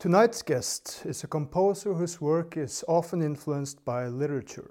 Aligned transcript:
Tonight's 0.00 0.40
guest 0.40 1.02
is 1.04 1.24
a 1.24 1.26
composer 1.26 1.92
whose 1.92 2.22
work 2.22 2.56
is 2.56 2.82
often 2.88 3.20
influenced 3.20 3.84
by 3.84 4.06
literature. 4.06 4.70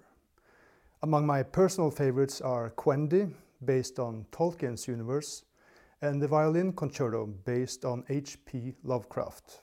Among 1.03 1.27
my 1.27 1.43
personal 1.43 1.91
favorites 1.91 2.41
are 2.41 2.71
Quendi, 2.71 3.31
based 3.63 3.99
on 3.99 4.25
Tolkien's 4.31 4.87
universe, 4.87 5.43
and 6.01 6.19
the 6.19 6.27
Violin 6.27 6.73
Concerto, 6.73 7.27
based 7.27 7.85
on 7.85 8.05
H.P. 8.09 8.73
Lovecraft. 8.83 9.61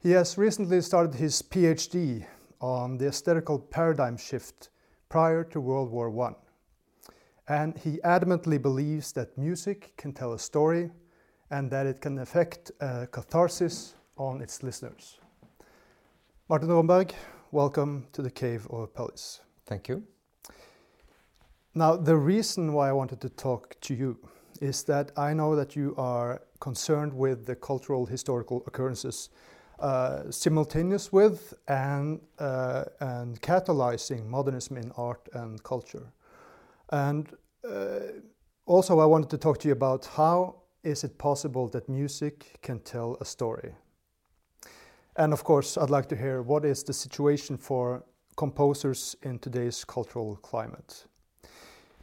He 0.00 0.12
has 0.12 0.38
recently 0.38 0.80
started 0.80 1.16
his 1.16 1.42
PhD 1.42 2.24
on 2.60 2.98
the 2.98 3.08
aesthetical 3.08 3.58
paradigm 3.58 4.16
shift 4.16 4.70
prior 5.08 5.42
to 5.42 5.60
World 5.60 5.90
War 5.90 6.08
I. 6.28 6.34
And 7.48 7.76
he 7.78 7.98
adamantly 8.04 8.62
believes 8.62 9.10
that 9.14 9.36
music 9.36 9.94
can 9.96 10.12
tell 10.12 10.34
a 10.34 10.38
story 10.38 10.92
and 11.52 11.70
that 11.70 11.86
it 11.86 12.00
can 12.00 12.18
affect 12.18 12.72
a 12.80 13.06
catharsis 13.06 13.94
on 14.16 14.40
its 14.40 14.62
listeners. 14.62 15.18
Martin 16.48 16.70
Romberg, 16.70 17.14
welcome 17.50 18.06
to 18.12 18.22
the 18.22 18.30
Cave 18.30 18.66
of 18.70 18.80
Apelles. 18.80 19.42
Thank 19.66 19.86
you. 19.86 20.02
Now, 21.74 21.96
the 21.96 22.16
reason 22.16 22.72
why 22.72 22.88
I 22.88 22.92
wanted 22.92 23.20
to 23.20 23.28
talk 23.28 23.76
to 23.82 23.94
you 23.94 24.18
is 24.62 24.82
that 24.84 25.12
I 25.16 25.34
know 25.34 25.54
that 25.54 25.76
you 25.76 25.94
are 25.98 26.40
concerned 26.58 27.12
with 27.12 27.44
the 27.44 27.54
cultural 27.54 28.06
historical 28.06 28.62
occurrences 28.66 29.28
uh, 29.78 30.30
simultaneous 30.30 31.12
with 31.12 31.54
and, 31.68 32.20
uh, 32.38 32.84
and 33.00 33.40
catalyzing 33.42 34.26
modernism 34.26 34.78
in 34.78 34.90
art 34.96 35.28
and 35.34 35.62
culture. 35.62 36.12
And 36.90 37.28
uh, 37.68 37.98
also, 38.64 39.00
I 39.00 39.06
wanted 39.06 39.28
to 39.30 39.38
talk 39.38 39.58
to 39.60 39.68
you 39.68 39.72
about 39.72 40.06
how 40.06 40.61
is 40.82 41.04
it 41.04 41.18
possible 41.18 41.68
that 41.68 41.88
music 41.88 42.58
can 42.62 42.80
tell 42.80 43.16
a 43.20 43.24
story? 43.24 43.74
And 45.16 45.32
of 45.32 45.44
course, 45.44 45.76
I'd 45.76 45.90
like 45.90 46.08
to 46.08 46.16
hear 46.16 46.42
what 46.42 46.64
is 46.64 46.82
the 46.82 46.92
situation 46.92 47.56
for 47.56 48.04
composers 48.36 49.14
in 49.22 49.38
today's 49.38 49.84
cultural 49.84 50.36
climate. 50.36 51.04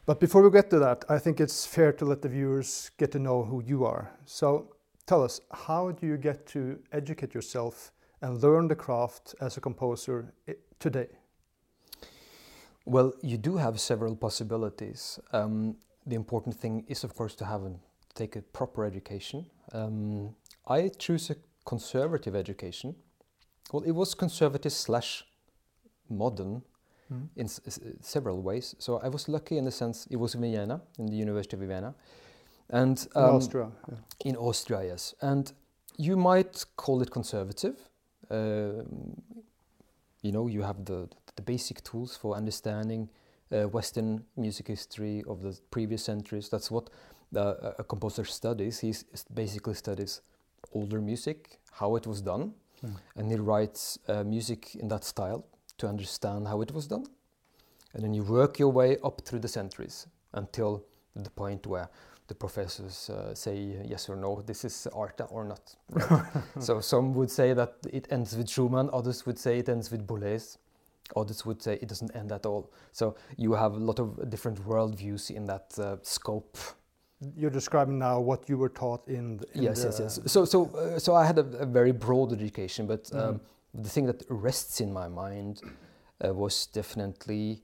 But 0.05 0.19
before 0.19 0.41
we 0.43 0.51
get 0.51 0.69
to 0.71 0.79
that, 0.79 1.05
I 1.09 1.19
think 1.19 1.39
it's 1.39 1.65
fair 1.65 1.91
to 1.93 2.05
let 2.05 2.21
the 2.21 2.29
viewers 2.29 2.91
get 2.97 3.11
to 3.11 3.19
know 3.19 3.43
who 3.43 3.63
you 3.63 3.85
are. 3.85 4.11
So 4.25 4.75
tell 5.05 5.23
us, 5.23 5.41
how 5.51 5.91
do 5.91 6.07
you 6.07 6.17
get 6.17 6.45
to 6.47 6.79
educate 6.91 7.33
yourself 7.33 7.91
and 8.21 8.41
learn 8.41 8.67
the 8.67 8.75
craft 8.75 9.35
as 9.41 9.57
a 9.57 9.61
composer 9.61 10.33
today? 10.79 11.07
Well, 12.85 13.13
you 13.21 13.37
do 13.37 13.57
have 13.57 13.79
several 13.79 14.15
possibilities. 14.15 15.19
Um, 15.31 15.75
the 16.05 16.15
important 16.15 16.55
thing 16.55 16.85
is, 16.87 17.03
of 17.03 17.15
course, 17.15 17.35
to 17.35 17.45
have 17.45 17.63
a, 17.63 17.73
take 18.15 18.35
a 18.35 18.41
proper 18.41 18.85
education. 18.85 19.45
Um, 19.71 20.35
I 20.67 20.89
choose 20.97 21.29
a 21.29 21.35
conservative 21.65 22.35
education. 22.35 22.95
Well, 23.71 23.83
it 23.83 23.91
was 23.91 24.15
conservative 24.15 24.71
slash 24.71 25.25
modern 26.09 26.63
mm. 27.11 27.27
in 27.35 27.47
several 28.01 28.41
ways. 28.41 28.75
So 28.79 28.99
I 28.99 29.09
was 29.09 29.29
lucky 29.29 29.57
in 29.57 29.65
the 29.65 29.71
sense 29.71 30.07
it 30.09 30.17
was 30.17 30.35
in 30.35 30.41
Vienna, 30.41 30.81
in 30.97 31.05
the 31.05 31.15
University 31.15 31.55
of 31.55 31.61
Vienna, 31.61 31.93
and 32.69 33.07
um, 33.15 33.23
in 33.23 33.35
Austria. 33.35 33.71
Yeah. 33.87 34.29
In 34.29 34.35
Austria, 34.35 34.83
yes, 34.83 35.15
and 35.21 35.51
you 35.97 36.17
might 36.17 36.65
call 36.75 37.01
it 37.01 37.11
conservative. 37.11 37.77
Uh, 38.29 38.83
you 40.21 40.31
know, 40.31 40.47
you 40.47 40.63
have 40.63 40.85
the 40.85 41.09
the 41.35 41.41
basic 41.41 41.83
tools 41.83 42.17
for 42.17 42.35
understanding 42.35 43.09
uh, 43.51 43.67
Western 43.67 44.23
music 44.35 44.67
history 44.67 45.23
of 45.27 45.41
the 45.41 45.57
previous 45.71 46.03
centuries. 46.03 46.49
That's 46.49 46.69
what 46.71 46.89
the, 47.31 47.75
a 47.77 47.83
composer 47.83 48.25
studies. 48.25 48.79
He 48.79 48.93
basically 49.33 49.75
studies 49.75 50.21
older 50.73 51.01
music, 51.01 51.59
how 51.71 51.95
it 51.95 52.05
was 52.07 52.21
done, 52.21 52.53
mm. 52.85 52.95
and 53.15 53.31
he 53.31 53.37
writes 53.37 53.99
uh, 54.07 54.23
music 54.23 54.75
in 54.75 54.87
that 54.89 55.03
style 55.03 55.45
to 55.77 55.87
understand 55.87 56.47
how 56.47 56.61
it 56.61 56.71
was 56.71 56.87
done. 56.87 57.05
And 57.93 58.03
then 58.03 58.13
you 58.13 58.23
work 58.23 58.59
your 58.59 58.71
way 58.71 58.97
up 59.03 59.21
through 59.21 59.39
the 59.39 59.47
centuries 59.47 60.07
until 60.33 60.83
the 61.15 61.29
point 61.29 61.65
where 61.65 61.89
the 62.27 62.35
professors 62.35 63.09
uh, 63.09 63.33
say 63.33 63.75
yes 63.83 64.07
or 64.07 64.15
no, 64.15 64.41
this 64.45 64.63
is 64.63 64.87
art 64.93 65.19
or 65.29 65.43
not. 65.43 65.75
Right? 65.89 66.23
so 66.59 66.79
some 66.79 67.13
would 67.15 67.31
say 67.31 67.53
that 67.53 67.73
it 67.91 68.07
ends 68.11 68.37
with 68.37 68.47
Schumann, 68.47 68.89
others 68.93 69.25
would 69.25 69.39
say 69.39 69.57
it 69.57 69.67
ends 69.67 69.89
with 69.89 70.05
Boulez, 70.05 70.57
others 71.15 71.45
would 71.45 71.61
say 71.61 71.79
it 71.81 71.87
doesn't 71.87 72.15
end 72.15 72.31
at 72.31 72.45
all. 72.45 72.71
So 72.91 73.15
you 73.37 73.53
have 73.53 73.73
a 73.73 73.77
lot 73.77 73.99
of 73.99 74.29
different 74.29 74.63
worldviews 74.65 75.31
in 75.31 75.45
that 75.45 75.73
uh, 75.79 75.97
scope. 76.03 76.55
You're 77.35 77.51
describing 77.51 77.99
now 77.99 78.19
what 78.19 78.47
you 78.47 78.57
were 78.57 78.69
taught 78.69 79.07
in. 79.07 79.37
The, 79.37 79.45
in 79.53 79.63
yes, 79.63 79.83
yes, 79.83 79.99
yes. 79.99 80.19
So, 80.25 80.45
so, 80.45 80.65
uh, 80.67 80.99
so 80.99 81.15
I 81.15 81.25
had 81.25 81.37
a, 81.37 81.45
a, 81.57 81.65
very 81.65 81.91
broad 81.91 82.31
education, 82.31 82.87
but 82.87 83.09
um, 83.13 83.35
mm 83.35 83.39
the 83.73 83.89
thing 83.89 84.05
that 84.05 84.23
rests 84.29 84.81
in 84.81 84.91
my 84.91 85.07
mind 85.07 85.61
uh, 86.25 86.33
was 86.33 86.67
definitely 86.67 87.61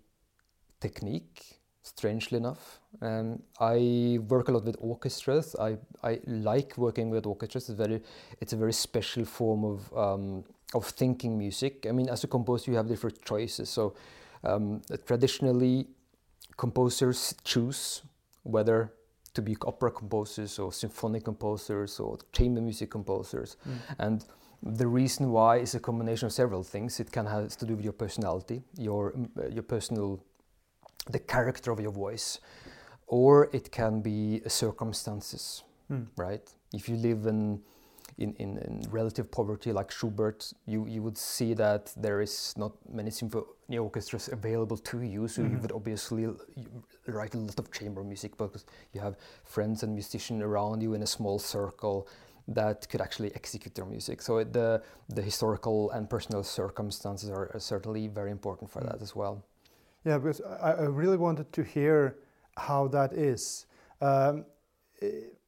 technique 0.79 1.59
strangely 1.81 2.37
enough. 2.37 2.79
Um, 3.01 3.43
i 3.59 4.19
work 4.27 4.47
a 4.49 4.51
lot 4.51 4.65
with 4.65 4.75
orchestras. 4.79 5.55
I, 5.59 5.77
I 6.03 6.19
like 6.25 6.77
working 6.77 7.09
with 7.11 7.25
orchestras. 7.25 7.69
It's 7.69 7.77
very 7.77 8.01
it's 8.41 8.53
a 8.53 8.57
very 8.57 8.73
special 8.73 9.25
form 9.25 9.63
of 9.63 9.93
um, 9.95 10.43
of 10.73 10.85
thinking 10.85 11.37
music. 11.37 11.85
I 11.87 11.91
mean 11.91 12.09
as 12.09 12.23
a 12.23 12.27
composer 12.27 12.71
you 12.71 12.77
have 12.77 12.87
different 12.87 13.23
choices. 13.23 13.69
So 13.69 13.95
um, 14.43 14.81
traditionally 15.05 15.87
composers 16.57 17.35
choose 17.43 18.01
whether 18.43 18.93
to 19.35 19.41
be 19.41 19.55
opera 19.61 19.91
composers 19.91 20.57
or 20.59 20.73
symphonic 20.73 21.23
composers 21.23 21.99
or 21.99 22.17
chamber 22.31 22.61
music 22.61 22.89
composers 22.89 23.57
mm. 23.67 23.77
and 23.99 24.25
the 24.65 24.87
reason 24.87 25.31
why 25.31 25.57
is 25.57 25.75
a 25.75 25.79
combination 25.79 26.25
of 26.25 26.33
several 26.33 26.63
things. 26.63 26.99
It 26.99 27.11
can 27.11 27.25
have 27.27 27.55
to 27.57 27.65
do 27.65 27.75
with 27.75 27.83
your 27.83 27.93
personality, 27.93 28.63
your 28.77 29.13
uh, 29.37 29.47
your 29.47 29.63
personal, 29.63 30.23
the 31.11 31.19
character 31.19 31.71
of 31.71 31.79
your 31.79 31.91
voice, 31.91 32.39
or 33.07 33.49
it 33.53 33.71
can 33.71 34.01
be 34.01 34.41
circumstances, 34.47 35.63
mm. 35.91 36.07
right? 36.17 36.49
If 36.73 36.89
you 36.89 36.95
live 36.95 37.27
in, 37.27 37.61
in, 38.17 38.33
in, 38.35 38.57
in, 38.59 38.81
relative 38.89 39.29
poverty 39.29 39.71
like 39.71 39.91
Schubert, 39.91 40.53
you, 40.65 40.87
you 40.87 41.01
would 41.01 41.17
see 41.17 41.53
that 41.53 41.93
there 41.97 42.21
is 42.21 42.53
not 42.57 42.71
many 42.89 43.11
symphony 43.11 43.77
orchestras 43.77 44.29
available 44.29 44.77
to 44.77 45.01
you, 45.01 45.27
so 45.27 45.41
mm-hmm. 45.41 45.55
you 45.55 45.61
would 45.61 45.71
obviously 45.71 46.27
write 47.07 47.33
a 47.33 47.37
lot 47.37 47.59
of 47.59 47.71
chamber 47.71 48.03
music 48.03 48.37
because 48.37 48.65
you 48.93 49.01
have 49.01 49.17
friends 49.43 49.83
and 49.83 49.93
musicians 49.93 50.41
around 50.41 50.81
you 50.81 50.93
in 50.93 51.03
a 51.03 51.07
small 51.07 51.39
circle 51.39 52.07
that 52.47 52.87
could 52.89 53.01
actually 53.01 53.33
execute 53.35 53.73
their 53.75 53.85
music. 53.85 54.21
So 54.21 54.43
the 54.43 54.81
the 55.09 55.21
historical 55.21 55.91
and 55.91 56.09
personal 56.09 56.43
circumstances 56.43 57.29
are, 57.29 57.51
certainly 57.59 58.07
very 58.07 58.31
important 58.31 58.69
for 58.69 58.81
mm. 58.81 58.91
that 58.91 59.01
as 59.01 59.15
well. 59.15 59.43
Yeah, 60.05 60.19
because 60.19 60.41
I, 60.61 60.71
I, 60.71 60.83
really 60.83 61.17
wanted 61.17 61.51
to 61.53 61.63
hear 61.63 62.17
how 62.57 62.87
that 62.89 63.13
is. 63.13 63.65
Um, 64.01 64.45
eh, 65.01 65.07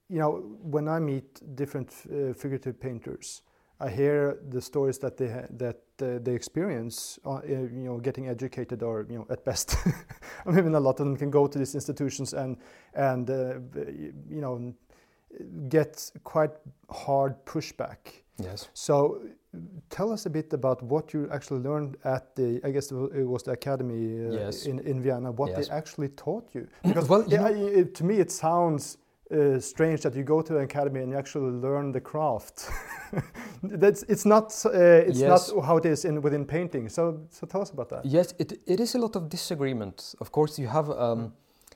you 0.09 0.19
know, 0.19 0.57
when 0.61 0.87
I 0.87 0.99
meet 0.99 1.55
different 1.55 1.93
uh, 2.05 2.33
figurative 2.33 2.79
painters, 2.79 3.41
I 3.79 3.89
hear 3.89 4.39
the 4.49 4.61
stories 4.61 4.97
that 4.99 5.17
they 5.17 5.27
that 5.57 5.81
uh, 6.01 6.19
they 6.23 6.33
experience. 6.33 7.19
Uh, 7.25 7.41
you 7.45 7.85
know, 7.85 7.97
getting 7.99 8.27
educated, 8.27 8.81
or 8.81 9.05
you 9.09 9.17
know, 9.17 9.27
at 9.29 9.45
best, 9.45 9.75
I 10.45 10.51
mean, 10.51 10.73
a 10.73 10.79
lot 10.79 10.99
of 10.99 11.05
them 11.05 11.17
can 11.17 11.29
go 11.29 11.47
to 11.47 11.59
these 11.59 11.75
institutions 11.75 12.33
and 12.33 12.57
and 12.93 13.29
uh, 13.29 13.59
you 14.29 14.41
know 14.41 14.73
get 15.69 16.11
quite 16.23 16.51
hard 16.89 17.45
pushback. 17.45 18.23
Yes. 18.39 18.69
So 18.73 19.21
tell 19.89 20.11
us 20.11 20.25
a 20.25 20.29
bit 20.29 20.53
about 20.53 20.81
what 20.83 21.13
you 21.13 21.27
actually 21.31 21.61
learned 21.61 21.97
at 22.03 22.35
the 22.35 22.59
I 22.63 22.71
guess 22.71 22.91
it 22.91 23.25
was 23.25 23.43
the 23.43 23.51
academy 23.51 24.27
uh, 24.27 24.31
yes. 24.31 24.65
in 24.65 24.79
in 24.79 25.03
Vienna. 25.03 25.31
What 25.31 25.51
yes. 25.51 25.67
they 25.67 25.73
actually 25.73 26.09
taught 26.09 26.49
you 26.53 26.67
because 26.83 27.09
well, 27.09 27.23
you 27.27 27.37
know, 27.37 27.45
it, 27.45 27.93
to 27.95 28.03
me 28.03 28.19
it 28.19 28.31
sounds 28.31 28.97
uh, 29.31 29.59
strange 29.59 30.01
that 30.01 30.15
you 30.15 30.23
go 30.23 30.41
to 30.41 30.57
an 30.57 30.63
academy 30.63 31.01
and 31.01 31.11
you 31.11 31.17
actually 31.17 31.51
learn 31.51 31.91
the 31.91 32.01
craft. 32.01 32.69
That's 33.63 34.03
it's 34.03 34.25
not 34.25 34.53
uh, 34.65 34.71
it's 35.09 35.19
yes. 35.19 35.51
not 35.51 35.65
how 35.65 35.77
it 35.77 35.85
is 35.85 36.05
in 36.05 36.21
within 36.21 36.45
painting. 36.45 36.89
So 36.89 37.27
so 37.29 37.47
tell 37.47 37.61
us 37.61 37.71
about 37.71 37.89
that. 37.89 38.05
Yes, 38.05 38.33
it 38.39 38.53
it 38.65 38.79
is 38.79 38.95
a 38.95 38.99
lot 38.99 39.15
of 39.15 39.29
disagreement. 39.29 40.15
Of 40.19 40.31
course, 40.31 40.57
you 40.57 40.67
have 40.67 40.89
um, 40.89 41.33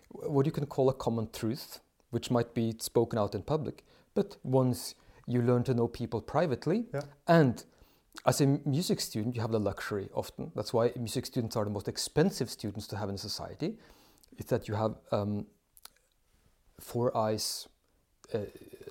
what 0.10 0.46
you 0.46 0.52
can 0.52 0.66
call 0.66 0.90
a 0.90 0.94
common 0.94 1.30
truth 1.32 1.80
which 2.12 2.30
might 2.30 2.54
be 2.54 2.76
spoken 2.80 3.18
out 3.18 3.36
in 3.36 3.42
public. 3.42 3.84
But 4.14 4.38
once 4.44 4.96
you 5.28 5.42
learn 5.42 5.64
to 5.64 5.74
know 5.74 5.88
people 5.88 6.22
privately, 6.22 6.86
yeah. 6.94 7.02
and 7.28 7.64
as 8.26 8.42
a 8.42 8.46
music 8.66 9.00
student, 9.00 9.36
you 9.36 9.42
have 9.42 9.52
the 9.52 9.60
luxury 9.60 10.10
often. 10.14 10.52
That's 10.56 10.74
why 10.74 10.92
music 10.98 11.26
students 11.26 11.56
are 11.56 11.64
the 11.64 11.72
most 11.72 11.88
expensive 11.88 12.50
students 12.50 12.86
to 12.88 12.98
have 12.98 13.10
in 13.10 13.18
society. 13.18 13.78
Is 14.38 14.46
that 14.46 14.68
you 14.68 14.76
have 14.76 14.96
um, 15.12 15.46
four 16.82 17.16
eyes 17.16 17.68
uh, 18.34 18.40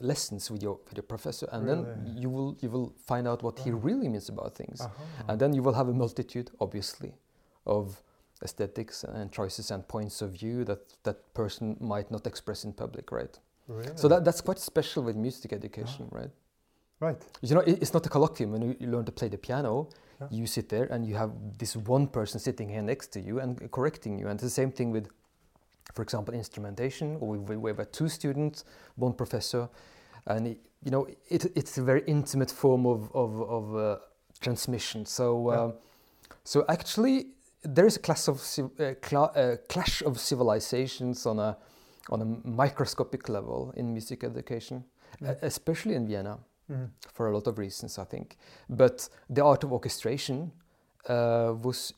lessons 0.00 0.50
with 0.50 0.62
your 0.62 0.78
with 0.86 0.96
your 0.96 1.02
professor, 1.14 1.48
and 1.52 1.66
really? 1.66 1.82
then 1.82 2.14
you 2.16 2.30
will 2.30 2.56
you 2.60 2.70
will 2.70 2.92
find 3.06 3.26
out 3.28 3.42
what 3.42 3.58
he 3.58 3.70
really 3.70 4.08
means 4.08 4.28
about 4.28 4.54
things, 4.54 4.80
uh-huh. 4.80 5.28
and 5.28 5.40
then 5.40 5.52
you 5.54 5.62
will 5.62 5.74
have 5.74 5.88
a 5.88 5.92
multitude, 5.92 6.50
obviously, 6.60 7.12
of 7.66 8.02
aesthetics 8.42 9.04
and 9.04 9.30
choices 9.32 9.70
and 9.70 9.86
points 9.88 10.22
of 10.22 10.30
view 10.30 10.64
that 10.64 10.78
that 11.02 11.34
person 11.34 11.76
might 11.80 12.10
not 12.10 12.26
express 12.26 12.64
in 12.64 12.72
public, 12.72 13.12
right? 13.12 13.38
Really? 13.68 13.92
So 13.96 14.08
that, 14.08 14.24
that's 14.24 14.40
quite 14.40 14.58
special 14.58 15.02
with 15.02 15.16
music 15.16 15.52
education, 15.52 16.08
right? 16.10 16.30
Right. 17.00 17.16
You 17.42 17.54
know, 17.54 17.60
it- 17.60 17.80
it's 17.82 17.92
not 17.94 18.06
a 18.06 18.08
colloquium 18.08 18.50
when 18.50 18.62
you, 18.62 18.76
you 18.80 18.88
learn 18.88 19.04
to 19.04 19.12
play 19.12 19.28
the 19.28 19.38
piano. 19.38 19.88
Yeah. 20.20 20.28
You 20.30 20.46
sit 20.46 20.68
there 20.68 20.84
and 20.92 21.06
you 21.06 21.14
have 21.16 21.30
this 21.58 21.76
one 21.76 22.06
person 22.06 22.40
sitting 22.40 22.68
here 22.68 22.82
next 22.82 23.08
to 23.12 23.20
you 23.20 23.40
and 23.40 23.70
correcting 23.70 24.18
you. 24.18 24.28
And 24.28 24.38
the 24.40 24.50
same 24.50 24.70
thing 24.72 24.90
with, 24.90 25.08
for 25.94 26.02
example, 26.02 26.34
instrumentation. 26.34 27.18
We, 27.20 27.56
we 27.56 27.70
have 27.70 27.90
two 27.92 28.08
students, 28.08 28.64
one 28.96 29.12
professor, 29.12 29.68
and 30.26 30.46
it, 30.46 30.58
you 30.84 30.90
know, 30.90 31.06
it, 31.28 31.44
it's 31.56 31.78
a 31.78 31.82
very 31.82 32.02
intimate 32.06 32.50
form 32.50 32.86
of 32.86 33.10
of, 33.14 33.40
of 33.42 33.76
uh, 33.76 33.96
transmission. 34.40 35.06
So, 35.06 35.50
Yeah. 35.52 35.60
um, 35.64 35.72
so 36.44 36.64
actually, 36.68 37.26
there 37.62 37.86
is 37.86 37.96
a 37.96 38.00
class 38.00 38.28
of 38.28 38.40
uh, 38.80 38.94
cla- 39.02 39.32
uh, 39.36 39.56
clash 39.68 40.02
of 40.02 40.18
civilizations 40.18 41.26
on 41.26 41.38
a 41.38 41.56
on 42.10 42.22
a 42.22 42.24
microscopic 42.48 43.28
level 43.28 43.72
in 43.76 43.92
music 43.92 44.24
education, 44.24 44.84
e- 45.22 45.26
especially 45.42 45.94
in 45.94 46.06
Vienna 46.06 46.38
Mhm. 46.70 46.88
for 47.12 47.26
a 47.28 47.32
lot 47.34 47.46
of 47.46 47.58
reasons, 47.58 47.98
I 47.98 48.04
think. 48.04 48.36
But 48.68 49.08
the 49.34 49.44
art 49.44 49.64
of 49.64 49.72
orchestration 49.72 50.52
uh, 51.08 51.54
was 51.64 51.94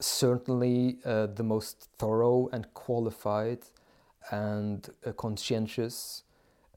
certainly 0.00 0.98
uh, 1.04 1.26
the 1.26 1.42
most 1.42 1.88
thorough 1.98 2.48
and 2.52 2.72
qualified 2.74 3.60
and 4.30 4.88
uh, 5.06 5.12
conscientious 5.12 6.24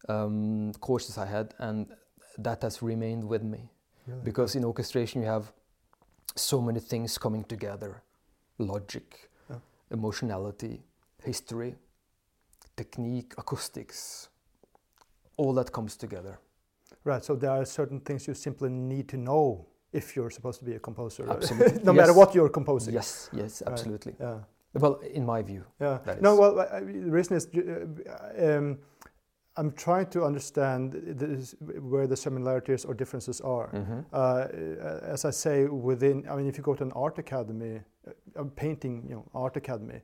um, 0.09 0.73
courses 0.79 1.17
I 1.17 1.25
had, 1.25 1.53
and 1.59 1.87
that 2.37 2.61
has 2.61 2.81
remained 2.81 3.23
with 3.23 3.43
me. 3.43 3.69
Really? 4.07 4.21
Because 4.23 4.55
in 4.55 4.63
orchestration, 4.63 5.21
you 5.21 5.27
have 5.27 5.51
so 6.35 6.61
many 6.61 6.79
things 6.79 7.17
coming 7.17 7.43
together 7.43 8.03
logic, 8.59 9.29
emotionality, 9.91 10.83
history, 11.23 11.75
technique, 12.75 13.33
acoustics, 13.37 14.29
all 15.37 15.53
that 15.53 15.71
comes 15.71 15.95
together. 15.95 16.39
Right. 17.03 17.23
So 17.23 17.35
there 17.35 17.51
are 17.51 17.65
certain 17.65 17.99
things 17.99 18.27
you 18.27 18.33
simply 18.33 18.69
need 18.69 19.07
to 19.09 19.17
know 19.17 19.67
if 19.93 20.15
you're 20.15 20.29
supposed 20.31 20.59
to 20.59 20.65
be 20.65 20.75
a 20.75 20.79
composer. 20.79 21.25
Absolutely. 21.29 21.83
no 21.89 21.93
matter 21.93 22.13
what 22.13 22.33
you're 22.35 22.49
composing. 22.49 22.93
Yes, 22.93 23.29
yes, 23.33 23.61
Right. 23.61 23.71
absolutely. 23.71 24.15
Yeah. 24.19 24.39
Well, 24.73 24.95
in 25.13 25.25
my 25.25 25.43
view, 25.43 25.63
Yeah. 25.79 25.99
No, 26.21 26.35
well, 26.35 26.59
I- 26.59 26.79
the 26.79 27.11
reason 27.11 27.37
is 27.37 27.47
uh, 27.55 28.57
um, 28.57 28.79
I'm 29.55 29.71
trying 29.71 30.07
to 30.09 30.23
understand 30.25 30.93
this, 31.19 31.55
where 31.91 32.07
the 32.07 32.15
similarities 32.17 32.85
or 32.85 32.95
differences 32.95 33.39
are. 33.41 33.69
Mhm. 33.71 34.05
Uh, 34.11 34.47
as 35.13 35.25
I 35.25 35.31
say, 35.31 35.67
within, 35.67 36.25
I 36.27 36.35
mean, 36.35 36.47
if 36.47 36.57
you 36.57 36.63
go 36.63 36.73
to 36.75 36.83
an 36.83 36.91
art 36.95 37.19
academy, 37.19 37.81
uh, 38.07 38.41
a 38.41 38.45
painting, 38.45 39.05
you 39.09 39.15
know, 39.15 39.25
art 39.35 39.55
academy, 39.57 40.01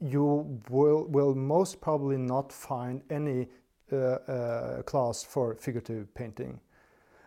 you 0.00 0.60
will 0.70 1.06
will 1.08 1.34
most 1.34 1.80
probably 1.80 2.18
not 2.18 2.52
find 2.52 3.00
any 3.10 3.48
uh, 3.92 3.96
uh, 3.96 4.82
class 4.82 5.24
for 5.24 5.54
figurative 5.54 6.06
painting. 6.14 6.60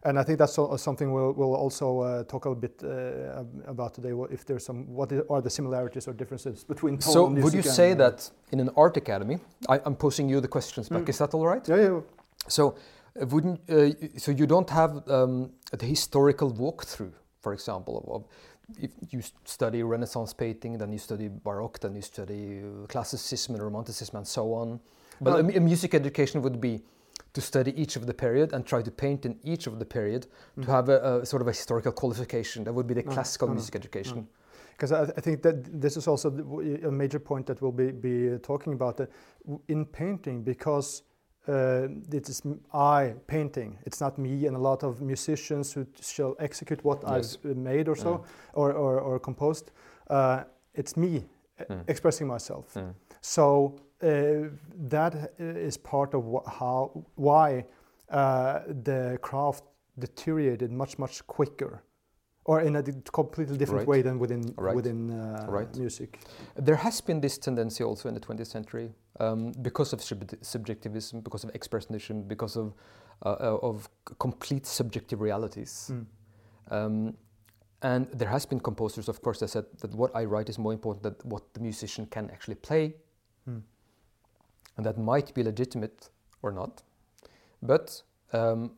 And 0.04 0.18
I 0.18 0.24
think 0.24 0.40
that's 0.40 0.58
something 0.78 1.12
we'll, 1.12 1.34
we'll 1.34 1.56
also 1.56 2.00
uh, 2.00 2.24
talk 2.24 2.46
a 2.46 2.56
bit 2.56 2.82
uh, 2.84 3.44
about 3.68 3.94
today. 3.94 4.14
what- 4.14 4.32
If 4.32 4.46
there's 4.46 4.66
some, 4.66 4.86
what 4.88 5.12
are 5.30 5.42
the 5.42 5.50
similarities 5.50 6.08
or 6.08 6.14
differences 6.14 6.64
between 6.64 7.02
So, 7.02 7.26
would 7.26 7.54
you 7.54 7.62
say 7.64 7.92
uh, 7.92 7.96
that 7.96 8.32
in 8.52 8.60
an 8.60 8.70
art 8.78 8.98
academy, 8.98 9.40
I, 9.68 9.80
I'm 9.86 9.96
posing 9.96 10.30
you 10.30 10.40
the 10.42 10.48
questions 10.48 10.90
back, 10.90 11.02
Mm. 11.04 11.10
is 11.10 11.18
that 11.18 11.34
all 11.34 11.46
right? 11.46 11.68
Yeah, 11.68 11.82
yeah. 11.82 12.02
So, 12.48 12.76
uh, 13.22 13.26
wouldn't 13.26 13.60
uh, 13.70 13.90
so 14.18 14.32
you 14.32 14.46
don't 14.48 14.70
have 14.70 15.04
um, 15.10 15.52
the 15.78 15.86
historical 15.86 16.52
walkthrough, 16.54 17.12
for 17.42 17.54
example, 17.54 17.94
of, 17.98 18.06
of 18.16 18.24
if 18.82 18.92
you 19.14 19.22
study 19.46 19.84
Renaissance 19.84 20.34
painting, 20.34 20.78
then 20.78 20.92
you 20.94 21.00
study 21.00 21.30
Baroque, 21.44 21.80
then 21.80 21.96
you 21.96 22.02
study 22.02 22.62
uh, 22.62 22.86
Classicism 22.88 23.56
and 23.56 23.64
Romanticism, 23.64 24.16
and 24.18 24.28
so 24.28 24.54
on. 24.54 24.80
But 25.22 25.32
No. 25.42 25.50
a, 25.50 25.58
a 25.58 25.60
music 25.60 25.94
education 25.94 26.42
would 26.42 26.62
be 26.62 26.82
to 27.34 27.42
study 27.42 27.72
each 27.82 27.96
of 27.96 28.06
the 28.06 28.14
period 28.14 28.54
and 28.54 28.66
try 28.66 28.82
to 28.82 28.92
paint 28.92 29.26
in 29.26 29.38
each 29.44 29.68
of 29.68 29.78
the 29.80 29.86
period 29.86 30.28
Mm. 30.58 30.66
to 30.66 30.72
have 30.72 30.90
a, 30.90 31.20
a 31.22 31.26
sort 31.26 31.42
of 31.42 31.48
a 31.48 31.52
historical 31.52 31.92
qualification. 31.92 32.64
That 32.64 32.74
would 32.74 32.88
be 32.88 32.94
the 32.94 33.04
No, 33.04 33.12
classical 33.14 33.48
no, 33.48 33.54
no, 33.54 33.56
music 33.56 33.76
education. 33.76 34.28
Because 34.72 34.92
I, 34.92 35.04
I 35.18 35.22
think 35.22 35.42
that 35.42 35.82
this 35.82 35.98
is 35.98 36.08
also 36.08 36.30
a 36.88 36.92
major 36.92 37.20
point 37.20 37.46
that 37.48 37.62
we'll 37.62 37.72
be, 37.72 37.92
be 37.92 38.38
talking 38.40 38.74
about 38.74 38.96
that 38.98 39.10
in 39.68 39.86
painting 39.86 40.44
because 40.44 41.04
uh, 41.48 41.88
it 42.14 42.30
is 42.30 42.42
I 42.74 43.14
painting. 43.28 43.78
It's 43.86 44.00
not 44.02 44.18
me 44.18 44.48
and 44.48 44.56
a 44.56 44.60
lot 44.60 44.84
of 44.84 45.02
musicians 45.02 45.74
who 45.74 45.86
shall 46.02 46.36
execute 46.40 46.84
what 46.84 47.04
Yes. 47.04 47.38
I've 47.44 47.56
made 47.58 47.90
or 47.90 47.96
so 47.96 48.18
Mm. 48.18 48.26
or, 48.54 48.72
or, 48.74 49.00
or 49.02 49.20
composed. 49.20 49.72
Uh, 50.10 50.44
it's 50.74 50.96
me 50.96 51.18
uh, 51.60 51.64
Mm. 51.70 51.84
expressing 51.88 52.28
myself. 52.28 52.74
Mm. 52.76 52.94
So 53.22 53.76
uh, 53.76 53.80
that 54.02 55.16
uh, 55.40 55.44
is 55.44 55.78
part 55.78 56.14
of 56.14 56.24
wh- 56.24 56.50
how 56.60 57.06
why 57.16 57.66
uh, 58.10 58.60
the 58.84 59.18
craft 59.22 59.64
deteriorated 59.98 60.72
much 60.72 60.98
much 61.00 61.26
quicker, 61.28 61.84
or 62.46 62.62
in 62.62 62.76
a 62.76 62.84
completely 63.12 63.58
different 63.58 63.80
Right. 63.88 63.88
way 63.88 64.02
than 64.02 64.20
within 64.20 64.54
Right. 64.58 64.76
within 64.76 65.12
uh, 65.12 65.46
Right. 65.50 65.76
music. 65.78 66.20
There 66.56 66.78
has 66.78 67.02
been 67.02 67.22
this 67.22 67.38
tendency 67.38 67.84
also 67.84 68.08
in 68.10 68.16
the 68.16 68.22
20th 68.22 68.48
century 68.48 68.94
um, 69.20 69.52
because 69.62 69.94
of 69.94 70.02
sub- 70.02 70.36
subjectivism, 70.42 71.22
because 71.22 71.44
of 71.48 71.52
expressionism, 71.54 72.28
because 72.28 72.56
of 72.60 72.74
uh, 73.26 73.30
uh, 73.40 73.60
of 73.70 73.90
complete 74.20 74.66
subjective 74.66 75.20
realities. 75.22 75.92
Mm. 75.92 76.06
Um, 76.72 77.18
and 77.82 78.08
there 78.20 78.30
has 78.30 78.46
been 78.46 78.60
composers, 78.60 79.10
of 79.10 79.22
course, 79.22 79.40
that 79.40 79.50
said 79.50 79.66
that 79.82 79.94
what 79.94 80.12
I 80.16 80.26
write 80.26 80.50
is 80.50 80.58
more 80.58 80.74
important 80.74 81.04
than 81.04 81.16
what 81.32 81.54
the 81.54 81.60
musician 81.62 82.06
can 82.06 82.30
actually 82.30 82.56
play, 82.56 82.94
Mm. 83.48 83.62
And 84.80 84.86
that 84.86 84.98
might 84.98 85.34
be 85.34 85.44
legitimate 85.44 86.08
or 86.42 86.54
not. 86.54 86.84
But 87.62 88.02
um, 88.32 88.72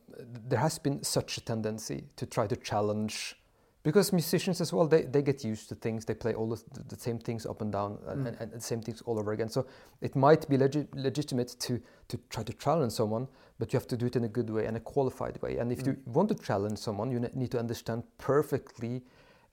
there 0.48 0.58
has 0.58 0.76
been 0.76 1.04
such 1.04 1.36
a 1.38 1.40
tendency 1.40 2.08
to 2.16 2.26
try 2.26 2.48
to 2.48 2.56
challenge, 2.56 3.36
because 3.84 4.12
musicians 4.12 4.60
as 4.60 4.72
well, 4.72 4.88
they, 4.88 5.02
they 5.02 5.22
get 5.22 5.44
used 5.44 5.68
to 5.68 5.76
things, 5.76 6.04
they 6.04 6.14
play 6.14 6.34
all 6.34 6.48
the, 6.48 6.60
the 6.88 6.96
same 6.98 7.20
things 7.20 7.46
up 7.46 7.60
and 7.62 7.70
down 7.70 7.98
and, 8.08 8.24
Mm. 8.24 8.26
and, 8.26 8.40
and 8.40 8.52
the 8.52 8.60
same 8.60 8.82
things 8.82 9.00
all 9.02 9.16
over 9.16 9.30
again. 9.30 9.48
So 9.48 9.64
it 10.00 10.16
might 10.16 10.48
be 10.48 10.58
legi- 10.58 10.88
legitimate 10.92 11.54
to, 11.60 11.80
to 12.08 12.18
try 12.30 12.42
to 12.42 12.52
challenge 12.54 12.94
someone, 12.94 13.28
but 13.60 13.72
you 13.72 13.78
have 13.78 13.86
to 13.86 13.96
do 13.96 14.06
it 14.06 14.16
in 14.16 14.24
a 14.24 14.28
good 14.28 14.50
way 14.50 14.66
and 14.66 14.76
a 14.76 14.80
qualified 14.80 15.40
way. 15.40 15.58
And 15.58 15.70
if 15.70 15.78
Mm. 15.84 15.86
you 15.86 15.96
want 16.06 16.30
to 16.30 16.34
challenge 16.34 16.78
someone, 16.78 17.12
you 17.12 17.20
ne- 17.20 17.30
need 17.34 17.52
to 17.52 17.60
understand 17.60 18.02
perfectly 18.18 19.02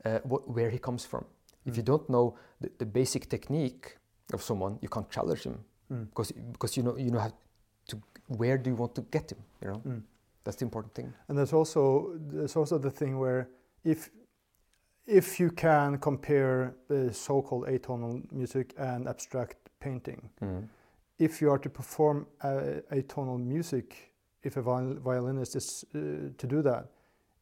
uh, 0.03 0.17
what, 0.23 0.49
where 0.49 0.71
he 0.71 0.79
comes 0.79 1.05
from. 1.05 1.25
If 1.67 1.77
you 1.77 1.83
Mm. 1.83 1.91
don't 1.91 2.09
know 2.09 2.35
the, 2.59 2.71
the 2.79 2.85
basic 2.87 3.29
technique 3.29 3.97
of 4.33 4.41
someone, 4.41 4.79
you 4.81 4.89
can't 4.89 5.11
challenge 5.11 5.43
him 5.43 5.59
Mm. 5.91 6.05
because 6.09 6.31
because 6.51 6.77
you 6.77 6.83
know 6.83 6.97
you 6.97 7.09
know 7.11 7.19
how 7.19 7.31
to 7.87 8.01
where 8.27 8.57
do 8.57 8.69
you 8.69 8.75
want 8.75 8.95
to 8.95 9.01
get 9.11 9.31
him. 9.31 9.39
You 9.61 9.67
know 9.69 9.81
Mm. 9.85 10.01
that's 10.43 10.57
the 10.57 10.65
important 10.65 10.93
thing. 10.93 11.13
And 11.27 11.37
there's 11.37 11.53
also 11.53 12.13
there's 12.31 12.55
also 12.55 12.77
the 12.77 12.91
thing 12.91 13.17
where 13.19 13.47
if 13.83 14.09
if 15.07 15.39
you 15.39 15.49
can 15.51 15.97
compare 15.97 16.75
the 16.87 17.11
so-called 17.13 17.65
atonal 17.67 18.21
music 18.31 18.73
and 18.77 19.07
abstract 19.07 19.55
painting, 19.79 20.29
if 21.17 21.41
you 21.41 21.49
are 21.51 21.57
to 21.59 21.69
perform 21.69 22.27
uh, 22.43 22.81
atonal 22.91 23.39
music, 23.39 24.11
if 24.43 24.57
a 24.57 24.61
viol- 24.61 24.99
violinist 25.03 25.55
is 25.55 25.83
uh, 25.95 25.99
to 26.37 26.47
do 26.47 26.61
that, 26.61 26.85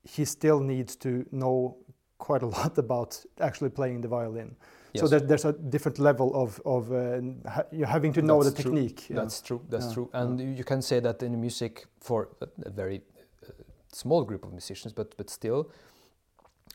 he 0.04 0.24
still 0.26 0.60
needs 0.62 0.96
to 0.96 1.26
know 1.32 1.76
quite 2.18 2.42
a 2.42 2.48
lot 2.58 2.78
about 2.78 3.26
actually 3.40 3.70
playing 3.70 4.02
the 4.02 4.08
violin. 4.08 4.56
So 4.96 5.02
Yes. 5.06 5.10
there, 5.10 5.20
there's 5.20 5.46
a 5.46 5.54
different 5.54 6.00
level 6.00 6.32
of 6.34 6.62
of 6.66 6.92
uh, 6.92 7.22
ha- 7.50 7.66
you 7.72 7.86
having 7.86 8.14
to 8.14 8.22
know 8.22 8.44
That's 8.44 8.56
the 8.56 8.64
technique. 8.64 9.10
yeah. 9.10 9.18
That's 9.22 9.42
true. 9.42 9.62
That's 9.70 9.86
Yeah, 9.88 9.94
true. 9.94 10.10
And 10.14 10.40
you 10.58 10.64
can 10.64 10.82
say 10.82 11.00
that 11.02 11.22
in 11.24 11.40
music 11.40 11.86
for 12.00 12.30
a, 12.42 12.70
very 12.72 13.02
uh, 13.44 13.52
small 13.92 14.24
group 14.26 14.46
of 14.46 14.52
musicians, 14.52 14.94
but 14.94 15.16
but 15.18 15.30
still, 15.30 15.70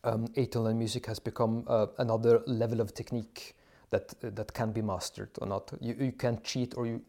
um, 0.05 0.27
atonal 0.37 0.75
music 0.75 1.07
has 1.07 1.21
become 1.21 1.65
uh, 1.67 1.87
another 1.99 2.43
level 2.47 2.81
of 2.81 2.93
technique 2.95 3.55
that 3.91 4.15
that 4.21 4.53
can 4.53 4.73
be 4.73 4.83
mastered 4.83 5.31
or 5.41 5.47
not. 5.49 5.73
You 5.81 5.95
you 5.99 6.13
can 6.13 6.41
cheat 6.43 6.75
or 6.77 6.87
you 6.87 7.01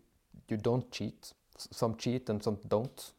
you 0.50 0.58
don't 0.58 0.92
cheat. 0.92 1.34
S- 1.58 1.68
Some 1.72 1.96
cheat 1.98 2.30
and 2.30 2.44
some 2.44 2.58
don't. 2.68 3.14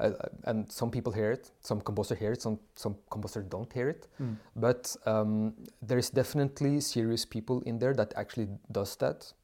Uh, 0.00 0.12
and 0.44 0.72
some 0.72 0.90
people 0.90 1.12
hear 1.12 1.32
it. 1.32 1.52
Some 1.60 1.80
composer 1.80 2.14
hear 2.14 2.32
it. 2.32 2.42
Some 2.42 2.58
some 2.74 2.96
composer 3.10 3.42
don't 3.42 3.72
hear 3.72 3.90
it. 3.90 4.08
Mm. 4.18 4.36
But 4.56 4.96
um, 5.06 5.54
there 5.88 5.98
is 5.98 6.10
definitely 6.10 6.80
serious 6.80 7.26
people 7.26 7.62
in 7.66 7.78
there 7.78 7.94
that 7.94 8.14
actually 8.16 8.48
does 8.72 8.96
that. 8.96 9.34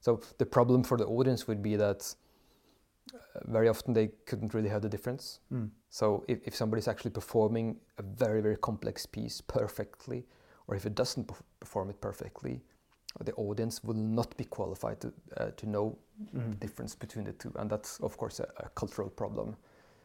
So 0.00 0.20
the 0.38 0.46
problem 0.46 0.84
for 0.84 0.98
the 0.98 1.06
audience 1.06 1.48
would 1.48 1.62
be 1.62 1.76
that 1.76 2.14
uh, 3.14 3.18
very 3.52 3.68
often 3.68 3.94
they 3.94 4.08
couldn't 4.26 4.54
really 4.54 4.68
hear 4.68 4.80
the 4.80 4.88
difference. 4.88 5.40
Mm. 5.50 5.70
So 5.90 6.24
if, 6.28 6.38
if 6.46 6.54
somebody's 6.54 6.88
actually 6.88 7.12
performing 7.12 7.76
a 7.98 8.02
very 8.02 8.42
very 8.42 8.56
complex 8.56 9.06
piece 9.06 9.40
perfectly, 9.40 10.26
or 10.66 10.76
if 10.76 10.86
it 10.86 10.94
doesn't 10.94 11.30
perform 11.60 11.90
it 11.90 12.00
perfectly, 12.00 12.60
the 13.24 13.32
audience 13.34 13.84
will 13.84 13.98
not 13.98 14.36
be 14.36 14.44
qualified 14.44 15.00
to 15.00 15.12
uh, 15.36 15.50
to 15.56 15.66
know 15.66 15.98
Mm. 16.34 16.50
the 16.50 16.56
difference 16.66 16.94
between 16.98 17.24
the 17.24 17.32
two, 17.32 17.52
and 17.56 17.70
that's 17.70 17.98
of 18.00 18.16
course 18.16 18.42
a, 18.42 18.46
a 18.58 18.68
cultural 18.74 19.10
problem, 19.10 19.56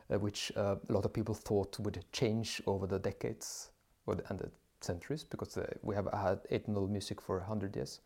which 0.10 0.52
uh, 0.56 0.76
a 0.90 0.94
lot 0.94 1.06
of 1.06 1.14
people 1.14 1.36
thought 1.36 1.78
would 1.80 2.04
change 2.12 2.62
over 2.66 2.88
the 2.88 3.00
decades 3.00 3.72
or 4.06 4.16
the, 4.16 4.24
and 4.30 4.40
the 4.40 4.50
centuries, 4.82 5.24
because 5.24 5.58
uh, 5.58 5.66
we 5.82 5.96
have 5.96 6.08
had 6.14 6.40
atonal 6.52 6.90
music 6.90 7.22
for 7.22 7.40
hundred 7.40 7.76
years, 7.76 8.00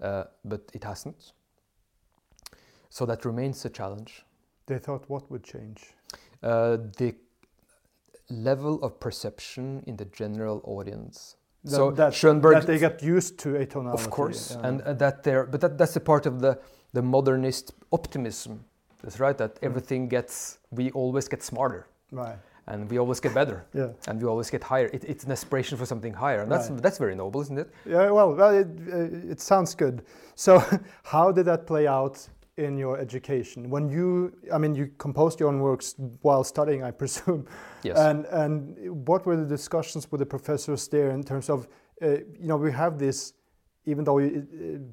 uh, 0.00 0.24
but 0.44 0.62
it 0.74 0.82
hasn't. 0.84 1.32
So 2.90 3.06
that 3.06 3.24
remains 3.24 3.64
a 3.64 3.70
challenge. 3.70 4.24
They 4.66 4.78
thought 4.78 5.04
what 5.08 5.30
would 5.30 5.44
change. 5.44 5.94
Uh, 6.42 6.78
the 6.96 7.14
level 8.30 8.82
of 8.82 8.98
perception 9.00 9.82
in 9.86 9.96
the 9.96 10.04
general 10.06 10.60
audience. 10.64 11.36
That, 11.64 11.70
so 11.70 11.90
that, 11.92 12.14
Schoenberg, 12.14 12.54
that 12.54 12.66
they 12.66 12.78
get 12.78 13.02
used 13.02 13.38
to 13.40 13.50
atonality. 13.50 13.94
of 13.94 14.10
course, 14.10 14.52
yeah. 14.52 14.68
and 14.68 14.82
uh, 14.82 14.92
that 14.94 15.22
there, 15.22 15.44
but 15.46 15.60
that, 15.60 15.78
that's 15.78 15.96
a 15.96 16.00
part 16.00 16.26
of 16.26 16.40
the 16.40 16.58
the 16.92 17.02
modernist 17.02 17.72
optimism. 17.92 18.64
That's 19.02 19.20
right. 19.20 19.36
That 19.38 19.58
everything 19.62 20.08
gets, 20.08 20.58
we 20.70 20.90
always 20.92 21.28
get 21.28 21.42
smarter, 21.42 21.86
right. 22.12 22.36
and 22.66 22.90
we 22.90 22.98
always 22.98 23.20
get 23.20 23.34
better, 23.34 23.64
Yeah. 23.74 23.92
and 24.08 24.20
we 24.20 24.26
always 24.28 24.50
get 24.50 24.62
higher. 24.64 24.86
It, 24.92 25.04
it's 25.04 25.24
an 25.24 25.32
aspiration 25.32 25.78
for 25.78 25.86
something 25.86 26.12
higher, 26.14 26.40
and 26.42 26.50
that's 26.50 26.68
Right. 26.70 26.82
that's 26.82 26.98
very 26.98 27.14
noble, 27.14 27.40
isn't 27.42 27.58
it? 27.58 27.70
Yeah, 27.86 28.10
well, 28.10 28.34
well 28.34 28.50
it, 28.50 28.66
uh, 28.92 29.32
it 29.32 29.40
sounds 29.40 29.74
good. 29.74 30.02
So, 30.34 30.62
how 31.04 31.32
did 31.32 31.44
that 31.46 31.66
play 31.66 31.86
out 31.86 32.28
in 32.56 32.76
your 32.76 32.98
education? 32.98 33.70
When 33.70 33.88
you, 33.88 34.32
I 34.52 34.58
mean, 34.58 34.74
you 34.74 34.90
composed 34.98 35.38
your 35.40 35.48
own 35.48 35.60
works 35.60 35.94
while 36.22 36.42
studying, 36.44 36.82
I 36.82 36.90
presume. 37.02 37.46
Yes. 37.84 37.98
And 37.98 38.26
and 38.26 39.06
what 39.06 39.24
were 39.26 39.36
the 39.36 39.46
discussions 39.56 40.10
with 40.10 40.18
the 40.18 40.26
professors 40.26 40.88
there 40.88 41.10
in 41.10 41.22
terms 41.22 41.48
of, 41.50 41.68
uh, 42.02 42.08
you 42.40 42.48
know, 42.48 42.56
we 42.56 42.72
have 42.72 42.98
this, 42.98 43.32
even 43.88 44.04
though 44.04 44.18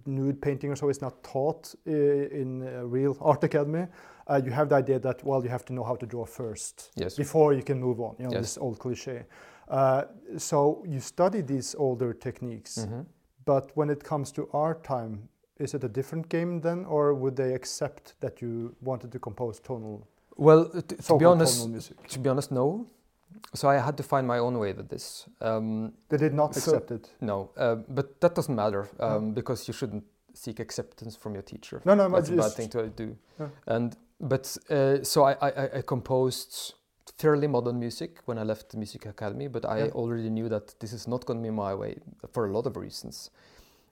nude 0.05 0.41
painting 0.41 0.71
or 0.71 0.75
so 0.75 0.89
is 0.89 1.01
not 1.01 1.21
taught 1.23 1.75
uh, 1.87 1.91
in 2.41 2.63
a 2.81 2.85
real 2.85 3.17
art 3.21 3.43
academy, 3.43 3.87
uh, 4.27 4.41
you 4.45 4.51
have 4.51 4.69
the 4.69 4.75
idea 4.75 4.99
that 4.99 5.23
well, 5.23 5.43
you 5.43 5.49
have 5.49 5.65
to 5.65 5.73
know 5.73 5.83
how 5.83 5.95
to 5.95 6.05
draw 6.05 6.25
first 6.25 6.91
yes. 6.95 7.15
before 7.17 7.53
you 7.53 7.63
can 7.63 7.79
move 7.79 7.99
on. 7.99 8.15
You 8.19 8.25
know, 8.25 8.31
Yes. 8.33 8.41
this 8.41 8.57
old 8.57 8.79
cliche. 8.79 9.25
Uh, 9.67 10.03
so 10.37 10.83
you 10.87 10.99
study 10.99 11.41
these 11.41 11.75
older 11.77 12.13
techniques. 12.13 12.77
Mhm. 12.85 13.05
But 13.45 13.71
when 13.75 13.89
it 13.89 14.03
comes 14.03 14.31
to 14.31 14.47
our 14.53 14.75
time, 14.81 15.17
is 15.59 15.73
it 15.73 15.83
a 15.83 15.89
different 15.89 16.29
game 16.29 16.61
then, 16.61 16.85
or 16.85 17.13
would 17.13 17.35
they 17.35 17.53
accept 17.53 18.13
that 18.19 18.41
you 18.41 18.75
wanted 18.81 19.11
to 19.11 19.19
compose 19.19 19.59
tonal, 19.61 20.07
Well, 20.37 20.65
t- 20.69 20.95
to 21.07 21.17
be 21.17 21.25
honest, 21.25 21.53
tonal 21.57 21.71
music? 21.71 21.95
to 22.07 22.19
be 22.19 22.29
honest, 22.29 22.51
no. 22.51 22.85
So 23.53 23.69
I 23.69 23.77
had 23.77 23.95
to 23.97 24.03
find 24.03 24.27
my 24.27 24.37
own 24.39 24.57
way 24.59 24.73
with 24.73 24.89
this. 24.89 25.27
Um, 25.41 25.93
They 26.09 26.17
did 26.17 26.33
not 26.33 26.53
So- 26.55 26.71
accept 26.71 26.91
it. 26.91 27.09
no, 27.21 27.49
uh, 27.57 27.75
but 27.87 28.19
that 28.21 28.35
doesn't 28.35 28.55
matter 28.55 28.87
um, 28.99 29.33
because 29.33 29.67
you 29.67 29.73
shouldn't 29.73 30.03
seek 30.33 30.59
acceptance 30.59 31.15
from 31.17 31.33
your 31.33 31.43
teacher. 31.43 31.81
No, 31.85 31.95
no, 31.95 32.09
That's 32.09 32.29
a 32.29 32.35
bad 32.35 32.51
thing 32.53 32.69
to 32.69 32.87
do. 32.89 33.15
Yeah. 33.39 33.49
And 33.67 33.95
but 34.19 34.57
uh, 34.69 35.03
so 35.03 35.23
I, 35.23 35.33
I, 35.41 35.77
I 35.77 35.81
composed 35.81 36.73
fairly 37.17 37.47
modern 37.47 37.79
music 37.79 38.19
when 38.25 38.37
I 38.37 38.43
left 38.43 38.69
the 38.69 38.77
music 38.77 39.05
academy, 39.05 39.47
but 39.47 39.63
I 39.65 39.77
Yeah. 39.85 39.91
already 39.93 40.29
knew 40.29 40.49
that 40.49 40.75
this 40.79 40.91
is 40.93 41.07
not 41.07 41.25
going 41.25 41.39
to 41.39 41.43
be 41.43 41.51
my 41.51 41.73
way 41.75 41.97
for 42.33 42.45
a 42.45 42.51
lot 42.51 42.65
of 42.67 42.75
reasons. 42.77 43.29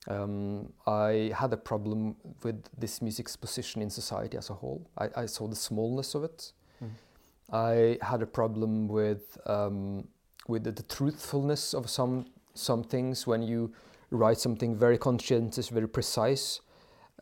Um, 0.09 0.73
I 0.85 1.31
had 1.33 1.53
a 1.53 1.57
problem 1.57 2.15
with 2.43 2.63
this 2.77 3.01
music's 3.01 3.37
position 3.37 3.81
in 3.81 3.89
society 3.89 4.37
as 4.37 4.49
a 4.49 4.53
whole. 4.53 4.81
I, 4.97 5.09
I 5.23 5.25
saw 5.27 5.47
the 5.47 5.55
smallness 5.55 6.15
of 6.15 6.23
it. 6.23 6.51
I 7.51 7.97
had 8.01 8.21
a 8.21 8.25
problem 8.25 8.87
with 8.87 9.37
um, 9.45 10.07
with 10.47 10.63
the, 10.63 10.71
the 10.71 10.83
truthfulness 10.83 11.73
of 11.73 11.89
some 11.89 12.25
some 12.53 12.83
things 12.83 13.27
when 13.27 13.41
you 13.41 13.71
write 14.11 14.39
something 14.39 14.75
very 14.77 14.97
conscientious, 14.97 15.69
very 15.69 15.87
precise, 15.87 16.61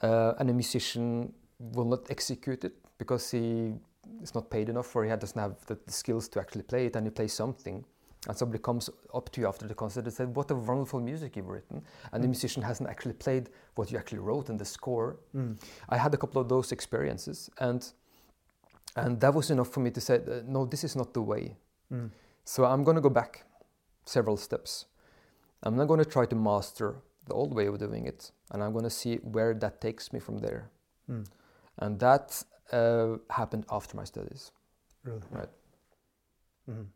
uh, 0.02 0.34
and 0.40 0.50
a 0.50 0.54
musician 0.54 1.34
will 1.60 1.86
not 1.86 2.10
execute 2.12 2.64
it 2.66 2.74
because 2.98 3.32
he 3.32 3.74
is 4.22 4.34
not 4.36 4.50
paid 4.50 4.68
enough 4.70 4.96
or 4.96 5.04
he 5.06 5.10
doesn't 5.16 5.40
have 5.40 5.56
the, 5.68 5.78
the 5.86 5.92
skills 5.92 6.28
to 6.30 6.40
actually 6.40 6.64
play 6.64 6.86
it, 6.88 6.96
and 6.96 7.06
he 7.06 7.12
plays 7.12 7.34
something. 7.34 7.86
And 8.28 8.38
somebody 8.38 8.62
comes 8.62 8.88
up 9.16 9.32
to 9.32 9.42
you 9.42 9.48
after 9.48 9.68
the 9.68 9.74
concert 9.74 10.04
and 10.06 10.14
said, 10.14 10.36
"What 10.36 10.52
a 10.52 10.56
wonderful 10.56 11.00
music 11.00 11.36
you've 11.36 11.48
written!" 11.48 11.82
And 12.12 12.24
the 12.24 12.28
Mm. 12.28 12.32
musician 12.32 12.64
hasn't 12.64 12.88
actually 12.90 13.14
played 13.16 13.50
what 13.76 13.92
you 13.92 13.98
actually 13.98 14.20
wrote 14.20 14.50
in 14.52 14.58
the 14.58 14.66
score. 14.66 15.18
Mm. 15.34 15.58
I 15.90 15.98
had 15.98 16.14
a 16.14 16.18
couple 16.18 16.40
of 16.42 16.48
those 16.48 16.72
experiences, 16.72 17.50
and 17.58 17.82
and 18.96 19.20
that 19.22 19.34
was 19.34 19.50
enough 19.52 19.70
for 19.74 19.80
me 19.82 19.92
to 19.92 20.02
say, 20.02 20.16
uh, 20.16 20.42
"No, 20.46 20.66
this 20.66 20.84
is 20.84 20.96
not 20.96 21.14
the 21.14 21.22
way." 21.22 21.58
Mm. 21.92 22.10
So 22.44 22.66
I'm 22.66 22.84
going 22.84 22.96
to 22.96 23.02
go 23.02 23.10
back 23.10 23.46
several 24.06 24.38
steps. 24.38 24.86
I'm 25.64 25.76
not 25.76 25.88
going 25.88 26.04
to 26.04 26.10
try 26.10 26.26
to 26.26 26.36
master 26.36 26.96
the 27.28 27.34
old 27.34 27.54
way 27.54 27.68
of 27.68 27.78
doing 27.78 28.08
it, 28.08 28.32
and 28.52 28.64
I'm 28.64 28.72
going 28.72 28.84
to 28.84 28.90
see 28.90 29.18
where 29.18 29.54
that 29.54 29.80
takes 29.82 30.12
me 30.14 30.20
from 30.20 30.40
there. 30.40 30.70
Mm. 31.10 31.26
And 31.78 32.00
that 32.00 32.44
uh, 32.72 33.18
happened 33.30 33.66
after 33.70 33.96
my 33.98 34.04
studies. 34.06 34.52
Really? 35.04 35.22
Right. 35.32 35.50
Mhm. 36.70 36.88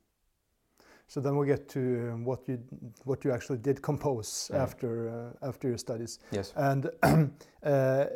So 1.08 1.22
then 1.22 1.38
we 1.38 1.46
get 1.46 1.70
to 1.70 2.12
um, 2.14 2.26
what 2.26 2.48
you 2.48 2.58
what 3.04 3.24
you 3.24 3.32
actually 3.34 3.60
did 3.60 3.82
compose 3.82 4.50
Yeah. 4.54 4.64
after 4.64 5.10
uh, 5.10 5.48
after 5.48 5.68
your 5.68 5.78
studies. 5.78 6.20
Yes. 6.32 6.54
And 6.56 6.90
uh, 7.04 7.68
uh, 7.68 8.08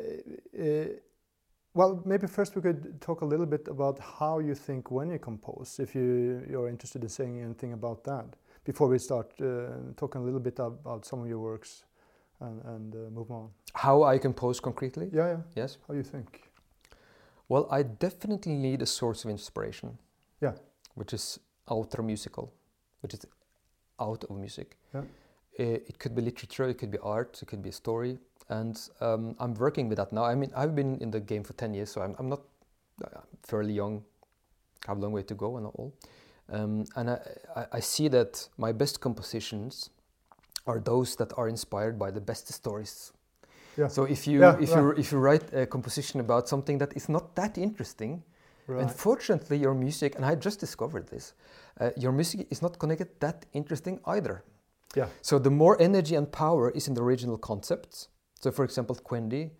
well, 1.74 2.02
maybe 2.06 2.28
first 2.28 2.56
we 2.56 2.62
could 2.62 3.00
talk 3.02 3.22
a 3.22 3.26
little 3.26 3.46
bit 3.46 3.68
about 3.68 4.00
how 4.00 4.40
you 4.40 4.56
think 4.56 4.92
when 4.92 5.10
you 5.12 5.20
compose, 5.20 5.80
if 5.80 5.96
you 5.96 6.46
you're 6.50 6.68
interested 6.68 7.04
in 7.04 7.10
saying 7.10 7.42
anything 7.42 7.74
about 7.74 8.04
that 8.04 8.26
before 8.64 8.88
we 8.88 8.98
start 9.00 9.32
uh, 9.42 9.94
talking 9.96 10.22
a 10.22 10.24
little 10.24 10.40
bit 10.40 10.60
about 10.60 11.06
some 11.06 11.22
of 11.22 11.28
your 11.28 11.40
works 11.40 11.86
and, 12.40 12.62
and 12.66 12.96
uh, 12.96 13.10
move 13.12 13.32
on. 13.32 13.50
How 13.74 14.04
I 14.04 14.18
compose 14.18 14.60
concretely? 14.60 15.10
Yeah, 15.14 15.28
yeah. 15.28 15.38
Yes. 15.56 15.78
How 15.88 15.94
you 15.94 16.04
think? 16.04 16.50
Well, 17.48 17.68
I 17.72 17.84
definitely 17.84 18.54
need 18.54 18.82
a 18.82 18.86
source 18.86 19.26
of 19.26 19.32
inspiration. 19.32 19.98
Yeah. 20.42 20.54
Which 20.96 21.14
is 21.14 21.40
outer 21.70 22.04
musical, 22.04 22.54
which 23.02 23.14
is 23.14 23.26
out 24.00 24.24
of 24.24 24.36
music. 24.38 24.78
Yeah. 24.94 25.02
Uh, 25.60 25.80
it 25.90 26.00
could 26.00 26.16
be 26.16 26.22
literature, 26.22 26.70
it 26.70 26.78
could 26.78 26.92
be 26.92 27.00
art, 27.00 27.40
it 27.42 27.48
could 27.48 27.62
be 27.62 27.70
a 27.70 27.74
story, 27.74 28.18
and 28.50 28.80
um, 29.02 29.36
I'm 29.40 29.54
working 29.54 29.90
with 29.90 29.98
that 29.98 30.12
now. 30.12 30.24
I 30.24 30.36
mean, 30.36 30.52
I've 30.56 30.76
been 30.76 30.98
in 31.00 31.12
the 31.12 31.20
game 31.20 31.44
for 31.44 31.54
ten 31.54 31.74
years, 31.74 31.92
so 31.92 32.02
I'm, 32.02 32.16
I'm 32.20 32.30
not 32.30 32.42
uh, 33.04 33.22
fairly 33.44 33.74
young. 33.74 34.04
Have 34.88 34.98
a 34.98 35.02
long 35.02 35.12
way 35.12 35.24
to 35.24 35.36
go 35.36 35.58
and 35.58 35.66
all. 35.66 35.94
Um, 36.52 36.86
and 36.96 37.10
I, 37.12 37.20
I, 37.56 37.66
I 37.74 37.80
see 37.80 38.08
that 38.10 38.50
my 38.58 38.72
best 38.72 39.02
compositions 39.02 39.90
are 40.66 40.80
those 40.80 41.16
that 41.18 41.32
are 41.38 41.48
inspired 41.48 42.00
by 42.00 42.12
the 42.12 42.22
best 42.22 42.52
stories. 42.52 43.12
Yeah. 43.78 43.88
So 43.88 44.04
if 44.04 44.28
you 44.28 44.40
Yeah, 44.42 44.58
if 44.60 44.70
you 44.70 44.92
if 44.98 45.12
you 45.12 45.20
write 45.20 45.54
a 45.54 45.66
composition 45.66 46.20
about 46.20 46.48
something 46.48 46.80
that 46.80 46.96
is 46.96 47.08
not 47.10 47.36
that 47.36 47.58
interesting, 47.58 48.24
Right. 48.68 48.84
unfortunately 48.84 49.58
your 49.58 49.74
music 49.74 50.16
and 50.16 50.24
I 50.26 50.36
just 50.36 50.60
discovered 50.60 51.08
this, 51.08 51.34
uh, 51.80 51.90
your 51.98 52.12
music 52.12 52.48
is 52.52 52.62
not 52.62 52.78
connected 52.78 53.08
that 53.20 53.46
interesting 53.54 54.00
either. 54.06 54.44
Yeah. 54.96 55.08
So 55.22 55.40
the 55.40 55.50
more 55.50 55.76
energy 55.82 56.16
and 56.16 56.32
power 56.32 56.70
is 56.72 56.88
in 56.88 56.94
the 56.94 57.02
original 57.02 57.38
concepts. 57.38 58.10
So 58.40 58.52
for 58.52 58.64
example, 58.64 58.96
Quendi, 58.96 59.52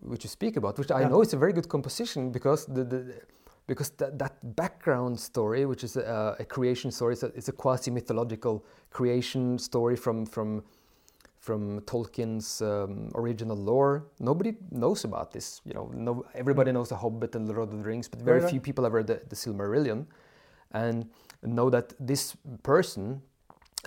which 0.00 0.24
you 0.24 0.30
speak 0.30 0.56
about, 0.56 0.78
which 0.78 0.90
I 0.90 1.00
Yeah. 1.00 1.08
know 1.08 1.22
is 1.22 1.32
a 1.32 1.36
very 1.36 1.52
good 1.52 1.68
composition 1.68 2.30
because 2.30 2.66
the, 2.66 2.84
the 2.84 3.14
because 3.66 3.90
that, 3.96 4.18
that 4.18 4.56
background 4.56 5.18
story, 5.18 5.64
which 5.64 5.84
is 5.84 5.96
a, 5.96 6.36
a 6.38 6.44
creation 6.44 6.90
story, 6.90 7.14
it's 7.14 7.22
a, 7.22 7.26
it's 7.34 7.48
a 7.48 7.52
quasi 7.52 7.90
mythological 7.90 8.64
creation 8.90 9.58
story 9.58 9.96
from 9.96 10.26
from 10.26 10.62
from 11.38 11.80
Tolkien's 11.82 12.62
um, 12.62 13.10
original 13.14 13.56
lore. 13.56 14.04
Nobody 14.18 14.54
knows 14.70 15.04
about 15.04 15.30
this. 15.32 15.60
You 15.66 15.74
know, 15.74 15.90
no, 15.94 16.24
everybody 16.34 16.72
knows 16.72 16.88
The 16.88 16.96
Hobbit 16.96 17.34
and 17.34 17.46
The 17.46 17.52
Lord 17.52 17.68
of 17.70 17.76
the 17.78 17.84
Rings, 17.84 18.08
but 18.08 18.22
very 18.22 18.40
right. 18.40 18.50
few 18.50 18.60
people 18.60 18.84
have 18.84 18.94
read 18.94 19.06
the, 19.06 19.20
the 19.28 19.36
Silmarillion 19.36 20.06
and 20.72 21.06
know 21.42 21.68
that 21.68 21.92
this 22.00 22.34
person, 22.62 23.20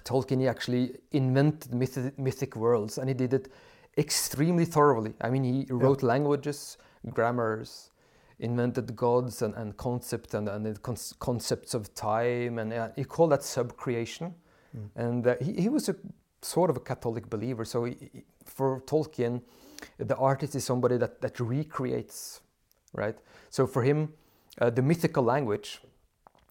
Tolkien, 0.03 0.39
he 0.39 0.47
actually 0.47 0.97
invented 1.11 1.73
myth- 1.73 2.15
mythic 2.19 2.55
worlds, 2.55 2.99
and 2.99 3.09
he 3.09 3.15
did 3.15 3.33
it 3.33 3.51
extremely 3.97 4.65
thoroughly. 4.65 5.13
I 5.21 5.29
mean, 5.29 5.43
he 5.43 5.65
wrote 5.69 6.03
languages, 6.03 6.77
grammars, 7.13 7.91
invented 8.39 8.95
gods 8.95 9.41
and, 9.41 9.55
and 9.55 9.75
concepts 9.77 10.33
and, 10.33 10.47
and 10.47 10.81
con- 10.83 10.97
concepts 11.19 11.73
of 11.73 11.93
time, 11.95 12.59
and 12.59 12.71
uh, 12.73 12.89
he 12.95 13.03
called 13.03 13.31
that 13.31 13.43
sub-creation. 13.43 14.33
Mm. 14.75 14.89
And 14.95 15.27
uh, 15.27 15.35
he, 15.41 15.53
he 15.53 15.69
was 15.69 15.89
a 15.89 15.95
sort 16.41 16.69
of 16.69 16.77
a 16.77 16.79
Catholic 16.79 17.29
believer. 17.29 17.65
So 17.65 17.85
he, 17.85 17.95
he- 18.13 18.23
for 18.45 18.81
Tolkien, 18.81 19.41
the 19.97 20.15
artist 20.15 20.55
is 20.55 20.63
somebody 20.63 20.97
that, 20.97 21.21
that 21.21 21.39
recreates, 21.39 22.41
right? 22.93 23.17
So 23.49 23.67
for 23.67 23.83
him, 23.83 24.13
uh, 24.61 24.69
the 24.69 24.81
mythical 24.81 25.23
language, 25.23 25.81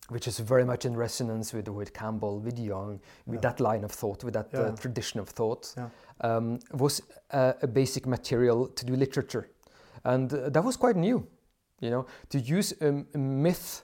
which 0.09 0.29
is 0.29 0.39
very 0.39 0.65
much 0.65 0.85
in 0.85 0.97
resonance 0.97 1.53
with, 1.53 1.69
with 1.69 1.93
Campbell, 1.93 2.39
with 2.41 2.59
Jung, 2.59 3.01
with 3.27 3.37
Yeah. 3.43 3.51
that 3.51 3.61
line 3.61 3.85
of 3.85 3.91
thought, 3.93 4.25
with 4.25 4.35
that 4.35 4.49
Yeah. 4.53 4.61
uh, 4.61 4.77
tradition 4.77 5.21
of 5.21 5.29
thought, 5.29 5.75
Yeah. 5.77 5.89
um, 6.21 6.59
was 6.73 7.03
uh, 7.33 7.53
a 7.63 7.67
basic 7.67 8.07
material 8.07 8.69
to 8.69 8.85
do 8.87 8.95
literature. 8.97 9.49
And 10.05 10.33
uh, 10.33 10.49
that 10.51 10.65
was 10.65 10.77
quite 10.77 10.97
new, 10.97 11.27
you 11.81 11.91
know, 11.91 12.07
to 12.29 12.39
use 12.39 12.73
a, 12.81 13.05
a 13.15 13.19
myth 13.19 13.83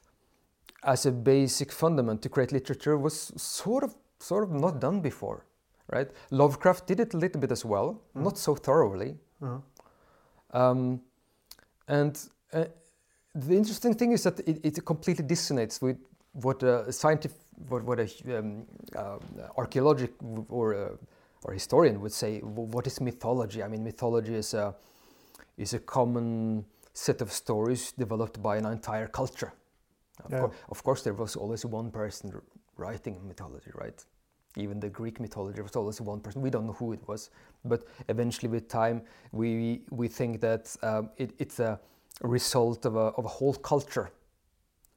as 0.84 1.06
a 1.06 1.10
basic 1.12 1.72
fundament 1.72 2.22
to 2.22 2.28
create 2.28 2.52
literature 2.52 2.96
was 2.98 3.32
sort 3.36 3.84
of 3.84 3.94
sort 4.20 4.44
of 4.44 4.50
not 4.52 4.80
done 4.80 5.00
before, 5.00 5.44
right? 5.92 6.08
Lovecraft 6.30 6.86
did 6.86 7.00
it 7.00 7.14
a 7.14 7.16
little 7.16 7.40
bit 7.40 7.50
as 7.50 7.64
well, 7.64 8.00
Mm. 8.14 8.22
not 8.22 8.38
so 8.38 8.54
thoroughly. 8.54 9.18
Uh-huh. 9.42 9.58
Um, 10.52 11.00
and 11.88 12.16
uh, 12.52 12.66
the 13.34 13.56
interesting 13.56 13.94
thing 13.94 14.12
is 14.12 14.22
that 14.22 14.38
it, 14.40 14.60
it 14.64 14.84
completely 14.84 15.24
dissonates 15.24 15.80
with 15.82 15.96
what 16.32 16.62
a 16.62 16.90
scientific, 16.92 17.38
what, 17.68 17.84
what 17.84 18.00
a 18.00 18.38
um, 18.38 18.64
uh, 18.96 19.18
archaeologic 19.56 20.12
or 20.48 20.72
a, 20.72 20.90
or 21.44 21.52
historian 21.52 22.00
would 22.00 22.12
say. 22.12 22.40
What 22.40 22.86
is 22.86 23.00
mythology? 23.00 23.62
I 23.62 23.68
mean, 23.68 23.84
mythology 23.84 24.34
is 24.34 24.54
a 24.54 24.74
is 25.58 25.74
a 25.74 25.78
common 25.78 26.64
set 26.94 27.20
of 27.20 27.30
stories 27.32 27.92
developed 27.92 28.42
by 28.42 28.56
an 28.56 28.66
entire 28.66 29.06
culture, 29.08 29.52
Of, 30.24 30.30
Yeah. 30.30 30.40
cour- 30.40 30.52
of 30.68 30.82
course, 30.82 31.02
there 31.02 31.14
was 31.14 31.36
always 31.36 31.64
one 31.64 31.90
person 31.90 32.40
writing 32.76 33.26
mythology, 33.26 33.70
right? 33.74 34.04
Even 34.56 34.80
the 34.80 34.88
Greek 34.90 35.20
mythology 35.20 35.54
there 35.54 35.64
was 35.64 35.76
always 35.76 36.00
one 36.00 36.20
person. 36.20 36.42
We 36.42 36.50
don't 36.50 36.66
know 36.66 36.74
who 36.78 36.92
it 36.92 37.06
was, 37.08 37.30
but 37.64 37.84
eventually, 38.08 38.48
with 38.48 38.68
time, 38.68 39.02
we 39.32 39.82
we 39.90 40.08
think 40.08 40.40
that 40.40 40.76
um, 40.82 41.10
it, 41.16 41.30
it's 41.38 41.60
a 41.60 41.78
result 42.22 42.86
of 42.86 42.94
a 42.96 43.12
of 43.18 43.24
a 43.24 43.28
whole 43.28 43.54
culture. 43.54 44.10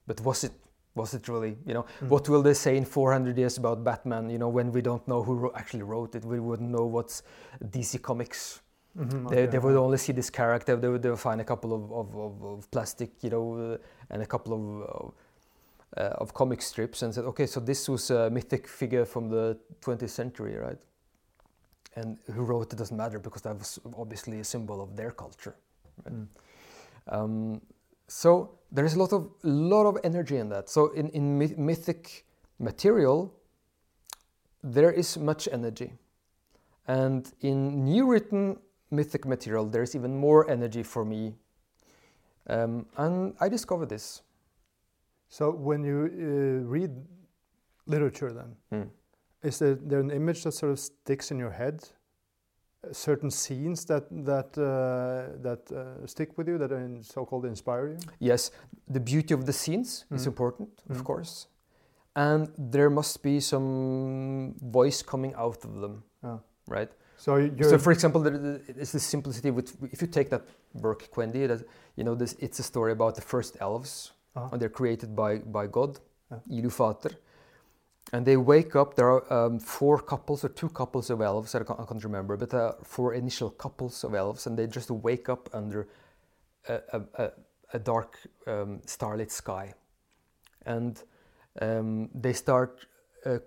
But 0.07 0.21
was 0.21 0.43
it 0.43 0.51
was 0.95 1.13
it 1.13 1.27
really? 1.27 1.57
You 1.67 1.73
know, 1.73 1.85
Mm. 2.01 2.07
what 2.09 2.29
will 2.29 2.41
they 2.41 2.53
say 2.53 2.77
in 2.77 2.85
400 2.85 3.37
years 3.37 3.57
about 3.57 3.83
Batman? 3.83 4.29
You 4.29 4.37
know, 4.37 4.49
when 4.49 4.71
we 4.71 4.81
don't 4.81 5.05
know 5.07 5.21
who 5.23 5.51
actually 5.53 5.83
wrote 5.83 6.15
it, 6.15 6.25
we 6.25 6.39
wouldn't 6.39 6.69
know 6.69 6.85
what's 6.85 7.23
DC 7.69 7.97
Comics. 8.01 8.61
Mhm, 8.97 9.29
They, 9.29 9.41
okay, 9.43 9.45
they 9.51 9.59
would 9.59 9.75
only 9.75 9.97
see 9.97 10.13
this 10.13 10.29
character. 10.29 10.77
They 10.77 10.87
would, 10.87 11.01
they 11.01 11.09
would 11.09 11.19
find 11.19 11.41
a 11.41 11.43
couple 11.43 11.73
of, 11.73 11.91
of, 11.91 12.15
of, 12.15 12.43
of 12.43 12.71
plastic, 12.71 13.09
you 13.23 13.29
know, 13.29 13.73
uh, 13.73 13.77
and 14.09 14.21
a 14.21 14.25
couple 14.25 14.53
of 14.53 15.13
uh, 15.97 16.21
of 16.21 16.33
comic 16.33 16.61
strips, 16.61 17.03
and 17.03 17.13
said, 17.13 17.23
okay, 17.25 17.45
so 17.45 17.59
this 17.61 17.87
was 17.87 18.11
a 18.11 18.29
mythic 18.29 18.67
figure 18.67 19.05
from 19.05 19.29
the 19.29 19.57
20th 19.81 20.09
century, 20.09 20.55
right? 20.57 20.81
And 21.95 22.17
who 22.33 22.41
wrote 22.43 22.73
it 22.73 22.77
doesn't 22.77 22.97
matter 22.97 23.19
because 23.19 23.41
that 23.43 23.57
was 23.57 23.79
obviously 23.97 24.39
a 24.39 24.43
symbol 24.43 24.81
of 24.81 24.95
their 24.95 25.11
culture. 25.11 25.55
Right? 26.03 26.15
Mm. 26.15 26.27
Um, 27.07 27.61
so 28.07 28.59
there 28.71 28.85
is 28.85 28.95
a 28.95 28.99
lot 28.99 29.13
of 29.13 29.29
lot 29.43 29.85
of 29.85 29.97
energy 30.03 30.37
in 30.37 30.49
that. 30.49 30.69
So 30.69 30.91
in 30.93 31.09
in 31.09 31.37
myth- 31.37 31.57
mythic 31.57 32.25
material, 32.59 33.33
there 34.63 34.91
is 34.91 35.17
much 35.17 35.47
energy, 35.51 35.93
and 36.87 37.31
in 37.41 37.83
new 37.83 38.11
written 38.11 38.57
mythic 38.91 39.25
material, 39.25 39.65
there 39.65 39.83
is 39.83 39.95
even 39.95 40.15
more 40.17 40.49
energy 40.49 40.83
for 40.83 41.05
me. 41.05 41.35
Um, 42.47 42.85
and 42.97 43.33
I 43.39 43.49
discovered 43.49 43.89
this. 43.89 44.21
So 45.29 45.51
when 45.51 45.83
you 45.83 46.05
uh, 46.05 46.69
read 46.69 46.91
literature, 47.87 48.31
then 48.31 48.55
Hmm. 48.69 48.89
is 49.41 49.59
there, 49.59 49.75
there 49.75 49.99
an 49.99 50.11
image 50.11 50.43
that 50.43 50.53
sort 50.53 50.71
of 50.71 50.79
sticks 50.79 51.31
in 51.31 51.39
your 51.39 51.51
head? 51.51 51.89
Uh, 52.89 52.93
Certain 52.93 53.31
scenes 53.31 53.85
that 53.85 54.03
that 54.25 54.57
uh, 54.57 55.41
that 55.41 55.71
uh, 55.71 56.05
stick 56.07 56.37
with 56.37 56.47
you, 56.47 56.57
that 56.57 56.71
uh, 56.71 57.01
so-called 57.03 57.45
inspire 57.45 57.87
you. 57.89 57.97
Yes, 58.19 58.51
the 58.93 58.99
beauty 58.99 59.33
of 59.33 59.45
the 59.45 59.53
scenes 59.53 60.05
is 60.11 60.23
Mm. 60.23 60.27
important, 60.27 60.69
of 60.89 60.97
Mm. 60.97 61.03
course, 61.03 61.47
and 62.15 62.47
there 62.71 62.89
must 62.89 63.21
be 63.23 63.39
some 63.39 64.53
voice 64.61 65.03
coming 65.03 65.33
out 65.35 65.65
of 65.65 65.71
them, 65.81 66.03
Yeah. 66.23 66.37
right? 66.67 66.91
So 67.17 67.35
you're 67.37 67.69
So, 67.69 67.77
for 67.77 67.91
example, 67.91 68.21
is 68.81 68.91
the 68.91 68.99
simplicity 68.99 69.51
with 69.51 69.67
if 69.91 70.01
you 70.01 70.07
take 70.07 70.29
that 70.29 70.43
work, 70.73 71.09
Quendi, 71.11 71.47
that 71.47 71.65
you 71.95 72.03
know, 72.03 72.15
this 72.15 72.35
it's 72.39 72.59
a 72.59 72.63
story 72.63 72.91
about 72.91 73.15
the 73.15 73.21
first 73.21 73.57
elves, 73.61 74.13
Uh-huh. 74.35 74.49
and 74.51 74.59
they're 74.61 74.73
created 74.73 75.15
by 75.15 75.39
by 75.39 75.67
God. 75.67 75.99
Ilúvatar, 76.49 77.11
and 78.13 78.25
they 78.25 78.37
wake 78.37 78.75
up. 78.75 78.95
There 78.95 79.09
are 79.09 79.33
um, 79.33 79.59
four 79.59 79.99
couples 79.99 80.43
or 80.43 80.49
two 80.49 80.69
couples 80.69 81.09
of 81.09 81.21
elves. 81.21 81.55
I 81.55 81.63
can't, 81.63 81.79
I 81.79 81.85
can't 81.85 82.03
remember, 82.03 82.37
but 82.37 82.53
uh, 82.53 82.73
four 82.83 83.13
initial 83.13 83.49
couples 83.49 84.03
of 84.03 84.13
elves, 84.13 84.47
and 84.47 84.57
they 84.57 84.67
just 84.67 84.91
wake 84.91 85.29
up 85.29 85.49
under 85.53 85.87
a, 86.67 86.81
a, 86.93 87.31
a, 87.73 87.79
dark 87.79 88.19
um, 88.47 88.81
starlit 88.85 89.31
sky, 89.31 89.73
and 90.65 91.03
um, 91.61 92.09
they 92.13 92.33
start. 92.33 92.85
Uh, 93.25 93.39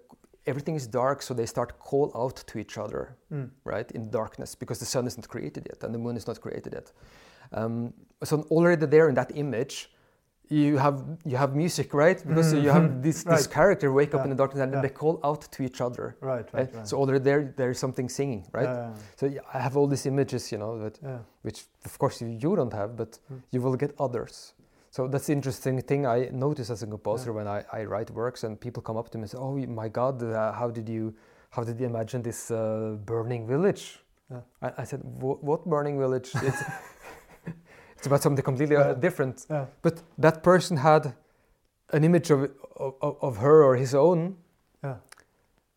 everything 0.47 0.77
is 0.77 0.87
dark, 0.87 1.23
so 1.23 1.35
they 1.35 1.47
start 1.47 1.79
call 1.79 2.11
out 2.15 2.37
to 2.47 2.59
each 2.59 2.79
other 2.79 3.17
Mm. 3.31 3.51
right, 3.65 3.91
in 3.93 4.11
darkness, 4.11 4.55
because 4.55 4.79
the 4.79 4.87
sun 4.87 5.07
is 5.07 5.17
not 5.19 5.29
created 5.29 5.67
yet 5.71 5.85
and 5.85 5.95
the 5.95 5.99
moon 5.99 6.17
is 6.17 6.27
not 6.27 6.41
created 6.41 6.73
yet. 6.73 6.93
Um, 7.53 7.93
so 8.25 8.47
already 8.51 8.87
there 8.87 9.09
in 9.09 9.15
that 9.15 9.31
image, 9.37 9.91
you 10.51 10.79
have 10.79 11.03
you 11.25 11.37
have 11.37 11.55
music, 11.55 11.93
right? 11.95 12.19
Because 12.27 12.53
you 12.55 12.71
have 12.71 13.03
this 13.07 13.25
this 13.25 13.47
character 13.47 13.93
wake 13.93 14.15
up 14.15 14.21
Yeah. 14.21 14.25
in 14.25 14.31
the 14.31 14.37
darkness 14.37 14.63
and 14.63 14.73
Yeah. 14.73 14.81
they 14.83 14.89
call 14.91 15.21
out 15.23 15.43
to 15.53 15.63
each 15.63 15.81
other. 15.81 16.17
right, 16.21 16.31
right? 16.31 16.53
right, 16.55 16.75
right. 16.75 16.89
So 16.89 16.97
already 16.99 17.19
there 17.25 17.53
there's 17.57 17.79
something 17.79 18.09
singing, 18.09 18.47
right? 18.53 18.69
Yeah, 18.69 18.91
So 19.17 19.27
I 19.55 19.59
have 19.59 19.77
all 19.79 19.87
these 19.89 20.07
images, 20.09 20.51
you 20.53 20.59
know, 20.59 20.79
that 20.85 20.99
which 21.43 21.67
of 21.85 21.99
course 21.99 22.21
you, 22.25 22.29
you 22.29 22.57
don't 22.57 22.73
have, 22.73 22.91
but 22.97 23.19
Mm. 23.31 23.43
you 23.53 23.61
will 23.65 23.77
get 23.77 23.93
others. 23.99 24.55
So 24.91 25.07
that's 25.07 25.27
the 25.27 25.33
interesting 25.33 25.83
thing 25.83 26.07
I 26.07 26.31
notice 26.33 26.71
as 26.73 26.83
a 26.83 26.87
composer 26.87 27.33
when 27.33 27.47
I, 27.47 27.59
I 27.79 27.85
write 27.85 28.11
works 28.11 28.45
and 28.45 28.59
people 28.59 28.83
come 28.83 28.97
up 29.01 29.09
to 29.11 29.19
me 29.19 29.23
and 29.23 29.31
say, 29.31 29.39
"Oh 29.39 29.55
my 29.83 29.89
God, 29.89 30.23
uh, 30.23 30.53
how 30.61 30.71
did 30.71 30.89
you 30.89 31.13
how 31.51 31.63
did 31.65 31.79
you 31.81 31.87
imagine 31.87 32.23
this 32.23 32.51
uh, 32.51 32.97
burning 33.05 33.47
village?" 33.47 33.83
Yeah. 34.31 34.41
I, 34.67 34.83
I 34.83 34.85
said, 34.85 35.01
"What 35.49 35.61
burning 35.67 35.99
village? 35.99 36.31
It's, 37.99 38.07
about 38.07 38.23
something 38.23 38.45
completely 38.45 38.77
uh, 38.77 38.89
Yeah. 38.89 38.95
different." 38.95 39.47
Yeah. 39.51 39.67
But 39.83 40.03
that 40.19 40.43
person 40.43 40.77
had 40.79 41.15
an 41.93 42.05
image 42.05 42.31
of, 42.31 42.51
of 43.01 43.17
of 43.21 43.37
her 43.39 43.63
or 43.65 43.77
his 43.77 43.95
own. 43.95 44.37
Yeah. 44.85 44.97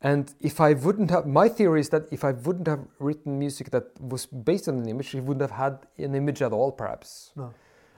And 0.03 0.33
if 0.39 0.59
I 0.59 0.73
wouldn't 0.73 1.11
have, 1.11 1.25
my 1.27 1.47
theory 1.49 1.79
is 1.79 1.89
that 1.89 2.03
if 2.11 2.23
I 2.23 2.31
wouldn't 2.31 2.67
have 2.67 2.79
written 2.99 3.37
music 3.37 3.69
that 3.69 3.83
was 3.99 4.25
based 4.25 4.67
on 4.67 4.75
an 4.79 4.87
image, 4.89 5.09
he 5.09 5.19
wouldn't 5.19 5.41
have 5.41 5.51
had 5.51 5.77
an 5.97 6.15
image 6.15 6.41
at 6.41 6.51
all, 6.51 6.71
perhaps. 6.71 7.31
No. 7.35 7.53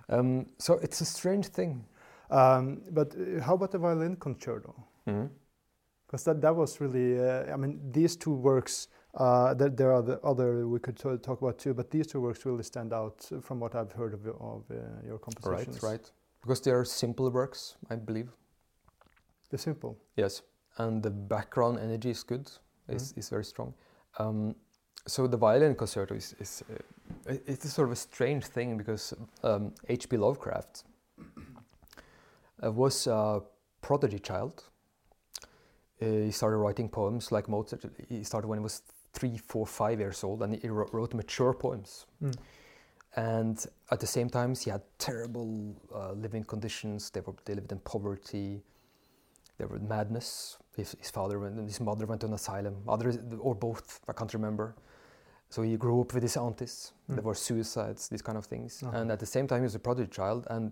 Um, 0.09 0.45
so 0.59 0.73
it's 0.81 0.99
a 1.01 1.05
strange 1.05 1.47
thing. 1.47 1.85
Um, 2.29 2.81
but 2.91 3.15
uh, 3.15 3.41
how 3.41 3.53
about 3.53 3.71
the 3.71 3.77
violin 3.77 4.17
concerto? 4.17 4.75
Mm-hmm. 5.07 5.27
Because 6.05 6.25
that, 6.25 6.41
that 6.41 6.55
was 6.55 6.81
really, 6.81 7.19
uh, 7.19 7.53
I 7.53 7.55
mean, 7.55 7.79
these 7.91 8.17
two 8.17 8.33
works, 8.33 8.89
uh, 9.15 9.53
there, 9.53 9.69
there 9.69 9.91
are 9.93 10.01
the 10.01 10.19
other 10.21 10.67
we 10.67 10.79
could 10.79 10.97
talk 10.97 11.41
about 11.41 11.59
too, 11.59 11.73
but 11.73 11.91
these 11.91 12.07
two 12.07 12.19
works 12.21 12.45
really 12.45 12.63
stand 12.63 12.93
out 12.93 13.29
from 13.41 13.59
what 13.59 13.75
I've 13.75 13.91
heard 13.91 14.13
of, 14.13 14.23
your- 14.25 14.41
of 14.41 14.63
uh, 14.71 14.75
your 15.05 15.19
compositions. 15.19 15.83
Right, 15.83 15.91
right. 15.91 16.11
Because 16.41 16.61
they 16.61 16.71
are 16.71 16.83
simple 16.83 17.29
works, 17.29 17.75
I 17.89 17.95
believe. 17.95 18.29
They're 19.49 19.59
simple. 19.59 19.97
Yes, 20.17 20.41
and 20.77 21.01
the 21.03 21.11
background 21.11 21.79
energy 21.79 22.09
is 22.09 22.23
good, 22.23 22.49
is, 22.89 23.13
is 23.15 23.29
very 23.29 23.45
strong. 23.45 23.73
Um, 24.17 24.55
so 25.05 25.27
the 25.27 25.37
violin 25.37 25.75
concerto 25.75 26.15
is, 26.15 26.33
is 26.39 26.63
uh, 27.29 27.35
it's 27.45 27.65
a 27.65 27.69
sort 27.69 27.87
of 27.87 27.91
a 27.91 27.95
strange 27.95 28.45
thing 28.45 28.77
because 28.77 29.13
um, 29.43 29.73
H.P. 29.89 30.17
Lovecraft 30.17 30.83
uh, 32.63 32.71
was 32.71 33.07
a 33.07 33.41
prodigy 33.81 34.19
child. 34.19 34.63
Uh, 36.01 36.05
he 36.05 36.31
started 36.31 36.57
writing 36.57 36.89
poems 36.89 37.31
like 37.31 37.47
Mozart. 37.47 37.85
He 38.09 38.23
started 38.23 38.47
when 38.47 38.59
he 38.59 38.63
was 38.63 38.81
three, 39.13 39.37
four, 39.37 39.65
five 39.65 39.99
years 39.99 40.23
old, 40.23 40.41
and 40.43 40.55
he 40.55 40.69
wrote, 40.69 40.91
wrote 40.93 41.13
mature 41.13 41.53
poems. 41.53 42.05
Mm. 42.21 42.35
And 43.15 43.65
at 43.91 43.99
the 43.99 44.07
same 44.07 44.29
time, 44.29 44.55
he 44.55 44.71
had 44.71 44.81
terrible 44.97 45.75
uh, 45.93 46.13
living 46.13 46.43
conditions. 46.43 47.11
They, 47.11 47.21
were, 47.21 47.35
they 47.45 47.53
lived 47.53 47.71
in 47.71 47.79
poverty. 47.79 48.63
There 49.57 49.67
were 49.67 49.79
madness. 49.79 50.57
His, 50.75 50.95
his 50.99 51.11
father 51.11 51.39
went, 51.39 51.55
and 51.55 51.67
his 51.67 51.79
mother 51.79 52.07
went 52.07 52.21
to 52.21 52.27
an 52.27 52.33
asylum, 52.33 52.75
other 52.87 53.13
or 53.39 53.53
both. 53.53 54.01
I 54.07 54.13
can't 54.13 54.33
remember. 54.33 54.75
So 55.51 55.61
he 55.61 55.77
grew 55.77 56.01
up 56.01 56.15
with 56.15 56.23
his 56.23 56.35
aunties. 56.35 56.93
Mm. 57.07 57.15
There 57.15 57.23
were 57.23 57.35
suicides, 57.35 58.09
these 58.09 58.23
kind 58.23 58.37
of 58.37 58.45
things. 58.45 58.81
Uh-huh. 58.81 58.97
And 58.97 59.11
at 59.11 59.19
the 59.19 59.27
same 59.27 59.47
time, 59.47 59.59
he 59.59 59.63
was 59.65 59.75
a 59.75 59.79
prodigy 59.79 60.09
child, 60.09 60.47
and 60.49 60.71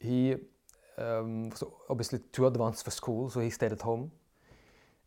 he 0.00 0.34
um, 0.98 1.50
was 1.50 1.62
obviously 1.88 2.18
too 2.32 2.48
advanced 2.48 2.84
for 2.84 2.90
school, 2.90 3.30
so 3.30 3.38
he 3.38 3.50
stayed 3.50 3.70
at 3.70 3.80
home, 3.80 4.10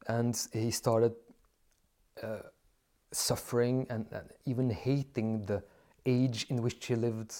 and 0.08 0.48
he 0.54 0.72
started 0.72 1.14
uh, 2.22 2.38
suffering 3.14 3.88
and, 3.90 4.06
and 4.12 4.30
even 4.46 4.70
hating 4.70 5.44
the 5.46 5.64
age 6.06 6.46
in 6.50 6.62
which 6.62 6.86
he 6.86 6.96
lived. 6.96 7.34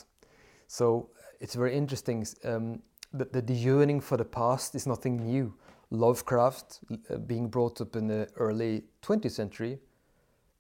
So 0.68 1.10
it's 1.40 1.56
very 1.56 1.76
interesting. 1.76 2.26
Um, 2.46 2.82
the, 3.12 3.26
the, 3.26 3.42
the 3.42 3.54
yearning 3.54 4.00
for 4.02 4.18
the 4.18 4.26
past 4.26 4.76
is 4.76 4.88
nothing 4.88 5.18
new. 5.18 5.54
Lovecraft, 5.92 6.80
uh, 7.10 7.18
being 7.18 7.48
brought 7.50 7.82
up 7.82 7.96
in 7.96 8.08
the 8.08 8.28
early 8.38 8.84
20th 9.04 9.32
century, 9.32 9.80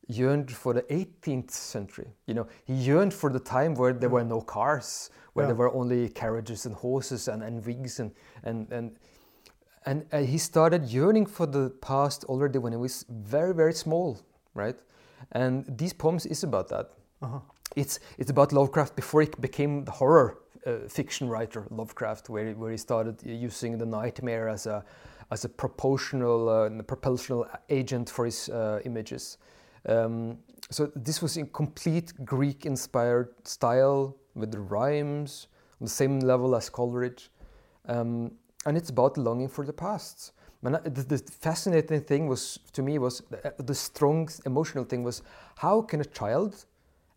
yearned 0.07 0.51
for 0.51 0.73
the 0.73 0.83
18th 0.83 1.51
century. 1.51 2.07
You 2.27 2.33
know, 2.33 2.47
he 2.65 2.73
yearned 2.73 3.13
for 3.13 3.29
the 3.31 3.39
time 3.39 3.73
where 3.73 3.93
there 3.93 4.09
were 4.09 4.23
no 4.23 4.41
cars, 4.41 5.09
where 5.33 5.43
Yeah. 5.45 5.47
there 5.47 5.55
were 5.55 5.73
only 5.73 6.09
carriages 6.09 6.65
and 6.65 6.75
horses 6.75 7.27
and, 7.27 7.41
and 7.41 7.65
wigs 7.65 7.99
and 7.99 8.11
and 8.43 8.71
and 8.71 8.97
and 9.85 10.05
uh, 10.13 10.19
he 10.19 10.37
started 10.37 10.85
yearning 10.85 11.25
for 11.25 11.45
the 11.45 11.69
past 11.81 12.23
already 12.25 12.59
when 12.59 12.73
he 12.73 12.77
was 12.77 13.05
very 13.09 13.53
very 13.53 13.73
small, 13.73 14.17
right? 14.53 14.77
And 15.31 15.65
these 15.77 15.93
poems 15.93 16.25
is 16.25 16.43
about 16.43 16.67
that. 16.69 16.91
Uh-huh. 17.21 17.39
It's 17.75 17.99
it's 18.17 18.29
about 18.29 18.51
Lovecraft 18.51 18.95
before 18.95 19.21
he 19.21 19.29
became 19.39 19.85
the 19.85 19.91
horror 19.91 20.37
uh, 20.67 20.87
fiction 20.87 21.29
writer 21.29 21.65
Lovecraft, 21.69 22.29
where 22.29 22.47
he, 22.47 22.53
where 22.53 22.71
he 22.71 22.77
started 22.77 23.21
using 23.23 23.77
the 23.77 23.85
nightmare 23.85 24.49
as 24.49 24.67
a 24.67 24.83
as 25.31 25.45
a 25.45 25.49
proportional 25.49 26.49
uh, 26.49 26.69
propulsional 26.83 27.47
agent 27.69 28.09
for 28.09 28.25
his 28.25 28.49
uh, 28.49 28.79
images. 28.85 29.37
Um, 29.87 30.37
so 30.69 30.91
this 30.95 31.21
was 31.21 31.37
in 31.37 31.47
complete 31.47 32.13
Greek-inspired 32.23 33.47
style 33.47 34.15
with 34.35 34.51
the 34.51 34.59
rhymes 34.59 35.47
on 35.81 35.85
the 35.85 35.91
same 35.91 36.19
level 36.19 36.55
as 36.55 36.69
Coleridge, 36.69 37.31
um, 37.87 38.31
and 38.65 38.77
it's 38.77 38.89
about 38.89 39.17
longing 39.17 39.49
for 39.49 39.65
the 39.65 39.73
past. 39.73 40.33
I- 40.65 40.79
the, 40.89 41.03
the 41.03 41.17
fascinating 41.17 42.01
thing 42.01 42.27
was 42.27 42.59
to 42.73 42.81
me 42.81 42.97
was 42.97 43.21
the, 43.29 43.53
the 43.57 43.75
strong 43.75 44.29
emotional 44.45 44.85
thing 44.85 45.03
was 45.03 45.21
how 45.57 45.81
can 45.81 46.01
a 46.01 46.05
child 46.05 46.65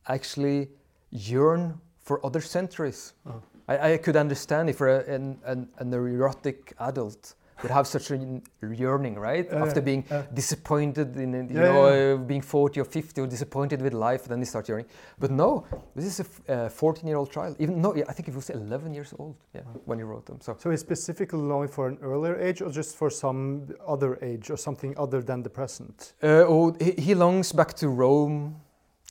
actually 0.09 0.69
yearn 1.11 1.81
for 2.01 2.25
other 2.25 2.41
centuries? 2.41 3.13
Uh-huh. 3.27 3.39
I, 3.69 3.93
I 3.93 3.97
could 3.99 4.17
understand 4.17 4.71
if 4.71 4.81
a, 4.81 5.05
an, 5.07 5.39
an, 5.45 5.69
an 5.79 5.93
erotic 5.93 6.75
adult 6.81 7.35
would 7.63 7.71
have 7.71 7.87
such 7.87 8.11
a 8.11 8.19
yearning, 8.63 9.15
right? 9.19 9.47
Uh, 9.53 9.57
After 9.65 9.81
being 9.81 10.05
uh. 10.11 10.23
disappointed 10.35 11.17
in, 11.17 11.33
you 11.33 11.55
Yeah, 11.57 11.63
know, 11.63 11.87
yeah. 11.89 12.15
uh, 12.15 12.17
being 12.17 12.43
40 12.43 12.81
or 12.81 12.85
50 12.85 13.21
or 13.23 13.27
disappointed 13.27 13.81
with 13.83 13.95
life, 13.95 14.25
then 14.25 14.41
they 14.41 14.47
start 14.47 14.69
yearning. 14.69 14.87
But 15.19 15.31
no, 15.31 15.65
this 15.95 16.07
is 16.07 16.27
a 16.49 16.69
14 16.71 17.07
year 17.09 17.17
old 17.17 17.31
child. 17.31 17.57
Even 17.59 17.81
no, 17.81 17.93
I 17.95 18.13
think 18.13 18.29
it 18.29 18.35
was 18.35 18.51
11 18.51 18.93
years 18.95 19.15
old 19.19 19.37
yeah, 19.55 19.63
Wow. 19.65 19.81
when 19.87 19.99
he 19.99 20.05
wrote 20.05 20.27
them. 20.27 20.39
So 20.41 20.55
So 20.59 20.71
it's 20.71 20.83
specifically 20.83 21.41
longing 21.41 21.69
for 21.73 21.89
an 21.89 21.99
earlier 22.03 22.37
age, 22.39 22.61
or 22.63 22.71
just 22.71 22.97
for 22.97 23.11
some 23.11 23.67
other 23.87 24.19
age, 24.23 24.51
or 24.51 24.57
something 24.59 24.95
other 24.99 25.23
than 25.23 25.43
the 25.43 25.51
present? 25.51 26.13
uh, 26.23 26.45
oh, 26.49 26.75
he, 26.81 26.93
he 26.99 27.15
longs 27.15 27.53
back 27.53 27.73
to 27.75 27.89
Rome, 27.89 28.57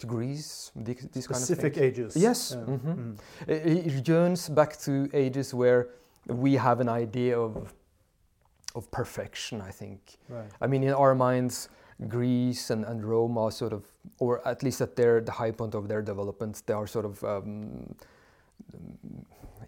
to 0.02 0.08
Greece, 0.08 0.72
these, 0.76 1.08
these 1.14 1.28
kind 1.28 1.38
of 1.42 1.46
Specific 1.48 1.78
ages. 1.78 2.16
Yes, 2.16 2.52
Yeah. 2.56 2.66
mhm. 2.76 2.96
Mm. 2.96 3.16
Uh, 3.50 3.90
He 3.94 4.02
yearns 4.12 4.50
back 4.50 4.78
to 4.86 4.92
ages 5.14 5.54
where 5.54 5.88
we 6.28 6.58
have 6.58 6.82
an 6.82 6.90
idea 6.90 7.40
of 7.40 7.74
of 8.76 8.90
perfection. 8.92 9.62
I 9.62 9.72
think. 9.72 10.18
Right. 10.30 10.50
I 10.62 10.68
mean, 10.68 10.84
in 10.84 10.94
our 10.94 11.16
minds, 11.16 11.70
Greece 12.08 12.70
and, 12.70 12.86
and 12.86 13.04
Rome 13.04 13.38
are 13.38 13.52
sort 13.52 13.74
of, 13.74 13.84
or 14.20 14.46
at 14.48 14.64
least 14.64 14.82
at 14.82 14.96
their 14.96 15.22
the 15.22 15.32
high 15.32 15.52
point 15.52 15.76
of 15.76 15.88
their 15.88 16.02
development, 16.02 16.62
they 16.66 16.74
are 16.74 16.88
sort 16.88 17.06
of 17.06 17.24
um, 17.24 17.96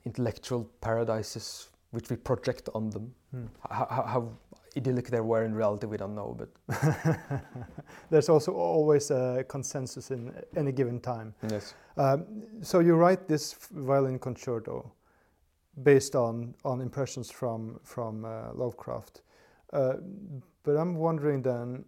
intellectual 0.05 0.69
paradises 0.81 1.69
which 1.91 2.09
we 2.09 2.15
project 2.15 2.69
on 2.75 2.89
them. 2.89 3.13
Mm. 3.33 3.47
How, 3.69 3.87
how, 3.89 4.01
how 4.03 4.29
idyllic 4.75 5.07
they 5.09 5.19
were 5.19 5.43
in 5.43 5.53
reality, 5.55 5.87
we 5.87 5.97
don't 5.97 6.15
know. 6.15 6.37
But 6.37 6.49
There's 8.09 8.29
also 8.29 8.53
always 8.53 9.11
a 9.11 9.45
consensus 9.47 10.11
in 10.11 10.31
any 10.55 10.71
given 10.71 10.99
time. 10.99 11.33
yes, 11.49 11.73
Um, 11.97 12.25
so 12.61 12.79
you 12.79 12.95
write 12.95 13.27
this 13.27 13.55
violin 13.71 14.19
concerto 14.19 14.91
based 15.83 16.15
on, 16.15 16.53
on 16.63 16.81
impressions 16.81 17.31
from 17.31 17.79
from 17.83 18.25
uh, 18.25 18.53
Lovecraft, 18.53 19.21
uh, 19.73 19.93
but 20.63 20.75
I'm 20.75 20.95
wondering 20.95 21.41
then 21.43 21.85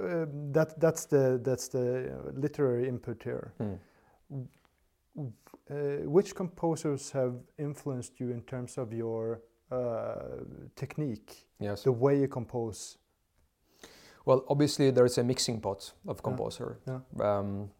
uh, 0.00 0.26
that 0.52 0.78
that's 0.80 1.06
the 1.06 1.40
that's 1.42 1.68
the 1.68 2.12
uh, 2.12 2.30
literary 2.34 2.88
input 2.88 3.22
here. 3.22 3.52
Mm. 3.60 3.78
Which 6.04 6.34
composers 6.34 7.10
have 7.12 7.34
influenced 7.58 8.20
you 8.20 8.30
in 8.30 8.42
terms 8.42 8.78
of 8.78 8.92
your 8.92 9.40
uh, 9.70 10.44
technique, 10.74 11.46
yes. 11.58 11.82
the 11.82 11.92
way 11.92 12.20
you 12.20 12.28
compose? 12.28 12.98
Well, 14.24 14.44
obviously 14.48 14.90
there 14.90 15.06
is 15.06 15.18
a 15.18 15.24
mixing 15.24 15.60
pot 15.60 15.92
of 16.06 16.16
Yeah. 16.16 16.22
composer. 16.22 16.78
Yeah. 16.86 17.00
Um, 17.20 17.70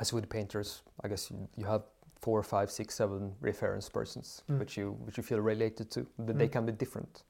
as 0.00 0.12
with 0.12 0.28
painters, 0.28 0.82
I 1.02 1.08
guess 1.08 1.30
you, 1.30 1.48
you 1.56 1.66
have 1.66 1.82
four, 2.20 2.42
five, 2.42 2.70
six, 2.70 2.94
seven 2.94 3.34
reference 3.40 3.88
persons 3.88 4.42
Mm. 4.48 4.58
which 4.58 4.76
you 4.76 4.92
which 5.06 5.16
you 5.16 5.22
feel 5.22 5.40
related 5.40 5.90
to. 5.90 6.06
But 6.18 6.38
they 6.38 6.48
Mm. 6.48 6.52
can 6.52 6.66
be 6.66 6.72
different. 6.72 7.22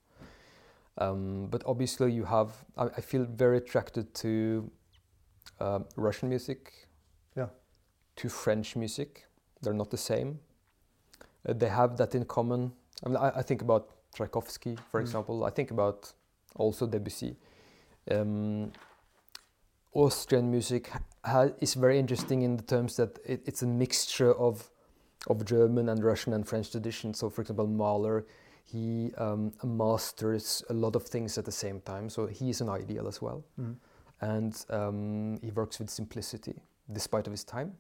Um, 1.01 1.47
but 1.51 1.63
obviously, 1.67 2.13
you 2.13 2.25
have. 2.25 2.51
I, 2.77 2.85
I 2.97 3.01
feel 3.01 3.25
very 3.25 3.59
attracted 3.59 4.15
to 4.15 4.71
um, 5.61 5.85
Russian 5.97 6.29
music. 6.29 6.73
Yeah. 7.37 7.49
To 8.17 8.29
French 8.29 8.77
music, 8.77 9.27
they're 9.63 9.75
not 9.77 9.91
the 9.91 9.97
same. 9.97 10.39
Uh, 11.47 11.53
they 11.53 11.69
have 11.69 11.97
that 11.97 12.15
in 12.15 12.25
common. 12.25 12.73
I 13.05 13.09
mean, 13.09 13.17
I, 13.17 13.29
I 13.39 13.43
think 13.43 13.63
about 13.63 13.91
Tchaikovsky, 14.15 14.77
for 14.91 15.01
Mm. 15.01 15.05
example. 15.05 15.45
I 15.45 15.51
think 15.51 15.71
about 15.71 16.13
also 16.57 16.87
Debussy. 16.87 17.37
Um, 18.11 18.73
Austrian 19.93 20.51
music 20.51 20.91
ha- 21.25 21.51
is 21.61 21.75
very 21.75 21.99
interesting 21.99 22.43
in 22.43 22.57
the 22.57 22.63
terms 22.63 22.97
that 22.97 23.19
it, 23.25 23.43
it's 23.47 23.63
a 23.63 23.67
mixture 23.67 24.33
of 24.35 24.71
of 25.27 25.45
German 25.45 25.89
and 25.89 26.03
Russian 26.05 26.33
and 26.33 26.47
French 26.47 26.71
tradition. 26.71 27.13
So, 27.15 27.29
for 27.29 27.41
example, 27.43 27.67
Mahler, 27.67 28.25
he 28.65 29.13
um, 29.19 29.53
masters 29.65 30.63
a 30.71 30.75
lot 30.75 30.95
of 30.97 31.03
things 31.05 31.37
at 31.39 31.45
the 31.45 31.53
same 31.53 31.81
time. 31.81 32.09
So 32.09 32.27
he 32.27 32.51
is 32.51 32.61
an 32.61 32.69
ideal 32.69 33.09
as 33.09 33.21
well, 33.23 33.45
Mm. 33.59 33.77
and 34.21 34.65
um, 34.71 35.39
he 35.43 35.51
works 35.51 35.79
with 35.79 35.91
simplicity 35.91 36.55
despite 36.93 37.27
of 37.27 37.33
his 37.33 37.45
time. 37.45 37.73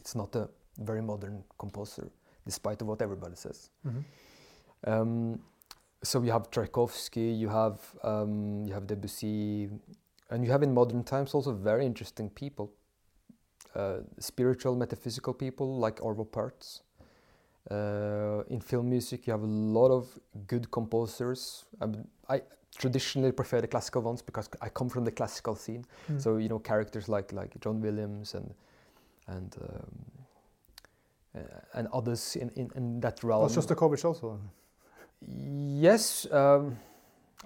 It's 0.00 0.14
not 0.14 0.34
a 0.36 0.48
very 0.78 1.02
modern 1.02 1.44
composer, 1.58 2.10
despite 2.44 2.80
of 2.82 2.88
what 2.88 3.02
everybody 3.02 3.34
says. 3.36 3.70
Mhm. 3.86 4.04
Um, 4.86 5.40
so 6.02 6.22
you 6.22 6.30
have 6.32 6.50
Tchaikovsky, 6.50 7.32
you 7.42 7.48
have 7.48 7.80
um, 8.04 8.64
you 8.66 8.74
have 8.74 8.86
Debussy, 8.86 9.68
and 10.30 10.44
you 10.44 10.50
have 10.52 10.62
in 10.62 10.72
modern 10.74 11.02
times 11.04 11.34
also 11.34 11.52
very 11.52 11.84
interesting 11.86 12.30
people, 12.30 12.70
uh, 13.76 13.98
spiritual, 14.18 14.74
metaphysical 14.74 15.34
people 15.34 15.78
like 15.78 16.00
Arvo 16.00 16.26
Pärts. 16.26 16.80
Uh, 17.70 18.44
in 18.48 18.60
film 18.60 18.88
music, 18.88 19.26
you 19.26 19.32
have 19.32 19.42
a 19.42 19.46
lot 19.46 19.90
of 19.90 20.08
good 20.46 20.70
composers. 20.70 21.64
I, 21.80 21.86
mean, 21.86 22.06
I 22.28 22.42
traditionally 22.78 23.32
prefer 23.32 23.60
the 23.60 23.66
classical 23.66 24.02
ones 24.02 24.22
because 24.22 24.48
I 24.60 24.68
come 24.68 24.88
from 24.88 25.04
the 25.04 25.10
classical 25.10 25.56
scene. 25.56 25.84
Mm. 26.10 26.20
So 26.22 26.36
you 26.36 26.48
know 26.48 26.58
characters 26.58 27.08
like 27.08 27.32
like 27.32 27.58
John 27.60 27.80
Williams 27.80 28.34
and 28.34 28.54
and 29.26 29.56
um, 29.60 30.16
uh, 31.36 31.78
and 31.78 31.88
others 31.92 32.36
in, 32.36 32.50
in, 32.56 32.70
in 32.74 33.00
that 33.00 33.22
realm. 33.24 33.44
Oh, 33.44 33.48
Shostakovich 33.48 34.04
also. 34.04 34.38
Yes, 35.20 36.26
um, 36.30 36.76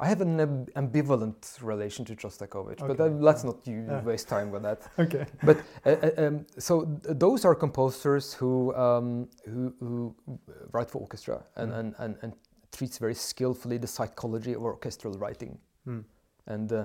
I 0.03 0.07
have 0.09 0.23
an 0.23 0.39
amb- 0.39 0.73
ambivalent 0.73 1.63
relation 1.63 2.05
to 2.07 2.15
Shostakovich, 2.17 2.79
but 2.79 2.99
uh, 3.01 3.07
let's 3.29 3.43
yeah. 3.45 3.51
not 3.51 3.67
you 3.67 3.85
Yeah. 3.89 4.03
waste 4.05 4.29
time 4.29 4.51
with 4.51 4.63
that. 4.63 4.81
Okay. 4.99 5.27
But 5.45 5.57
uh, 5.85 5.91
uh, 5.91 6.27
um, 6.27 6.47
so 6.59 6.85
th- 6.85 7.19
those 7.19 7.45
are 7.49 7.55
composers 7.55 8.35
who 8.41 8.75
um, 8.75 9.29
who, 9.45 9.75
who 9.81 10.15
write 10.73 10.91
for 10.91 11.01
orchestra 11.03 11.43
and, 11.57 11.73
Mm. 11.73 11.79
and, 11.79 11.95
and, 11.99 12.17
and 12.23 12.33
treats 12.73 12.99
very 12.99 13.15
skillfully 13.15 13.79
the 13.79 13.87
psychology 13.87 14.55
of 14.57 14.63
orchestral 14.63 15.15
writing 15.19 15.59
Mm. 15.87 16.05
and 16.47 16.73
uh, 16.73 16.85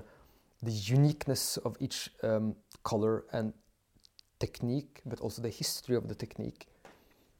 the 0.63 0.71
uniqueness 0.71 1.57
of 1.65 1.75
each 1.79 2.09
um, 2.23 2.55
color 2.83 3.23
and 3.31 3.53
technique, 4.39 5.01
but 5.05 5.19
also 5.21 5.41
the 5.41 5.49
history 5.49 5.95
of 5.95 6.07
the 6.07 6.15
technique, 6.15 6.67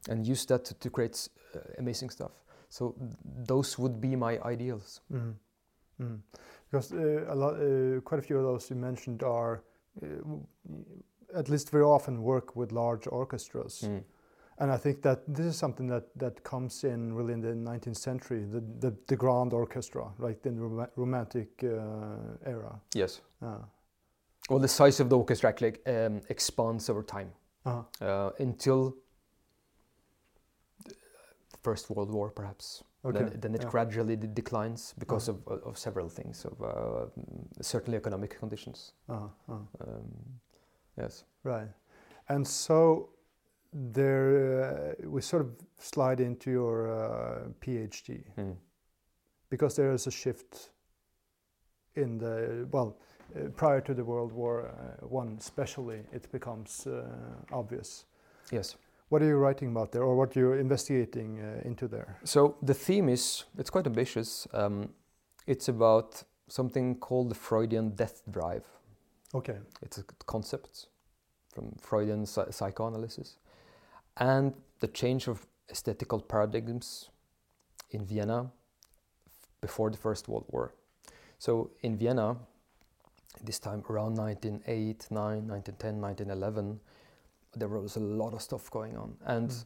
and 0.08 0.26
use 0.26 0.46
that 0.46 0.64
to, 0.64 0.74
to 0.74 0.90
create 0.90 1.28
uh, 1.54 1.58
amazing 1.78 2.10
stuff. 2.10 2.32
So 2.68 2.94
th- 2.98 3.10
those 3.46 3.78
would 3.78 4.00
be 4.00 4.16
my 4.16 4.38
ideals. 4.52 5.00
Mm. 5.12 5.34
Mm. 6.00 6.20
Because 6.70 6.92
uh, 6.92 7.32
a 7.32 7.34
lot, 7.34 7.54
uh, 7.54 8.00
quite 8.00 8.18
a 8.18 8.22
few 8.22 8.38
of 8.38 8.44
those 8.44 8.70
you 8.70 8.76
mentioned 8.76 9.22
are, 9.22 9.62
uh, 10.02 10.06
at 11.38 11.48
least 11.48 11.70
very 11.70 11.84
often, 11.84 12.22
work 12.22 12.56
with 12.56 12.72
large 12.72 13.06
orchestras, 13.06 13.88
and 14.58 14.70
I 14.70 14.76
think 14.78 15.02
that 15.02 15.22
this 15.28 15.46
is 15.46 15.56
something 15.56 15.86
that, 15.88 16.04
that 16.18 16.42
comes 16.42 16.84
in 16.84 17.14
really 17.14 17.34
in 17.34 17.40
the 17.40 17.54
19th 17.70 17.96
century, 17.96 18.44
the 18.44 18.60
the, 18.80 18.96
the 19.06 19.16
grand 19.16 19.52
orchestra, 19.52 20.08
like 20.18 20.46
in 20.46 20.56
the 20.56 20.62
rom- 20.62 20.90
romantic 20.96 21.48
uh, 21.62 22.50
era. 22.50 22.80
Yes. 22.94 23.20
Uh, 23.42 23.58
Well, 24.48 24.60
the 24.60 24.68
size 24.68 25.02
of 25.02 25.08
the 25.08 25.16
orchestra 25.16 25.48
actually 25.48 25.74
um, 25.86 26.20
expands 26.28 26.88
over 26.88 27.02
time 27.02 27.32
uh, 27.64 27.82
uh, 28.00 28.30
until 28.38 28.94
the 30.84 31.58
First 31.62 31.90
World 31.90 32.10
War, 32.10 32.30
perhaps. 32.30 32.84
Okay. 33.06 33.18
Then, 33.18 33.40
then 33.40 33.54
it 33.54 33.62
yeah. 33.62 33.70
gradually 33.70 34.16
de- 34.16 34.26
declines 34.26 34.94
because 34.98 35.28
Uh-huh. 35.32 35.54
of, 35.54 35.62
of 35.66 35.78
several 35.78 36.08
things, 36.08 36.44
of 36.44 36.60
uh, 36.60 37.06
certainly 37.60 37.96
economic 37.98 38.38
conditions. 38.40 38.92
Uh-huh, 39.08 39.28
uh-huh. 39.48 39.84
Um, 39.88 40.40
yes. 40.98 41.24
Right. 41.44 41.68
And 42.28 42.46
so 42.46 43.08
there 43.92 44.96
uh, 45.02 45.08
we 45.08 45.20
sort 45.20 45.42
of 45.42 45.50
slide 45.78 46.20
into 46.20 46.50
your 46.50 46.88
uh, 46.88 47.48
PhD 47.60 48.24
Mm. 48.36 48.56
because 49.50 49.76
there 49.82 49.92
is 49.94 50.06
a 50.06 50.10
shift 50.10 50.72
in 51.94 52.18
the 52.18 52.66
well 52.70 52.96
uh, 53.36 53.48
prior 53.56 53.80
to 53.80 53.94
the 53.94 54.04
World 54.04 54.32
War 54.32 54.66
uh, 54.66 55.06
One, 55.08 55.36
especially 55.38 56.00
it 56.12 56.30
becomes 56.32 56.86
uh, 56.86 57.02
obvious. 57.52 58.06
Yes. 58.52 58.76
What 59.08 59.22
are 59.22 59.26
you 59.26 59.36
writing 59.36 59.68
about 59.68 59.92
there, 59.92 60.02
or 60.02 60.16
what 60.16 60.34
you're 60.34 60.58
investigating 60.58 61.40
uh, 61.40 61.68
into 61.68 61.86
there? 61.86 62.18
So 62.24 62.56
the 62.60 62.74
theme 62.74 63.08
is 63.08 63.44
it's 63.56 63.70
quite 63.70 63.86
ambitious. 63.86 64.48
Um, 64.52 64.90
it's 65.46 65.68
about 65.68 66.24
something 66.48 66.96
called 66.96 67.30
the 67.30 67.34
Freudian 67.34 67.90
death 67.90 68.22
drive. 68.30 68.64
Okay. 69.32 69.58
It's 69.82 69.98
a 69.98 70.04
concept 70.26 70.88
from 71.54 71.76
Freudian 71.80 72.26
psy- 72.26 72.50
psychoanalysis, 72.50 73.38
and 74.16 74.54
the 74.80 74.88
change 74.88 75.28
of 75.28 75.46
aesthetical 75.70 76.20
paradigms 76.20 77.10
in 77.90 78.04
Vienna 78.04 78.50
before 79.60 79.90
the 79.90 79.96
First 79.96 80.28
World 80.28 80.46
War. 80.48 80.74
So 81.38 81.70
in 81.82 81.96
Vienna, 81.96 82.36
this 83.42 83.58
time 83.58 83.82
around 83.88 84.16
1908, 84.16 85.06
9, 85.10 85.48
1910, 85.48 86.00
1911, 86.00 86.80
there 87.56 87.68
was 87.68 87.96
a 87.96 88.00
lot 88.00 88.34
of 88.34 88.40
stuff 88.42 88.70
going 88.70 88.96
on, 88.96 89.16
and 89.24 89.50
Mm. 89.50 89.64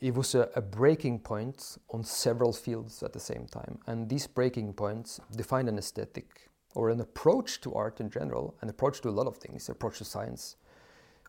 it 0.00 0.14
was 0.14 0.34
a, 0.34 0.48
a 0.54 0.60
breaking 0.60 1.20
point 1.20 1.78
on 1.88 2.04
several 2.04 2.52
fields 2.52 3.02
at 3.02 3.12
the 3.12 3.20
same 3.20 3.46
time. 3.46 3.78
And 3.86 4.08
these 4.08 4.26
breaking 4.26 4.74
points 4.74 5.20
defined 5.36 5.68
an 5.68 5.78
aesthetic 5.78 6.50
or 6.74 6.90
an 6.90 7.00
approach 7.00 7.60
to 7.60 7.74
art 7.74 8.00
in 8.00 8.10
general, 8.10 8.54
an 8.60 8.68
approach 8.68 9.00
to 9.00 9.08
a 9.08 9.14
lot 9.18 9.26
of 9.26 9.36
things, 9.36 9.68
approach 9.68 9.98
to 9.98 10.04
science 10.04 10.56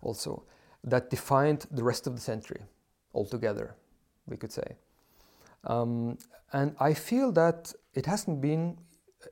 also, 0.01 0.43
that 0.83 1.09
defined 1.09 1.65
the 1.71 1.83
rest 1.83 2.07
of 2.07 2.13
the 2.15 2.21
century. 2.21 2.61
altogether, 3.13 3.75
we 4.27 4.37
could 4.37 4.51
say. 4.51 4.75
Um, 5.65 6.17
and 6.53 6.75
I 6.79 6.93
feel 6.93 7.31
that 7.33 7.73
it 7.93 8.05
hasn't 8.05 8.41
been, 8.41 8.77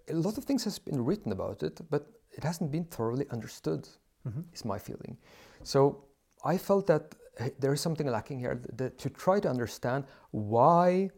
a 0.10 0.14
lot 0.14 0.38
of 0.38 0.44
things 0.44 0.64
has 0.64 0.80
been 0.80 1.04
written 1.04 1.32
about 1.32 1.64
it, 1.64 1.80
but 1.90 2.08
it 2.32 2.44
hasn't 2.44 2.72
been 2.72 2.86
thoroughly 2.86 3.26
understood, 3.32 3.88
mm-hmm. 4.28 4.42
is 4.54 4.66
my 4.66 4.78
feeling. 4.78 5.18
So 5.64 6.04
I 6.44 6.58
felt 6.58 6.88
that 6.88 7.16
there 7.60 7.74
is 7.74 7.82
something 7.82 8.08
lacking 8.08 8.40
here 8.40 8.62
that, 8.74 8.98
to 9.00 9.10
try 9.10 9.40
to 9.40 9.50
understand 9.50 10.06
why 10.32 11.10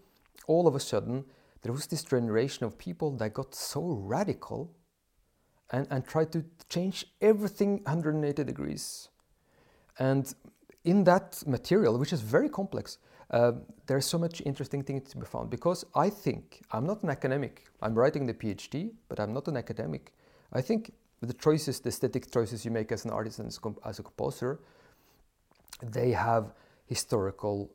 all 0.47 0.67
of 0.67 0.75
a 0.75 0.79
sudden 0.79 1.25
there 1.61 1.71
was 1.71 1.87
this 1.87 2.03
generation 2.03 2.65
of 2.65 2.77
people 2.77 3.11
that 3.17 3.33
got 3.33 3.53
so 3.55 3.81
radical 3.83 4.71
and, 5.71 5.87
and 5.89 6.05
tried 6.05 6.31
to 6.33 6.43
change 6.69 7.05
everything 7.21 7.81
180 7.83 8.43
degrees. 8.43 9.09
And 9.99 10.33
in 10.83 11.03
that 11.05 11.43
material, 11.45 11.97
which 11.97 12.13
is 12.13 12.21
very 12.21 12.49
complex, 12.49 12.97
uh, 13.29 13.53
there's 13.87 14.05
so 14.05 14.17
much 14.17 14.41
interesting 14.45 14.83
things 14.83 15.09
to 15.11 15.17
be 15.17 15.25
found 15.25 15.49
because 15.49 15.85
I 15.95 16.09
think 16.09 16.61
I'm 16.71 16.85
not 16.85 17.03
an 17.03 17.09
academic. 17.09 17.65
I'm 17.81 17.95
writing 17.95 18.25
the 18.25 18.33
PhD, 18.33 18.91
but 19.07 19.19
I'm 19.19 19.33
not 19.33 19.47
an 19.47 19.55
academic. 19.55 20.13
I 20.51 20.61
think 20.61 20.91
the 21.21 21.33
choices, 21.33 21.79
the 21.79 21.89
aesthetic 21.89 22.29
choices 22.31 22.65
you 22.65 22.71
make 22.71 22.91
as 22.91 23.05
an 23.05 23.11
artist 23.11 23.39
and 23.39 23.55
as 23.85 23.99
a 23.99 24.03
composer, 24.03 24.59
they 25.81 26.11
have 26.11 26.53
historical 26.85 27.71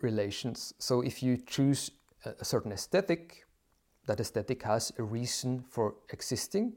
relations. 0.00 0.74
So 0.78 1.00
if 1.00 1.22
you 1.22 1.36
choose 1.36 1.90
a 2.24 2.44
certain 2.44 2.72
aesthetic, 2.72 3.44
that 4.06 4.20
aesthetic 4.20 4.62
has 4.62 4.92
a 4.98 5.02
reason 5.02 5.64
for 5.68 5.94
existing, 6.10 6.72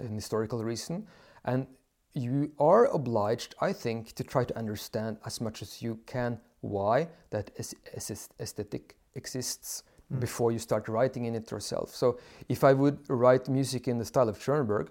an 0.00 0.14
historical 0.14 0.64
reason, 0.64 1.06
and 1.44 1.66
you 2.14 2.52
are 2.58 2.86
obliged, 2.86 3.54
I 3.60 3.72
think, 3.72 4.12
to 4.14 4.24
try 4.24 4.44
to 4.44 4.56
understand 4.56 5.18
as 5.26 5.40
much 5.40 5.62
as 5.62 5.82
you 5.82 5.98
can 6.06 6.40
why 6.60 7.08
that 7.30 7.50
aesthetic 7.58 8.96
exists 9.14 9.82
mm. 10.12 10.20
before 10.20 10.52
you 10.52 10.58
start 10.58 10.88
writing 10.88 11.26
in 11.26 11.34
it 11.34 11.50
yourself. 11.50 11.94
So 11.94 12.18
if 12.48 12.64
I 12.64 12.72
would 12.72 12.98
write 13.08 13.48
music 13.48 13.88
in 13.88 13.98
the 13.98 14.04
style 14.04 14.28
of 14.28 14.40
Schoenberg, 14.40 14.90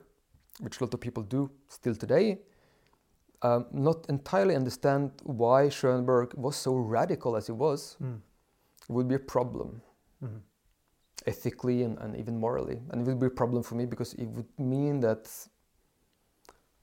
which 0.60 0.80
a 0.80 0.84
lot 0.84 0.93
of 0.93 0.99
people 0.99 1.23
do 1.23 1.49
still 1.67 1.95
today, 1.95 2.39
um, 3.43 3.65
not 3.71 4.06
entirely 4.10 4.56
understand 4.56 5.12
why 5.23 5.69
Schoenberg 5.69 6.34
was 6.36 6.56
so 6.56 6.75
radical 6.75 7.36
as 7.36 7.47
he 7.47 7.51
was, 7.51 7.97
mm. 8.01 8.19
would 8.88 9.08
be 9.08 9.15
a 9.15 9.19
problem. 9.19 9.82
Mm-hmm. 10.23 10.38
Ethically 11.27 11.84
and, 11.84 11.97
and 11.99 12.17
even 12.17 12.38
morally. 12.38 12.82
And 12.89 13.01
it 13.01 13.08
would 13.08 13.19
be 13.19 13.27
a 13.27 13.29
problem 13.29 13.63
for 13.63 13.75
me 13.75 13.86
because 13.86 14.13
it 14.13 14.27
would 14.27 14.47
mean 14.58 14.99
that 15.01 15.29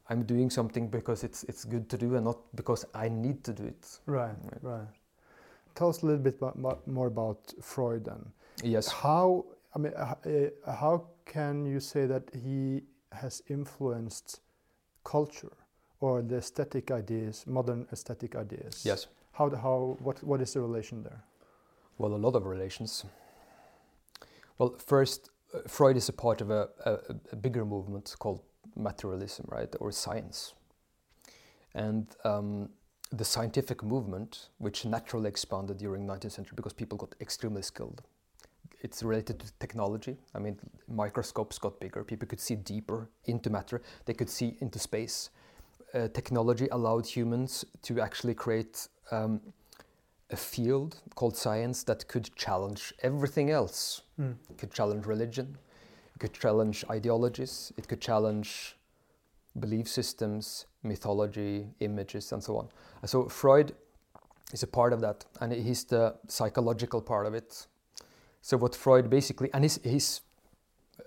I'm 0.08 0.22
doing 0.24 0.50
something 0.50 0.88
because 0.88 1.24
it's 1.24 1.44
it's 1.44 1.64
good 1.64 1.88
to 1.90 1.98
do 1.98 2.16
and 2.16 2.24
not 2.24 2.38
because 2.54 2.84
I 2.94 3.08
need 3.08 3.44
to 3.44 3.52
do 3.52 3.64
it. 3.64 4.00
Right, 4.06 4.36
right. 4.44 4.62
right. 4.62 4.88
Tell 5.74 5.88
us 5.88 6.02
a 6.02 6.06
little 6.06 6.22
bit 6.22 6.36
about, 6.40 6.86
more 6.86 7.06
about 7.06 7.52
Freud 7.62 8.04
then. 8.04 8.32
Yes. 8.62 8.88
How 8.88 9.44
I 9.74 9.78
mean, 9.78 9.92
uh, 9.94 10.14
how 10.66 11.06
can 11.26 11.64
you 11.64 11.80
say 11.80 12.06
that 12.06 12.24
he 12.34 12.82
has 13.12 13.42
influenced 13.48 14.40
culture 15.04 15.52
or 16.00 16.22
the 16.22 16.36
aesthetic 16.36 16.90
ideas, 16.90 17.44
modern 17.46 17.86
aesthetic 17.92 18.34
ideas? 18.34 18.84
Yes. 18.84 19.06
How 19.32 19.50
how 19.50 19.96
what 20.00 20.22
what 20.22 20.40
is 20.40 20.52
the 20.52 20.60
relation 20.60 21.02
there? 21.02 21.22
Well, 21.98 22.14
a 22.14 22.22
lot 22.26 22.34
of 22.34 22.46
relations. 22.46 23.04
Well, 24.58 24.76
first, 24.78 25.30
uh, 25.54 25.60
Freud 25.66 25.96
is 25.96 26.08
a 26.08 26.12
part 26.12 26.40
of 26.40 26.50
a, 26.50 26.68
a, 26.84 26.98
a 27.32 27.36
bigger 27.36 27.64
movement 27.64 28.14
called 28.18 28.40
materialism, 28.76 29.46
right, 29.48 29.74
or 29.80 29.92
science. 29.92 30.54
And 31.74 32.06
um, 32.24 32.70
the 33.12 33.24
scientific 33.24 33.82
movement, 33.82 34.48
which 34.58 34.84
naturally 34.84 35.28
expanded 35.28 35.78
during 35.78 36.06
19th 36.06 36.32
century 36.32 36.54
because 36.56 36.72
people 36.72 36.96
got 36.96 37.14
extremely 37.20 37.62
skilled. 37.62 38.02
It's 38.82 39.02
related 39.02 39.40
to 39.40 39.52
technology. 39.58 40.16
I 40.34 40.38
mean, 40.38 40.58
microscopes 40.88 41.58
got 41.58 41.80
bigger. 41.80 42.02
People 42.02 42.28
could 42.28 42.40
see 42.40 42.54
deeper 42.54 43.10
into 43.26 43.50
matter. 43.50 43.82
They 44.06 44.14
could 44.14 44.30
see 44.30 44.56
into 44.60 44.78
space. 44.78 45.30
Uh, 45.92 46.06
technology 46.08 46.68
allowed 46.70 47.04
humans 47.04 47.64
to 47.82 48.00
actually 48.00 48.34
create 48.34 48.88
um, 49.10 49.40
a 50.30 50.36
field 50.36 51.02
called 51.16 51.36
science 51.36 51.82
that 51.82 52.06
could 52.06 52.30
challenge 52.36 52.94
everything 53.02 53.50
else. 53.50 54.02
Mm. 54.20 54.36
It 54.48 54.58
could 54.58 54.72
challenge 54.72 55.06
religion, 55.06 55.58
it 56.14 56.20
could 56.20 56.32
challenge 56.32 56.84
ideologies, 56.88 57.72
it 57.76 57.88
could 57.88 58.00
challenge 58.00 58.76
belief 59.58 59.88
systems, 59.88 60.66
mythology, 60.84 61.66
images, 61.80 62.32
and 62.32 62.42
so 62.42 62.56
on. 62.56 62.68
So 63.04 63.28
Freud 63.28 63.74
is 64.52 64.62
a 64.62 64.68
part 64.68 64.92
of 64.92 65.00
that, 65.00 65.24
and 65.40 65.52
he's 65.52 65.84
the 65.84 66.14
psychological 66.28 67.00
part 67.02 67.26
of 67.26 67.34
it. 67.34 67.66
So 68.42 68.56
what 68.56 68.76
Freud 68.76 69.10
basically, 69.10 69.50
and 69.52 69.64
his, 69.64 69.80
his 69.82 70.20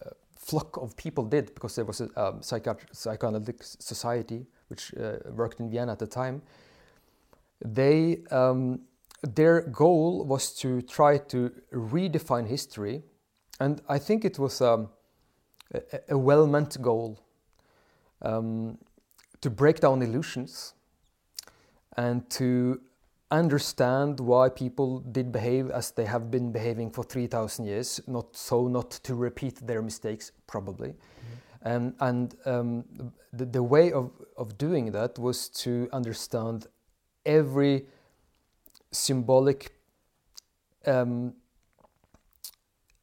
uh, 0.06 0.10
flock 0.36 0.76
of 0.76 0.98
people 0.98 1.24
did, 1.24 1.54
because 1.54 1.76
there 1.76 1.86
was 1.86 2.02
a 2.02 2.10
um, 2.22 2.42
psychoanalytic 2.42 3.64
society 3.64 4.46
which 4.68 4.94
uh, 4.96 5.18
worked 5.32 5.60
in 5.60 5.70
Vienna 5.70 5.92
at 5.92 6.00
the 6.00 6.08
time, 6.08 6.42
they 7.64 8.24
um, 8.32 8.82
their 9.22 9.62
goal 9.62 10.26
was 10.26 10.54
to 10.56 10.82
try 10.82 11.18
to 11.18 11.52
redefine 11.72 12.48
history, 12.48 13.04
and 13.60 13.82
I 13.88 14.00
think 14.00 14.26
it 14.26 14.40
was. 14.40 14.62
Um, 14.62 14.90
a, 15.74 15.82
a 16.10 16.18
well 16.18 16.48
meant 16.48 16.82
goal 16.82 17.20
um, 18.22 18.78
to 19.42 19.50
break 19.50 19.80
down 19.80 20.02
illusions 20.02 20.74
and 21.98 22.30
to 22.30 22.82
understand 23.32 24.20
why 24.20 24.48
people 24.50 25.00
did 25.00 25.32
behave 25.32 25.70
as 25.72 25.92
they 25.92 26.06
have 26.06 26.30
been 26.30 26.52
behaving 26.52 26.92
for 26.92 27.04
3000 27.04 27.66
years 27.66 28.00
not 28.08 28.36
so 28.36 28.68
not 28.68 28.92
to 28.92 29.16
repeat 29.16 29.56
their 29.66 29.82
mistakes 29.82 30.32
probably 30.46 30.90
mm-hmm. 30.90 31.34
And, 31.64 31.96
and 32.00 32.36
um, 32.46 32.84
the, 33.32 33.46
the, 33.46 33.64
way 33.64 33.92
of, 33.92 34.12
of 34.38 34.58
doing 34.58 34.92
that 34.92 35.18
was 35.18 35.48
to 35.50 35.90
understand 35.94 36.68
every 37.26 37.86
symbolic 38.92 39.72
um, 40.86 41.34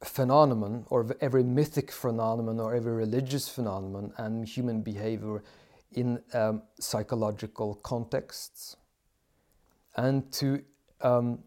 phenomenon 0.04 0.84
or 0.90 1.06
every 1.20 1.42
mythic 1.42 1.90
phenomenon 1.90 2.60
or 2.60 2.74
every 2.74 2.92
religious 2.92 3.48
phenomenon 3.48 4.12
and 4.18 4.46
human 4.46 4.82
behavior 4.82 5.42
in 5.92 6.22
um, 6.34 6.62
psychological 6.78 7.74
contexts 7.76 8.76
and 9.96 10.30
to 10.32 10.62
um, 11.00 11.38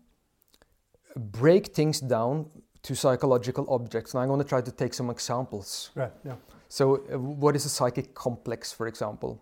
break 1.16 1.68
things 1.68 2.00
down 2.00 2.50
to 2.82 2.96
psychological 2.96 3.66
objects. 3.70 4.14
And 4.14 4.22
I'm 4.22 4.28
going 4.28 4.42
to 4.42 4.48
try 4.48 4.62
to 4.62 4.72
take 4.72 4.94
some 4.94 5.10
examples. 5.10 5.92
Right, 5.96 6.12
yeah. 6.26 6.36
So, 6.74 6.96
uh, 6.96 7.20
what 7.20 7.56
is 7.56 7.66
a 7.66 7.70
psychic 7.70 8.16
complex, 8.16 8.74
for 8.74 8.88
example? 8.88 9.40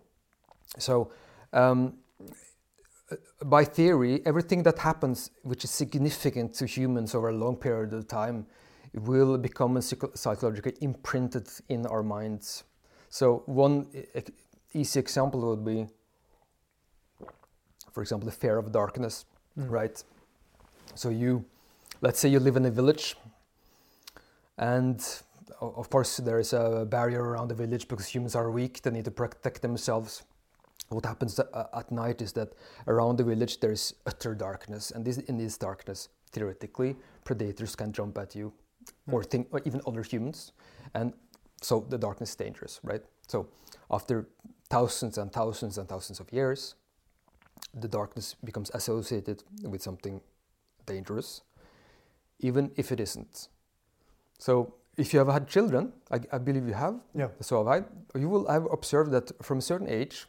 So, 0.76 1.10
um, 1.54 1.94
by 3.46 3.64
theory, 3.64 4.20
everything 4.26 4.62
that 4.64 4.78
happens 4.78 5.30
which 5.42 5.64
is 5.64 5.70
significant 5.70 6.52
to 6.56 6.66
humans 6.66 7.14
over 7.14 7.30
a 7.30 7.32
long 7.32 7.56
period 7.56 7.94
of 7.94 8.06
time 8.06 8.44
will 8.92 9.38
become 9.38 9.80
psychologically 9.80 10.74
imprinted 10.82 11.48
in 11.70 11.86
our 11.86 12.02
minds. 12.02 12.64
So 13.08 13.44
one 13.46 13.86
easy 14.74 15.00
example 15.00 15.40
would 15.48 15.64
be, 15.64 15.86
for 17.92 18.02
example, 18.02 18.26
the 18.26 18.36
fear 18.36 18.58
of 18.58 18.72
darkness, 18.72 19.24
mm. 19.58 19.70
right? 19.70 20.04
So 20.94 21.08
you, 21.08 21.46
let's 22.02 22.20
say 22.20 22.28
you 22.28 22.40
live 22.40 22.56
in 22.56 22.66
a 22.66 22.70
village, 22.70 23.16
and 24.58 25.02
of 25.60 25.90
course 25.90 26.16
there 26.18 26.38
is 26.38 26.52
a 26.52 26.86
barrier 26.88 27.22
around 27.22 27.48
the 27.48 27.54
village 27.54 27.88
because 27.88 28.06
humans 28.06 28.34
are 28.34 28.50
weak; 28.50 28.82
they 28.82 28.90
need 28.90 29.04
to 29.04 29.10
protect 29.10 29.62
themselves. 29.62 30.22
What 30.88 31.06
happens 31.06 31.38
uh, 31.38 31.66
at 31.74 31.90
night 31.90 32.20
is 32.20 32.32
that 32.32 32.52
around 32.86 33.16
the 33.16 33.24
village 33.24 33.60
there 33.60 33.72
is 33.72 33.94
utter 34.06 34.34
darkness, 34.34 34.90
and 34.90 35.04
this, 35.04 35.18
in 35.18 35.38
this 35.38 35.56
darkness, 35.56 36.08
theoretically, 36.32 36.96
predators 37.24 37.74
can 37.74 37.92
jump 37.92 38.18
at 38.18 38.34
you 38.34 38.52
or, 39.10 39.22
hmm. 39.22 39.28
think, 39.28 39.48
or 39.52 39.62
even 39.64 39.80
other 39.86 40.02
humans. 40.02 40.52
And 40.94 41.12
so 41.62 41.86
the 41.88 41.98
darkness 41.98 42.30
is 42.30 42.36
dangerous, 42.36 42.80
right? 42.82 43.02
So 43.28 43.48
after 43.90 44.28
thousands 44.68 45.18
and 45.18 45.32
thousands 45.32 45.78
and 45.78 45.88
thousands 45.88 46.20
of 46.20 46.32
years, 46.32 46.74
the 47.74 47.88
darkness 47.88 48.36
becomes 48.44 48.70
associated 48.74 49.44
with 49.62 49.82
something 49.82 50.20
dangerous, 50.84 51.42
even 52.40 52.70
if 52.76 52.92
it 52.92 53.00
isn't. 53.00 53.48
So 54.38 54.74
if 54.96 55.12
you 55.12 55.18
have 55.18 55.28
had 55.28 55.48
children, 55.48 55.92
I, 56.10 56.20
I 56.32 56.38
believe 56.38 56.66
you 56.66 56.74
have, 56.74 57.00
yeah. 57.14 57.28
so 57.40 57.64
have 57.64 57.84
I, 58.14 58.18
you 58.18 58.28
will 58.28 58.46
have 58.48 58.66
observed 58.70 59.10
that 59.12 59.32
from 59.42 59.58
a 59.58 59.62
certain 59.62 59.88
age, 59.88 60.26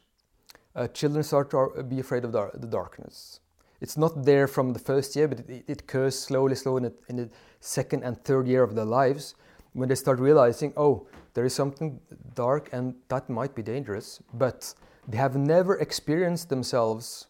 uh, 0.75 0.87
children 0.87 1.23
start 1.23 1.51
to 1.51 1.83
be 1.83 1.99
afraid 1.99 2.23
of 2.23 2.31
the, 2.31 2.49
the 2.55 2.67
darkness 2.67 3.39
it's 3.83 3.97
not 3.97 4.23
there 4.23 4.47
from 4.47 4.71
the 4.71 4.79
first 4.79 5.13
year, 5.13 5.27
but 5.27 5.39
it, 5.41 5.65
it 5.67 5.81
occurs 5.81 6.17
slowly, 6.17 6.55
slowly 6.55 6.77
in 6.77 6.83
the, 6.83 6.93
in 7.09 7.15
the 7.17 7.29
second 7.59 8.03
and 8.03 8.23
third 8.23 8.47
year 8.47 8.63
of 8.63 8.75
their 8.75 8.85
lives 8.85 9.35
when 9.73 9.89
they 9.89 9.95
start 9.95 10.19
realizing, 10.19 10.71
oh, 10.77 11.05
there 11.33 11.43
is 11.43 11.53
something 11.53 11.99
dark 12.33 12.69
and 12.71 12.95
that 13.09 13.29
might 13.29 13.53
be 13.53 13.61
dangerous, 13.61 14.21
but 14.35 14.73
they 15.05 15.17
have 15.17 15.35
never 15.35 15.79
experienced 15.79 16.47
themselves 16.47 17.27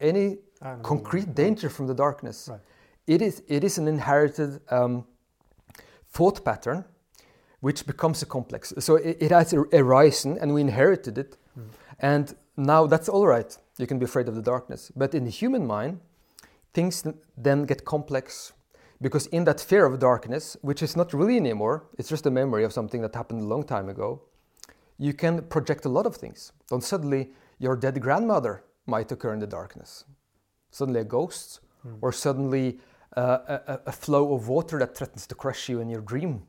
any 0.00 0.38
concrete 0.82 1.34
danger 1.34 1.68
from 1.68 1.88
the 1.88 1.94
darkness. 1.94 2.48
Right. 2.50 2.60
It 3.08 3.20
is 3.20 3.42
it 3.48 3.64
is 3.64 3.78
an 3.78 3.88
inherited 3.88 4.60
um, 4.70 5.04
thought 6.10 6.44
pattern, 6.44 6.84
which 7.60 7.86
becomes 7.86 8.22
a 8.22 8.26
complex. 8.26 8.72
So 8.78 8.96
it, 8.96 9.16
it 9.20 9.30
has 9.30 9.52
ar- 9.54 9.68
arisen, 9.72 10.38
and 10.38 10.52
we 10.54 10.60
inherited 10.60 11.18
it, 11.18 11.36
Mm. 11.58 11.62
and 11.98 12.34
now 12.56 12.86
that's 12.86 13.08
all 13.08 13.26
right. 13.26 13.58
You 13.78 13.86
can 13.86 13.98
be 13.98 14.04
afraid 14.04 14.28
of 14.28 14.34
the 14.34 14.42
darkness, 14.42 14.92
but 14.94 15.14
in 15.14 15.24
the 15.24 15.30
human 15.30 15.66
mind, 15.66 15.98
things 16.72 17.04
then 17.36 17.64
get 17.66 17.84
complex. 17.84 18.52
Because 19.00 19.26
in 19.32 19.44
that 19.44 19.60
fear 19.60 19.84
of 19.86 19.98
darkness, 19.98 20.56
which 20.62 20.82
is 20.82 20.94
not 20.96 21.12
really 21.12 21.36
anymore, 21.36 21.82
it's 21.98 22.08
just 22.10 22.26
a 22.26 22.30
memory 22.30 22.64
of 22.64 22.72
something 22.72 23.00
that 23.02 23.14
happened 23.14 23.40
a 23.40 23.44
long 23.46 23.64
time 23.64 23.88
ago, 23.88 24.20
you 24.98 25.12
can 25.14 25.42
project 25.48 25.86
a 25.86 25.88
lot 25.88 26.06
of 26.06 26.16
things. 26.16 26.52
Then 26.68 26.80
suddenly 26.82 27.32
your 27.58 27.76
dead 27.76 28.00
grandmother 28.00 28.62
might 28.86 29.10
occur 29.12 29.32
in 29.32 29.40
the 29.40 29.46
darkness. 29.46 30.04
Suddenly 30.70 31.00
a 31.00 31.04
ghost, 31.04 31.60
Mm. 31.86 31.96
or 32.02 32.12
suddenly 32.12 32.78
uh, 33.16 33.38
a, 33.66 33.80
a- 33.86 33.92
flow 33.92 34.34
of 34.34 34.48
water 34.48 34.78
that 34.78 34.96
threatens 34.96 35.26
to 35.26 35.34
crush 35.34 35.68
you 35.68 35.80
in 35.80 35.90
your 35.90 36.00
dream, 36.02 36.42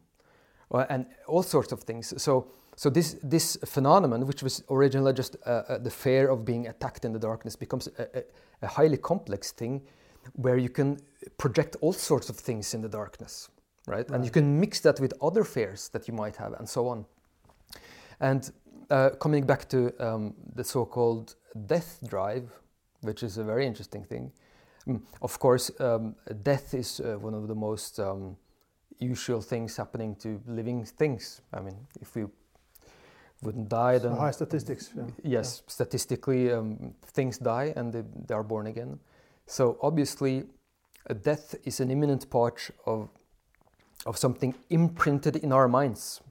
or, 0.69 0.85
and 0.89 1.05
all 1.27 1.43
sorts 1.43 1.71
of 1.71 1.83
things. 1.83 2.13
So, 2.21 2.47
so 2.75 2.89
this 2.89 3.17
this 3.23 3.57
phenomenon, 3.65 4.25
which 4.27 4.43
was 4.43 4.63
originally 4.69 5.13
just 5.13 5.35
uh, 5.45 5.49
uh, 5.49 5.77
the 5.77 5.89
fear 5.89 6.29
of 6.29 6.45
being 6.45 6.67
attacked 6.67 7.05
in 7.05 7.13
the 7.13 7.19
darkness, 7.19 7.55
becomes 7.55 7.87
a, 7.97 8.19
a, 8.19 8.23
a 8.61 8.67
highly 8.67 8.97
complex 8.97 9.51
thing, 9.51 9.81
where 10.33 10.57
you 10.57 10.69
can 10.69 10.97
project 11.37 11.75
all 11.81 11.93
sorts 11.93 12.29
of 12.29 12.35
things 12.35 12.73
in 12.73 12.81
the 12.81 12.89
darkness, 12.89 13.49
right? 13.87 14.09
And 14.11 14.23
you 14.23 14.31
can 14.31 14.59
mix 14.59 14.79
that 14.81 14.99
with 14.99 15.13
other 15.21 15.43
fears 15.43 15.89
that 15.89 16.07
you 16.07 16.13
might 16.13 16.35
have, 16.37 16.53
and 16.53 16.69
so 16.69 16.87
on. 16.87 17.05
And 18.19 18.51
uh, 18.89 19.09
coming 19.19 19.45
back 19.45 19.67
to 19.69 19.91
um, 19.99 20.35
the 20.55 20.63
so-called 20.63 21.35
death 21.65 21.99
drive, 22.07 22.51
which 23.01 23.23
is 23.23 23.37
a 23.37 23.43
very 23.43 23.65
interesting 23.65 24.05
thing. 24.05 24.31
Mm, 24.87 25.01
Of 25.21 25.39
course, 25.39 25.71
um, 25.79 26.15
death 26.43 26.73
is 26.73 26.99
uh, 26.99 27.17
one 27.19 27.33
of 27.33 27.47
the 27.47 27.55
most 27.55 27.99
um, 27.99 28.35
usual 28.99 29.41
things 29.41 29.77
happening 29.77 30.15
to 30.15 30.41
living 30.47 30.85
things. 30.85 31.41
I 31.53 31.61
mean, 31.61 31.75
if 32.01 32.15
we 32.15 32.25
wouldn't 33.41 33.69
die, 33.69 33.97
So 33.99 34.09
then 34.09 34.17
high 34.17 34.31
statistics. 34.31 34.91
Yeah. 34.95 35.03
yes, 35.23 35.63
statistically, 35.67 36.51
um, 36.51 36.93
things 37.03 37.37
die 37.37 37.73
and 37.75 37.93
they, 37.93 38.03
they 38.27 38.33
are 38.35 38.43
born 38.43 38.67
again. 38.67 38.99
So 39.47 39.77
obviously, 39.81 40.43
a 41.07 41.13
death 41.13 41.55
is 41.65 41.79
an 41.79 41.91
imminent 41.91 42.29
part 42.29 42.71
of 42.85 43.09
of 44.05 44.17
something 44.17 44.55
imprinted 44.69 45.35
in 45.35 45.51
our 45.53 45.67
minds, 45.67 46.21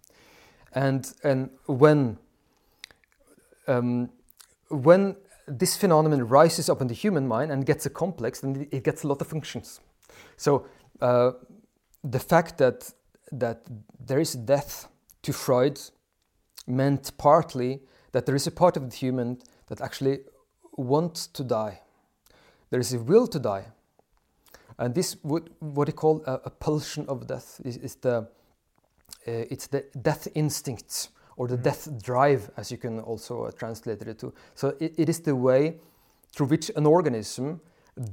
and 0.75 1.13
and 1.23 1.51
when 1.67 2.19
um, 3.69 4.11
when 4.71 5.17
this 5.59 5.77
phenomenon 5.77 6.29
rises 6.29 6.69
up 6.69 6.81
in 6.81 6.87
the 6.87 6.95
human 6.95 7.27
mind 7.27 7.51
and 7.51 7.67
gets 7.67 7.87
a 7.87 7.91
complex, 7.91 8.41
then 8.41 8.69
it 8.71 8.85
gets 8.85 9.03
a 9.03 9.09
lot 9.09 9.21
of 9.21 9.27
functions. 9.27 9.81
So 10.37 10.67
uh, 11.01 11.33
the 12.03 12.21
fact 12.21 12.59
that 12.59 12.93
that 13.33 13.63
there 14.07 14.21
is 14.21 14.35
death 14.35 14.89
to 15.23 15.33
Freud 15.33 15.81
meant 16.67 17.17
partly 17.17 17.81
that 18.13 18.27
there 18.27 18.35
is 18.35 18.47
a 18.47 18.51
part 18.51 18.77
of 18.77 18.91
the 18.91 18.97
human 18.97 19.39
that 19.67 19.81
actually 19.81 20.21
wants 20.77 21.27
to 21.29 21.45
die. 21.45 21.81
There 22.71 22.81
is 22.81 22.93
a 22.93 22.99
will 22.99 23.27
to 23.29 23.39
die. 23.39 23.67
And 24.79 24.95
this 24.95 25.17
would 25.23 25.51
what 25.61 25.89
he 25.89 25.93
call 25.93 26.23
a, 26.27 26.41
a 26.45 26.51
pulsion 26.51 27.07
of 27.09 27.27
death 27.27 27.61
is, 27.65 27.77
is 27.77 27.97
the 27.97 28.29
uh, 29.27 29.45
it's 29.51 29.67
the 29.67 29.85
death 30.01 30.27
instincts 30.35 31.11
or 31.41 31.49
the 31.49 31.57
Mhm. 31.57 31.63
death 31.63 32.03
drive, 32.03 32.51
as 32.57 32.71
you 32.71 32.79
can 32.79 33.01
also 33.01 33.45
uh, 33.45 33.51
translate 33.53 34.03
it 34.03 34.19
to. 34.19 34.33
So 34.55 34.69
it, 34.79 34.93
it 34.99 35.09
is 35.09 35.21
the 35.21 35.35
way 35.35 35.81
through 36.33 36.51
which 36.51 36.71
an 36.77 36.87
organism 36.87 37.61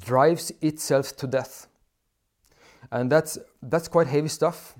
drives 0.06 0.52
itself 0.62 1.16
to 1.18 1.28
death, 1.28 1.68
and 2.90 3.12
that's 3.12 3.38
that's 3.70 3.90
quite 3.90 4.08
heavy 4.08 4.30
stuff. 4.30 4.76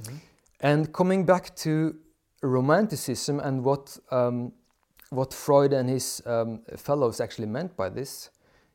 Mhm. 0.00 0.20
And 0.60 0.92
coming 0.92 1.26
back 1.26 1.54
to 1.56 1.94
romanticism 2.42 3.40
and 3.40 3.64
what 3.64 3.98
um, 4.10 4.52
what 5.10 5.32
Freud 5.34 5.72
and 5.72 5.88
his 5.88 6.22
um, 6.26 6.62
fellows 6.76 7.20
actually 7.20 7.48
meant 7.48 7.76
by 7.76 7.90
this 7.90 8.30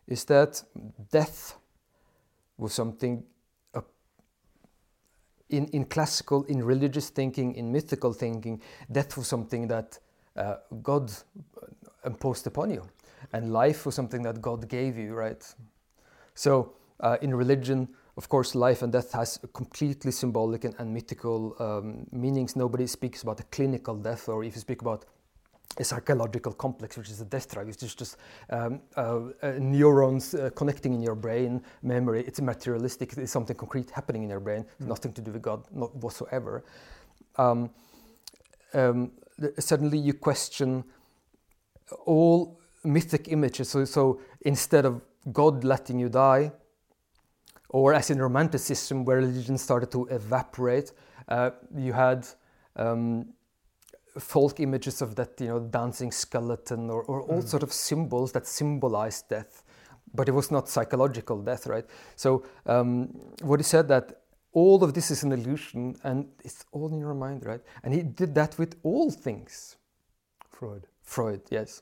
is 0.08 0.26
that 0.26 0.64
death 1.12 1.58
was 2.58 2.74
something 2.74 3.26
in 5.50 5.68
in 5.68 5.86
classical, 5.86 6.44
in 6.44 6.64
religious 6.64 7.10
thinking, 7.10 7.56
in 7.56 7.72
mythical 7.72 8.14
thinking, 8.14 8.62
death 8.92 9.18
was 9.18 9.28
something 9.28 9.68
that 9.68 10.00
uh, 10.36 10.56
God 10.84 11.12
imposed 12.06 12.48
upon 12.48 12.72
you, 12.72 12.84
and 13.34 13.52
life 13.52 13.86
was 13.86 13.96
something 13.96 14.24
that 14.24 14.42
God 14.42 14.68
gave 14.70 14.98
you, 14.98 15.14
right? 15.14 15.56
So 16.36 16.74
uh, 17.00 17.18
in 17.22 17.36
religion, 17.36 17.88
of 18.18 18.30
course, 18.30 18.56
life 18.56 18.82
and 18.82 18.92
death 18.92 19.12
has 19.14 19.40
completely 19.54 20.12
symbolic 20.12 20.64
and, 20.66 20.76
and 20.78 20.94
mythical 20.94 21.56
um, 21.60 22.06
meanings. 22.12 22.56
Nobody 22.56 22.88
speaks 22.88 23.24
about 23.24 23.40
a 23.40 23.44
clinical 23.44 23.96
death, 23.96 24.30
or 24.30 24.44
if 24.44 24.56
you 24.56 24.62
speak 24.62 24.82
about 24.82 25.06
a 25.78 25.84
psychological 25.84 26.52
complex, 26.52 26.98
which 26.98 27.10
is 27.10 27.22
a 27.22 27.26
death 27.26 27.52
drive, 27.54 27.68
which 27.68 27.84
is 27.84 27.96
just 27.96 28.18
um, 28.50 28.82
uh, 28.98 29.20
uh, 29.42 29.54
neurons 29.60 30.34
uh, 30.34 30.50
connecting 30.56 30.94
in 30.94 31.02
your 31.02 31.16
brain, 31.16 31.62
memory. 31.84 32.24
It's 32.26 32.42
materialistic. 32.42 33.18
It's 33.18 33.32
something 33.32 33.56
concrete 33.56 33.90
happening 33.92 34.24
in 34.24 34.30
your 34.30 34.40
brain. 34.40 34.66
Mm. 34.82 34.88
Nothing 34.88 35.14
to 35.14 35.22
do 35.22 35.32
with 35.32 35.42
God, 35.42 35.64
not 35.72 35.96
whatsoever. 35.96 36.64
Um, 37.38 37.70
um, 38.74 39.12
suddenly, 39.58 39.98
you 39.98 40.14
question 40.14 40.84
all 42.06 42.60
mythic 42.84 43.28
images. 43.30 43.70
So, 43.70 43.86
so 43.86 44.22
instead 44.42 44.86
of 44.86 45.02
God 45.32 45.64
letting 45.64 46.00
you 46.00 46.10
die, 46.10 46.52
or 47.70 47.94
as 47.94 48.10
in 48.10 48.20
Romanticism, 48.20 49.06
where 49.06 49.18
religion 49.18 49.58
started 49.58 49.92
to 49.92 50.06
evaporate, 50.08 50.92
uh, 51.28 51.52
you 51.76 51.94
had 51.94 52.28
um, 52.76 53.28
folk 54.20 54.60
images 54.60 55.02
of 55.02 55.16
that, 55.16 55.40
you 55.40 55.48
know, 55.48 55.60
dancing 55.60 56.12
skeleton, 56.12 56.90
or, 56.90 57.04
or 57.04 57.22
all 57.22 57.42
Mm. 57.42 57.48
sort 57.48 57.64
of 57.64 57.72
symbols 57.74 58.32
that 58.34 58.46
symbolize 58.48 59.22
death, 59.24 59.64
but 60.14 60.28
it 60.28 60.34
was 60.34 60.52
not 60.52 60.68
psychological 60.70 61.42
death, 61.42 61.68
right? 61.68 61.86
So, 62.16 62.44
um, 62.66 63.08
what 63.42 63.60
he 63.60 63.64
said 63.64 63.88
that 63.88 64.22
all 64.54 64.84
of 64.84 64.94
this 64.94 65.12
is 65.12 65.24
an 65.24 65.32
illusion, 65.32 65.96
and 66.04 66.28
it's 66.44 66.66
all 66.72 66.90
in 66.92 67.00
your 67.00 67.14
mind, 67.14 67.46
right? 67.46 67.62
And 67.84 67.94
he 67.94 68.02
did 68.02 68.34
that 68.36 68.58
with 68.58 68.76
all 68.84 69.12
things. 69.12 69.78
Freud. 70.50 70.88
Freud, 71.02 71.42
yes. 71.50 71.82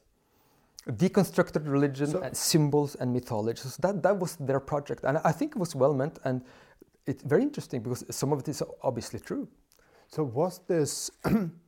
Deconstructed 0.87 1.67
religion, 1.69 2.07
So- 2.07 2.21
and 2.21 2.35
symbols 2.35 2.95
and 2.95 3.11
mythology. 3.13 3.61
So 3.61 3.69
that, 3.81 4.03
that 4.03 4.19
was 4.19 4.35
their 4.37 4.59
project. 4.59 5.03
And 5.03 5.17
I 5.23 5.31
think 5.31 5.55
it 5.55 5.59
was 5.59 5.75
well 5.75 5.93
meant 5.93 6.19
and 6.23 6.41
it's 7.05 7.23
very 7.23 7.41
interesting 7.41 7.81
because 7.81 8.03
some 8.09 8.31
of 8.33 8.39
it 8.39 8.47
is 8.49 8.61
obviously 8.83 9.19
true. 9.19 9.47
So 10.09 10.23
was 10.23 10.59
this 10.67 11.09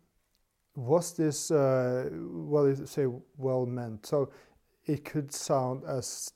was 0.76 1.14
this 1.14 1.52
uh, 1.52 2.10
well 2.12 2.68
you 2.68 2.86
say 2.86 3.06
well 3.38 3.66
meant? 3.66 4.06
So 4.06 4.32
it 4.86 5.04
could 5.06 5.32
sound 5.34 5.84
as 5.86 6.32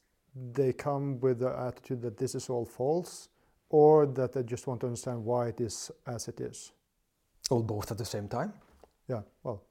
they 0.53 0.73
come 0.73 1.19
with 1.19 1.39
the 1.39 1.49
attitude 1.57 2.01
that 2.01 2.17
this 2.17 2.35
is 2.35 2.49
all 2.49 2.65
false, 2.65 3.29
or 3.69 4.05
that 4.05 4.33
they 4.33 4.43
just 4.43 4.67
want 4.67 4.81
to 4.81 4.87
understand 4.87 5.23
why 5.23 5.47
it 5.47 5.61
is 5.61 5.91
as 6.07 6.27
it 6.27 6.39
is. 6.39 6.71
All 7.49 7.61
both 7.63 7.91
at 7.91 7.97
the 7.97 8.05
same 8.05 8.27
time, 8.27 8.53
Yeah. 9.07 9.21
Well, 9.43 9.61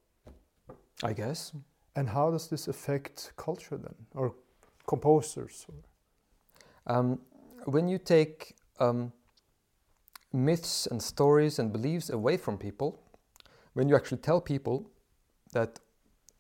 I 1.02 1.12
guess. 1.12 1.52
and 1.96 2.08
how 2.08 2.30
does 2.30 2.48
this 2.48 2.68
affect 2.68 3.32
culture 3.36 3.76
then, 3.76 3.94
or 4.14 4.34
composers? 4.86 5.66
Um, 6.86 7.18
when 7.64 7.88
you 7.88 7.98
take 7.98 8.54
um, 8.78 9.12
myths 10.32 10.86
and 10.86 11.02
stories 11.02 11.58
and 11.58 11.72
beliefs 11.72 12.10
away 12.10 12.36
from 12.36 12.58
people, 12.58 12.98
when 13.74 13.88
you 13.88 13.96
actually 13.96 14.18
tell 14.20 14.40
people 14.40 14.90
that 15.52 15.80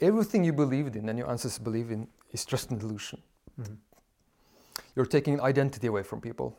everything 0.00 0.44
you 0.44 0.52
believed 0.52 0.96
in 0.96 1.08
and 1.08 1.18
your 1.18 1.30
ancestors 1.30 1.62
believed 1.62 1.90
in 1.90 2.08
is 2.32 2.44
just 2.44 2.70
an 2.70 2.80
illusion, 2.80 3.22
Mhm. 3.60 3.76
you're 4.96 5.06
taking 5.06 5.40
identity 5.40 5.86
away 5.86 6.02
from 6.02 6.20
people. 6.20 6.56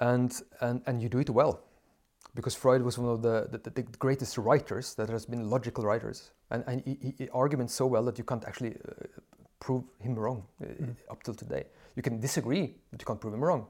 And, 0.00 0.42
and, 0.60 0.82
and 0.86 1.00
you 1.02 1.08
do 1.08 1.18
it 1.18 1.30
well. 1.30 1.60
Because 2.34 2.54
Freud 2.54 2.82
was 2.82 2.98
one 2.98 3.08
of 3.10 3.22
the, 3.22 3.48
the, 3.50 3.70
the 3.70 3.82
greatest 3.98 4.36
writers 4.36 4.94
that 4.96 5.08
has 5.08 5.24
been 5.24 5.48
logical 5.48 5.84
writers. 5.84 6.32
And, 6.50 6.64
and 6.66 6.82
he, 6.84 7.14
he, 7.18 7.28
arguments 7.30 7.72
so 7.74 7.86
well 7.86 8.04
that 8.04 8.18
you 8.18 8.24
can't 8.24 8.44
actually 8.44 8.74
uh, 8.76 9.06
prove 9.58 9.84
him 10.00 10.14
wrong 10.14 10.44
uh, 10.62 10.66
Mm. 10.66 10.96
up 11.10 11.22
till 11.22 11.34
today. 11.34 11.64
You 11.94 12.02
can 12.02 12.20
disagree, 12.20 12.74
but 12.90 13.00
you 13.00 13.06
can't 13.06 13.20
prove 13.20 13.32
him 13.32 13.42
wrong. 13.42 13.66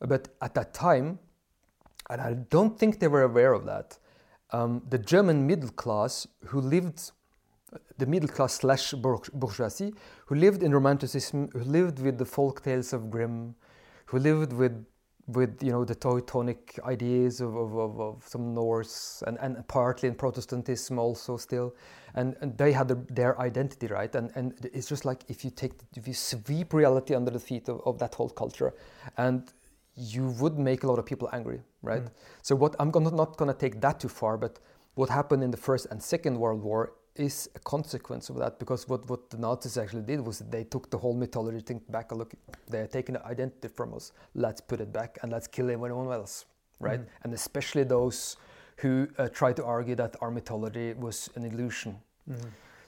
But 0.00 0.28
at 0.40 0.54
that 0.54 0.74
time, 0.74 1.20
and 2.10 2.20
I 2.20 2.34
don't 2.50 2.76
think 2.76 2.98
they 2.98 3.08
were 3.08 3.22
aware 3.22 3.52
of 3.52 3.64
that, 3.66 3.96
um, 4.54 4.82
the 4.88 4.98
German 4.98 5.46
middle 5.46 5.70
class 5.70 6.26
who 6.46 6.60
lived, 6.60 7.10
the 7.98 8.06
middle 8.06 8.28
class 8.28 8.54
slash 8.54 8.92
bourgeoisie, 8.92 9.92
who 10.26 10.34
lived 10.36 10.62
in 10.62 10.72
Romanticism, 10.72 11.48
who 11.52 11.60
lived 11.60 11.98
with 11.98 12.18
the 12.18 12.24
folk 12.24 12.62
tales 12.62 12.92
of 12.92 13.10
Grimm, 13.10 13.54
who 14.06 14.18
lived 14.18 14.52
with 14.52 14.84
with 15.26 15.62
you 15.62 15.72
know 15.72 15.84
the 15.86 15.94
Teutonic 15.94 16.78
ideas 16.84 17.40
of, 17.40 17.56
of, 17.56 17.74
of, 17.78 18.00
of, 18.00 18.22
some 18.26 18.52
Norse 18.52 19.22
and, 19.26 19.38
and 19.40 19.66
partly 19.68 20.06
in 20.06 20.14
Protestantism 20.14 20.98
also 20.98 21.38
still, 21.38 21.74
and, 22.14 22.36
and 22.42 22.58
they 22.58 22.72
had 22.72 22.88
the, 22.88 22.96
their 23.08 23.40
identity 23.40 23.86
right, 23.86 24.14
and, 24.14 24.30
and 24.34 24.52
it's 24.74 24.86
just 24.86 25.06
like 25.06 25.24
if 25.28 25.42
you 25.42 25.50
take 25.50 25.72
if 25.96 26.06
you 26.06 26.14
sweep 26.14 26.74
reality 26.74 27.14
under 27.14 27.30
the 27.30 27.40
feet 27.40 27.70
of, 27.70 27.80
of 27.86 27.98
that 27.98 28.14
whole 28.14 28.28
culture, 28.28 28.74
and 29.16 29.54
you 29.96 30.30
would 30.40 30.58
make 30.58 30.82
a 30.82 30.86
lot 30.86 30.98
of 30.98 31.06
people 31.06 31.28
angry, 31.32 31.60
right? 31.82 32.04
Mm. 32.04 32.10
So 32.42 32.56
what 32.56 32.74
I'm 32.78 32.90
gonna, 32.90 33.10
not 33.10 33.36
going 33.36 33.52
to 33.52 33.58
take 33.58 33.80
that 33.80 34.00
too 34.00 34.08
far, 34.08 34.36
but 34.36 34.58
what 34.94 35.08
happened 35.08 35.42
in 35.42 35.50
the 35.50 35.56
First 35.56 35.86
and 35.90 36.02
Second 36.02 36.38
World 36.38 36.62
War 36.62 36.92
is 37.16 37.48
a 37.54 37.60
consequence 37.60 38.28
of 38.28 38.36
that 38.38 38.58
because 38.58 38.88
what, 38.88 39.08
what 39.08 39.30
the 39.30 39.38
Nazis 39.38 39.78
actually 39.78 40.02
did 40.02 40.20
was 40.20 40.40
they 40.40 40.64
took 40.64 40.90
the 40.90 40.98
whole 40.98 41.14
mythology 41.14 41.60
thing 41.60 41.80
back. 41.88 42.10
Look, 42.12 42.34
they 42.68 42.80
are 42.80 42.86
taking 42.86 43.14
the 43.14 43.24
identity 43.24 43.68
from 43.68 43.94
us. 43.94 44.12
Let's 44.34 44.60
put 44.60 44.80
it 44.80 44.92
back 44.92 45.18
and 45.22 45.30
let's 45.30 45.46
kill 45.46 45.70
everyone 45.70 46.12
else, 46.12 46.44
right? 46.80 47.00
Mm. 47.00 47.06
And 47.22 47.34
especially 47.34 47.84
those 47.84 48.36
who 48.78 49.06
uh, 49.18 49.28
try 49.28 49.52
to 49.52 49.64
argue 49.64 49.94
that 49.94 50.16
our 50.20 50.30
mythology 50.30 50.94
was 50.94 51.30
an 51.36 51.44
illusion. 51.44 51.96
Mm. 52.28 52.36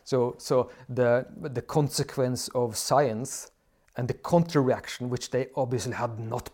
So, 0.03 0.35
so 0.39 0.71
the 0.89 1.27
the 1.41 1.63
consequence 1.63 2.49
of 2.55 2.77
science 2.77 3.51
and 3.97 4.07
the 4.09 4.15
counter 4.15 4.63
reaction, 4.63 5.09
which 5.09 5.31
they 5.31 5.49
obviously 5.57 5.93
had 5.93 6.19
not 6.19 6.51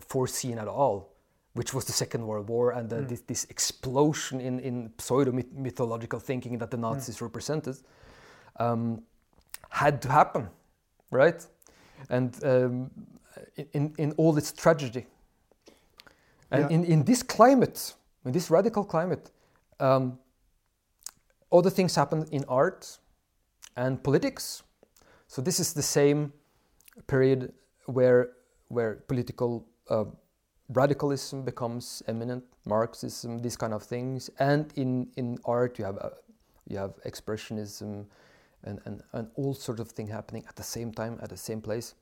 foreseen 0.00 0.58
at 0.58 0.68
all, 0.68 1.12
which 1.54 1.74
was 1.74 1.84
the 1.84 1.92
Second 1.92 2.26
World 2.26 2.48
War 2.48 2.72
and 2.72 2.88
mm. 2.90 3.08
this, 3.08 3.20
this, 3.22 3.44
explosion 3.50 4.40
in, 4.40 4.60
in 4.60 4.92
pseudo 4.98 5.32
mythological 5.54 6.18
thinking 6.18 6.58
that 6.58 6.70
the 6.70 6.76
hmm. 6.76 6.82
Nazis 6.82 7.18
mm. 7.18 7.22
represented, 7.22 7.76
um, 8.58 9.02
had 9.70 10.00
to 10.02 10.08
happen, 10.08 10.48
right? 11.10 11.46
And 12.08 12.38
um, 12.44 12.90
in, 13.72 13.94
in 13.98 14.12
all 14.12 14.36
its 14.36 14.52
tragedy. 14.52 15.06
And 16.50 16.70
yeah. 16.70 16.76
in, 16.76 16.84
in 16.84 17.04
this 17.04 17.22
climate, 17.22 17.94
in 18.24 18.32
this 18.32 18.50
radical 18.50 18.84
climate, 18.84 19.30
um, 19.80 20.18
other 21.50 21.70
things 21.70 21.94
happen 21.94 22.26
in 22.30 22.44
art 22.48 22.98
and 23.76 24.02
politics. 24.02 24.62
So 25.26 25.42
this 25.42 25.60
is 25.60 25.72
the 25.72 25.82
same 25.82 26.32
period 27.06 27.52
where, 27.86 28.32
where 28.68 28.96
political 29.08 29.66
uh, 29.90 30.04
radicalism 30.68 31.44
becomes 31.44 32.02
eminent, 32.08 32.44
Marxism, 32.64 33.38
these 33.40 33.56
kind 33.56 33.74
of 33.74 33.82
things, 33.82 34.30
and 34.38 34.72
in, 34.76 35.08
in 35.16 35.38
art 35.44 35.78
you 35.78 35.84
have 35.84 35.98
uh, 35.98 36.10
you 36.68 36.78
have 36.78 36.94
expressionism 37.04 38.06
and, 38.64 38.80
and, 38.84 39.02
and 39.12 39.28
all 39.34 39.54
sorts 39.54 39.80
of 39.80 39.90
things 39.90 40.10
happening 40.10 40.44
at 40.48 40.56
the 40.56 40.62
same 40.62 40.92
time 40.92 41.18
at 41.22 41.28
the 41.28 41.36
same 41.36 41.60
place. 41.60 41.94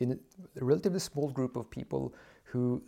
In 0.00 0.12
a 0.12 0.64
relatively 0.64 0.98
small 0.98 1.30
group 1.30 1.56
of 1.56 1.70
people 1.70 2.14
who 2.44 2.82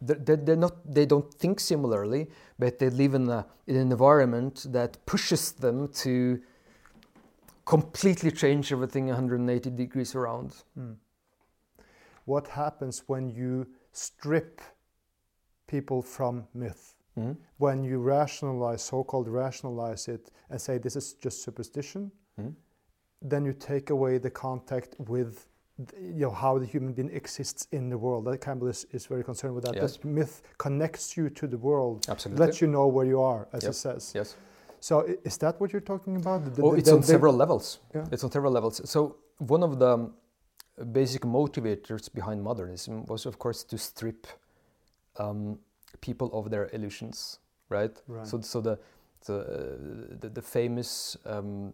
they're, 0.00 0.36
they're 0.36 0.56
not 0.56 0.74
they 0.92 1.06
don't 1.06 1.32
think 1.34 1.60
similarly 1.60 2.28
but 2.58 2.78
they 2.78 2.90
live 2.90 3.14
in, 3.14 3.28
a, 3.28 3.46
in 3.66 3.76
an 3.76 3.92
environment 3.92 4.66
that 4.70 5.04
pushes 5.06 5.52
them 5.52 5.88
to 5.88 6.40
completely 7.64 8.30
change 8.30 8.72
everything 8.72 9.06
180 9.06 9.70
degrees 9.70 10.14
around. 10.14 10.54
Mm. 10.78 10.96
What 12.24 12.46
happens 12.48 13.04
when 13.06 13.28
you 13.28 13.66
strip 13.92 14.60
people 15.66 16.02
from 16.02 16.46
myth. 16.54 16.94
Mm. 17.18 17.36
When 17.58 17.84
you 17.84 17.98
rationalize, 17.98 18.82
so 18.82 19.04
called 19.04 19.28
rationalize 19.28 20.08
it, 20.08 20.30
and 20.50 20.60
say 20.60 20.78
this 20.78 20.96
is 20.96 21.14
just 21.14 21.42
superstition, 21.42 22.10
mm. 22.40 22.54
then 23.20 23.44
you 23.44 23.52
take 23.52 23.90
away 23.90 24.18
the 24.18 24.30
contact 24.30 24.96
with 24.98 25.46
you 25.98 26.24
know 26.26 26.30
how 26.30 26.58
the 26.58 26.66
human 26.66 26.92
being 26.92 27.10
exists 27.10 27.66
in 27.72 27.88
the 27.88 27.98
world. 27.98 28.24
That 28.26 28.40
Campbell 28.40 28.68
is, 28.68 28.86
is 28.92 29.06
very 29.06 29.24
concerned 29.24 29.54
with 29.54 29.64
that. 29.64 29.74
Yes. 29.74 29.96
That 29.96 30.04
myth 30.04 30.42
connects 30.58 31.16
you 31.16 31.28
to 31.30 31.46
the 31.46 31.58
world, 31.58 32.06
Absolutely. 32.08 32.46
lets 32.46 32.60
you 32.60 32.68
know 32.68 32.86
where 32.86 33.06
you 33.06 33.20
are, 33.20 33.48
as 33.52 33.62
yep. 33.62 33.72
he 33.72 33.74
says. 33.74 34.12
Yes. 34.14 34.36
So 34.80 35.06
is 35.24 35.36
that 35.38 35.60
what 35.60 35.72
you're 35.72 35.80
talking 35.80 36.16
about? 36.16 36.54
The, 36.54 36.62
oh, 36.62 36.74
it's 36.74 36.88
the, 36.88 36.96
on 36.96 37.02
several 37.02 37.34
levels. 37.34 37.78
Yeah. 37.94 38.04
It's 38.12 38.24
on 38.24 38.30
several 38.30 38.52
levels. 38.52 38.80
So 38.88 39.16
one 39.38 39.62
of 39.62 39.78
the 39.78 40.10
basic 40.92 41.22
motivators 41.22 42.12
behind 42.12 42.42
modernism 42.42 43.04
was, 43.06 43.26
of 43.26 43.38
course, 43.38 43.64
to 43.64 43.78
strip 43.78 44.26
um, 45.18 45.58
people 46.00 46.30
of 46.32 46.50
their 46.50 46.70
illusions, 46.72 47.38
right? 47.68 47.96
right. 48.08 48.26
So, 48.26 48.40
so 48.40 48.60
the 48.60 48.78
the, 49.26 50.16
the, 50.20 50.28
the 50.28 50.42
famous 50.42 51.16
um, 51.26 51.72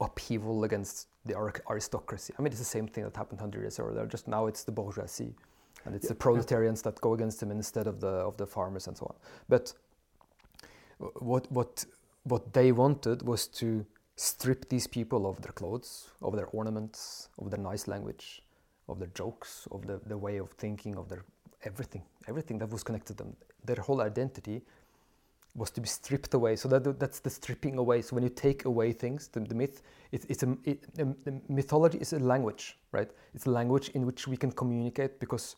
upheaval 0.00 0.64
against 0.64 1.06
the 1.24 1.36
aristocracy. 1.70 2.34
I 2.38 2.42
mean, 2.42 2.50
it's 2.50 2.58
the 2.58 2.64
same 2.64 2.88
thing 2.88 3.04
that 3.04 3.16
happened 3.16 3.40
hundred 3.40 3.60
years 3.60 3.78
earlier. 3.78 4.04
Just 4.06 4.26
now, 4.26 4.46
it's 4.46 4.64
the 4.64 4.72
bourgeoisie, 4.72 5.34
and 5.84 5.94
it's 5.94 6.06
yeah. 6.06 6.08
the 6.08 6.14
proletarians 6.16 6.82
that 6.82 7.00
go 7.00 7.14
against 7.14 7.40
them 7.40 7.50
instead 7.50 7.86
of 7.86 8.00
the 8.00 8.08
of 8.08 8.36
the 8.36 8.46
farmers 8.46 8.88
and 8.88 8.96
so 8.96 9.06
on. 9.06 9.14
But 9.48 9.72
what 11.20 11.50
what 11.52 11.84
what 12.24 12.52
they 12.52 12.72
wanted 12.72 13.22
was 13.22 13.46
to 13.48 13.86
strip 14.22 14.68
these 14.68 14.86
people 14.86 15.26
of 15.26 15.42
their 15.42 15.52
clothes, 15.52 16.10
of 16.22 16.36
their 16.36 16.46
ornaments, 16.52 17.28
of 17.38 17.50
their 17.50 17.58
nice 17.58 17.88
language, 17.88 18.42
of 18.88 19.00
their 19.00 19.10
jokes, 19.14 19.66
of 19.72 19.86
the, 19.86 20.00
the 20.06 20.16
way 20.16 20.36
of 20.36 20.50
thinking, 20.52 20.96
of 20.96 21.08
their 21.08 21.24
everything, 21.64 22.02
everything 22.28 22.58
that 22.58 22.70
was 22.70 22.84
connected 22.84 23.16
to 23.16 23.24
them. 23.24 23.36
Their 23.64 23.76
whole 23.76 24.00
identity 24.00 24.62
was 25.56 25.70
to 25.72 25.80
be 25.80 25.88
stripped 25.88 26.34
away. 26.34 26.54
So 26.54 26.68
that, 26.68 27.00
that's 27.00 27.18
the 27.18 27.30
stripping 27.30 27.78
away. 27.78 28.00
So 28.02 28.14
when 28.14 28.22
you 28.22 28.30
take 28.30 28.64
away 28.64 28.92
things, 28.92 29.26
the, 29.26 29.40
the 29.40 29.56
myth, 29.56 29.82
it, 30.12 30.24
it's 30.28 30.44
a, 30.44 30.56
it, 30.64 30.94
the 30.94 31.40
mythology 31.48 31.98
is 31.98 32.12
a 32.12 32.20
language, 32.20 32.78
right? 32.92 33.10
It's 33.34 33.46
a 33.46 33.50
language 33.50 33.88
in 33.90 34.06
which 34.06 34.28
we 34.28 34.36
can 34.36 34.52
communicate 34.52 35.18
because 35.18 35.56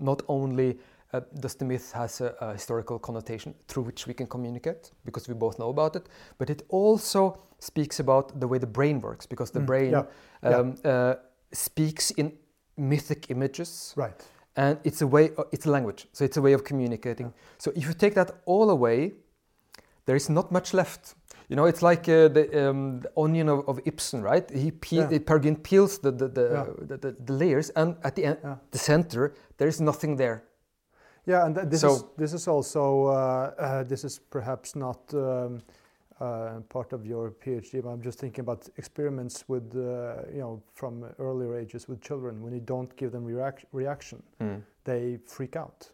not 0.00 0.22
only 0.26 0.78
uh, 1.12 1.20
does 1.40 1.54
the 1.54 1.64
myth 1.64 1.92
has 1.92 2.20
a, 2.20 2.34
a, 2.40 2.52
historical 2.52 2.98
connotation 2.98 3.54
through 3.66 3.82
which 3.82 4.06
we 4.06 4.14
can 4.14 4.26
communicate 4.26 4.92
because 5.04 5.28
we 5.28 5.34
both 5.34 5.58
know 5.58 5.70
about 5.70 5.96
it, 5.96 6.08
but 6.38 6.50
it 6.50 6.62
also 6.68 7.38
speaks 7.58 8.00
about 8.00 8.38
the 8.38 8.46
way 8.46 8.58
the 8.58 8.66
brain 8.66 9.00
works 9.00 9.26
because 9.26 9.50
the 9.50 9.60
mm, 9.60 9.66
brain 9.66 9.90
yeah, 9.90 10.04
um, 10.42 10.74
yeah. 10.84 10.90
Uh, 10.90 11.14
speaks 11.52 12.10
in 12.12 12.32
mythic 12.76 13.30
images. 13.30 13.92
Right. 13.96 14.14
And 14.56 14.78
it's 14.84 15.02
a 15.02 15.06
way, 15.06 15.30
uh, 15.36 15.44
it's 15.52 15.66
a 15.66 15.70
language, 15.70 16.06
so 16.12 16.24
it's 16.24 16.36
a 16.36 16.42
way 16.42 16.52
of 16.52 16.64
communicating. 16.64 17.26
Yeah. 17.26 17.42
So 17.58 17.72
if 17.74 17.86
you 17.86 17.94
take 17.94 18.14
that 18.14 18.30
all 18.46 18.70
away, 18.70 19.12
there 20.06 20.16
is 20.16 20.28
not 20.28 20.52
much 20.52 20.74
left. 20.74 21.14
You 21.48 21.56
know, 21.56 21.66
it's 21.66 21.82
like 21.82 22.08
uh, 22.08 22.28
the, 22.28 22.68
um, 22.68 23.00
the, 23.00 23.10
onion 23.16 23.48
of, 23.48 23.68
of, 23.68 23.80
Ibsen, 23.84 24.22
right? 24.22 24.48
He 24.50 24.70
peel, 24.70 25.12
yeah. 25.12 25.54
peels 25.64 25.98
the 25.98 26.12
the, 26.12 26.28
the, 26.28 26.96
the, 26.96 27.16
the, 27.18 27.32
layers, 27.32 27.70
and 27.70 27.96
at 28.04 28.14
the 28.14 28.24
end, 28.24 28.38
the 28.70 28.78
center, 28.78 29.34
there 29.58 29.66
is 29.66 29.80
nothing 29.80 30.14
there. 30.16 30.44
Yeah, 31.26 31.46
and 31.46 31.54
th 31.54 31.68
this 31.68 31.80
so, 31.80 31.92
is 31.92 32.04
this 32.16 32.32
is 32.32 32.48
also 32.48 33.06
uh, 33.06 33.12
uh, 33.12 33.84
this 33.84 34.04
is 34.04 34.20
perhaps 34.30 34.74
not 34.74 35.00
um, 35.14 35.60
uh, 36.20 36.60
part 36.68 36.92
of 36.92 37.06
your 37.06 37.30
PhD, 37.30 37.82
but 37.82 37.90
I'm 37.90 38.02
just 38.02 38.18
thinking 38.18 38.42
about 38.42 38.68
experiments 38.76 39.44
with 39.48 39.74
uh, 39.74 40.26
you 40.32 40.40
know 40.40 40.62
from 40.74 41.04
earlier 41.18 41.56
ages 41.56 41.88
with 41.88 42.00
children. 42.00 42.42
When 42.42 42.52
you 42.52 42.60
don't 42.60 42.94
give 42.96 43.10
them 43.12 43.24
reac 43.24 43.64
reaction, 43.72 44.22
mm. 44.40 44.62
they 44.84 45.18
freak 45.26 45.56
out. 45.56 45.90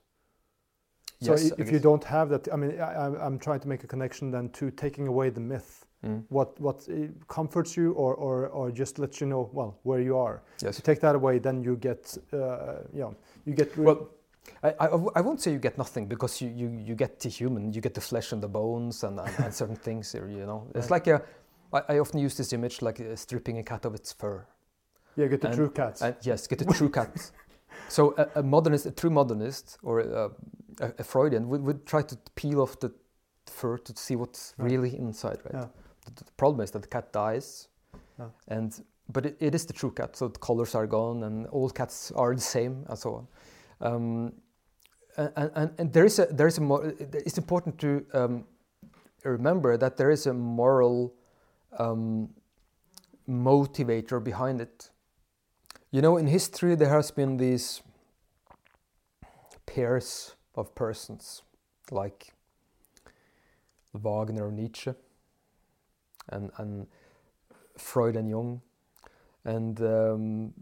So 1.22 1.32
yes, 1.32 1.52
if 1.58 1.72
you 1.72 1.78
don't 1.78 2.04
have 2.04 2.28
that, 2.28 2.46
I 2.52 2.56
mean, 2.56 2.78
I, 2.78 3.26
am 3.26 3.38
trying 3.38 3.60
to 3.60 3.68
make 3.68 3.84
a 3.84 3.86
connection 3.86 4.30
then 4.30 4.50
to 4.50 4.70
taking 4.70 5.06
away 5.06 5.30
the 5.30 5.40
myth. 5.40 5.86
Mm. 6.04 6.24
What 6.28 6.60
what 6.60 6.86
comforts 7.26 7.76
you, 7.76 7.92
or, 7.92 8.14
or 8.14 8.48
or 8.48 8.70
just 8.70 8.98
lets 8.98 9.20
you 9.20 9.26
know 9.26 9.48
well 9.52 9.78
where 9.84 10.00
you 10.00 10.18
are. 10.18 10.42
Yes. 10.60 10.78
You 10.78 10.82
take 10.82 11.00
that 11.00 11.14
away, 11.14 11.38
then 11.38 11.62
you 11.62 11.76
get 11.76 12.18
uh, 12.32 12.82
you 12.92 13.00
know 13.00 13.14
you 13.44 13.54
get. 13.54 13.76
Well, 13.78 14.08
I, 14.62 14.68
I, 14.80 14.86
I, 15.16 15.20
won't 15.20 15.40
say 15.40 15.52
you 15.52 15.58
get 15.58 15.78
nothing 15.78 16.06
because 16.06 16.40
you, 16.40 16.48
you, 16.48 16.68
you 16.68 16.94
get 16.94 17.20
the 17.20 17.28
human, 17.28 17.72
you 17.72 17.80
get 17.80 17.94
the 17.94 18.00
flesh 18.00 18.32
and 18.32 18.42
the 18.42 18.48
bones 18.48 19.04
and, 19.04 19.18
and, 19.20 19.34
and 19.38 19.54
certain 19.54 19.76
things 19.76 20.12
here, 20.12 20.28
you 20.28 20.46
know. 20.46 20.66
It's 20.74 20.90
like 20.96 21.06
a, 21.06 21.22
I, 21.72 21.82
I 21.88 21.98
often 21.98 22.20
use 22.20 22.36
this 22.36 22.52
image 22.52 22.82
like 22.82 23.00
uh, 23.00 23.16
stripping 23.16 23.58
a 23.58 23.62
cat 23.62 23.84
of 23.84 23.94
its 23.94 24.12
fur. 24.12 24.46
Yeah, 25.16 25.26
get 25.26 25.40
the 25.40 25.48
and, 25.48 25.56
true 25.56 25.70
cat. 25.70 26.18
yes, 26.22 26.46
get 26.46 26.58
the 26.58 26.64
true 26.74 26.90
cat. 26.90 27.30
So 27.88 28.14
a, 28.16 28.40
a, 28.40 28.42
modernist, 28.42 28.86
a 28.86 28.90
true 28.90 29.10
modernist 29.10 29.78
or 29.82 30.00
a, 30.00 30.30
a, 30.80 30.92
a, 30.98 31.04
Freudian 31.04 31.48
would, 31.48 31.62
would 31.62 31.86
try 31.86 32.02
to 32.02 32.16
peel 32.34 32.60
off 32.60 32.78
the 32.80 32.92
fur 33.46 33.78
to 33.78 33.96
see 33.96 34.16
what's 34.16 34.54
right. 34.58 34.70
really 34.70 34.96
inside, 34.96 35.38
right? 35.44 35.54
Yeah. 35.54 35.66
The, 36.04 36.24
the, 36.24 36.32
problem 36.36 36.62
is 36.62 36.70
that 36.72 36.82
the 36.82 36.88
cat 36.88 37.12
dies, 37.12 37.68
yeah. 38.18 38.26
and 38.48 38.82
but 39.12 39.26
it, 39.26 39.36
it 39.40 39.54
is 39.54 39.66
the 39.66 39.72
true 39.72 39.90
cat. 39.90 40.16
So 40.16 40.28
the 40.28 40.38
colors 40.38 40.74
are 40.74 40.86
gone, 40.86 41.24
and 41.24 41.46
all 41.48 41.70
cats 41.70 42.12
are 42.12 42.34
the 42.34 42.40
same, 42.40 42.84
and 42.88 42.98
so 42.98 43.14
on. 43.14 43.26
Um, 43.80 44.32
and, 45.16 45.50
and, 45.54 45.70
and, 45.78 45.92
there 45.92 46.04
is 46.04 46.18
a 46.18 46.26
there 46.26 46.46
is 46.46 46.58
a 46.58 46.92
it's 47.12 47.38
important 47.38 47.78
to 47.78 48.04
um, 48.12 48.44
remember 49.24 49.76
that 49.76 49.96
there 49.96 50.10
is 50.10 50.26
a 50.26 50.32
moral 50.32 51.14
um, 51.78 52.30
motivator 53.28 54.22
behind 54.22 54.60
it. 54.60 54.90
You 55.90 56.02
know, 56.02 56.16
in 56.16 56.26
history 56.26 56.74
there 56.74 56.88
has 56.88 57.10
been 57.10 57.36
these 57.36 57.82
pairs 59.66 60.34
of 60.54 60.74
persons 60.74 61.42
like 61.90 62.32
Wagner 63.94 64.48
and 64.48 64.56
Nietzsche 64.56 64.92
and, 66.28 66.50
and 66.58 66.86
Freud 67.76 68.16
and 68.16 68.28
Jung 68.28 68.62
and 69.46 69.80
um, 69.80 70.52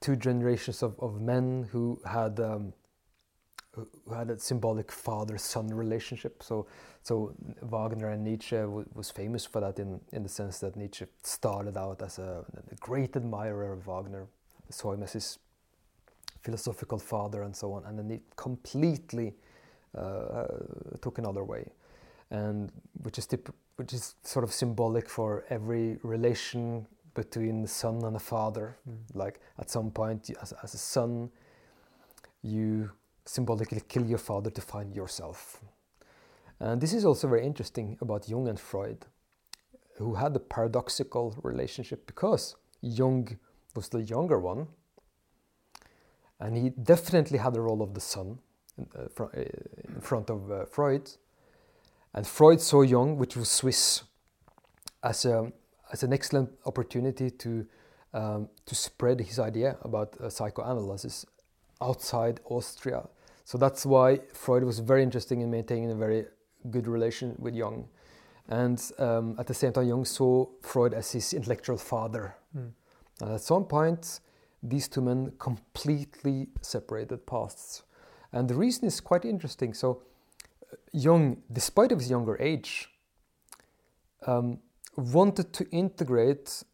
two 0.00 0.16
generations 0.16 0.82
of, 0.82 0.98
of 1.00 1.20
men 1.20 1.68
who 1.72 2.00
had 2.06 2.38
um, 2.40 2.72
who 3.74 4.14
had 4.14 4.30
a 4.30 4.38
symbolic 4.38 4.92
father-son 4.92 5.68
relationship. 5.68 6.42
So, 6.42 6.66
so 7.02 7.34
Wagner 7.62 8.10
and 8.10 8.22
Nietzsche 8.22 8.56
was 8.94 9.10
famous 9.10 9.46
for 9.46 9.60
that 9.60 9.78
in, 9.78 9.98
in 10.12 10.22
the 10.22 10.28
sense 10.28 10.58
that 10.58 10.76
Nietzsche 10.76 11.06
started 11.22 11.78
out 11.78 12.02
as 12.02 12.18
a, 12.18 12.44
a 12.70 12.74
great 12.76 13.16
admirer 13.16 13.72
of 13.72 13.86
Wagner, 13.86 14.26
saw 14.68 14.92
him 14.92 15.02
as 15.02 15.14
his 15.14 15.38
philosophical 16.42 16.98
father 16.98 17.42
and 17.42 17.56
so 17.56 17.72
on, 17.72 17.84
and 17.86 17.98
then 17.98 18.10
he 18.10 18.20
completely 18.36 19.34
uh, 19.96 20.44
took 21.00 21.18
another 21.18 21.42
way, 21.42 21.64
and 22.30 22.70
which 23.02 23.18
is 23.18 23.26
which 23.76 23.94
is 23.94 24.16
sort 24.22 24.44
of 24.44 24.52
symbolic 24.52 25.08
for 25.08 25.44
every 25.48 25.98
relation 26.02 26.86
between 27.14 27.62
the 27.62 27.68
son 27.68 28.04
and 28.04 28.14
the 28.14 28.20
father. 28.20 28.76
Mm. 28.88 28.96
Like 29.14 29.40
at 29.58 29.70
some 29.70 29.90
point, 29.90 30.30
as, 30.40 30.52
as 30.62 30.74
a 30.74 30.78
son, 30.78 31.30
you 32.42 32.90
symbolically 33.24 33.82
kill 33.88 34.04
your 34.04 34.18
father 34.18 34.50
to 34.50 34.60
find 34.60 34.94
yourself. 34.94 35.60
And 36.60 36.80
this 36.80 36.92
is 36.92 37.04
also 37.04 37.28
very 37.28 37.44
interesting 37.44 37.98
about 38.00 38.28
Jung 38.28 38.48
and 38.48 38.58
Freud, 38.58 39.06
who 39.96 40.14
had 40.14 40.34
a 40.36 40.38
paradoxical 40.38 41.34
relationship 41.42 42.06
because 42.06 42.56
Jung 42.80 43.38
was 43.74 43.88
the 43.88 44.02
younger 44.02 44.38
one, 44.38 44.68
and 46.38 46.56
he 46.56 46.70
definitely 46.70 47.38
had 47.38 47.54
the 47.54 47.60
role 47.60 47.82
of 47.82 47.94
the 47.94 48.00
son 48.00 48.38
in, 48.78 48.86
uh, 48.96 49.08
fr 49.08 49.24
uh, 49.24 49.42
in 49.94 50.00
front 50.00 50.30
of 50.30 50.50
uh, 50.50 50.64
Freud. 50.66 51.10
And 52.14 52.26
Freud 52.26 52.60
saw 52.60 52.82
Jung, 52.82 53.16
which 53.16 53.36
was 53.36 53.48
Swiss, 53.48 54.02
as, 55.02 55.24
a, 55.24 55.52
as 55.92 56.02
an 56.02 56.12
excellent 56.12 56.50
opportunity 56.66 57.30
to, 57.30 57.66
um, 58.14 58.48
to 58.66 58.74
spread 58.74 59.20
his 59.20 59.38
idea 59.38 59.76
about 59.82 60.16
uh, 60.20 60.28
psychoanalysis 60.28 61.26
outside 61.80 62.40
Austria. 62.46 63.02
So 63.44 63.58
that's 63.58 63.84
why 63.84 64.20
Freud 64.32 64.64
was 64.64 64.78
very 64.78 65.02
interested 65.02 65.38
in 65.38 65.50
maintaining 65.50 65.90
a 65.90 65.94
very 65.94 66.24
good 66.70 66.86
relation 66.86 67.34
with 67.38 67.54
Jung. 67.54 67.88
And 68.48 68.82
um, 68.98 69.36
at 69.38 69.46
the 69.46 69.54
same 69.54 69.72
time, 69.72 69.88
Jung 69.88 70.04
saw 70.04 70.46
Freud 70.62 70.94
as 70.94 71.12
his 71.12 71.32
intellectual 71.32 71.76
father. 71.76 72.34
Mm. 72.56 72.70
And 73.20 73.32
at 73.32 73.40
some 73.40 73.64
point, 73.64 74.20
these 74.62 74.88
two 74.88 75.00
men 75.00 75.32
completely 75.38 76.48
separated 76.60 77.26
paths. 77.26 77.82
And 78.32 78.48
the 78.48 78.54
reason 78.54 78.86
is 78.86 79.00
quite 79.00 79.24
interesting. 79.24 79.74
So, 79.74 80.02
uh, 80.72 80.76
Jung, 80.92 81.42
despite 81.52 81.92
of 81.92 81.98
his 81.98 82.10
younger 82.10 82.40
age, 82.40 82.88
um, 84.26 84.58
wanted 84.96 85.52
to 85.54 85.68
integrate 85.70 86.64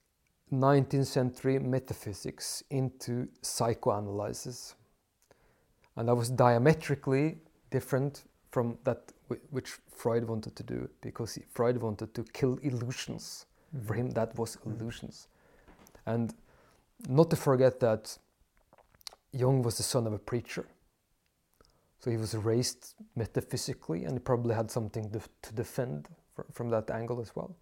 19th 0.53 1.07
century 1.07 1.59
metaphysics 1.59 2.63
into 2.71 3.29
psychoanalysis. 3.43 4.75
And 5.97 6.09
that 6.09 6.15
was 6.15 6.31
diametrically 6.31 7.39
different 7.71 8.25
from 8.51 8.79
that 8.85 9.13
which 9.51 9.79
Freud 9.95 10.25
wanted 10.25 10.57
to 10.57 10.63
do, 10.63 10.89
because 11.01 11.39
Freud 11.53 11.77
wanted 11.77 12.15
to 12.15 12.25
kill 12.33 12.59
illusions. 12.63 13.47
Mm-hmm. 13.77 13.87
For 13.87 13.95
him, 13.95 14.11
that 14.13 14.37
was 14.39 14.57
mm-hmm. 14.57 14.73
illusions. 14.73 15.29
And 16.07 16.35
not 17.09 17.31
to 17.31 17.37
forget 17.37 17.81
that 17.81 18.17
Jung 19.33 19.63
was 19.63 19.77
the 19.77 19.83
son 19.83 20.07
of 20.07 20.13
a 20.13 20.19
preacher. 20.19 20.65
So 22.01 22.11
he 22.11 22.17
was 22.17 22.35
raised 22.35 22.95
metaphysically 23.17 24.05
and 24.05 24.15
he 24.15 24.19
probably 24.21 24.55
had 24.55 24.71
something 24.71 25.11
to 25.43 25.53
defend 25.53 26.09
from 26.53 26.71
that 26.71 26.91
angle 26.91 27.21
as 27.21 27.35
well. 27.35 27.57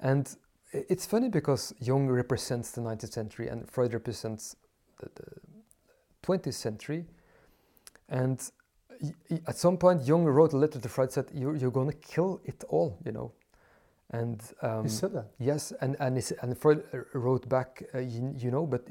And 0.00 0.34
it's 0.72 1.06
funny 1.06 1.28
because 1.28 1.74
Jung 1.80 2.08
represents 2.08 2.70
the 2.72 2.80
19th 2.80 3.12
century 3.12 3.48
and 3.48 3.68
Freud 3.68 3.92
represents 3.92 4.56
the, 4.98 5.08
the 5.14 5.30
20th 6.22 6.54
century. 6.54 7.04
And 8.08 8.40
at 9.46 9.56
some 9.56 9.76
point, 9.76 10.02
Jung 10.02 10.24
wrote 10.24 10.52
a 10.52 10.56
letter 10.56 10.78
to 10.78 10.88
Freud 10.88 11.12
said, 11.12 11.26
"You're, 11.32 11.56
you're 11.56 11.70
going 11.70 11.90
to 11.90 11.96
kill 11.96 12.40
it 12.44 12.64
all," 12.68 12.98
you 13.04 13.12
know. 13.12 13.32
And 14.10 14.42
um, 14.62 14.84
he 14.84 14.90
said 14.90 15.12
that. 15.14 15.26
Yes, 15.38 15.72
and 15.80 15.96
and, 16.00 16.32
and 16.42 16.58
Freud 16.58 16.84
wrote 17.14 17.48
back, 17.48 17.82
uh, 17.94 18.00
you, 18.00 18.34
you, 18.36 18.50
know, 18.50 18.66
but 18.66 18.88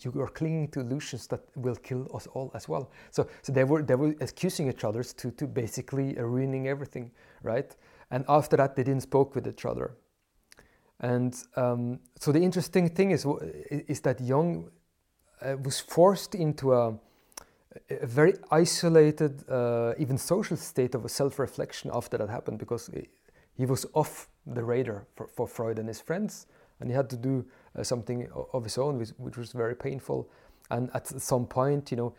you 0.00 0.12
are 0.20 0.28
clinging 0.28 0.68
to 0.68 0.80
illusions 0.80 1.26
that 1.26 1.40
will 1.56 1.74
kill 1.76 2.08
us 2.14 2.26
all 2.28 2.50
as 2.54 2.68
well. 2.68 2.90
So 3.10 3.26
so 3.42 3.52
they 3.52 3.64
were 3.64 3.82
they 3.82 3.96
were 3.96 4.14
accusing 4.20 4.68
each 4.68 4.84
other 4.84 5.02
to 5.02 5.30
to 5.30 5.46
basically 5.46 6.14
ruining 6.14 6.68
everything, 6.68 7.10
right? 7.42 7.74
And 8.10 8.24
after 8.28 8.56
that, 8.56 8.76
they 8.76 8.84
didn't 8.84 9.02
spoke 9.02 9.34
with 9.34 9.46
each 9.46 9.66
other. 9.66 9.90
And 11.00 11.36
um, 11.56 12.00
so 12.18 12.32
the 12.32 12.40
interesting 12.40 12.88
thing 12.88 13.12
is 13.12 13.26
is 13.70 14.00
that 14.00 14.20
Jung 14.20 14.70
uh, 15.40 15.56
was 15.62 15.78
forced 15.78 16.34
into 16.34 16.74
a 16.74 16.98
a 17.90 18.06
very 18.06 18.34
isolated, 18.50 19.44
uh, 19.48 19.94
even 19.98 20.18
social 20.18 20.56
state 20.56 20.94
of 20.94 21.08
self-reflection 21.10 21.90
after 21.94 22.18
that 22.18 22.28
happened 22.28 22.58
because 22.58 22.90
he 23.56 23.66
was 23.66 23.86
off 23.94 24.28
the 24.46 24.64
radar 24.64 25.06
for, 25.16 25.26
for 25.28 25.46
Freud 25.46 25.78
and 25.78 25.88
his 25.88 26.00
friends, 26.00 26.46
and 26.80 26.90
he 26.90 26.96
had 26.96 27.10
to 27.10 27.16
do 27.16 27.44
uh, 27.76 27.82
something 27.82 28.28
of 28.52 28.64
his 28.64 28.78
own, 28.78 28.98
which, 28.98 29.10
which, 29.18 29.36
was 29.36 29.52
very 29.52 29.74
painful. 29.74 30.28
And 30.70 30.90
at 30.94 31.06
some 31.06 31.46
point, 31.46 31.90
you 31.90 31.96
know, 31.96 32.14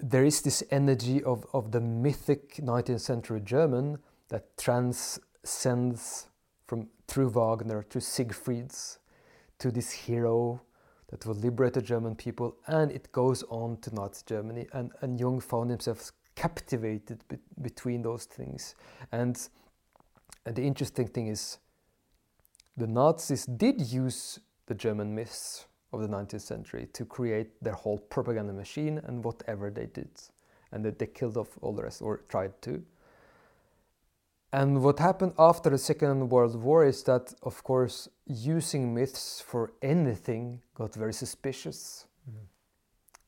there 0.00 0.24
is 0.24 0.42
this 0.42 0.62
energy 0.70 1.22
of, 1.22 1.46
of 1.52 1.70
the 1.70 1.80
mythic 1.80 2.56
19th 2.56 3.00
century 3.00 3.40
German 3.40 3.98
that 4.28 4.56
transcends 4.56 6.26
from 6.66 6.88
through 7.12 7.28
Wagner 7.28 7.82
to 7.90 8.00
Siegfried's 8.00 8.98
to 9.58 9.70
this 9.70 9.90
hero 9.90 10.62
that 11.10 11.26
will 11.26 11.34
liberate 11.34 11.74
the 11.74 11.82
German 11.82 12.14
people, 12.14 12.56
and 12.66 12.90
it 12.90 13.12
goes 13.12 13.42
on 13.50 13.76
to 13.82 13.94
Nazi 13.94 14.22
Germany. 14.26 14.66
And, 14.72 14.92
and 15.02 15.20
Jung 15.20 15.38
found 15.38 15.68
himself 15.68 16.10
captivated 16.36 17.22
be 17.28 17.36
between 17.60 18.00
those 18.00 18.24
things. 18.24 18.74
And, 19.12 19.38
and 20.46 20.56
the 20.56 20.62
interesting 20.62 21.06
thing 21.06 21.26
is, 21.26 21.58
the 22.78 22.86
Nazis 22.86 23.44
did 23.44 23.92
use 23.92 24.40
the 24.64 24.74
German 24.74 25.14
myths 25.14 25.66
of 25.92 26.00
the 26.00 26.08
19th 26.08 26.40
century 26.40 26.88
to 26.94 27.04
create 27.04 27.62
their 27.62 27.74
whole 27.74 27.98
propaganda 27.98 28.54
machine 28.54 29.02
and 29.04 29.22
whatever 29.22 29.70
they 29.70 29.84
did. 29.84 30.08
And 30.72 30.82
that 30.86 30.98
they 30.98 31.08
killed 31.08 31.36
off 31.36 31.58
all 31.60 31.74
the 31.74 31.82
rest, 31.82 32.00
or 32.00 32.22
tried 32.30 32.62
to. 32.62 32.82
And 34.52 34.82
what 34.82 34.98
happened 34.98 35.32
after 35.38 35.70
the 35.70 35.78
Second 35.78 36.28
World 36.28 36.56
War 36.56 36.84
is 36.84 37.02
that, 37.04 37.32
of 37.42 37.64
course, 37.64 38.08
using 38.26 38.92
myths 38.92 39.40
for 39.40 39.72
anything 39.80 40.60
got 40.74 40.94
very 40.94 41.14
suspicious. 41.14 42.06
Mm. 42.30 42.44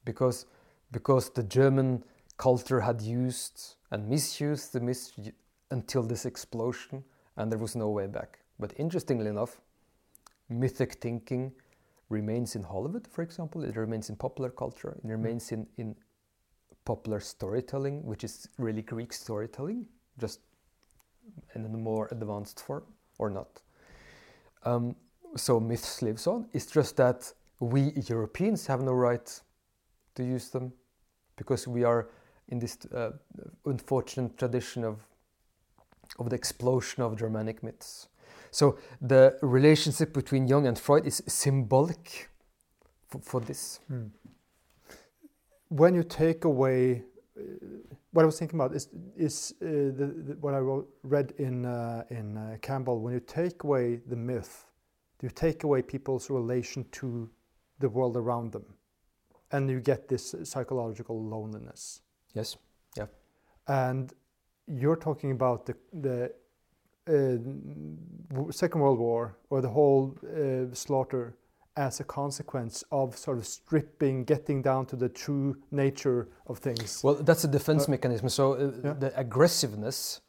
Because, 0.04 0.44
because 0.92 1.30
the 1.30 1.42
German 1.42 2.04
culture 2.36 2.80
had 2.80 3.00
used 3.00 3.76
and 3.90 4.06
misused 4.06 4.74
the 4.74 4.80
myths 4.80 5.12
until 5.70 6.02
this 6.02 6.26
explosion, 6.26 7.02
and 7.36 7.50
there 7.50 7.58
was 7.58 7.74
no 7.74 7.88
way 7.88 8.06
back. 8.06 8.40
But 8.58 8.74
interestingly 8.76 9.28
enough, 9.28 9.62
mythic 10.50 11.00
thinking 11.00 11.52
remains 12.10 12.54
in 12.54 12.62
Hollywood, 12.62 13.08
for 13.08 13.22
example, 13.22 13.64
it 13.64 13.76
remains 13.76 14.10
in 14.10 14.16
popular 14.16 14.50
culture, 14.50 14.90
it 14.98 15.06
mm. 15.06 15.10
remains 15.10 15.52
in, 15.52 15.66
in 15.78 15.96
popular 16.84 17.18
storytelling, 17.18 18.04
which 18.04 18.24
is 18.24 18.46
really 18.58 18.82
Greek 18.82 19.10
storytelling, 19.10 19.86
just 20.18 20.40
in 21.54 21.64
a 21.64 21.68
more 21.68 22.08
advanced 22.10 22.60
form 22.60 22.84
or 23.18 23.30
not. 23.30 23.60
Um, 24.64 24.96
so 25.36 25.60
myths 25.60 26.02
lives 26.02 26.26
on. 26.26 26.48
It's 26.52 26.66
just 26.66 26.96
that 26.96 27.32
we 27.60 27.92
Europeans 28.08 28.66
have 28.66 28.82
no 28.82 28.92
right 28.92 29.42
to 30.14 30.24
use 30.24 30.48
them 30.50 30.72
because 31.36 31.66
we 31.66 31.84
are 31.84 32.08
in 32.48 32.58
this 32.58 32.78
uh, 32.94 33.10
unfortunate 33.64 34.36
tradition 34.36 34.84
of 34.84 35.06
of 36.18 36.30
the 36.30 36.36
explosion 36.36 37.02
of 37.02 37.16
Germanic 37.16 37.62
myths. 37.62 38.08
So 38.50 38.78
the 39.00 39.36
relationship 39.42 40.12
between 40.12 40.46
Jung 40.46 40.66
and 40.66 40.78
Freud 40.78 41.06
is 41.06 41.22
symbolic 41.26 42.28
for, 43.08 43.20
for 43.20 43.40
this. 43.40 43.80
Hmm. 43.88 44.06
When 45.68 45.94
you 45.94 46.04
take 46.04 46.44
away 46.44 47.02
what 48.12 48.22
I 48.22 48.26
was 48.26 48.38
thinking 48.38 48.58
about 48.60 48.74
is 48.74 48.88
is 49.16 49.54
uh, 49.60 49.66
the, 49.66 50.14
the, 50.26 50.36
what 50.40 50.54
I 50.54 50.58
wrote, 50.58 50.88
read 51.02 51.32
in 51.38 51.66
uh, 51.66 52.04
in 52.10 52.36
uh, 52.36 52.56
Campbell. 52.62 53.00
When 53.00 53.12
you 53.14 53.20
take 53.20 53.64
away 53.64 54.00
the 54.06 54.16
myth, 54.16 54.66
you 55.22 55.30
take 55.30 55.64
away 55.64 55.82
people's 55.82 56.30
relation 56.30 56.84
to 56.92 57.28
the 57.80 57.88
world 57.88 58.16
around 58.16 58.52
them, 58.52 58.64
and 59.50 59.68
you 59.68 59.80
get 59.80 60.08
this 60.08 60.34
psychological 60.44 61.22
loneliness. 61.22 62.02
Yes. 62.34 62.56
Yeah. 62.96 63.06
And 63.66 64.12
you're 64.66 64.96
talking 64.96 65.32
about 65.32 65.66
the 65.66 65.74
the 65.92 66.32
uh, 67.06 68.52
Second 68.52 68.80
World 68.80 68.98
War 68.98 69.36
or 69.50 69.60
the 69.60 69.68
whole 69.68 70.16
uh, 70.24 70.72
slaughter 70.74 71.36
as 71.76 72.00
a 72.00 72.04
consequence 72.04 72.84
of 72.92 73.16
sort 73.16 73.38
of 73.38 73.46
stripping, 73.46 74.24
getting 74.24 74.62
down 74.62 74.86
to 74.86 74.96
the 74.96 75.08
true 75.08 75.56
nature 75.70 76.28
of 76.46 76.58
things. 76.58 77.02
Well, 77.02 77.14
that's 77.14 77.44
a 77.44 77.48
defense 77.48 77.88
uh, 77.88 77.90
mechanism. 77.90 78.28
So 78.28 78.54
uh, 78.54 78.70
yeah. 78.84 78.92
the 78.92 79.18
aggressiveness 79.18 80.20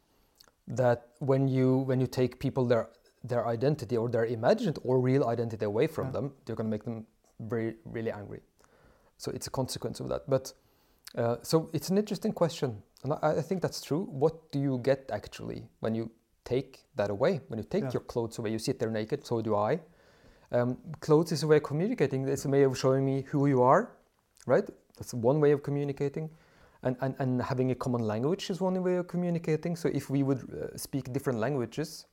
that 0.67 1.09
when 1.19 1.47
you 1.47 1.77
when 1.77 1.99
you 1.99 2.07
take 2.07 2.39
people 2.39 2.65
their 2.65 2.89
their 3.23 3.47
identity 3.47 3.97
or 3.97 4.09
their 4.09 4.25
imagined 4.25 4.79
or 4.83 4.99
real 4.99 5.25
identity 5.25 5.65
away 5.65 5.87
from 5.87 6.07
Yeah. 6.07 6.11
them, 6.11 6.33
you're 6.47 6.55
going 6.55 6.67
to 6.67 6.71
make 6.71 6.83
them 6.83 7.05
very, 7.39 7.75
really 7.85 8.11
angry. 8.11 8.41
So 9.17 9.31
it's 9.31 9.47
a 9.47 9.51
consequence 9.51 9.99
of 9.99 10.09
that. 10.09 10.29
But 10.29 10.53
uh, 11.15 11.37
so 11.41 11.69
it's 11.73 11.89
an 11.89 11.97
interesting 11.97 12.33
question, 12.33 12.81
and 13.03 13.13
I, 13.13 13.37
I 13.37 13.41
think 13.41 13.61
that's 13.61 13.81
true. 13.81 14.05
What 14.05 14.51
do 14.51 14.59
you 14.59 14.79
get 14.83 15.09
actually 15.11 15.67
when 15.79 15.95
you 15.95 16.11
take 16.43 16.85
that 16.95 17.09
away? 17.09 17.41
When 17.47 17.57
you 17.57 17.63
take 17.63 17.83
Yeah. 17.83 17.93
your 17.93 18.03
clothes 18.03 18.37
away, 18.39 18.51
you 18.51 18.59
sit 18.59 18.79
there 18.79 18.91
naked. 18.91 19.25
So 19.25 19.41
do 19.41 19.55
I. 19.55 19.79
Um, 20.55 20.77
clothes 21.01 21.31
is 21.33 21.43
a 21.43 21.47
way 21.47 21.57
of 21.57 21.63
communicating. 21.63 22.27
It's 22.27 22.45
a 22.45 22.49
way 22.49 22.63
of 22.63 22.77
showing 22.77 23.05
me 23.05 23.23
who 23.23 23.47
you 23.47 23.61
are, 23.61 23.91
right? 24.45 24.65
That's 24.97 25.13
one 25.13 25.41
way 25.41 25.51
of 25.51 25.61
communicating. 25.63 26.29
And, 26.83 26.95
and, 27.01 27.15
and 27.19 27.41
having 27.41 27.71
a 27.71 27.75
common 27.75 28.01
language 28.01 28.49
is 28.49 28.61
one 28.61 28.81
way 28.81 28.95
of 28.95 29.07
communicating. 29.07 29.75
So 29.75 29.89
if 29.89 30.09
we 30.09 30.23
would 30.23 30.39
uh, 30.39 30.77
speak 30.77 31.11
different 31.11 31.39
languages, 31.39 32.05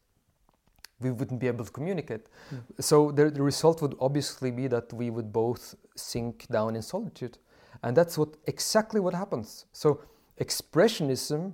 we 0.98 1.10
wouldn't 1.12 1.40
be 1.40 1.46
able 1.46 1.64
to 1.64 1.70
communicate. 1.70 2.26
Mm. 2.52 2.62
So 2.80 3.12
the, 3.12 3.30
the 3.30 3.42
result 3.42 3.80
would 3.82 3.94
obviously 4.00 4.50
be 4.50 4.66
that 4.68 4.92
we 4.92 5.10
would 5.10 5.32
both 5.32 5.76
sink 5.94 6.46
down 6.48 6.74
in 6.74 6.82
solitude. 6.82 7.38
And 7.84 7.96
that's 7.96 8.18
what 8.18 8.36
exactly 8.46 8.98
what 8.98 9.14
happens. 9.14 9.66
So 9.72 10.00
expressionism, 10.40 11.52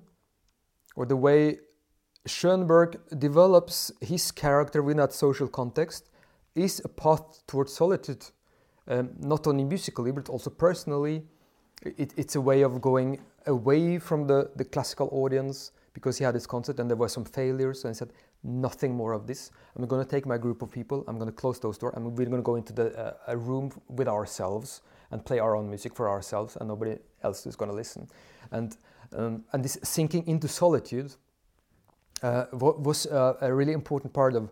or 0.97 1.05
the 1.05 1.17
way 1.17 1.59
Schoenberg 2.27 2.99
develops 3.19 3.93
his 4.01 4.31
character 4.31 4.83
within 4.83 4.99
that 4.99 5.13
social 5.13 5.49
context, 5.49 6.09
is 6.55 6.81
a 6.85 6.89
path 6.89 7.47
towards 7.47 7.73
solitude, 7.73 8.25
um, 8.87 9.11
not 9.19 9.47
only 9.47 9.65
musically 9.65 10.13
but 10.13 10.29
also 10.29 10.51
personally. 10.51 11.23
It, 11.83 12.13
it's 12.17 12.35
a 12.35 12.41
way 12.41 12.63
of 12.63 12.81
going 12.81 13.21
away 13.47 13.99
from 13.99 14.27
the, 14.27 14.51
the 14.57 14.65
classical 14.65 15.09
audience 15.13 15.73
because 15.95 16.19
he 16.19 16.25
had 16.25 16.35
this 16.35 16.47
concert 16.47 16.81
and 16.81 16.89
there 16.91 16.97
were 16.97 17.09
some 17.09 17.25
failures. 17.25 17.85
And 17.85 17.95
he 17.95 17.99
said, 17.99 18.13
nothing 18.43 18.95
more 18.95 19.13
of 19.13 19.27
this. 19.27 19.51
I'm 19.77 19.87
going 19.87 20.05
to 20.05 20.11
take 20.11 20.27
my 20.27 20.39
group 20.39 20.63
of 20.63 20.71
people, 20.71 21.05
I'm 21.09 21.19
going 21.19 21.31
to 21.31 21.37
close 21.37 21.59
those 21.61 21.79
doors, 21.79 21.95
and 21.97 22.05
we're 22.17 22.27
going 22.27 22.37
to 22.37 22.43
go 22.43 22.57
into 22.57 22.73
the, 22.73 22.97
uh, 22.99 23.15
a 23.27 23.37
room 23.37 23.71
with 23.89 24.09
ourselves 24.09 24.83
and 25.11 25.25
play 25.25 25.39
our 25.39 25.57
own 25.57 25.69
music 25.69 25.95
for 25.95 26.09
ourselves, 26.09 26.57
and 26.57 26.69
nobody 26.69 26.97
else 27.23 27.47
is 27.47 27.57
going 27.57 27.71
to 27.71 27.77
listen. 27.77 28.09
And, 28.53 28.77
um, 29.17 29.45
and 29.53 29.65
this 29.65 29.79
sinking 29.83 30.27
into 30.27 30.49
solitude 30.49 31.15
uh, 32.23 32.47
was 32.53 33.07
uh, 33.07 33.35
a 33.41 33.53
really 33.53 33.73
important 33.73 34.13
part 34.13 34.35
of, 34.35 34.51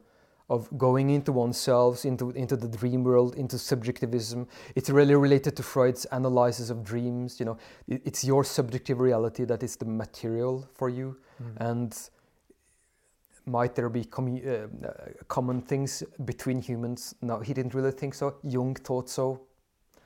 of 0.49 0.69
going 0.79 1.11
into 1.11 1.33
oneself, 1.33 2.05
into, 2.05 2.31
into 2.31 2.57
the 2.57 2.69
dream 2.69 3.03
world, 3.03 3.35
into 3.35 3.59
subjectivism. 3.59 4.47
It's 4.77 4.91
really 4.91 5.15
related 5.17 5.57
to 5.57 5.63
Freud's 5.63 6.07
analysis 6.13 6.71
of 6.71 6.85
dreams. 6.85 7.41
You 7.41 7.47
know, 7.47 7.59
it's 7.89 8.25
your 8.25 8.45
subjective 8.45 9.01
reality 9.01 9.45
that 9.45 9.63
is 9.63 9.77
the 9.77 9.87
material 9.87 10.69
for 10.75 10.89
you, 10.89 11.17
Mm. 11.43 11.57
and 11.71 12.11
might 13.45 13.75
there 13.75 13.89
be 13.89 14.05
commu- 14.05 14.47
uh, 14.47 14.87
uh, 14.87 14.93
common 15.29 15.61
things 15.61 16.03
between 16.25 16.61
humans? 16.63 17.15
No, 17.23 17.41
he 17.41 17.53
didn't 17.55 17.75
really 17.75 17.93
think 17.93 18.15
so. 18.15 18.37
Jung 18.43 18.75
thought 18.75 19.09
so. 19.11 19.41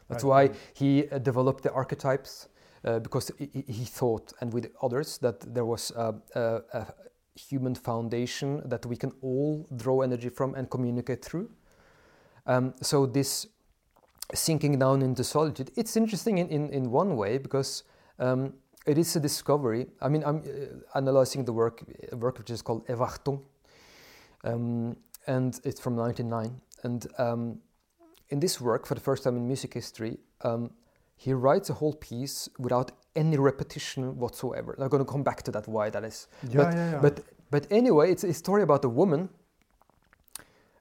That's 0.08 0.24
Right. 0.24 0.50
why 0.50 0.56
he 0.74 1.08
uh, 1.08 1.18
developed 1.18 1.62
the 1.62 1.72
archetypes 1.72 2.48
uh, 2.84 2.98
because 2.98 3.30
he, 3.38 3.64
he- 3.68 3.84
thought, 3.84 4.32
and 4.40 4.52
with 4.52 4.70
others, 4.82 5.18
that 5.18 5.40
there 5.54 5.64
was 5.64 5.92
a, 5.92 6.14
a 6.34 6.86
human 7.34 7.74
foundation 7.74 8.62
that 8.68 8.84
we 8.86 8.96
can 8.96 9.12
all 9.22 9.66
draw 9.76 10.02
energy 10.02 10.28
from 10.28 10.54
and 10.54 10.70
communicate 10.70 11.24
through. 11.24 11.50
Um, 12.46 12.74
so 12.82 13.06
this 13.06 13.46
sinking 14.34 14.78
down 14.78 15.02
into 15.02 15.24
solitude, 15.24 15.70
it's 15.76 15.96
interesting 15.96 16.38
in, 16.38 16.48
in, 16.48 16.70
in 16.70 16.90
one 16.90 17.16
way 17.16 17.38
because 17.38 17.84
um, 18.18 18.54
it 18.86 18.98
is 18.98 19.14
a 19.16 19.20
discovery. 19.20 19.86
I 20.00 20.08
mean, 20.08 20.22
I'm 20.24 20.38
uh, 20.38 20.98
analyzing 20.98 21.44
the 21.44 21.52
work, 21.52 21.82
a 22.12 22.16
work 22.16 22.38
which 22.38 22.50
is 22.50 22.62
called 22.62 22.86
Erwartung, 22.86 23.42
um, 24.44 24.96
and 25.26 25.60
it's 25.64 25.80
from 25.80 25.96
1999. 25.96 26.60
And 26.82 27.06
um, 27.18 27.58
in 28.30 28.40
this 28.40 28.60
work, 28.60 28.86
for 28.86 28.94
the 28.94 29.00
first 29.00 29.24
time 29.24 29.36
in 29.36 29.46
music 29.46 29.74
history, 29.74 30.18
um, 30.42 30.70
he 31.16 31.34
writes 31.34 31.68
a 31.68 31.74
whole 31.74 31.94
piece 31.94 32.48
without 32.58 32.92
any 33.16 33.36
repetition 33.36 34.16
whatsoever. 34.18 34.76
I'm 34.78 34.88
going 34.88 35.04
to 35.04 35.10
come 35.10 35.22
back 35.22 35.42
to 35.42 35.50
that 35.52 35.66
why 35.68 35.90
that 35.90 36.04
is. 36.04 36.28
Yeah, 36.42 36.56
but, 36.56 36.74
yeah, 36.74 36.90
yeah. 36.92 36.98
but 37.00 37.20
but 37.50 37.66
anyway, 37.70 38.12
it's 38.12 38.24
a 38.24 38.32
story 38.32 38.62
about 38.62 38.84
a 38.84 38.88
woman 38.88 39.28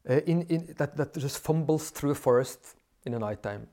uh, 0.10 0.14
in, 0.28 0.44
in 0.44 0.76
that, 0.78 0.96
that 0.98 1.14
just 1.16 1.40
fumbles 1.44 1.90
through 1.90 2.12
a 2.12 2.16
forest 2.16 2.76
in 3.06 3.14
the 3.14 3.20
nighttime. 3.20 3.68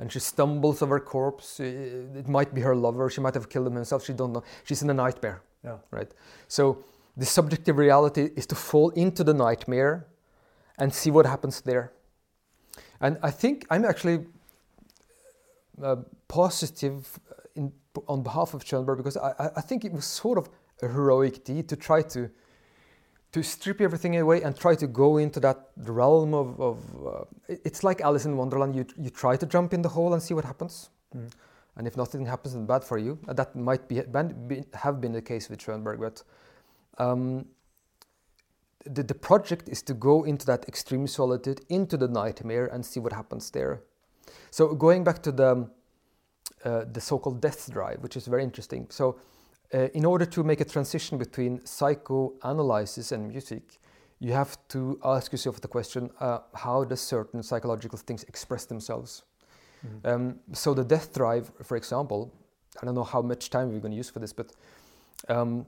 And 0.00 0.10
she 0.10 0.18
stumbles 0.18 0.82
over 0.82 0.96
a 0.96 1.00
corpse. 1.00 1.60
uh, 1.60 1.64
It 1.64 2.28
might 2.28 2.52
be 2.52 2.60
her 2.62 2.74
lover. 2.74 3.08
She 3.08 3.20
might 3.20 3.34
have 3.34 3.48
killed 3.48 3.68
him 3.68 3.74
herself. 3.74 4.04
She 4.04 4.12
don't 4.12 4.32
know. 4.32 4.42
She's 4.64 4.82
in 4.82 4.90
a 4.90 4.94
nightmare 4.94 5.42
yeah. 5.64 5.78
right? 5.90 6.10
So 6.48 6.84
the 7.16 7.26
subjective 7.26 7.78
reality 7.78 8.30
is 8.36 8.46
to 8.46 8.54
fall 8.54 8.90
into 8.90 9.24
the 9.24 9.34
nightmare 9.34 10.06
and 10.78 10.92
see 10.92 11.10
what 11.10 11.26
happens 11.26 11.60
there. 11.60 11.92
And 13.00 13.18
I 13.22 13.30
think 13.30 13.66
I'm 13.70 13.84
actually 13.84 14.26
uh, 15.82 15.96
positive 16.28 17.18
on 18.08 18.22
behalf 18.22 18.54
of 18.54 18.64
Schoenberg 18.64 18.98
because 18.98 19.16
I, 19.16 19.34
I- 19.38 19.50
I 19.56 19.60
think 19.60 19.84
it 19.84 19.92
was 19.92 20.04
sort 20.04 20.38
of 20.38 20.48
a 20.82 20.88
heroic 20.88 21.44
deed 21.44 21.68
to 21.68 21.76
try 21.76 22.02
to 22.02 22.30
to 23.32 23.42
strip 23.42 23.80
everything 23.80 24.14
away 24.18 24.42
and 24.42 24.54
try 24.54 24.74
to 24.74 24.86
go 24.86 25.16
into 25.16 25.40
that 25.40 25.70
realm 25.76 26.34
of, 26.34 26.60
of 26.60 26.76
uh, 27.06 27.24
it's 27.48 27.82
like 27.82 28.02
Alice 28.02 28.26
in 28.26 28.36
Wonderland. 28.36 28.76
You, 28.76 28.84
you 28.98 29.08
try 29.08 29.36
to 29.36 29.46
jump 29.46 29.72
in 29.72 29.80
the 29.80 29.88
hole 29.88 30.12
and 30.12 30.22
see 30.22 30.34
what 30.34 30.44
happens. 30.44 30.90
Mm. 31.16 31.30
And 31.76 31.86
if 31.86 31.96
nothing 31.96 32.26
happens, 32.26 32.52
then 32.52 32.66
bad 32.66 32.84
for 32.84 32.98
you. 32.98 33.18
Uh, 33.26 33.32
That 33.32 33.56
might 33.56 33.88
be, 33.88 34.02
be 34.46 34.64
have 34.74 35.00
been 35.00 35.12
the 35.12 35.22
case 35.22 35.48
with 35.48 35.62
Schoenberg, 35.62 35.98
but 35.98 36.22
um, 36.98 37.46
the, 38.84 39.02
the 39.02 39.14
project 39.14 39.66
is 39.70 39.80
to 39.84 39.94
go 39.94 40.24
into 40.24 40.44
that 40.44 40.68
extreme 40.68 41.06
solitude, 41.06 41.62
into 41.70 41.96
the 41.96 42.08
nightmare, 42.08 42.66
and 42.66 42.84
see 42.84 43.00
what 43.00 43.14
happens 43.14 43.50
there. 43.50 43.80
So 44.50 44.74
going 44.74 45.04
back 45.04 45.22
to 45.22 45.32
the 45.32 45.70
uh, 46.64 46.84
the 46.92 47.00
so-called 47.00 47.40
death 47.40 47.70
drive, 47.70 47.98
which 48.02 48.16
is 48.16 48.26
very 48.26 48.42
interesting. 48.42 48.86
So, 48.90 49.18
uh, 49.74 49.88
in 49.94 50.04
order 50.04 50.26
to 50.26 50.44
make 50.44 50.60
a 50.60 50.64
transition 50.64 51.18
between 51.18 51.64
psychoanalysis 51.64 53.12
and 53.12 53.28
music, 53.28 53.80
you 54.18 54.32
have 54.32 54.56
to 54.68 54.98
ask 55.02 55.32
yourself 55.32 55.60
the 55.60 55.68
question: 55.68 56.10
uh, 56.20 56.38
How 56.54 56.84
does 56.84 57.00
certain 57.00 57.42
psychological 57.42 57.98
things 57.98 58.24
express 58.24 58.66
themselves? 58.66 59.24
Mhm. 59.84 60.06
Um, 60.06 60.40
so 60.52 60.74
the 60.74 60.84
death 60.84 61.12
drive, 61.12 61.50
for 61.62 61.76
example, 61.76 62.30
I 62.80 62.86
don't 62.86 62.94
know 62.94 63.04
how 63.04 63.22
much 63.22 63.50
time 63.50 63.72
we're 63.72 63.80
going 63.80 63.92
to 63.92 63.96
use 63.96 64.10
for 64.10 64.20
this, 64.20 64.32
but 64.32 64.52
um, 65.28 65.66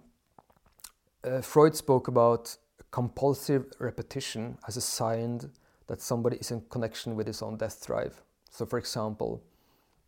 uh, 1.25 1.41
Freud 1.41 1.75
spoke 1.75 2.09
about 2.09 2.57
compulsive 2.91 3.73
repetition 3.81 4.57
as 4.69 4.77
a 4.77 4.81
sign 4.81 5.41
that 5.87 6.01
somebody 6.01 6.37
is 6.37 6.51
in 6.51 6.61
connection 6.71 7.17
with 7.17 7.27
his 7.27 7.43
own 7.43 7.57
death 7.57 7.85
drive. 7.85 8.23
So, 8.51 8.65
for 8.65 8.79
example, 8.79 9.43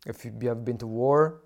if 0.05 0.25
you 0.25 0.33
have 0.47 0.63
been 0.63 0.77
to 0.77 0.87
war 0.87 1.41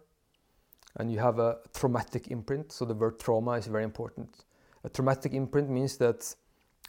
and 0.97 1.11
you 1.11 1.19
have 1.19 1.39
a 1.39 1.57
traumatic 1.73 2.29
imprint, 2.29 2.71
so 2.71 2.85
the 2.85 2.93
word 2.93 3.19
trauma 3.19 3.51
is 3.51 3.67
very 3.67 3.83
important. 3.83 4.45
A 4.83 4.89
traumatic 4.89 5.33
imprint 5.33 5.69
means 5.69 5.97
that 5.97 6.35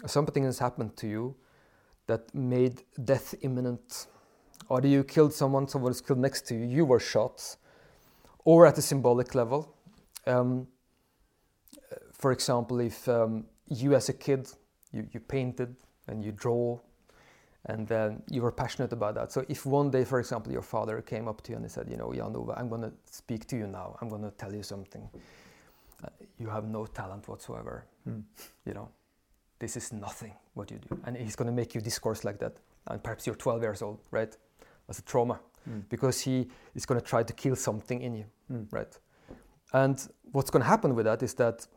something 0.06 0.44
has 0.44 0.58
happened 0.58 0.96
to 0.96 1.06
you 1.06 1.36
that 2.06 2.34
made 2.34 2.82
death 3.04 3.34
imminent. 3.42 4.06
Either 4.70 4.88
you 4.88 5.04
killed 5.04 5.32
someone, 5.32 5.68
someone 5.68 5.90
was 5.90 6.00
killed 6.00 6.18
next 6.18 6.46
to 6.48 6.54
you, 6.54 6.64
you 6.64 6.84
were 6.84 7.00
shot, 7.00 7.56
or 8.44 8.66
at 8.66 8.76
a 8.78 8.82
symbolic 8.82 9.34
level. 9.34 9.74
Um, 10.26 10.66
for 12.12 12.32
example, 12.32 12.80
if 12.80 13.08
um, 13.08 13.44
you 13.68 13.94
as 13.94 14.08
a 14.08 14.12
kid, 14.12 14.48
you, 14.92 15.06
you 15.12 15.20
painted 15.20 15.76
and 16.08 16.24
you 16.24 16.32
draw, 16.32 16.78
and 17.66 17.86
then 17.86 18.22
you 18.30 18.42
were 18.42 18.50
passionate 18.52 18.92
about 18.92 19.14
that. 19.14 19.30
So 19.32 19.44
if 19.48 19.64
one 19.66 19.90
day, 19.90 20.04
for 20.04 20.18
example, 20.18 20.52
your 20.52 20.62
father 20.62 21.00
came 21.00 21.28
up 21.28 21.42
to 21.42 21.52
you 21.52 21.56
and 21.56 21.64
he 21.64 21.68
said, 21.68 21.88
you 21.88 21.96
know, 21.96 22.12
Jan 22.12 22.34
Ove, 22.34 22.50
I'm 22.56 22.68
going 22.68 22.82
to 22.82 22.92
speak 23.10 23.46
to 23.48 23.56
you 23.56 23.66
now. 23.66 23.96
I'm 24.00 24.08
going 24.08 24.22
to 24.22 24.30
tell 24.32 24.52
you 24.52 24.62
something. 24.64 25.08
Uh, 26.04 26.08
you 26.38 26.48
have 26.48 26.64
no 26.64 26.86
talent 26.86 27.28
whatsoever. 27.28 27.86
Mm. 28.08 28.22
You 28.66 28.74
know, 28.74 28.88
this 29.58 29.76
is 29.76 29.92
nothing 29.92 30.32
what 30.54 30.70
you 30.70 30.78
do. 30.78 30.98
And 31.04 31.16
he's 31.16 31.36
going 31.36 31.46
to 31.46 31.52
make 31.52 31.74
you 31.74 31.80
discourse 31.80 32.24
like 32.24 32.38
that. 32.40 32.54
And 32.88 33.00
perhaps 33.02 33.26
you're 33.26 33.36
12 33.36 33.62
years 33.62 33.82
old, 33.82 34.00
right? 34.10 34.36
That's 34.86 34.98
a 34.98 35.02
trauma 35.04 35.38
Mm. 35.70 35.84
because 35.88 36.20
he 36.20 36.48
is 36.74 36.84
going 36.86 37.00
to 37.00 37.06
try 37.06 37.22
to 37.22 37.32
kill 37.32 37.54
something 37.54 38.00
in 38.02 38.14
you, 38.16 38.24
Mm. 38.50 38.66
right? 38.72 38.98
And 39.72 39.96
what's 40.32 40.50
going 40.50 40.62
to 40.64 40.68
happen 40.68 40.96
with 40.96 41.04
that 41.06 41.22
is 41.22 41.34
that 41.34 41.68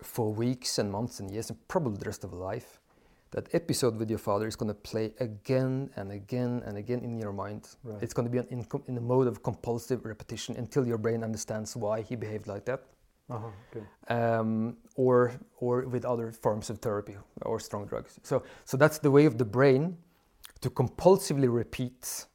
for 0.00 0.32
weeks 0.32 0.78
and 0.78 0.92
months 0.92 1.18
and 1.20 1.28
years, 1.30 1.50
and 1.50 1.58
probably 1.66 1.98
the 1.98 2.04
rest 2.06 2.22
of 2.22 2.32
life, 2.32 2.80
that 3.34 3.48
episode 3.52 3.94
with 3.98 4.08
your 4.08 4.18
father 4.28 4.46
is 4.46 4.56
going 4.56 4.68
to 4.76 4.80
play 4.90 5.06
again 5.18 5.90
and 5.96 6.12
again 6.12 6.62
and 6.66 6.76
again 6.78 7.00
in 7.04 7.18
your 7.18 7.32
mind. 7.32 7.62
Right. 7.82 8.02
It's 8.02 8.14
going 8.14 8.26
to 8.28 8.32
be 8.36 8.38
an 8.38 8.46
in, 8.50 8.64
in 8.86 8.96
a 8.96 9.00
mode 9.00 9.26
of 9.32 9.42
compulsive 9.42 10.00
repetition 10.04 10.56
until 10.56 10.86
your 10.86 10.98
brain 10.98 11.22
understands 11.24 11.76
why 11.76 12.02
he 12.08 12.16
behaved 12.16 12.46
like 12.54 12.64
that, 12.70 12.80
Uh-huh. 13.30 13.50
Okay. 13.70 13.84
um, 14.18 14.76
or 14.96 15.32
or 15.60 15.74
with 15.94 16.04
other 16.04 16.32
forms 16.32 16.70
of 16.70 16.78
therapy 16.78 17.16
or 17.42 17.60
strong 17.60 17.86
drugs. 17.88 18.20
So 18.22 18.42
so 18.64 18.76
that's 18.76 18.98
the 18.98 19.10
way 19.10 19.26
of 19.26 19.34
the 19.36 19.44
brain 19.44 19.96
to 20.60 20.70
compulsively 20.70 21.48
repeat 21.62 22.26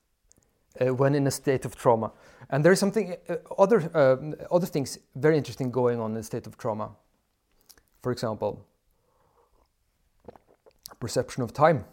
uh, 0.82 0.93
when 1.00 1.16
in 1.16 1.28
a 1.28 1.32
state 1.32 1.66
of 1.66 1.76
trauma. 1.76 2.12
And 2.50 2.64
there's 2.66 2.80
something 2.80 3.16
uh, 3.30 3.64
other 3.64 3.80
um 3.93 4.34
other 4.52 4.68
things 4.68 5.00
very 5.16 5.38
interesting 5.38 5.72
going 5.72 6.00
on 6.02 6.12
in 6.12 6.18
a 6.18 6.24
state 6.24 6.47
of 6.50 6.56
trauma. 6.58 6.88
For 8.02 8.12
example, 8.12 8.54
perception 11.00 11.43
of 11.43 11.54
time. 11.54 11.86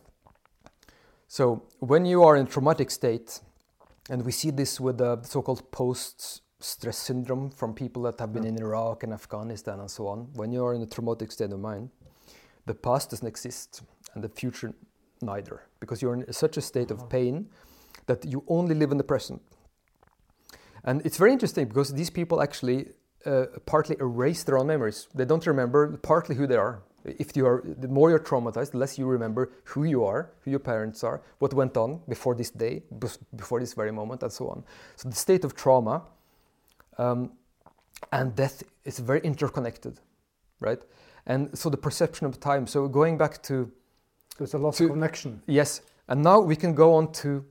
So 1.29 1.63
when 1.81 2.07
you 2.07 2.23
are 2.23 2.37
in 2.37 2.47
a 2.47 2.49
traumatic 2.49 2.91
state, 2.91 3.41
and 4.09 4.25
we 4.25 4.33
see 4.33 4.51
this 4.51 4.81
with 4.81 4.99
the 4.99 5.21
so-called 5.23 5.71
post-stress 5.73 6.97
syndrome 6.97 7.51
from 7.51 7.75
people 7.75 8.03
that 8.03 8.21
have 8.21 8.33
been 8.33 8.45
in 8.45 8.57
Iraq 8.59 9.03
and 9.03 9.13
Afghanistan 9.13 9.81
and 9.81 9.91
so 9.91 10.07
on. 10.07 10.29
When 10.35 10.53
you 10.53 10.65
are 10.65 10.75
in 10.75 10.83
a 10.83 10.87
traumatic 10.87 11.33
state 11.33 11.53
of 11.53 11.59
mind, 11.59 11.91
the 12.67 12.75
past 12.75 13.11
doesn't 13.11 13.27
exist 13.27 13.83
and 14.15 14.23
the 14.23 14.29
future 14.29 14.73
neither, 15.21 15.63
because 15.81 16.03
you're 16.03 16.15
in 16.15 16.33
such 16.33 16.57
a 16.57 16.61
state 16.61 16.91
of 16.91 17.09
pain 17.09 17.49
that 18.07 18.25
you 18.25 18.45
only 18.47 18.75
live 18.75 18.93
in 18.93 18.99
the 18.99 19.05
present. 19.05 19.43
And 20.85 21.05
it's 21.05 21.17
very 21.17 21.33
interesting 21.33 21.67
because 21.67 21.93
these 21.93 22.11
people 22.11 22.41
actually 22.41 22.91
uh, 23.25 23.47
partly 23.67 23.97
erase 23.99 24.45
their 24.45 24.57
own 24.57 24.69
memories. 24.69 25.09
They 25.15 25.25
don't 25.25 25.45
remember 25.47 25.97
partly 25.97 26.37
who 26.37 26.47
they 26.47 26.57
are. 26.57 26.83
If 27.07 27.37
you 27.37 27.47
are, 27.47 27.63
the 27.65 27.89
more 27.89 28.11
you're 28.11 28.19
traumatized, 28.19 28.73
the 28.73 28.79
less 28.79 28.99
you 28.99 29.07
remember 29.07 29.51
who 29.65 29.85
you 29.85 30.05
are, 30.05 30.31
who 30.41 30.51
your 30.51 30.61
parents 30.61 31.05
are, 31.05 31.23
what 31.39 31.55
went 31.55 31.77
on 31.77 32.01
before 32.09 32.35
this 32.35 32.51
day, 32.51 32.83
before 33.37 33.61
this 33.61 33.75
very 33.75 33.93
moment, 33.93 34.23
and 34.23 34.33
so 34.33 34.49
on. 34.49 34.65
So 34.97 35.09
the 35.09 35.15
state 35.15 35.45
of 35.45 35.55
trauma 35.55 36.03
um, 36.99 37.33
and 38.13 38.35
death 38.35 38.63
is 38.85 38.99
very 38.99 39.21
interconnected, 39.21 40.01
right? 40.61 40.83
And 41.27 41.57
so 41.57 41.71
the 41.71 41.77
perception 41.77 42.27
of 42.27 42.41
time. 42.41 42.67
So 42.67 42.89
going 42.89 43.19
back 43.19 43.43
to 43.45 43.71
there's 44.39 44.55
a 44.55 44.59
lot 44.59 44.75
to, 44.75 44.85
of 44.85 44.91
connection. 44.91 45.43
Yes, 45.47 45.81
and 46.09 46.23
now 46.23 46.41
we 46.41 46.57
can 46.57 46.75
go 46.75 46.95
on 46.95 47.13
to 47.13 47.45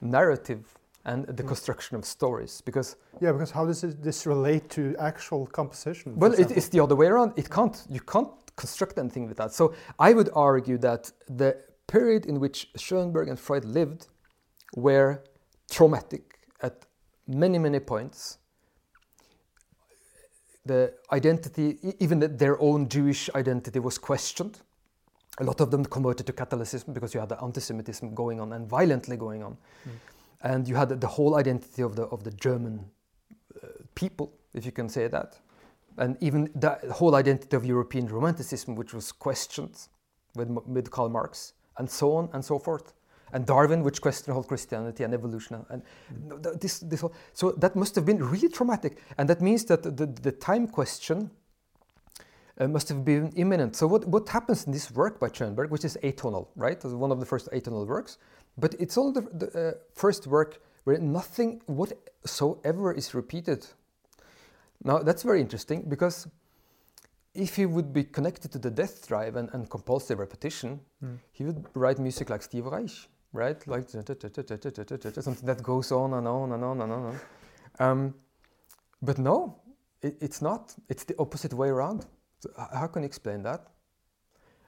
narrative 0.00 0.78
and 1.04 1.26
the 1.26 1.42
construction 1.42 1.96
of 1.96 2.04
stories 2.04 2.60
because 2.64 2.96
yeah 3.20 3.32
because 3.32 3.50
how 3.50 3.66
does 3.66 3.80
this 3.80 4.26
relate 4.26 4.68
to 4.70 4.94
actual 4.98 5.46
composition 5.46 6.14
well 6.16 6.32
it, 6.32 6.50
it's 6.52 6.68
the 6.68 6.80
other 6.80 6.94
way 6.94 7.06
around 7.06 7.32
it 7.36 7.50
can't 7.50 7.84
you 7.90 8.00
can't 8.00 8.28
construct 8.56 8.98
anything 8.98 9.26
with 9.28 9.36
that. 9.38 9.52
So 9.52 9.74
i 9.98 10.12
would 10.12 10.30
argue 10.34 10.78
that 10.78 11.10
the 11.28 11.56
period 11.86 12.26
in 12.26 12.40
which 12.40 12.68
schoenberg 12.76 13.28
and 13.28 13.38
freud 13.38 13.64
lived 13.64 14.08
were 14.76 15.22
traumatic 15.70 16.38
at 16.60 16.86
many 17.26 17.58
many 17.58 17.80
points. 17.80 18.38
The 20.64 20.94
identity 21.10 21.78
even 21.98 22.20
their 22.36 22.60
own 22.60 22.88
jewish 22.88 23.30
identity 23.34 23.78
was 23.78 23.98
questioned. 23.98 24.60
A 25.38 25.44
lot 25.44 25.60
of 25.60 25.70
them 25.70 25.84
converted 25.84 26.26
to 26.26 26.32
Catholicism 26.32 26.92
because 26.92 27.14
you 27.14 27.20
had 27.20 27.30
the 27.30 27.42
anti-Semitism 27.42 28.14
going 28.14 28.38
on 28.38 28.52
and 28.52 28.68
violently 28.68 29.16
going 29.16 29.42
on. 29.42 29.56
Mm. 29.88 29.92
And 30.42 30.68
you 30.68 30.74
had 30.74 31.00
the 31.00 31.06
whole 31.06 31.36
identity 31.36 31.82
of 31.82 31.96
the 31.96 32.02
of 32.02 32.22
the 32.22 32.32
German 32.32 32.84
uh, 33.62 33.68
people, 33.94 34.32
if 34.52 34.66
you 34.66 34.72
can 34.72 34.88
say 34.88 35.08
that, 35.08 35.38
and 35.98 36.16
even 36.20 36.50
the 36.54 36.78
whole 36.92 37.14
identity 37.14 37.56
of 37.56 37.64
European 37.64 38.06
Romanticism, 38.06 38.74
which 38.74 38.94
was 38.94 39.12
questioned 39.12 39.88
with 40.34 40.48
with 40.66 40.90
Karl 40.90 41.08
Marx, 41.08 41.54
and 41.78 41.90
so 41.90 42.16
on 42.16 42.28
and 42.32 42.44
so 42.44 42.58
forth, 42.58 42.94
and 43.32 43.46
Darwin, 43.46 43.82
which 43.82 44.00
questioned 44.00 44.34
whole 44.34 44.44
Christianity 44.44 45.04
and 45.04 45.14
evolution, 45.14 45.64
and 45.70 45.82
this 46.60 46.78
this 46.80 47.00
whole, 47.00 47.14
so 47.32 47.52
that 47.52 47.76
must 47.76 47.94
have 47.94 48.04
been 48.04 48.18
really 48.18 48.48
traumatic, 48.48 48.98
and 49.18 49.28
that 49.28 49.40
means 49.40 49.64
that 49.66 49.82
the 49.82 50.06
the 50.06 50.32
time 50.32 50.66
question. 50.66 51.30
Uh, 52.60 52.68
must 52.68 52.86
have 52.90 53.02
been 53.02 53.32
imminent. 53.34 53.74
So 53.74 53.86
what, 53.86 54.06
what 54.06 54.28
happens 54.28 54.66
in 54.66 54.72
this 54.72 54.90
work 54.90 55.18
by 55.18 55.28
Schoenberg, 55.32 55.70
which 55.70 55.86
is 55.86 55.96
atonal, 56.02 56.48
right? 56.54 56.72
It's 56.72 56.84
one 56.84 57.10
of 57.10 57.18
the 57.18 57.24
first 57.24 57.48
atonal 57.50 57.86
works, 57.86 58.18
but 58.58 58.74
it's 58.78 58.98
only 58.98 59.22
the, 59.22 59.46
the 59.46 59.68
uh, 59.68 59.72
first 59.94 60.26
work 60.26 60.60
where 60.84 60.98
nothing 60.98 61.62
whatsoever 61.66 62.92
is 62.92 63.14
repeated. 63.14 63.66
Now 64.84 64.98
that's 64.98 65.22
very 65.22 65.40
interesting 65.40 65.84
because 65.88 66.28
if 67.34 67.56
he 67.56 67.66
would 67.66 67.92
be 67.92 68.04
connected 68.04 68.52
to 68.52 68.58
the 68.58 68.70
death 68.70 69.06
drive 69.08 69.36
and, 69.36 69.48
and 69.52 69.70
compulsive 69.70 70.18
repetition, 70.18 70.80
mm. 71.02 71.18
he 71.32 71.44
would 71.44 71.64
write 71.74 71.98
music 71.98 72.28
like 72.28 72.42
Steve 72.42 72.66
Reich, 72.66 72.90
right? 73.32 73.66
Like 73.66 73.88
something 73.88 75.46
that 75.46 75.62
goes 75.62 75.92
on 75.92 76.14
and 76.14 76.28
on 76.28 76.52
and 76.52 76.64
on 76.64 76.80
and 76.82 76.92
on. 76.92 77.20
Um, 77.78 78.14
but 79.00 79.18
no, 79.18 79.60
it, 80.02 80.16
it's 80.20 80.42
not. 80.42 80.74
It's 80.88 81.04
the 81.04 81.14
opposite 81.18 81.54
way 81.54 81.68
around. 81.68 82.06
So 82.40 82.50
how 82.56 82.86
can 82.86 83.02
you 83.02 83.06
explain 83.06 83.42
that? 83.44 83.68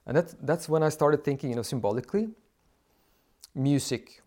And 0.06 0.16
that's, 0.16 0.34
that's 0.42 0.68
when 0.68 0.82
I 0.82 0.88
started 0.88 1.24
thinking, 1.24 1.50
you 1.50 1.56
know, 1.56 1.62
symbolically 1.62 2.28
music 3.54 4.22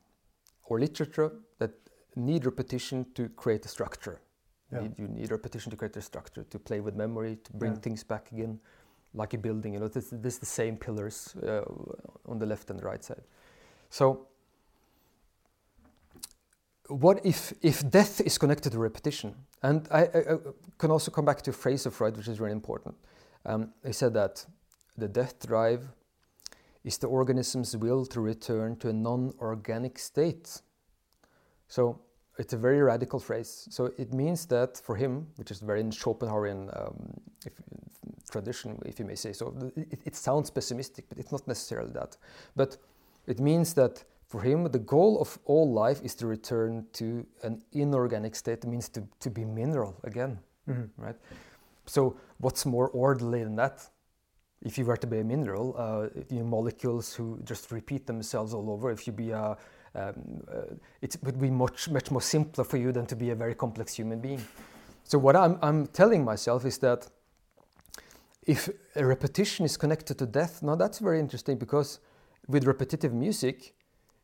or 0.65 0.79
literature 0.79 1.31
that 1.59 1.71
need 2.15 2.45
repetition 2.45 3.05
to 3.15 3.29
create 3.29 3.65
a 3.65 3.69
structure. 3.69 4.21
Yeah. 4.71 4.81
You, 4.81 4.93
you, 4.97 5.07
need 5.07 5.31
repetition 5.31 5.69
to 5.71 5.77
create 5.77 5.93
the 5.93 6.01
structure, 6.01 6.43
to 6.43 6.59
play 6.59 6.81
with 6.81 6.95
memory, 6.95 7.37
to 7.43 7.53
bring 7.53 7.73
yeah. 7.73 7.79
things 7.79 8.03
back 8.03 8.31
again, 8.31 8.59
like 9.13 9.33
a 9.33 9.37
building. 9.37 9.73
You 9.73 9.79
know, 9.79 9.87
this, 9.87 10.09
this 10.11 10.33
is 10.33 10.39
the 10.39 10.45
same 10.45 10.75
pillars 10.75 11.35
uh, 11.41 11.61
on 12.25 12.39
the 12.39 12.45
left 12.45 12.69
and 12.69 12.79
the 12.79 12.85
right 12.85 13.03
side. 13.03 13.23
So, 13.89 14.27
what 16.89 17.25
if 17.25 17.53
if 17.61 17.89
death 17.89 18.21
is 18.21 18.37
connected 18.37 18.71
to 18.71 18.79
repetition? 18.79 19.35
And 19.63 19.87
I, 19.91 20.01
I, 20.01 20.33
I 20.33 20.37
can 20.77 20.91
also 20.91 21.11
come 21.11 21.25
back 21.25 21.41
to 21.43 21.51
a 21.51 21.53
phrase 21.53 21.85
of 21.85 21.93
Freud, 21.93 22.17
which 22.17 22.27
is 22.27 22.39
really 22.39 22.53
important. 22.53 22.95
Um, 23.45 23.73
he 23.85 23.93
said 23.93 24.13
that 24.13 24.45
the 24.97 25.07
death 25.07 25.47
drive 25.47 25.87
is 26.83 26.97
the 26.97 27.07
organism's 27.07 27.75
will 27.75 28.05
to 28.05 28.21
return 28.21 28.75
to 28.77 28.89
a 28.89 28.93
non-organic 28.93 29.99
state. 29.99 30.61
So 31.67 31.99
it's 32.37 32.53
a 32.53 32.57
very 32.57 32.81
radical 32.81 33.19
phrase. 33.19 33.67
So 33.69 33.91
it 33.97 34.13
means 34.13 34.45
that 34.47 34.77
for 34.77 34.95
him, 34.95 35.27
which 35.37 35.51
is 35.51 35.59
very 35.59 35.81
in 35.81 35.91
Schopenhauerian 35.91 36.69
um, 36.79 37.13
if, 37.45 37.53
tradition, 38.29 38.79
if 38.85 38.99
you 38.99 39.05
may 39.05 39.15
say 39.15 39.33
so, 39.33 39.53
it, 39.75 39.99
it, 40.05 40.15
sounds 40.15 40.49
pessimistic, 40.49 41.05
but 41.09 41.17
it's 41.17 41.31
not 41.31 41.47
necessarily 41.47 41.91
that. 41.93 42.17
But 42.55 42.77
it 43.25 43.39
means 43.39 43.73
that 43.73 44.03
for 44.27 44.41
him, 44.41 44.65
the 44.65 44.79
goal 44.79 45.19
of 45.21 45.39
all 45.45 45.71
life 45.71 46.01
is 46.03 46.13
to 46.15 46.27
return 46.27 46.85
to 46.93 47.25
an 47.43 47.61
inorganic 47.71 48.35
state. 48.35 48.63
It 48.63 48.67
means 48.67 48.89
to, 48.89 49.03
to 49.19 49.29
be 49.29 49.45
mineral 49.45 49.95
again, 50.03 50.39
mm-hmm. 50.69 51.01
right? 51.01 51.15
So 51.85 52.17
what's 52.39 52.65
more 52.65 52.89
orderly 52.89 53.43
than 53.43 53.55
that? 53.55 53.89
if 54.65 54.77
you 54.77 54.85
were 54.85 54.97
to 54.97 55.07
be 55.07 55.19
a 55.19 55.23
mineral, 55.23 55.75
uh, 55.77 56.07
you 56.29 56.39
know, 56.39 56.45
molecules 56.45 57.13
who 57.13 57.39
just 57.43 57.71
repeat 57.71 58.07
themselves 58.07 58.53
all 58.53 58.71
over. 58.71 58.91
If 58.91 59.05
you 59.05 59.13
be 59.13 59.31
a, 59.31 59.57
um, 59.97 60.13
uh, 60.49 60.75
it 61.01 61.17
would 61.23 61.39
be 61.39 61.49
much 61.49 61.89
much 61.89 62.11
more 62.11 62.21
simpler 62.21 62.63
for 62.63 62.77
you 62.77 62.91
than 62.91 63.05
to 63.05 63.15
be 63.15 63.31
a 63.31 63.35
very 63.35 63.55
complex 63.55 63.95
human 63.95 64.19
being. 64.19 64.41
So 65.03 65.17
what 65.17 65.35
I'm, 65.35 65.57
I'm 65.61 65.87
telling 65.87 66.25
myself 66.25 66.65
is 66.65 66.77
that 66.79 67.07
if 68.45 68.69
a 68.95 69.05
repetition 69.05 69.65
is 69.65 69.77
connected 69.77 70.17
to 70.19 70.25
death, 70.25 70.61
now 70.61 70.75
that's 70.75 70.99
very 70.99 71.19
interesting 71.19 71.57
because 71.57 71.99
with 72.47 72.65
repetitive 72.65 73.13
music, 73.13 73.73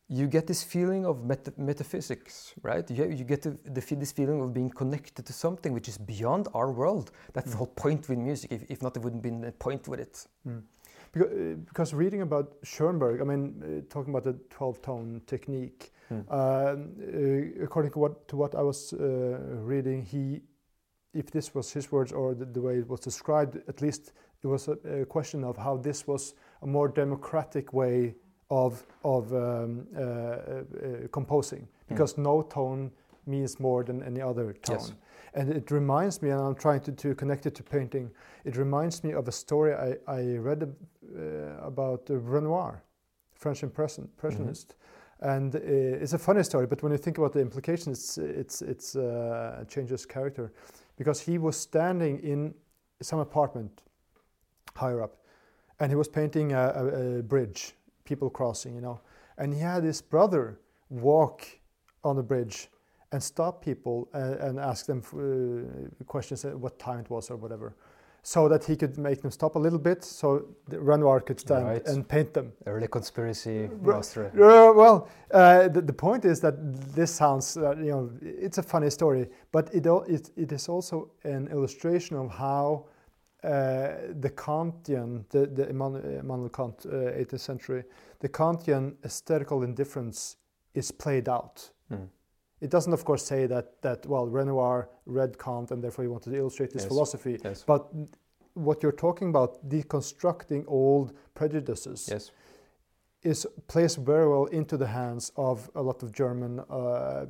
you 0.10 0.28
get 0.28 0.46
this 0.48 0.64
feeling 0.64 1.06
of 1.06 1.24
meta- 1.24 1.54
metaphysics, 1.58 2.54
right? 2.62 2.90
You, 2.92 3.06
you 3.06 3.24
get 3.24 3.42
the, 3.42 3.58
this 3.96 4.12
feeling 4.12 4.42
of 4.42 4.54
being 4.54 4.70
connected 4.70 5.26
to 5.26 5.34
something 5.34 5.74
which 5.74 5.88
is 5.88 5.98
beyond 5.98 6.48
our 6.54 6.72
world. 6.72 7.12
That's 7.34 7.48
mm. 7.48 7.52
the 7.52 7.58
whole 7.58 7.68
point 7.68 8.10
with 8.10 8.18
music. 8.18 8.52
If, 8.52 8.64
if 8.70 8.82
not, 8.82 8.94
there 8.94 9.02
wouldn't 9.02 9.24
be 9.24 9.30
a 9.48 9.52
point 9.52 9.88
with 9.88 10.00
it. 10.00 10.28
Mm. 10.48 10.64
Because, 11.14 11.32
uh, 11.32 11.56
because, 11.68 11.94
reading 11.94 12.22
about 12.22 12.56
Schoenberg, 12.64 13.22
I 13.22 13.24
mean, 13.24 13.64
uh, 13.64 13.94
talking 13.94 14.14
about 14.14 14.24
the 14.24 14.34
12 14.50 14.82
tone 14.82 15.22
technique, 15.28 15.94
mm. 16.12 16.26
uh, 16.30 17.64
according 17.64 17.92
to 17.92 18.00
what, 18.00 18.28
to 18.28 18.36
what 18.36 18.56
I 18.56 18.62
was 18.64 18.94
uh, 18.94 19.38
reading, 19.62 20.04
he, 20.04 20.42
if 21.14 21.30
this 21.30 21.54
was 21.54 21.72
his 21.72 21.92
words 21.92 22.12
or 22.12 22.34
the, 22.34 22.46
the, 22.46 22.62
way 22.62 22.78
it 22.80 22.90
was 22.90 23.00
described, 23.00 23.58
at 23.68 23.82
least 23.82 24.12
it 24.44 24.48
was 24.48 24.68
a, 24.68 25.02
a 25.02 25.06
question 25.06 25.44
of 25.44 25.56
how 25.56 25.78
this 25.78 26.08
was 26.08 26.34
a 26.64 26.68
more 26.68 26.88
democratic 26.88 27.74
way 27.74 28.16
of, 28.50 28.84
of 29.04 29.32
um, 29.34 29.88
uh, 29.96 30.02
uh, 30.02 30.64
composing 31.12 31.62
hmm. 31.88 31.94
because 31.94 32.16
mm. 32.16 32.24
no 32.24 32.42
tone 32.42 32.92
means 33.26 33.60
more 33.60 33.84
than 33.84 34.04
any 34.04 34.22
other 34.22 34.54
tone. 34.54 34.78
Yes. 34.80 34.94
And 35.36 35.50
it 35.50 35.72
reminds 35.72 36.22
me, 36.22 36.30
and 36.30 36.40
I'm 36.40 36.56
trying 36.56 36.82
to, 36.82 36.92
to 36.92 37.16
connect 37.16 37.46
it 37.46 37.56
to 37.56 37.64
painting, 37.64 38.12
it 38.46 38.56
reminds 38.56 39.04
me 39.04 39.14
of 39.14 39.28
a 39.28 39.32
story 39.32 39.74
I, 39.74 39.96
I 40.08 40.38
read 40.38 40.64
uh, 40.64 41.20
about 41.62 42.02
Renoir, 42.10 42.84
French 43.34 43.64
impressionist. 43.64 44.76
Mm-hmm. 44.76 45.30
And 45.30 45.56
uh, 45.56 45.60
it's 46.04 46.14
a 46.14 46.20
funny 46.20 46.44
story, 46.44 46.68
but 46.68 46.84
when 46.84 46.92
you 46.92 46.98
think 46.98 47.18
about 47.18 47.34
the 47.34 47.40
implications, 47.40 48.18
it's, 48.18 48.18
it's, 48.18 48.62
it's 48.62 48.96
uh, 48.96 49.64
changes 49.68 50.06
character. 50.06 50.54
Because 50.98 51.20
he 51.20 51.38
was 51.38 51.56
standing 51.56 52.20
in 52.20 52.54
some 53.02 53.20
apartment 53.20 53.82
higher 54.76 55.02
up, 55.02 55.18
and 55.80 55.92
he 55.92 55.96
was 55.96 56.08
painting 56.08 56.54
a, 56.54 56.74
a, 56.76 57.20
a 57.20 57.24
bridge 57.24 57.74
people 58.04 58.30
crossing, 58.30 58.76
you 58.76 58.82
know. 58.82 59.00
And 59.38 59.54
he 59.54 59.60
had 59.60 59.84
his 59.84 60.02
brother 60.02 60.60
walk 60.90 61.48
on 62.04 62.16
the 62.16 62.24
bridge 62.24 62.70
and 63.14 63.24
stop 63.24 63.64
people 63.64 64.10
and, 64.14 64.36
and 64.36 64.60
ask 64.60 64.86
them 64.88 65.02
uh, 65.14 66.04
questions, 66.06 66.44
uh, 66.44 66.50
what 66.50 66.80
time 66.80 67.00
it 67.00 67.10
was 67.10 67.30
or 67.30 67.38
whatever, 67.38 67.76
so 68.24 68.50
that 68.50 68.64
he 68.64 68.76
could 68.76 68.98
make 68.98 69.22
them 69.22 69.32
stop 69.32 69.56
a 69.56 69.60
little 69.60 69.80
bit, 69.80 70.04
so 70.04 70.46
the 70.68 70.80
Renoir 70.80 71.20
could 71.20 71.40
stand 71.40 71.66
right. 71.66 71.86
and 71.86 72.08
paint 72.08 72.34
them. 72.34 72.52
Early 72.66 72.88
conspiracy 72.88 73.70
master. 73.82 74.28
Uh, 74.28 74.74
well, 74.74 75.10
uh, 75.32 75.68
the, 75.68 75.82
the, 75.82 75.94
point 75.94 76.26
is 76.26 76.40
that 76.40 76.56
this 76.96 77.12
sounds, 77.12 77.58
uh, 77.58 77.76
you 77.78 77.92
know, 77.92 78.10
it's 78.22 78.58
a 78.58 78.64
funny 78.64 78.90
story, 78.90 79.28
but 79.52 79.74
it, 79.76 79.86
it, 79.86 80.32
it 80.36 80.52
is 80.52 80.68
also 80.68 81.12
an 81.24 81.48
illustration 81.50 82.16
of 82.18 82.32
how 82.32 82.86
uh, 83.44 83.50
the 84.22 84.32
Kantian, 84.36 85.26
the, 85.30 85.46
the 85.46 85.70
Immanuel 85.70 86.50
Kant, 86.50 86.78
18th 86.88 87.40
century, 87.40 87.84
the 88.22 88.30
Kantian 88.30 88.96
aesthetical 89.04 89.64
indifference 89.64 90.38
is 90.74 90.92
played 90.92 91.28
out. 91.30 91.70
Mm. 91.92 92.08
It 92.64 92.72
doesn't, 92.72 92.94
of 92.94 93.04
course, 93.04 93.26
say 93.26 93.48
that 93.48 93.82
that 93.82 94.06
well 94.06 94.28
Renoir 94.38 94.88
read 95.06 95.38
Kant 95.38 95.72
and 95.72 95.84
therefore 95.84 96.06
he 96.06 96.10
wanted 96.10 96.32
to 96.32 96.38
illustrate 96.38 96.72
this 96.72 96.84
yes. 96.84 96.88
philosophy. 96.88 97.38
Yes. 97.44 97.64
But 97.68 97.82
what 98.54 98.82
you're 98.82 99.00
talking 99.08 99.30
about, 99.30 99.68
deconstructing 99.68 100.64
old 100.68 101.14
prejudices, 101.34 102.08
yes. 102.10 102.32
is 103.22 103.48
placed 103.68 103.98
very 103.98 104.28
well 104.28 104.46
into 104.46 104.78
the 104.78 104.88
hands 104.88 105.32
of 105.36 105.70
a 105.76 105.82
lot 105.82 106.04
of 106.04 106.12
German, 106.12 106.60
uh, 106.60 106.74
uh, 106.74 107.26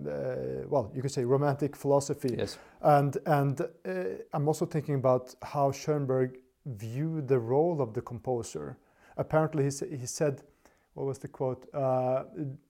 well, 0.67 0.91
you 0.95 1.01
could 1.01 1.11
say 1.11 1.25
romantic 1.25 1.75
philosophy. 1.75 2.36
Yes. 2.38 2.59
And 2.81 3.17
and 3.25 3.61
uh, 3.61 3.67
I'm 4.34 4.47
also 4.47 4.65
thinking 4.65 4.95
about 4.95 5.36
how 5.41 5.71
Schoenberg 5.71 6.38
viewed 6.65 7.27
the 7.27 7.39
role 7.39 7.81
of 7.81 7.93
the 7.93 8.01
composer. 8.01 8.77
Apparently, 9.17 9.63
he, 9.63 9.97
he 9.97 10.05
said, 10.05 10.43
what 10.93 11.05
was 11.07 11.17
the 11.17 11.27
quote? 11.27 11.65
Uh, 11.73 12.23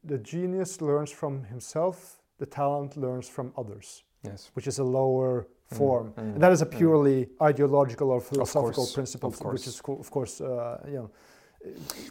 the 0.03 0.17
genius 0.17 0.81
learns 0.81 1.11
from 1.11 1.43
himself, 1.43 2.22
the 2.43 2.49
talent 2.61 2.91
learns 3.05 3.27
from 3.35 3.47
others. 3.61 4.03
Yes. 4.29 4.51
Which 4.55 4.67
is 4.71 4.79
a 4.79 4.87
lower 4.99 5.33
mm, 5.47 5.77
form. 5.77 6.07
Mm, 6.11 6.33
and 6.33 6.41
that 6.43 6.51
is 6.51 6.61
a 6.61 6.65
mm. 6.65 6.77
purely 6.77 7.19
mm. 7.25 7.29
ideological 7.51 8.07
or 8.15 8.19
philosophical 8.31 8.85
principle, 8.97 9.31
which 9.55 9.67
is, 9.71 9.81
of 10.03 10.09
course, 10.17 10.33
uh, 10.41 10.77
you 10.93 10.97
know. 10.99 11.09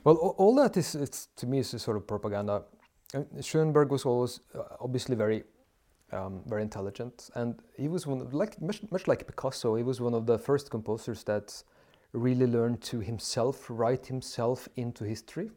Well, 0.05 0.17
all 0.43 0.55
that 0.63 0.77
is, 0.83 0.95
it's, 0.95 1.21
to 1.41 1.47
me, 1.47 1.59
is 1.59 1.75
a 1.75 1.79
sort 1.79 1.97
of 1.99 2.07
propaganda. 2.07 2.55
Schoenberg 3.49 3.91
was 3.91 4.05
always 4.07 4.41
uh, 4.55 4.87
obviously 4.87 5.17
very, 5.25 5.45
um, 6.13 6.41
very 6.53 6.63
intelligent, 6.63 7.29
and 7.35 7.51
he 7.83 7.89
was 7.89 8.07
one 8.07 8.21
of, 8.23 8.33
like 8.33 8.61
much, 8.69 8.81
much 8.91 9.05
like 9.07 9.27
Picasso. 9.27 9.69
He 9.77 9.83
was 9.83 10.01
one 10.01 10.15
of 10.15 10.25
the 10.25 10.39
first 10.39 10.71
composers 10.71 11.25
that 11.25 11.47
really 12.15 12.47
learned 12.47 12.81
to 12.93 13.01
himself 13.01 13.57
write 13.69 14.07
himself 14.07 14.69
into 14.77 15.05
history. 15.05 15.51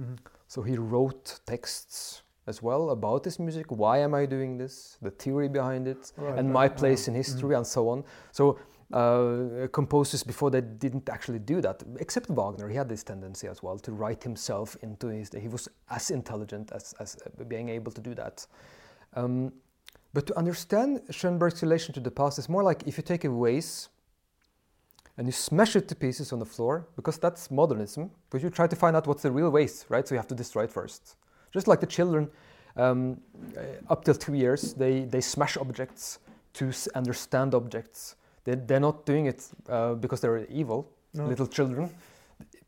Mm-hmm. 0.00 0.14
So 0.48 0.62
he 0.62 0.76
wrote 0.76 1.40
texts 1.46 2.23
as 2.46 2.62
well 2.62 2.90
about 2.90 3.22
this 3.22 3.38
music. 3.38 3.66
Why 3.68 3.98
am 3.98 4.14
I 4.14 4.26
doing 4.26 4.58
this? 4.58 4.98
The 5.00 5.10
theory 5.10 5.48
behind 5.48 5.88
it, 5.88 6.12
right, 6.16 6.38
and 6.38 6.52
my 6.52 6.68
place 6.68 7.08
in 7.08 7.14
history, 7.14 7.50
mm-hmm. 7.50 7.56
and 7.56 7.66
so 7.66 7.88
on. 7.88 8.04
So 8.32 8.58
uh, 8.92 9.66
composers 9.72 10.22
before 10.22 10.50
they 10.50 10.60
didn't 10.60 11.08
actually 11.08 11.38
do 11.38 11.60
that, 11.60 11.82
except 11.98 12.28
Wagner. 12.28 12.68
He 12.68 12.76
had 12.76 12.88
this 12.88 13.02
tendency 13.02 13.48
as 13.48 13.62
well 13.62 13.78
to 13.78 13.92
write 13.92 14.22
himself 14.22 14.76
into 14.82 15.08
his. 15.08 15.30
He 15.32 15.48
was 15.48 15.68
as 15.90 16.10
intelligent 16.10 16.70
as, 16.72 16.94
as 17.00 17.16
uh, 17.26 17.44
being 17.44 17.68
able 17.70 17.92
to 17.92 18.00
do 18.00 18.14
that. 18.14 18.46
Um, 19.14 19.52
but 20.12 20.26
to 20.26 20.38
understand 20.38 21.00
Schoenberg's 21.10 21.62
relation 21.62 21.92
to 21.94 22.00
the 22.00 22.10
past 22.10 22.38
is 22.38 22.48
more 22.48 22.62
like 22.62 22.86
if 22.86 22.96
you 22.96 23.02
take 23.02 23.24
a 23.24 23.30
vase 23.30 23.88
and 25.16 25.26
you 25.26 25.32
smash 25.32 25.76
it 25.76 25.88
to 25.88 25.94
pieces 25.94 26.32
on 26.32 26.38
the 26.38 26.44
floor, 26.44 26.86
because 26.94 27.18
that's 27.18 27.50
modernism, 27.50 28.10
but 28.30 28.42
you 28.42 28.50
try 28.50 28.66
to 28.66 28.76
find 28.76 28.96
out 28.96 29.06
what's 29.06 29.22
the 29.22 29.30
real 29.30 29.50
vase, 29.50 29.86
right? 29.88 30.06
So 30.06 30.14
you 30.14 30.18
have 30.18 30.28
to 30.28 30.34
destroy 30.34 30.64
it 30.64 30.72
first. 30.72 31.16
Just 31.54 31.68
like 31.68 31.80
the 31.80 31.86
children, 31.86 32.28
um, 32.76 33.20
uh, 33.56 33.92
up 33.92 34.04
till 34.04 34.14
two 34.14 34.34
years, 34.34 34.74
they, 34.74 35.04
they 35.04 35.20
smash 35.20 35.56
objects 35.56 36.18
to 36.54 36.72
understand 36.96 37.54
objects. 37.54 38.16
They, 38.42 38.56
they're 38.56 38.80
not 38.80 39.06
doing 39.06 39.26
it 39.26 39.48
uh, 39.68 39.94
because 39.94 40.20
they're 40.20 40.44
evil, 40.46 40.90
no. 41.14 41.26
little 41.26 41.46
children. 41.46 41.90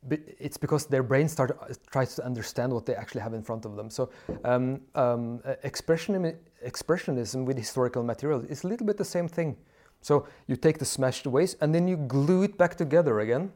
It's 0.08 0.56
because 0.56 0.86
their 0.86 1.02
brain 1.02 1.28
start 1.28 1.58
uh, 1.60 1.74
tries 1.90 2.14
to 2.14 2.24
understand 2.24 2.72
what 2.72 2.86
they 2.86 2.94
actually 2.94 3.22
have 3.22 3.34
in 3.34 3.42
front 3.42 3.64
of 3.64 3.74
them. 3.74 3.90
So 3.90 4.08
um, 4.44 4.80
um, 4.94 5.40
expressionism, 5.64 6.36
expressionism 6.64 7.44
with 7.44 7.58
historical 7.58 8.04
material 8.04 8.44
is 8.48 8.62
a 8.62 8.68
little 8.68 8.86
bit 8.86 8.96
the 8.96 9.04
same 9.04 9.26
thing. 9.26 9.56
So 10.00 10.28
you 10.46 10.54
take 10.54 10.78
the 10.78 10.84
smashed 10.84 11.26
waste 11.26 11.56
and 11.60 11.74
then 11.74 11.88
you 11.88 11.96
glue 11.96 12.44
it 12.44 12.56
back 12.56 12.76
together 12.76 13.18
again 13.18 13.50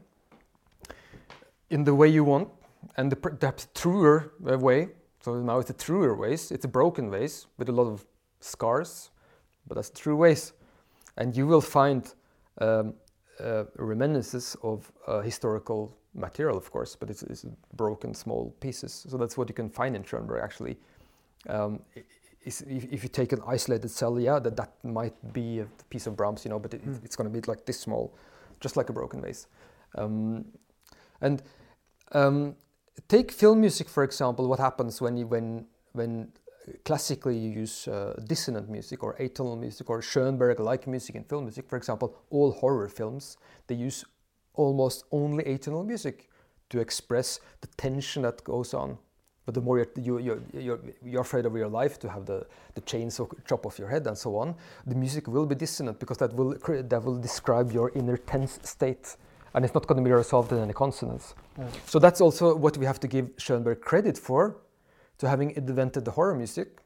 in 1.69 1.85
the 1.85 1.95
way 1.95 2.09
you 2.09 2.25
want 2.25 2.49
and 2.97 3.09
the 3.09 3.15
perhaps 3.15 3.69
truer 3.73 4.33
way 4.41 4.89
so 5.21 5.41
now 5.41 5.59
it's 5.59 5.69
a 5.69 5.73
truer 5.73 6.15
vase. 6.15 6.51
It's 6.51 6.65
a 6.65 6.67
broken 6.67 7.11
vase 7.11 7.45
with 7.57 7.69
a 7.69 7.71
lot 7.71 7.87
of 7.87 8.05
scars, 8.39 9.11
but 9.67 9.75
that's 9.75 9.91
true 9.91 10.19
vase. 10.19 10.53
And 11.17 11.35
you 11.35 11.45
will 11.45 11.61
find 11.61 12.11
um, 12.59 12.95
uh, 13.39 13.65
reminiscences 13.75 14.55
of 14.63 14.91
uh, 15.07 15.21
historical 15.21 15.95
material, 16.13 16.57
of 16.57 16.71
course, 16.71 16.95
but 16.95 17.09
it's, 17.09 17.23
it's, 17.23 17.45
broken 17.75 18.13
small 18.13 18.53
pieces. 18.59 19.05
So 19.09 19.17
that's 19.17 19.37
what 19.37 19.47
you 19.47 19.55
can 19.55 19.69
find 19.69 19.95
in 19.95 20.03
Schoenberg 20.03 20.43
actually. 20.43 20.77
Um, 21.47 21.79
if, 22.43 22.61
if, 22.67 23.03
you 23.03 23.09
take 23.09 23.31
an 23.31 23.41
isolated 23.47 23.89
cell, 23.89 24.19
yeah, 24.19 24.39
that, 24.39 24.55
that 24.57 24.73
might 24.83 25.15
be 25.33 25.59
a 25.59 25.65
piece 25.89 26.07
of 26.07 26.17
Brahms, 26.17 26.43
you 26.43 26.49
know, 26.49 26.59
but 26.59 26.73
it, 26.73 26.85
mm. 26.85 27.03
it's 27.05 27.15
going 27.15 27.31
to 27.31 27.41
be 27.41 27.45
like 27.47 27.65
this 27.65 27.79
small, 27.79 28.15
just 28.59 28.77
like 28.77 28.89
a 28.89 28.93
broken 28.93 29.21
vase. 29.21 29.47
Um, 29.95 30.45
and 31.21 31.43
um, 32.13 32.55
take 33.07 33.31
film 33.31 33.61
music 33.61 33.89
for 33.89 34.03
example. 34.03 34.47
What 34.47 34.59
happens 34.59 35.01
when 35.01 35.17
you 35.17 35.27
when 35.27 35.65
when 35.93 36.31
classically 36.85 37.37
you 37.37 37.49
use 37.49 37.87
uh, 37.87 38.13
dissonant 38.27 38.69
music 38.69 39.03
or 39.03 39.15
atonal 39.17 39.59
music 39.59 39.89
or 39.89 40.01
Schoenberg-like 40.01 40.87
music 40.87 41.15
in 41.15 41.23
film 41.23 41.45
music. 41.45 41.67
For 41.67 41.77
example, 41.77 42.15
all 42.29 42.51
horror 42.51 42.87
films 42.87 43.37
they 43.67 43.75
use 43.75 44.05
almost 44.53 45.05
only 45.11 45.43
atonal 45.45 45.85
music 45.85 46.29
to 46.69 46.79
express 46.79 47.39
the 47.61 47.67
tension 47.77 48.23
that 48.23 48.43
goes 48.43 48.73
on. 48.73 48.97
But 49.45 49.55
the 49.55 49.61
more 49.61 49.79
you're, 49.79 50.19
you, 50.19 50.41
you're, 50.53 50.79
you're, 51.03 51.21
afraid 51.21 51.45
of 51.45 51.55
your 51.55 51.67
life, 51.67 51.99
to 51.99 52.09
have 52.09 52.25
the, 52.25 52.45
the 52.75 52.81
chainsaw 52.81 53.27
chop 53.47 53.65
off 53.65 53.79
your 53.79 53.89
head 53.89 54.05
and 54.05 54.17
so 54.17 54.35
on, 54.37 54.55
the 54.85 54.95
music 54.95 55.27
will 55.27 55.47
be 55.47 55.55
dissonant 55.55 55.99
because 55.99 56.17
that 56.19 56.33
will, 56.33 56.55
that 56.59 57.03
will 57.03 57.17
describe 57.17 57.71
your 57.71 57.91
inner 57.95 58.17
tense 58.17 58.59
state 58.63 59.15
and 59.53 59.65
it's 59.65 59.73
not 59.73 59.87
going 59.87 60.03
to 60.03 60.07
be 60.09 60.13
resolved 60.13 60.51
in 60.51 60.59
any 60.59 60.73
consonants. 60.73 61.35
Yeah. 61.57 61.67
So 61.85 61.99
that's 61.99 62.21
also 62.21 62.55
what 62.55 62.77
we 62.77 62.85
have 62.85 62.99
to 63.01 63.07
give 63.07 63.29
Schoenberg 63.37 63.81
credit 63.81 64.17
for, 64.17 64.57
to 65.17 65.27
having 65.27 65.51
invented 65.51 66.05
the 66.05 66.11
horror 66.11 66.35
music, 66.35 66.79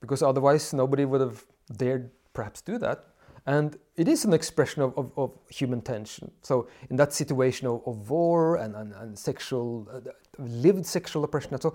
because 0.00 0.22
otherwise 0.22 0.72
nobody 0.72 1.04
would 1.04 1.20
have 1.20 1.44
dared 1.76 2.10
perhaps 2.32 2.60
do 2.62 2.78
that. 2.78 3.06
And 3.44 3.76
it 3.96 4.06
is 4.06 4.24
an 4.24 4.32
expression 4.32 4.82
of, 4.82 4.96
of, 4.96 5.10
of 5.16 5.32
human 5.48 5.80
tension. 5.80 6.30
So 6.42 6.68
in 6.90 6.96
that 6.96 7.12
situation 7.12 7.66
of, 7.66 7.82
of 7.86 8.08
war 8.08 8.56
and, 8.56 8.76
and, 8.76 8.92
and 8.94 9.18
sexual, 9.18 9.88
uh, 9.92 10.10
lived 10.38 10.86
sexual 10.86 11.24
oppression, 11.24 11.60
so 11.60 11.74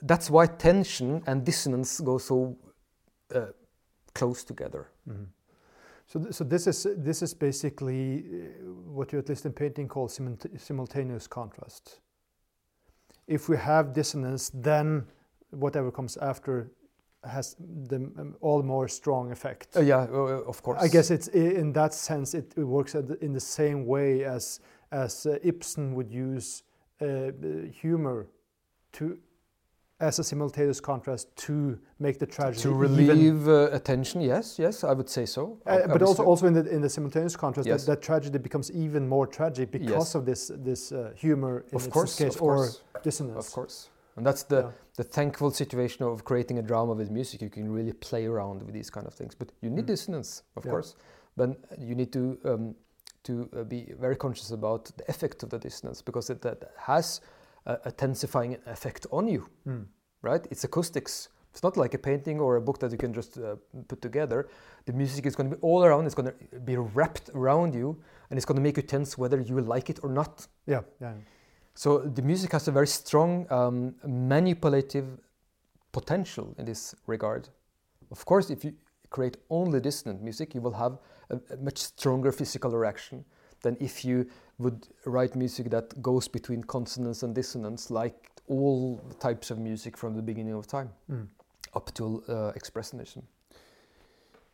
that's 0.00 0.30
why 0.30 0.46
tension 0.46 1.22
and 1.26 1.44
dissonance 1.44 2.00
go 2.00 2.18
so 2.18 2.56
uh, 3.34 3.46
close 4.14 4.42
together. 4.42 4.88
Mm-hmm. 5.08 5.24
So, 6.12 6.18
th 6.20 6.34
so 6.34 6.44
this 6.44 6.66
is 6.66 6.86
this 7.04 7.22
is 7.22 7.34
basically 7.34 8.18
uh, 8.18 8.24
what 8.96 9.12
you 9.12 9.18
at 9.18 9.28
least 9.28 9.46
in 9.46 9.52
painting 9.52 9.88
call 9.88 10.08
simultaneous 10.58 11.26
contrast. 11.28 12.00
If 13.26 13.48
we 13.48 13.56
have 13.56 13.92
dissonance, 13.94 14.50
then 14.62 15.06
whatever 15.50 15.90
comes 15.90 16.18
after 16.18 16.70
has 17.24 17.56
the 17.88 17.96
um, 17.96 18.36
all 18.40 18.62
more 18.62 18.88
strong 18.88 19.32
effect. 19.32 19.76
Uh, 19.76 19.80
yeah, 19.80 20.06
uh, 20.12 20.50
of 20.52 20.62
course. 20.62 20.82
I 20.82 20.88
guess 20.88 21.10
it's 21.10 21.28
in 21.28 21.72
that 21.72 21.94
sense 21.94 22.38
it, 22.38 22.52
it 22.56 22.64
works 22.64 22.94
in 22.94 23.32
the 23.32 23.40
same 23.40 23.86
way 23.86 24.24
as 24.24 24.60
as 24.90 25.26
uh, 25.26 25.38
Ibsen 25.42 25.94
would 25.94 26.10
use 26.10 26.62
uh, 27.00 27.30
humor 27.80 28.26
to 28.92 29.18
as 30.02 30.18
a 30.18 30.24
simultaneous 30.24 30.80
contrast 30.80 31.34
to 31.36 31.78
make 32.00 32.18
the 32.18 32.26
tragedy 32.26 32.62
to 32.62 32.74
relieve 32.74 33.48
uh, 33.48 33.70
attention. 33.70 34.20
Yes, 34.20 34.58
yes, 34.58 34.84
I 34.84 34.92
would 34.92 35.08
say 35.08 35.24
so. 35.24 35.58
Uh, 35.64 35.86
but 35.86 36.02
also, 36.02 36.24
also 36.24 36.46
in 36.48 36.54
the 36.54 36.68
in 36.68 36.82
the 36.82 36.90
simultaneous 36.90 37.36
contrast, 37.36 37.68
yes. 37.68 37.84
that, 37.84 38.00
that, 38.00 38.02
tragedy 38.02 38.38
becomes 38.38 38.70
even 38.72 39.08
more 39.08 39.26
tragic 39.26 39.70
because 39.70 40.08
yes. 40.08 40.14
of 40.16 40.26
this 40.26 40.50
this 40.56 40.92
uh, 40.92 41.12
humor 41.14 41.64
in 41.70 41.76
of 41.76 41.88
course, 41.90 42.18
case 42.18 42.34
of 42.34 42.42
or 42.42 42.56
course. 42.56 42.82
dissonance. 43.02 43.46
Of 43.46 43.54
course, 43.54 43.90
and 44.16 44.26
that's 44.26 44.42
the 44.42 44.62
yeah. 44.62 44.70
the 44.96 45.04
thankful 45.04 45.50
situation 45.52 46.04
of 46.04 46.24
creating 46.24 46.58
a 46.58 46.62
drama 46.62 46.94
with 46.94 47.10
music. 47.10 47.40
You 47.40 47.50
can 47.50 47.70
really 47.70 47.92
play 47.92 48.26
around 48.26 48.62
with 48.62 48.74
these 48.74 48.90
kind 48.90 49.06
of 49.06 49.14
things, 49.14 49.36
but 49.36 49.52
you 49.62 49.70
need 49.70 49.84
mm. 49.84 49.94
dissonance, 49.94 50.42
of 50.56 50.64
yeah. 50.64 50.72
course. 50.72 50.96
But 51.36 51.50
you 51.78 51.94
need 51.94 52.12
to 52.12 52.38
um, 52.44 52.74
to 53.22 53.48
uh, 53.56 53.62
be 53.62 53.92
very 54.00 54.16
conscious 54.16 54.50
about 54.50 54.90
the 54.96 55.08
effect 55.08 55.44
of 55.44 55.50
the 55.50 55.58
dissonance 55.58 56.02
because 56.02 56.28
it 56.28 56.42
that 56.42 56.72
has 56.76 57.20
a, 57.66 57.74
a 57.84 57.92
tensifying 57.92 58.58
effect 58.66 59.06
on 59.10 59.28
you, 59.28 59.48
mm. 59.66 59.86
right? 60.22 60.46
It's 60.50 60.64
acoustics. 60.64 61.28
It's 61.50 61.62
not 61.62 61.76
like 61.76 61.94
a 61.94 61.98
painting 61.98 62.40
or 62.40 62.56
a 62.56 62.60
book 62.60 62.78
that 62.78 62.92
you 62.92 62.98
can 62.98 63.12
just 63.12 63.38
uh, 63.38 63.56
put 63.88 64.00
together. 64.00 64.48
The 64.86 64.92
music 64.92 65.26
is 65.26 65.36
going 65.36 65.50
to 65.50 65.56
be 65.56 65.62
all 65.62 65.84
around. 65.84 66.06
It's 66.06 66.14
going 66.14 66.32
to 66.32 66.60
be 66.60 66.76
wrapped 66.76 67.28
around 67.34 67.74
you, 67.74 68.00
and 68.30 68.38
it's 68.38 68.46
going 68.46 68.56
to 68.56 68.62
make 68.62 68.76
you 68.78 68.82
tense 68.82 69.18
whether 69.18 69.38
you 69.40 69.60
like 69.60 69.90
it 69.90 70.00
or 70.02 70.08
not. 70.08 70.46
Yeah, 70.66 70.80
yeah. 71.00 71.12
So 71.74 71.98
the 71.98 72.22
music 72.22 72.52
has 72.52 72.68
a 72.68 72.72
very 72.72 72.86
strong 72.86 73.46
um, 73.50 73.94
manipulative 74.04 75.18
potential 75.92 76.54
in 76.58 76.64
this 76.64 76.94
regard. 77.06 77.48
Of 78.10 78.24
course, 78.24 78.50
if 78.50 78.64
you 78.64 78.74
create 79.10 79.36
only 79.50 79.80
dissonant 79.80 80.22
music, 80.22 80.54
you 80.54 80.60
will 80.60 80.72
have 80.74 80.98
a, 81.30 81.38
a 81.52 81.56
much 81.58 81.78
stronger 81.78 82.32
physical 82.32 82.70
reaction 82.70 83.24
than 83.62 83.76
if 83.80 84.04
you 84.04 84.26
would 84.62 84.88
write 85.04 85.36
music 85.36 85.70
that 85.70 86.00
goes 86.00 86.28
between 86.28 86.64
consonance 86.64 87.22
and 87.22 87.34
dissonance, 87.34 87.90
like 87.90 88.30
all 88.48 89.00
types 89.20 89.50
of 89.50 89.58
music 89.58 89.96
from 89.96 90.14
the 90.14 90.22
beginning 90.22 90.54
of 90.54 90.66
time 90.66 90.90
mm. 91.10 91.26
up 91.74 91.92
to 91.94 92.22
uh, 92.28 92.32
expressionism. 92.52 93.22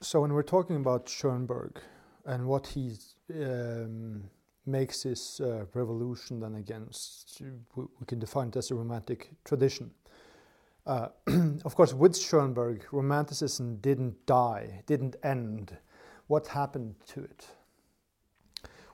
So 0.00 0.20
when 0.20 0.32
we're 0.32 0.42
talking 0.42 0.76
about 0.76 1.08
Schoenberg 1.08 1.80
and 2.24 2.46
what 2.46 2.66
he 2.68 2.96
um, 3.34 4.24
makes 4.66 5.02
his 5.02 5.40
uh, 5.42 5.64
revolution 5.74 6.40
then 6.40 6.54
against, 6.56 7.42
we, 7.74 7.84
we, 7.98 8.06
can 8.06 8.18
define 8.18 8.48
it 8.48 8.56
as 8.56 8.70
a 8.70 8.74
romantic 8.74 9.30
tradition. 9.44 9.90
Uh, 10.86 11.08
of 11.64 11.74
course, 11.74 11.92
with 11.92 12.16
Schoenberg, 12.16 12.84
romanticism 12.92 13.76
didn't 13.76 14.24
die, 14.26 14.82
didn't 14.86 15.16
end. 15.22 15.76
What 16.28 16.46
happened 16.46 16.94
to 17.08 17.24
it? 17.24 17.46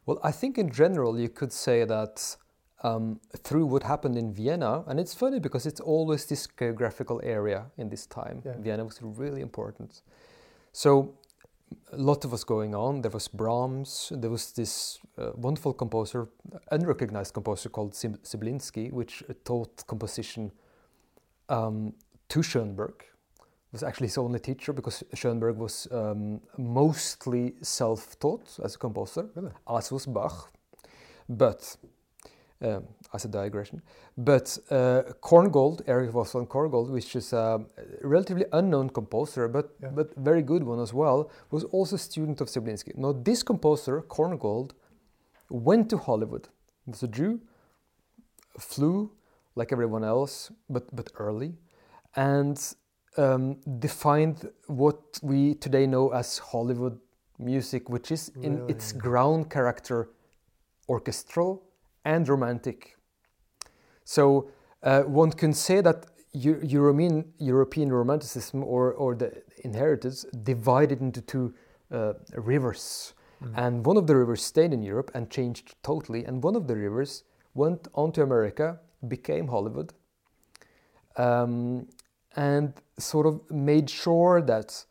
Well, 0.06 0.18
I 0.22 0.32
think 0.32 0.58
in 0.58 0.70
general 0.70 1.18
you 1.18 1.28
could 1.28 1.52
say 1.52 1.84
that 1.84 2.36
um, 2.82 3.20
through 3.38 3.66
what 3.66 3.82
happened 3.82 4.16
in 4.16 4.32
Vienna, 4.32 4.84
and 4.86 5.00
it's 5.00 5.14
funny 5.14 5.40
because 5.40 5.64
it's 5.66 5.80
always 5.80 6.26
this 6.26 6.46
geographical 6.58 7.20
area 7.24 7.66
in 7.78 7.88
this 7.88 8.06
time. 8.06 8.42
Yeah. 8.44 8.52
Vienna 8.58 8.84
was 8.84 8.98
really 9.02 9.40
important. 9.40 10.02
So 10.72 11.14
a 11.92 11.96
lot 11.96 12.24
of 12.24 12.32
was 12.32 12.44
going 12.44 12.74
on. 12.74 13.00
There 13.00 13.10
was 13.10 13.28
Brahms. 13.28 14.12
There 14.14 14.30
was 14.30 14.52
this 14.52 14.98
uh, 15.16 15.30
wonderful 15.36 15.72
composer, 15.72 16.28
unrecognized 16.70 17.32
composer 17.32 17.70
called 17.70 17.92
Zemlinsky, 17.92 18.92
which 18.92 19.22
taught 19.44 19.86
composition 19.86 20.52
um, 21.48 21.94
to 22.28 22.42
Schoenberg. 22.42 23.04
Was 23.74 23.82
actually 23.82 24.06
his 24.06 24.18
only 24.18 24.38
teacher 24.38 24.72
because 24.72 25.02
Schoenberg 25.14 25.56
was 25.56 25.88
um, 25.90 26.40
mostly 26.56 27.54
self-taught 27.60 28.60
as 28.62 28.76
a 28.76 28.78
composer, 28.78 29.26
really? 29.34 29.50
as 29.68 29.90
was 29.90 30.06
Bach. 30.06 30.52
But 31.28 31.76
um, 32.62 32.84
as 33.12 33.24
a 33.24 33.28
digression. 33.28 33.82
But 34.16 34.56
uh, 34.70 35.02
Korngold, 35.20 35.82
Erich 35.88 36.14
Wolfgang 36.14 36.46
Korngold, 36.46 36.88
which 36.90 37.16
is 37.16 37.32
a 37.32 37.64
relatively 38.02 38.44
unknown 38.52 38.90
composer, 38.90 39.48
but 39.48 39.74
yeah. 39.82 39.88
but 39.88 40.14
very 40.16 40.42
good 40.42 40.62
one 40.62 40.80
as 40.80 40.94
well, 40.94 41.30
was 41.50 41.64
also 41.64 41.96
a 41.96 41.98
student 41.98 42.40
of 42.40 42.48
Zemlinsky. 42.48 42.96
Now, 42.96 43.12
this 43.12 43.42
composer, 43.42 44.02
Korngold, 44.02 44.70
went 45.50 45.90
to 45.90 45.98
Hollywood. 45.98 46.48
Was 46.86 47.02
a 47.02 47.08
Jew, 47.08 47.40
flew 48.58 49.10
like 49.56 49.72
everyone 49.72 50.04
else, 50.04 50.52
but 50.70 50.94
but 50.94 51.10
early, 51.16 51.54
and 52.14 52.56
um, 53.16 53.56
defined 53.78 54.50
what 54.66 55.18
we 55.22 55.54
today 55.54 55.86
know 55.86 56.10
as 56.10 56.38
Hollywood 56.38 56.98
music, 57.38 57.88
which 57.88 58.10
is 58.10 58.30
in 58.42 58.60
really? 58.60 58.72
its 58.72 58.92
ground 58.92 59.50
character 59.50 60.10
orchestral 60.88 61.62
and 62.04 62.28
romantic. 62.28 62.96
So 64.04 64.50
uh, 64.82 65.02
one 65.02 65.32
can 65.32 65.52
say 65.52 65.80
that 65.80 66.06
European, 66.32 67.32
European 67.38 67.92
Romanticism 67.92 68.62
or, 68.64 68.92
or 68.92 69.14
the 69.14 69.42
inheritance 69.62 70.24
divided 70.42 71.00
into 71.00 71.20
two 71.20 71.54
uh, 71.92 72.14
rivers. 72.36 73.14
Mm. 73.42 73.52
And 73.56 73.86
one 73.86 73.96
of 73.96 74.06
the 74.06 74.16
rivers 74.16 74.42
stayed 74.42 74.72
in 74.72 74.82
Europe 74.82 75.10
and 75.14 75.30
changed 75.30 75.76
totally. 75.82 76.24
And 76.24 76.42
one 76.42 76.56
of 76.56 76.66
the 76.66 76.76
rivers 76.76 77.22
went 77.54 77.86
on 77.94 78.12
to 78.12 78.22
America, 78.22 78.80
became 79.06 79.46
Hollywood, 79.48 79.92
um, 81.16 81.86
and 82.36 82.72
sort 82.98 83.26
of 83.26 83.40
made 83.50 83.88
sure 83.88 84.42
that 84.42 84.84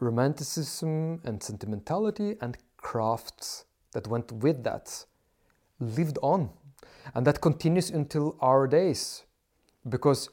romanticism 0.00 1.20
and 1.24 1.42
sentimentality 1.42 2.36
and 2.40 2.56
crafts 2.76 3.64
that 3.92 4.06
went 4.06 4.30
with 4.32 4.62
that 4.64 5.04
lived 5.80 6.18
on. 6.22 6.50
And 7.14 7.26
that 7.26 7.40
continues 7.40 7.90
until 7.90 8.36
our 8.40 8.66
days. 8.66 9.24
Because 9.88 10.28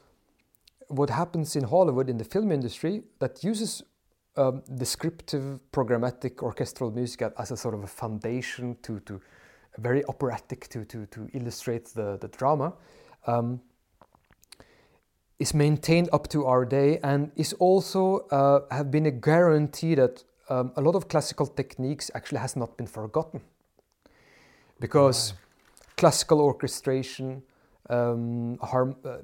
what 0.88 1.10
happens 1.10 1.56
in 1.56 1.64
Hollywood, 1.64 2.08
in 2.08 2.18
the 2.18 2.24
film 2.24 2.52
industry, 2.52 3.02
that 3.18 3.42
uses 3.42 3.82
um, 4.36 4.62
descriptive, 4.76 5.58
programmatic, 5.72 6.42
orchestral 6.42 6.90
music 6.90 7.32
as 7.38 7.50
a 7.50 7.56
sort 7.56 7.74
of 7.74 7.82
a 7.82 7.86
foundation 7.86 8.76
to, 8.82 9.00
to 9.00 9.20
very 9.78 10.04
operatic 10.04 10.68
to, 10.68 10.84
to, 10.84 11.06
to 11.06 11.28
illustrate 11.32 11.86
the, 11.86 12.18
the 12.18 12.28
drama, 12.28 12.72
um, 13.26 13.60
is 15.38 15.54
maintained 15.54 16.08
up 16.12 16.28
to 16.28 16.46
our 16.46 16.64
day 16.64 16.98
and 17.02 17.30
is 17.36 17.52
also 17.54 18.26
uh, 18.30 18.60
have 18.74 18.90
been 18.90 19.06
a 19.06 19.10
guarantee 19.10 19.94
that 19.94 20.24
um, 20.48 20.72
a 20.76 20.80
lot 20.80 20.94
of 20.94 21.08
classical 21.08 21.46
techniques 21.46 22.10
actually 22.14 22.38
has 22.38 22.56
not 22.56 22.76
been 22.76 22.86
forgotten. 22.86 23.40
Because 24.80 25.34
classical 25.96 26.40
orchestration, 26.40 27.42
um, 27.88 28.58
harm, 28.62 28.96
uh, 29.04 29.18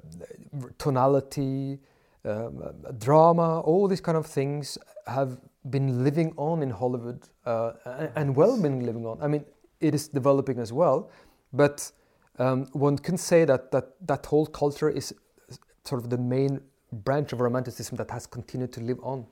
tonality, 0.77 1.79
um, 2.25 2.63
drama, 2.97 3.61
all 3.61 3.87
these 3.87 4.01
kind 4.01 4.17
of 4.17 4.25
things 4.25 4.77
have 5.07 5.37
been 5.69 6.03
living 6.03 6.33
on 6.37 6.63
in 6.63 6.69
Hollywood 6.69 7.27
uh, 7.45 7.73
and 8.15 8.35
well 8.35 8.59
been 8.61 8.85
living 8.85 9.05
on. 9.05 9.21
I 9.21 9.27
mean, 9.27 9.45
it 9.79 9.93
is 9.93 10.07
developing 10.07 10.59
as 10.59 10.73
well, 10.73 11.11
but 11.51 11.91
um, 12.39 12.65
one 12.73 12.97
can 12.97 13.17
say 13.17 13.45
that, 13.45 13.71
that 13.71 13.93
that 14.07 14.25
whole 14.25 14.47
culture 14.47 14.89
is 14.89 15.13
sort 15.83 16.03
of 16.03 16.09
the 16.09 16.17
main 16.17 16.61
branch 16.91 17.33
of 17.33 17.41
romanticism 17.41 17.97
that 17.97 18.11
has 18.11 18.25
continued 18.25 18.71
to 18.73 18.81
live 18.81 18.99
on. 19.03 19.25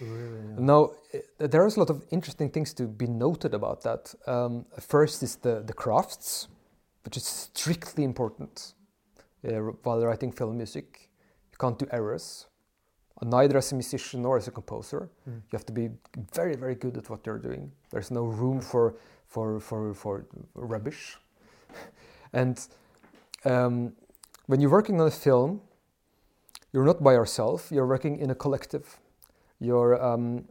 Really, 0.00 0.12
yeah. 0.12 0.54
Now, 0.58 0.90
eh, 1.12 1.20
there 1.38 1.66
is 1.66 1.76
a 1.76 1.80
lot 1.80 1.90
of 1.90 2.04
interesting 2.10 2.50
things 2.50 2.72
to 2.74 2.86
be 2.86 3.06
noted 3.06 3.54
about 3.54 3.82
that. 3.82 4.14
Um, 4.26 4.66
first 4.80 5.22
is 5.22 5.36
the, 5.36 5.62
the 5.64 5.72
crafts, 5.72 6.48
which 7.04 7.16
is 7.16 7.24
strictly 7.24 8.04
important 8.04 8.74
uh, 9.46 9.52
while 9.82 10.04
writing 10.04 10.32
film 10.32 10.56
music. 10.56 11.10
You 11.52 11.58
can't 11.58 11.78
do 11.78 11.86
errors, 11.92 12.46
neither 13.22 13.58
as 13.58 13.72
a 13.72 13.74
musician 13.74 14.22
nor 14.22 14.36
as 14.36 14.48
a 14.48 14.50
composer. 14.50 15.08
Mm. 15.28 15.34
You 15.34 15.52
have 15.52 15.66
to 15.66 15.72
be 15.72 15.90
very, 16.32 16.56
very 16.56 16.74
good 16.74 16.96
at 16.96 17.08
what 17.10 17.24
you're 17.26 17.38
doing. 17.38 17.70
There's 17.90 18.10
no 18.10 18.24
room 18.24 18.60
for, 18.60 18.96
for, 19.28 19.60
for, 19.60 19.94
for 19.94 20.26
rubbish. 20.54 21.16
and 22.32 22.66
um, 23.44 23.92
when 24.46 24.60
you're 24.60 24.70
working 24.70 25.00
on 25.00 25.06
a 25.06 25.10
film, 25.10 25.60
you're 26.74 26.84
not 26.84 27.02
by 27.02 27.14
yourself, 27.14 27.70
you're 27.70 27.86
working 27.86 28.18
in 28.18 28.30
a 28.30 28.34
collective 28.34 28.98
you're 29.60 30.02
um, 30.02 30.44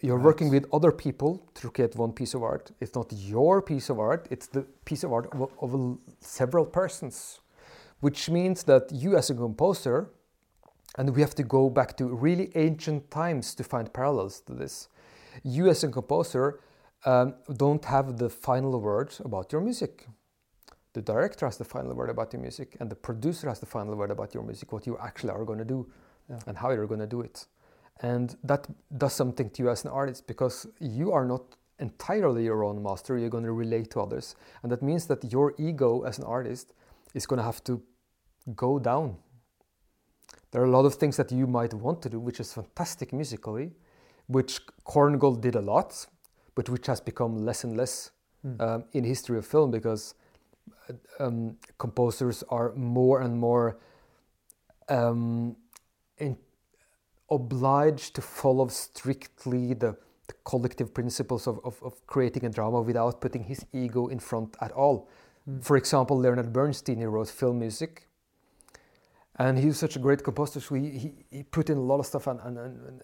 you're 0.00 0.16
right. 0.16 0.24
working 0.24 0.50
with 0.50 0.64
other 0.72 0.92
people 0.92 1.42
to 1.54 1.70
create 1.70 1.96
one 1.96 2.12
piece 2.12 2.34
of 2.34 2.42
art. 2.42 2.70
It's 2.80 2.94
not 2.94 3.12
your 3.12 3.60
piece 3.60 3.90
of 3.90 3.98
art; 3.98 4.28
it's 4.30 4.46
the 4.46 4.62
piece 4.84 5.04
of 5.04 5.12
art 5.12 5.28
of, 5.32 5.50
of 5.60 5.98
several 6.20 6.64
persons, 6.64 7.40
which 8.00 8.30
means 8.30 8.62
that 8.64 8.90
you, 8.92 9.16
as 9.16 9.30
a 9.30 9.34
composer, 9.34 10.10
and 10.96 11.14
we 11.14 11.20
have 11.20 11.34
to 11.34 11.42
go 11.42 11.68
back 11.68 11.96
to 11.98 12.06
really 12.06 12.50
ancient 12.54 13.10
times 13.10 13.54
to 13.56 13.64
find 13.64 13.92
parallels 13.92 14.40
to 14.42 14.54
this. 14.54 14.88
You, 15.42 15.68
as 15.68 15.84
a 15.84 15.88
composer, 15.88 16.60
um, 17.04 17.34
don't 17.56 17.84
have 17.84 18.16
the 18.18 18.28
final 18.28 18.78
word 18.80 19.14
about 19.24 19.52
your 19.52 19.60
music. 19.60 20.06
The 20.92 21.02
director 21.02 21.46
has 21.46 21.56
the 21.56 21.64
final 21.64 21.94
word 21.94 22.10
about 22.10 22.32
your 22.32 22.42
music, 22.42 22.76
and 22.80 22.90
the 22.90 22.96
producer 22.96 23.48
has 23.48 23.60
the 23.60 23.66
final 23.66 23.94
word 23.94 24.10
about 24.10 24.34
your 24.34 24.42
music, 24.42 24.72
what 24.72 24.86
you 24.86 24.98
actually 24.98 25.30
are 25.30 25.44
going 25.44 25.58
to 25.58 25.64
do, 25.64 25.88
yeah. 26.28 26.38
and 26.46 26.56
how 26.56 26.70
you're 26.70 26.86
going 26.86 27.00
to 27.00 27.06
do 27.06 27.20
it. 27.20 27.46
And 28.00 28.36
that 28.44 28.66
does 28.98 29.12
something 29.12 29.50
to 29.50 29.62
you 29.62 29.70
as 29.70 29.84
an 29.84 29.90
artist 29.90 30.26
because 30.26 30.66
you 30.80 31.12
are 31.12 31.24
not 31.24 31.42
entirely 31.78 32.44
your 32.44 32.64
own 32.64 32.82
master, 32.82 33.18
you're 33.18 33.30
going 33.30 33.44
to 33.44 33.52
relate 33.52 33.90
to 33.92 34.00
others. 34.00 34.36
And 34.62 34.72
that 34.72 34.82
means 34.82 35.06
that 35.06 35.32
your 35.32 35.54
ego 35.58 36.02
as 36.02 36.18
an 36.18 36.24
artist 36.24 36.72
is 37.14 37.26
going 37.26 37.38
to 37.38 37.44
have 37.44 37.62
to 37.64 37.82
go 38.56 38.78
down. 38.78 39.16
There 40.50 40.62
are 40.62 40.66
a 40.66 40.70
lot 40.70 40.84
of 40.84 40.94
things 40.94 41.16
that 41.16 41.30
you 41.30 41.46
might 41.46 41.74
want 41.74 42.02
to 42.02 42.08
do, 42.08 42.18
which 42.18 42.40
is 42.40 42.52
fantastic 42.52 43.12
musically, 43.12 43.72
which 44.26 44.60
Korngold 44.84 45.40
did 45.40 45.54
a 45.54 45.60
lot, 45.60 46.06
but 46.54 46.68
which 46.68 46.86
has 46.86 47.00
become 47.00 47.44
less 47.44 47.64
and 47.64 47.76
less 47.76 48.10
mm. 48.44 48.60
um, 48.60 48.84
in 48.92 49.04
history 49.04 49.38
of 49.38 49.46
film 49.46 49.70
because 49.70 50.14
um, 51.18 51.56
composers 51.78 52.42
are 52.48 52.72
more 52.74 53.20
and 53.20 53.36
more 53.36 53.78
um, 54.88 55.56
in, 56.18 56.36
obliged 57.30 58.14
to 58.16 58.22
follow 58.22 58.68
strictly 58.68 59.74
the, 59.74 59.96
the 60.26 60.34
collective 60.44 60.92
principles 60.92 61.46
of, 61.46 61.60
of, 61.64 61.80
of, 61.82 62.06
creating 62.06 62.44
a 62.44 62.48
drama 62.48 62.80
without 62.80 63.20
putting 63.20 63.44
his 63.44 63.64
ego 63.72 64.08
in 64.08 64.18
front 64.18 64.56
at 64.60 64.72
all. 64.72 65.08
Mm. 65.48 65.62
For 65.62 65.76
example, 65.76 66.18
Leonard 66.18 66.52
Bernstein, 66.52 66.98
he 66.98 67.04
wrote 67.04 67.28
film 67.28 67.60
music. 67.60 68.08
And 69.36 69.58
he 69.58 69.66
was 69.66 69.78
such 69.78 69.96
a 69.96 69.98
great 69.98 70.22
composer, 70.22 70.60
so 70.60 70.74
he, 70.74 70.90
he, 70.90 71.12
he 71.30 71.42
put 71.44 71.70
in 71.70 71.78
a 71.78 71.80
lot 71.80 71.98
of 71.98 72.06
stuff, 72.06 72.26
and, 72.26 72.40
and, 72.40 72.58
and, 72.58 73.02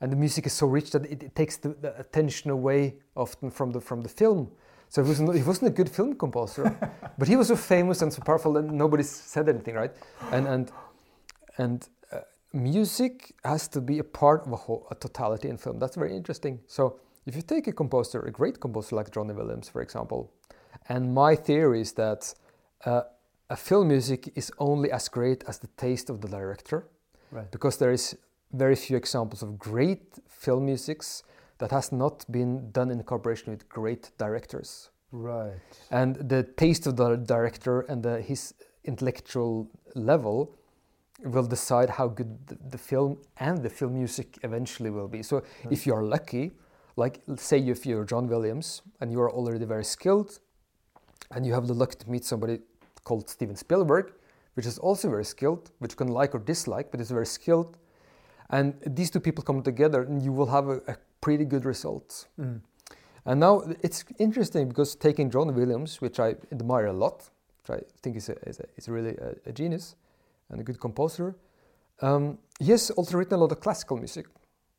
and 0.00 0.12
the 0.12 0.16
music 0.16 0.44
is 0.44 0.52
so 0.52 0.66
rich 0.66 0.90
that 0.90 1.06
it, 1.06 1.22
it 1.22 1.34
takes 1.34 1.56
the, 1.56 1.70
the, 1.80 1.98
attention 1.98 2.50
away 2.50 2.96
often 3.16 3.50
from 3.50 3.70
the, 3.70 3.80
from 3.80 4.02
the 4.02 4.08
film. 4.08 4.50
So 4.88 5.02
he 5.02 5.08
wasn't, 5.08 5.34
he 5.34 5.42
wasn't 5.42 5.68
a 5.68 5.74
good 5.74 5.88
film 5.88 6.14
composer, 6.14 6.76
but 7.18 7.28
he 7.28 7.36
was 7.36 7.48
so 7.48 7.56
famous 7.56 8.02
and 8.02 8.12
so 8.12 8.22
powerful 8.22 8.52
that 8.54 8.64
nobody 8.64 9.02
said 9.02 9.48
anything, 9.48 9.74
right? 9.74 9.92
And, 10.30 10.46
and, 10.46 10.72
and 11.58 11.88
music 12.54 13.34
has 13.44 13.68
to 13.68 13.80
be 13.80 13.98
a 13.98 14.04
part 14.04 14.46
of 14.46 14.52
a, 14.52 14.56
whole, 14.56 14.86
a 14.90 14.94
totality 14.94 15.48
in 15.48 15.58
film. 15.58 15.78
That's 15.78 15.96
very 15.96 16.16
interesting. 16.16 16.60
So 16.68 17.00
if 17.26 17.34
you 17.34 17.42
take 17.42 17.66
a 17.66 17.72
composer, 17.72 18.22
a 18.22 18.30
great 18.30 18.60
composer 18.60 18.96
like 18.96 19.10
Johnny 19.10 19.34
Williams, 19.34 19.68
for 19.68 19.82
example, 19.82 20.32
and 20.88 21.12
my 21.14 21.34
theory 21.34 21.80
is 21.80 21.92
that 21.92 22.34
uh, 22.84 23.02
a 23.50 23.56
film 23.56 23.88
music 23.88 24.30
is 24.36 24.52
only 24.58 24.90
as 24.90 25.08
great 25.08 25.44
as 25.48 25.58
the 25.58 25.68
taste 25.76 26.10
of 26.10 26.20
the 26.20 26.28
director, 26.28 26.86
right. 27.30 27.50
because 27.50 27.76
there 27.78 27.92
is 27.92 28.16
very 28.52 28.76
few 28.76 28.96
examples 28.96 29.42
of 29.42 29.58
great 29.58 30.02
film 30.28 30.66
musics 30.66 31.22
that 31.58 31.70
has 31.70 31.92
not 31.92 32.24
been 32.30 32.70
done 32.72 32.90
in 32.90 33.02
cooperation 33.02 33.52
with 33.52 33.68
great 33.68 34.10
directors. 34.18 34.90
Right. 35.12 35.60
And 35.90 36.16
the 36.16 36.42
taste 36.42 36.86
of 36.86 36.96
the 36.96 37.16
director 37.16 37.82
and 37.82 38.02
the, 38.02 38.20
his 38.20 38.54
intellectual 38.84 39.70
level 39.94 40.56
will 41.24 41.46
decide 41.46 41.88
how 41.90 42.08
good 42.08 42.46
the, 42.48 42.58
the 42.70 42.78
film 42.78 43.18
and 43.38 43.62
the 43.62 43.70
film 43.70 43.94
music 43.94 44.38
eventually 44.42 44.90
will 44.90 45.08
be. 45.08 45.22
So 45.22 45.42
Hmm. 45.62 45.72
if 45.72 45.86
you 45.86 45.94
are 45.94 46.02
lucky, 46.02 46.52
like 46.96 47.20
say 47.36 47.58
if 47.58 47.86
you're 47.86 48.04
John 48.04 48.28
Williams 48.28 48.82
and 49.00 49.12
you 49.12 49.20
are 49.20 49.30
already 49.30 49.64
very 49.64 49.84
skilled, 49.84 50.40
and 51.30 51.46
you 51.46 51.54
have 51.54 51.66
the 51.66 51.74
luck 51.74 51.94
to 51.94 52.10
meet 52.10 52.24
somebody 52.24 52.58
called 53.04 53.28
Steven 53.28 53.56
Spielberg, 53.56 54.12
which 54.54 54.66
is 54.66 54.78
also 54.78 55.08
very 55.08 55.24
skilled, 55.24 55.70
which 55.78 55.92
you 55.92 55.96
can 55.96 56.08
like 56.08 56.34
or 56.34 56.38
dislike, 56.38 56.90
but 56.90 57.00
is 57.00 57.10
very 57.10 57.26
skilled. 57.26 57.78
And 58.50 58.74
these 58.86 59.10
two 59.10 59.20
people 59.20 59.42
come 59.42 59.62
together, 59.62 60.02
and 60.02 60.22
you 60.22 60.32
will 60.32 60.46
have 60.46 60.68
a, 60.68 60.76
a 60.86 60.96
pretty 61.24 61.44
good 61.44 61.64
results. 61.64 62.28
Mm. 62.38 62.60
And 63.24 63.40
now 63.40 63.62
it's 63.82 64.04
interesting 64.18 64.68
because 64.68 64.94
taking 64.96 65.30
John 65.30 65.54
Williams, 65.54 66.00
which 66.00 66.20
I 66.20 66.36
admire 66.52 66.86
a 66.86 66.92
lot, 66.92 67.30
which 67.58 67.70
I 67.78 67.82
think 68.02 68.16
is, 68.16 68.28
a, 68.28 68.36
is, 68.48 68.60
a, 68.60 68.64
is 68.76 68.88
really 68.88 69.16
a, 69.16 69.50
a 69.50 69.52
genius 69.52 69.96
and 70.50 70.60
a 70.60 70.64
good 70.64 70.78
composer, 70.78 71.34
um, 72.02 72.38
he 72.60 72.70
has 72.72 72.90
also 72.90 73.16
written 73.16 73.34
a 73.34 73.40
lot 73.40 73.52
of 73.52 73.60
classical 73.60 73.96
music, 73.96 74.26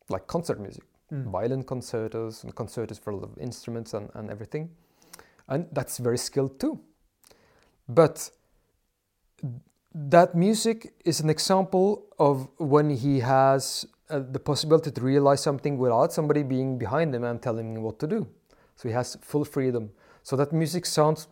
like 0.09 0.27
concert 0.27 0.59
music, 0.59 0.83
Mm. 1.11 1.31
violin 1.31 1.63
concertos 1.63 2.43
and 2.43 2.55
concertos 2.55 2.97
for 2.97 3.11
a 3.11 3.15
lot 3.15 3.23
of 3.23 3.37
instruments 3.37 3.93
and, 3.93 4.09
and 4.15 4.31
everything. 4.31 4.69
And 5.47 5.67
that's 5.71 5.99
very 5.99 6.17
skilled 6.17 6.59
too. 6.59 6.79
But 7.87 8.31
that 9.93 10.33
music 10.33 10.93
is 11.05 11.21
an 11.21 11.29
example 11.29 12.07
of 12.17 12.47
when 12.57 12.89
he 12.89 13.19
has 13.19 13.85
uh, 14.09 14.19
the 14.31 14.39
possibility 14.39 14.91
to 14.91 15.01
realize 15.01 15.41
something 15.41 15.77
without 15.77 16.13
somebody 16.13 16.43
being 16.43 16.77
behind 16.77 17.13
them 17.13 17.23
and 17.23 17.41
telling 17.41 17.75
him 17.75 17.81
what 17.81 17.99
to 17.99 18.07
do. 18.07 18.27
So 18.75 18.87
he 18.89 18.93
has 18.93 19.17
full 19.21 19.45
freedom. 19.45 19.89
So 20.23 20.35
that 20.35 20.53
music 20.53 20.85
sounds 20.85 21.27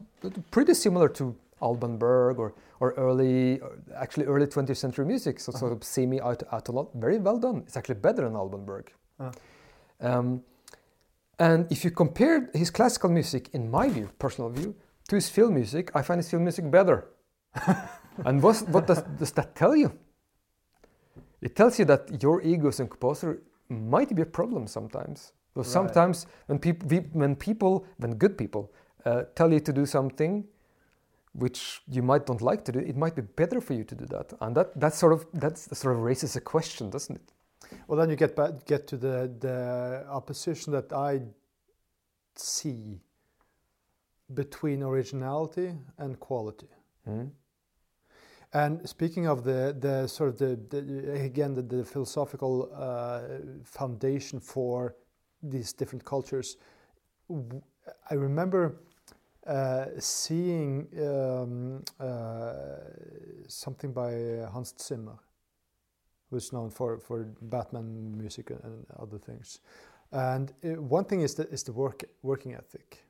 pretty 0.51 0.73
similar 0.73 1.09
to 1.09 1.35
Alban 1.61 1.97
Berg 1.97 2.39
or, 2.39 2.53
or 2.79 2.93
early, 2.93 3.59
actually 3.95 4.25
early 4.25 4.45
20th 4.45 4.77
century 4.77 5.05
music. 5.05 5.39
So 5.39 5.51
sort 5.51 5.71
of 5.71 5.83
semi 5.83 6.19
autolot, 6.19 6.89
very 6.95 7.17
well 7.17 7.37
done. 7.37 7.63
It's 7.65 7.77
actually 7.77 7.95
better 7.95 8.23
than 8.23 8.35
Alban 8.35 8.65
Berg. 8.65 8.91
Ah. 9.19 9.31
Um, 9.99 10.43
and 11.39 11.71
if 11.71 11.83
you 11.83 11.91
compare 11.91 12.49
his 12.53 12.69
classical 12.69 13.09
music, 13.09 13.49
in 13.53 13.69
my 13.69 13.89
view, 13.89 14.09
personal 14.19 14.49
view, 14.49 14.75
to 15.07 15.15
his 15.15 15.29
film 15.29 15.55
music, 15.55 15.91
I 15.95 16.01
find 16.01 16.19
his 16.19 16.29
film 16.29 16.43
music 16.43 16.69
better. 16.69 17.07
and 18.25 18.41
what, 18.41 18.57
what 18.69 18.87
does, 18.87 19.01
does 19.19 19.31
that 19.31 19.55
tell 19.55 19.75
you? 19.75 19.91
It 21.43 21.55
tells 21.55 21.77
you 21.79 21.85
that 21.85 22.23
your 22.23 22.41
ego 22.41 22.69
as 22.69 22.79
a 22.79 22.85
composer 22.85 23.41
might 23.69 24.15
be 24.15 24.21
a 24.21 24.25
problem 24.25 24.67
sometimes. 24.67 25.33
So 25.53 25.61
Right. 25.61 25.67
sometimes 25.67 26.25
when 26.47 26.59
people, 26.59 26.87
when 27.13 27.35
people, 27.35 27.85
when 27.97 28.15
good 28.15 28.37
people 28.37 28.71
uh, 29.05 29.23
tell 29.35 29.51
you 29.53 29.59
to 29.59 29.73
do 29.73 29.85
something 29.85 30.47
which 31.33 31.81
you 31.87 32.01
might 32.03 32.25
don't 32.25 32.41
like 32.41 32.63
to 32.65 32.71
do, 32.71 32.79
it 32.79 32.95
might 32.95 33.15
be 33.15 33.21
better 33.21 33.59
for 33.61 33.73
you 33.73 33.83
to 33.83 33.95
do 33.95 34.05
that. 34.05 34.33
And 34.39 34.55
that, 34.55 34.79
that 34.79 34.93
sort 34.93 35.13
of 35.13 35.25
that 35.33 35.57
sort 35.57 35.95
of 35.95 36.01
raises 36.01 36.35
a 36.35 36.41
question, 36.41 36.89
doesn't 36.89 37.15
it? 37.15 37.33
Well, 37.87 37.97
then 37.99 38.09
you 38.09 38.15
get 38.15 38.35
back, 38.35 38.65
get 38.65 38.87
to 38.87 38.97
the 38.97 39.31
the 39.39 40.05
opposition 40.09 40.73
that 40.73 40.93
I 40.93 41.21
see 42.35 43.01
between 44.33 44.83
originality 44.83 45.73
and 45.97 46.19
quality. 46.19 46.69
Mm. 47.07 47.31
And 48.53 48.87
speaking 48.87 49.25
of 49.25 49.43
the, 49.43 49.75
the 49.79 50.07
sort 50.07 50.29
of 50.29 50.37
the, 50.37 50.59
the 50.69 51.21
again 51.23 51.55
the, 51.55 51.63
the 51.63 51.83
philosophical 51.83 52.69
uh, 52.75 53.21
foundation 53.63 54.39
for 54.39 54.95
these 55.41 55.73
different 55.73 56.05
cultures, 56.05 56.57
I 58.09 58.13
remember 58.13 58.75
uh, 59.47 59.85
seeing 59.99 60.87
um, 61.01 61.83
uh, 61.99 62.53
something 63.47 63.91
by 63.91 64.11
Hans 64.51 64.73
Zimmer, 64.79 65.17
who's 66.29 66.53
known 66.53 66.69
for, 66.69 66.99
for 66.99 67.23
Batman 67.41 68.17
music 68.17 68.51
and, 68.51 68.85
other 68.99 69.17
things. 69.17 69.59
And 70.11 70.53
uh, 70.63 70.81
one 70.81 71.05
thing 71.05 71.21
is 71.21 71.33
the, 71.35 71.49
is 71.49 71.63
the 71.63 71.73
work 71.73 72.03
working 72.21 72.53
ethic. 72.53 73.03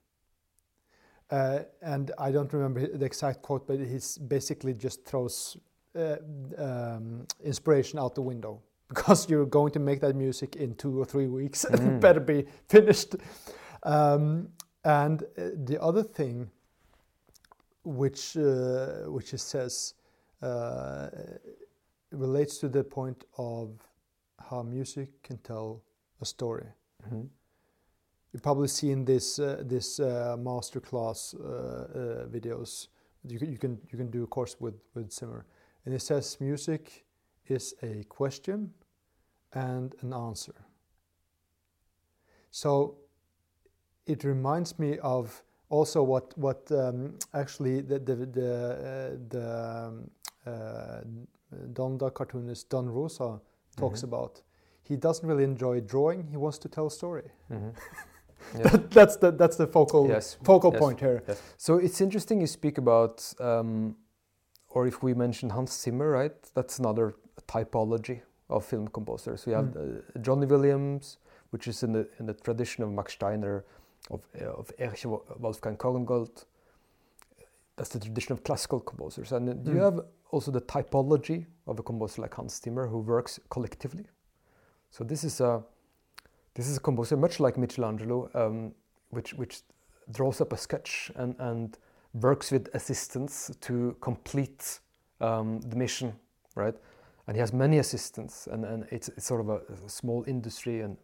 Uh, 1.30 1.59
and 1.82 2.11
I 2.17 2.32
don't 2.32 2.51
remember 2.53 2.86
the 2.97 3.05
exact 3.05 3.41
quote, 3.41 3.65
but 3.67 3.80
he 3.80 3.99
basically 4.28 4.74
just 4.74 5.05
throws 5.05 5.57
uh, 5.95 6.17
um, 6.57 7.26
inspiration 7.43 7.99
out 7.99 8.13
the 8.15 8.21
window 8.21 8.61
because 8.89 9.30
you're 9.30 9.45
going 9.45 9.71
to 9.74 9.80
make 9.80 9.99
that 10.01 10.15
music 10.15 10.55
in 10.55 10.76
two 10.76 10.99
or 10.99 11.05
three 11.05 11.28
weeks 11.28 11.63
and 11.65 11.76
it 11.80 11.82
Mm. 11.82 11.99
better 12.01 12.19
be 12.19 12.45
finished. 12.69 13.15
Um, 13.84 14.49
and 14.84 15.24
uh, 15.24 15.49
the 15.65 15.82
other 15.82 16.03
thing, 16.03 16.49
which 17.84 18.38
uh, 18.38 19.03
which 19.11 19.32
he 19.32 19.38
says, 19.38 19.93
uh, 20.41 21.09
relates 22.11 22.57
to 22.59 22.69
the 22.69 22.84
point 22.84 23.24
of 23.38 23.69
how 24.49 24.61
music 24.63 25.09
can 25.24 25.38
tell 25.39 25.82
a 26.21 26.26
story. 26.26 26.67
Mhm. 27.09 27.28
You've 28.34 28.41
probably 28.43 28.67
seen 28.67 29.05
this 29.05 29.38
uh, 29.39 29.61
this 29.63 29.99
uh, 29.99 30.36
masterclass 30.39 31.36
uh, 31.36 31.45
uh, 31.45 32.25
videos. 32.27 32.88
You 33.27 33.38
can, 33.39 33.51
you 33.51 33.57
can 33.59 33.79
you 33.91 33.97
can 33.97 34.09
do 34.09 34.23
a 34.23 34.27
course 34.27 34.55
with 34.59 34.73
with 34.95 35.11
Zimmer, 35.11 35.45
and 35.86 35.93
it 35.93 36.01
says 36.01 36.38
music 36.41 37.05
is 37.47 37.75
a 37.84 38.03
question 38.09 38.73
and 39.53 39.93
an 40.01 40.13
answer. 40.13 40.55
So 42.51 42.95
it 44.07 44.23
reminds 44.23 44.79
me 44.79 44.97
of 44.99 45.43
also 45.69 46.01
what 46.01 46.36
what 46.38 46.71
um, 46.71 47.13
actually 47.34 47.81
the 47.81 47.99
the 47.99 48.15
the, 48.15 48.51
uh, 48.51 49.17
the 49.29 49.88
um, 49.88 50.09
uh, 50.45 51.01
Donald 51.73 52.13
cartoonist 52.15 52.69
Don 52.69 52.89
Rosa 52.89 53.39
talks 53.77 54.01
Mhm. 54.01 54.07
about. 54.07 54.41
He 54.84 54.97
doesn't 54.97 55.27
really 55.29 55.43
enjoy 55.43 55.81
drawing. 55.81 56.27
He 56.27 56.38
wants 56.38 56.57
to 56.59 56.67
tell 56.69 56.88
a 56.88 56.91
story. 56.91 57.29
Yeah. 58.58 58.70
that's 58.91 59.18
the 59.18 59.32
that's 59.32 59.58
the 59.58 59.68
focal 59.68 60.08
Yes. 60.10 60.38
focal 60.44 60.72
Yes. 60.72 60.80
point 60.80 61.00
here. 61.00 61.24
So 61.58 61.78
it's 61.78 62.02
interesting 62.02 62.41
you 62.41 62.48
speak 62.48 62.78
about, 62.78 63.34
um, 63.39 63.96
or 64.70 64.88
if 64.88 65.04
we 65.04 65.14
mention 65.14 65.50
Hans 65.50 65.72
Zimmer, 65.84 66.10
right? 66.10 66.36
That's 66.54 66.80
another 66.80 67.14
typology 67.48 68.22
of 68.50 68.66
film 68.66 68.88
composers. 68.88 69.46
We 69.46 69.54
have 69.54 69.66
Mm. 69.74 69.98
uh, 70.16 70.20
Johnny 70.22 70.46
Williams, 70.46 71.18
which 71.52 71.68
is 71.68 71.84
in 71.84 71.94
the 71.94 72.08
in 72.20 72.26
the 72.26 72.34
tradition 72.34 72.84
of 72.84 72.91
Max 72.91 73.14
Steiner, 73.14 73.64
of 74.10 74.22
uh, 74.41 74.60
of 74.60 74.72
Erich 74.78 75.06
Wolfgang 75.39 75.78
Korngold. 75.78 76.46
That's 77.76 77.89
the 77.89 78.00
tradition 78.00 78.34
of 78.34 78.44
classical 78.44 78.80
composers, 78.80 79.32
and 79.32 79.48
then 79.48 79.64
you 79.66 79.80
Mm. 79.80 79.84
have 79.84 80.00
also 80.32 80.52
the 80.52 80.62
typology 80.62 81.46
of 81.66 81.80
a 81.80 81.84
composer 81.84 82.22
like 82.22 82.36
Hans 82.36 82.62
Zimmer, 82.62 82.88
who 82.88 83.00
works 83.00 83.39
collectively. 83.50 84.06
So 84.91 85.04
this 85.04 85.24
is 85.24 85.41
a 85.41 85.64
this 86.56 86.68
is 86.68 86.78
a 86.78 86.80
composer 86.80 87.18
much 87.18 87.39
like 87.39 87.58
Michelangelo, 87.58 88.30
um, 88.34 88.74
which 89.10 89.34
which 89.34 89.62
draws 90.12 90.41
up 90.41 90.54
a 90.54 90.58
sketch 90.58 91.12
and 91.15 91.36
and 91.40 91.77
works 92.14 92.52
with 92.52 92.69
assistants 92.73 93.52
to 93.61 93.95
complete 93.99 94.80
um, 95.19 95.61
the 95.61 95.76
mission, 95.76 96.14
right? 96.56 96.76
And 97.27 97.36
he 97.36 97.40
has 97.40 97.53
many 97.53 97.80
assistants, 97.80 98.48
and, 98.48 98.65
and 98.65 98.86
it's, 98.91 99.07
it's 99.10 99.26
sort 99.26 99.41
of 99.41 99.49
a, 99.49 99.61
a 99.86 99.90
small 99.90 100.23
industry, 100.27 100.82
and 100.82 100.98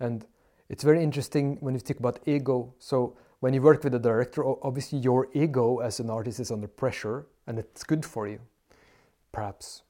and 0.00 0.26
it's 0.68 0.84
very 0.84 1.02
interesting 1.02 1.56
when 1.60 1.74
you 1.74 1.80
think 1.80 1.98
about 1.98 2.20
ego. 2.26 2.74
So 2.78 3.16
when 3.40 3.54
you 3.54 3.62
work 3.62 3.84
with 3.84 3.94
a 3.94 3.98
director, 3.98 4.44
obviously 4.62 4.98
your 4.98 5.28
ego 5.34 5.78
as 5.78 6.00
an 6.00 6.10
artist 6.10 6.40
is 6.40 6.50
under 6.50 6.68
pressure, 6.68 7.26
and 7.46 7.58
it's 7.58 7.84
good 7.84 8.04
for 8.04 8.28
you, 8.28 8.40
perhaps. 9.32 9.82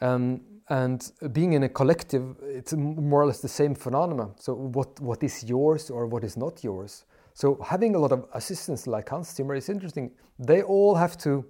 Um, 0.00 0.40
and 0.68 1.12
being 1.32 1.52
in 1.52 1.64
a 1.64 1.68
collective, 1.68 2.36
it's 2.42 2.72
more 2.72 3.22
or 3.22 3.26
less 3.26 3.40
the 3.40 3.48
same 3.48 3.74
phenomena. 3.74 4.30
So 4.36 4.54
what 4.54 4.98
what 5.00 5.22
is 5.22 5.44
yours 5.44 5.90
or 5.90 6.06
what 6.06 6.24
is 6.24 6.36
not 6.36 6.64
yours? 6.64 7.04
So 7.34 7.60
having 7.62 7.94
a 7.94 7.98
lot 7.98 8.12
of 8.12 8.26
assistants 8.32 8.86
like 8.86 9.08
Hans 9.08 9.34
Zimmer 9.34 9.54
is 9.54 9.68
interesting. 9.68 10.12
They 10.38 10.62
all 10.62 10.94
have 10.94 11.16
to 11.18 11.44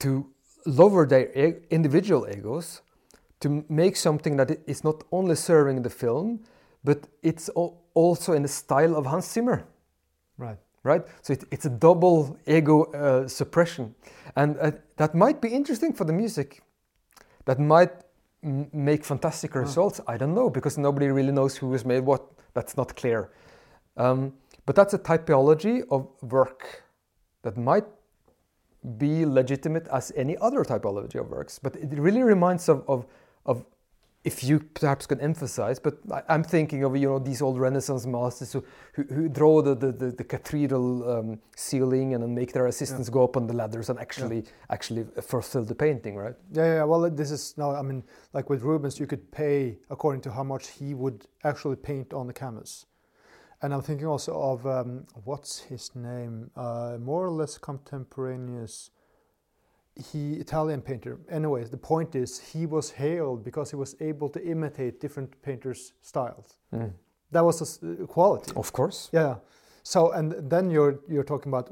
to 0.00 0.26
lower 0.66 1.06
their 1.06 1.30
individual 1.70 2.26
egos 2.28 2.82
to 3.40 3.64
make 3.68 3.96
something 3.96 4.36
that 4.36 4.50
is 4.66 4.84
not 4.84 5.04
only 5.10 5.34
serving 5.34 5.82
the 5.82 5.90
film, 5.90 6.40
but 6.84 7.08
it's 7.22 7.48
also 7.94 8.32
in 8.32 8.42
the 8.42 8.48
style 8.48 8.96
of 8.96 9.06
Hans 9.06 9.30
Zimmer 9.30 9.64
Right. 10.38 10.58
right? 10.82 11.02
So 11.22 11.32
it, 11.34 11.44
it's 11.50 11.66
a 11.66 11.70
double 11.70 12.38
ego 12.46 12.84
uh, 12.84 13.28
suppression, 13.28 13.94
and 14.36 14.58
uh, 14.58 14.72
that 14.96 15.14
might 15.14 15.40
be 15.40 15.48
interesting 15.48 15.92
for 15.92 16.04
the 16.04 16.12
music. 16.12 16.62
That 17.44 17.58
might 17.58 17.92
m- 18.42 18.68
make 18.72 19.04
fantastic 19.04 19.54
results. 19.54 20.00
I 20.06 20.16
don't 20.16 20.34
know 20.34 20.50
because 20.50 20.78
nobody 20.78 21.08
really 21.08 21.32
knows 21.32 21.56
who 21.56 21.72
has 21.72 21.84
made 21.84 22.00
what. 22.00 22.22
That's 22.54 22.76
not 22.76 22.96
clear. 22.96 23.30
Um, 23.96 24.32
but 24.66 24.74
that's 24.74 24.94
a 24.94 24.98
typology 24.98 25.84
of 25.90 26.08
work 26.22 26.82
that 27.42 27.56
might 27.56 27.84
be 28.98 29.24
legitimate 29.24 29.86
as 29.88 30.12
any 30.16 30.36
other 30.38 30.64
typology 30.64 31.16
of 31.20 31.28
works. 31.28 31.58
But 31.58 31.76
it 31.76 31.90
really 31.98 32.22
reminds 32.22 32.68
of 32.68 32.84
of, 32.88 33.06
of 33.46 33.64
if 34.22 34.44
you 34.44 34.60
perhaps 34.60 35.06
can 35.06 35.18
emphasize, 35.20 35.78
but 35.78 35.98
I, 36.12 36.34
am 36.34 36.44
thinking 36.44 36.84
of 36.84 36.94
you 36.94 37.08
know 37.08 37.18
these 37.18 37.40
old 37.40 37.58
Renaissance 37.58 38.04
masters 38.04 38.52
who, 38.52 38.62
who, 38.92 39.02
who 39.04 39.28
draw 39.30 39.62
the, 39.62 39.74
the, 39.74 39.92
the, 39.92 40.10
the 40.10 40.24
cathedral 40.24 41.10
um, 41.10 41.38
ceiling 41.56 42.12
and 42.12 42.22
then 42.22 42.34
make 42.34 42.52
their 42.52 42.66
assistants 42.66 43.08
yeah. 43.08 43.14
go 43.14 43.24
up 43.24 43.38
on 43.38 43.46
the 43.46 43.54
ladders 43.54 43.88
and 43.88 43.98
actually 43.98 44.36
yeah. 44.36 44.50
actually 44.68 45.06
fulfill 45.22 45.64
the 45.64 45.74
painting, 45.74 46.16
right? 46.16 46.34
Yeah, 46.52 46.74
yeah. 46.74 46.84
Well, 46.84 47.08
this 47.10 47.30
is 47.30 47.54
now. 47.56 47.74
I 47.74 47.80
mean, 47.80 48.04
like 48.34 48.50
with 48.50 48.62
Rubens, 48.62 49.00
you 49.00 49.06
could 49.06 49.30
pay 49.32 49.78
according 49.88 50.20
to 50.22 50.32
how 50.32 50.44
much 50.44 50.68
he 50.68 50.92
would 50.92 51.26
actually 51.44 51.76
paint 51.76 52.12
on 52.12 52.26
the 52.26 52.34
canvas. 52.34 52.86
And 53.62 53.72
I'm 53.72 53.82
thinking 53.82 54.06
also 54.06 54.38
of 54.38 54.66
um, 54.66 55.06
what's 55.24 55.60
his 55.60 55.94
name, 55.94 56.50
uh, 56.56 56.96
more 57.00 57.24
or 57.24 57.30
less 57.30 57.56
contemporaneous 57.58 58.90
he 59.96 60.34
Italian 60.34 60.80
painter. 60.80 61.18
Anyways, 61.30 61.70
the 61.70 61.76
point 61.76 62.14
is 62.14 62.38
he 62.38 62.66
was 62.66 62.90
hailed 62.90 63.44
because 63.44 63.70
he 63.70 63.76
was 63.76 63.96
able 64.00 64.28
to 64.30 64.44
imitate 64.44 65.00
different 65.00 65.40
painters' 65.42 65.92
styles. 66.00 66.56
Mm. 66.72 66.92
That 67.32 67.44
was 67.44 67.80
a 67.82 68.06
quality. 68.06 68.52
Of 68.56 68.72
course. 68.72 69.08
Yeah. 69.12 69.36
So 69.82 70.12
and 70.12 70.34
then 70.50 70.70
you're 70.70 71.00
you're 71.08 71.24
talking 71.24 71.50
about 71.50 71.70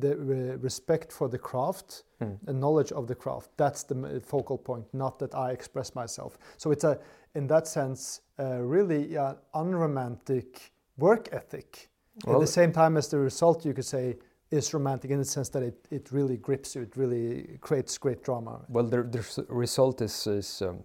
the 0.00 0.16
re 0.16 0.56
respect 0.56 1.12
for 1.12 1.28
the 1.28 1.38
craft 1.38 2.04
mm. 2.20 2.36
and 2.46 2.60
knowledge 2.60 2.92
of 2.92 3.06
the 3.06 3.14
craft. 3.14 3.50
That's 3.56 3.82
the 3.84 4.20
focal 4.24 4.58
point, 4.58 4.84
not 4.92 5.18
that 5.18 5.34
I 5.34 5.50
express 5.52 5.94
myself. 5.94 6.38
So 6.56 6.70
it's 6.70 6.84
a 6.84 6.98
in 7.34 7.46
that 7.48 7.66
sense 7.66 8.20
a 8.38 8.62
really 8.62 9.16
uh, 9.16 9.34
unromantic 9.54 10.72
work 10.98 11.28
ethic. 11.32 11.88
Well, 12.24 12.36
At 12.36 12.40
the 12.40 12.46
same 12.46 12.72
time 12.72 12.96
as 12.96 13.08
the 13.08 13.18
result, 13.18 13.64
you 13.64 13.74
could 13.74 13.84
say 13.84 14.16
is 14.50 14.72
romantic 14.72 15.10
in 15.10 15.18
the 15.18 15.24
sense 15.24 15.48
that 15.50 15.62
it, 15.62 15.86
it 15.90 16.12
really 16.12 16.36
grips 16.36 16.74
you, 16.74 16.82
it 16.82 16.96
really 16.96 17.58
creates 17.60 17.98
great 17.98 18.22
drama. 18.22 18.60
Well, 18.68 18.84
the, 18.84 19.02
the 19.02 19.46
result 19.48 20.00
is, 20.00 20.26
is 20.26 20.62
um, 20.62 20.84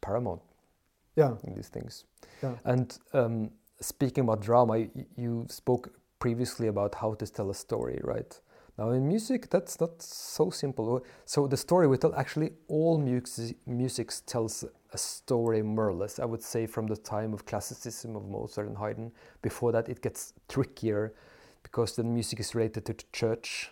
paramount 0.00 0.42
yeah. 1.16 1.34
in 1.44 1.54
these 1.54 1.68
things. 1.68 2.04
Yeah. 2.42 2.54
And 2.64 2.96
um, 3.12 3.50
speaking 3.80 4.24
about 4.24 4.40
drama, 4.40 4.78
you, 4.78 5.06
you 5.16 5.46
spoke 5.48 5.92
previously 6.18 6.68
about 6.68 6.94
how 6.94 7.14
to 7.14 7.26
tell 7.26 7.50
a 7.50 7.54
story, 7.54 8.00
right? 8.02 8.40
Now 8.78 8.90
in 8.90 9.06
music, 9.06 9.50
that's 9.50 9.80
not 9.80 10.02
so 10.02 10.50
simple. 10.50 11.04
So 11.26 11.46
the 11.46 11.56
story 11.56 11.86
we 11.86 11.96
tell, 11.96 12.14
actually 12.14 12.52
all 12.68 12.98
music, 12.98 13.56
music 13.66 14.10
tells 14.26 14.64
a 14.92 14.98
story 14.98 15.62
more 15.62 15.88
or 15.88 15.94
less. 15.94 16.18
I 16.18 16.24
would 16.24 16.42
say 16.42 16.66
from 16.66 16.86
the 16.86 16.96
time 16.96 17.34
of 17.34 17.44
classicism 17.46 18.16
of 18.16 18.28
Mozart 18.28 18.68
and 18.68 18.76
Haydn. 18.76 19.12
Before 19.42 19.70
that, 19.72 19.88
it 19.88 20.00
gets 20.00 20.32
trickier 20.48 21.14
because 21.64 21.96
the 21.96 22.04
music 22.04 22.38
is 22.38 22.54
related 22.54 22.86
to 22.86 22.92
the 22.92 23.04
church 23.12 23.70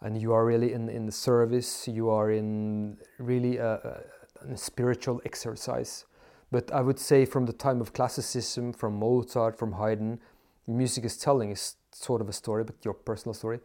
and 0.00 0.20
you 0.20 0.32
are 0.32 0.44
really 0.44 0.72
in, 0.72 0.88
in 0.88 1.06
the 1.06 1.12
service, 1.12 1.86
you 1.86 2.10
are 2.10 2.32
in 2.32 2.98
really 3.18 3.58
a, 3.58 3.74
a, 3.74 4.52
a, 4.52 4.56
spiritual 4.56 5.20
exercise. 5.24 6.04
But 6.50 6.72
I 6.72 6.80
would 6.80 6.98
say 6.98 7.24
from 7.24 7.46
the 7.46 7.52
time 7.52 7.80
of 7.80 7.92
classicism, 7.92 8.72
from 8.72 8.94
Mozart, 8.94 9.58
from 9.58 9.72
Haydn, 9.72 10.18
music 10.66 11.04
is 11.04 11.16
telling 11.16 11.50
is 11.50 11.76
sort 11.92 12.20
of 12.20 12.28
a 12.28 12.32
story, 12.32 12.64
but 12.64 12.76
your 12.84 12.94
personal 12.94 13.34
story. 13.34 13.60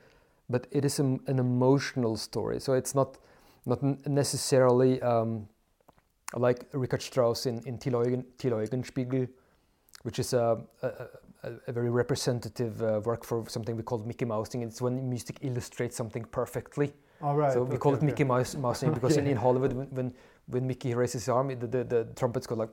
But 0.50 0.68
it 0.72 0.86
is 0.86 1.00
a, 1.00 1.04
an 1.04 1.40
emotional 1.40 2.18
story, 2.18 2.60
so 2.60 2.74
it's 2.74 2.94
not 2.94 3.18
not 3.66 3.82
necessarily 4.06 5.02
um, 5.02 5.48
like 6.36 6.66
Richard 6.74 7.02
Strauss 7.02 7.46
in, 7.46 7.60
in 7.66 7.78
Till 7.78 7.94
Eulenspiegel, 7.94 9.30
which 10.02 10.20
is 10.20 10.34
a, 10.34 10.62
a, 10.82 10.88
a, 11.44 11.72
very 11.72 11.90
representative 11.90 12.82
uh, 12.82 13.02
work 13.04 13.24
for 13.24 13.48
something 13.48 13.76
we 13.76 13.84
call 13.84 14.00
Mickey 14.00 14.26
Mousing. 14.26 14.62
It's 14.62 14.82
when 14.82 15.10
music 15.10 15.40
illustrates 15.42 15.96
something 15.96 16.24
perfectly. 16.26 16.94
All 17.22 17.36
right. 17.36 17.54
So 17.54 17.64
we 17.64 17.70
okay, 17.70 17.78
call 17.78 17.94
it 17.94 17.98
okay. 17.98 18.06
Mickey 18.06 18.24
Mouse 18.24 18.56
Mousing 18.56 18.94
because 18.94 19.18
in, 19.18 19.28
in 19.28 19.38
Hollywood, 19.46 19.74
when, 19.74 19.88
when, 19.88 20.14
when 20.48 20.68
Mickey 20.68 20.94
raises 20.94 21.26
his 21.26 21.30
arm, 21.30 21.48
the, 21.48 21.68
the, 21.68 21.84
the 21.84 22.08
trumpets 22.16 22.48
go 22.48 22.56
like. 22.56 22.70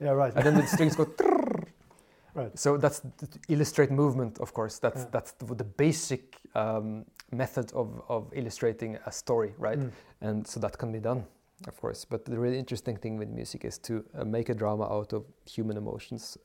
Yeah, 0.00 0.10
right. 0.10 0.32
And 0.34 0.44
then 0.44 0.54
the 0.54 0.66
strings 0.66 0.96
go. 0.96 1.08
right. 2.34 2.56
So 2.58 2.76
that's 2.76 3.00
the 3.00 3.28
illustrate 3.48 3.90
movement, 3.90 4.38
of 4.38 4.52
course. 4.52 4.78
That's 4.78 5.02
yeah. 5.02 5.08
that's 5.10 5.32
the, 5.32 5.54
the 5.54 5.64
basic 5.64 6.36
um, 6.54 7.04
method 7.32 7.72
of, 7.72 8.02
of 8.08 8.30
illustrating 8.34 8.98
a 9.06 9.12
story, 9.12 9.54
right? 9.58 9.78
Mm. 9.78 9.90
And 10.20 10.46
so 10.46 10.60
that 10.60 10.78
can 10.78 10.92
be 10.92 11.00
done, 11.00 11.24
of 11.66 11.80
course. 11.80 12.04
But 12.04 12.24
the 12.24 12.38
really 12.38 12.58
interesting 12.58 12.96
thing 12.96 13.16
with 13.16 13.28
music 13.28 13.64
is 13.64 13.78
to 13.78 14.04
uh, 14.14 14.24
make 14.24 14.48
a 14.48 14.54
drama 14.54 14.84
out 14.84 15.12
of 15.12 15.24
human 15.46 15.76
emotions 15.76 16.36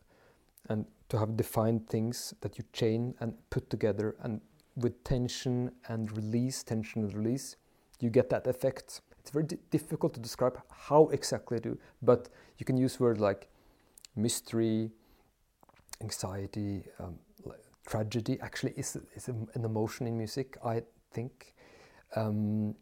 and 0.69 0.85
to 1.09 1.17
have 1.17 1.35
defined 1.35 1.87
things 1.87 2.33
that 2.41 2.57
you 2.57 2.63
chain 2.71 3.15
and 3.19 3.33
put 3.49 3.69
together 3.69 4.15
and 4.21 4.41
with 4.75 5.03
tension 5.03 5.71
and 5.87 6.15
release, 6.15 6.63
tension 6.63 7.03
and 7.03 7.13
release, 7.13 7.57
you 7.99 8.09
get 8.09 8.29
that 8.29 8.47
effect. 8.47 9.01
It's 9.19 9.31
very 9.31 9.45
difficult 9.71 10.13
to 10.13 10.19
describe 10.19 10.61
how 10.69 11.07
exactly 11.09 11.59
to, 11.61 11.77
but 12.01 12.29
you 12.57 12.65
can 12.65 12.77
use 12.77 12.99
words 12.99 13.19
like 13.19 13.49
mystery, 14.15 14.91
anxiety, 16.01 16.83
um, 16.99 17.19
tragedy. 17.85 18.39
Actually, 18.41 18.73
is 18.77 18.97
is 19.15 19.27
an 19.27 19.65
emotion 19.65 20.07
in 20.07 20.17
music. 20.17 20.57
I 20.63 20.83
think 21.11 21.53
um, 22.15 22.75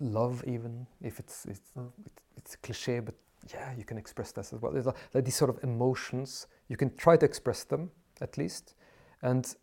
love, 0.00 0.44
even 0.46 0.86
if 1.00 1.18
it's 1.18 1.46
it's, 1.46 1.70
mm. 1.76 1.90
it's, 2.04 2.22
it's 2.36 2.56
cliche, 2.56 3.00
but 3.00 3.14
yeah, 3.52 3.72
you 3.76 3.84
can 3.84 3.98
express 3.98 4.32
that 4.32 4.52
as 4.52 4.60
well. 4.60 4.72
Like, 4.72 4.96
like, 5.14 5.24
these 5.24 5.36
sort 5.36 5.50
of 5.50 5.62
emotions, 5.62 6.46
you 6.68 6.76
can 6.76 6.94
try 6.96 7.16
to 7.16 7.24
express 7.24 7.64
them 7.64 7.90
at 8.20 8.36
least, 8.36 8.74
and 9.22 9.54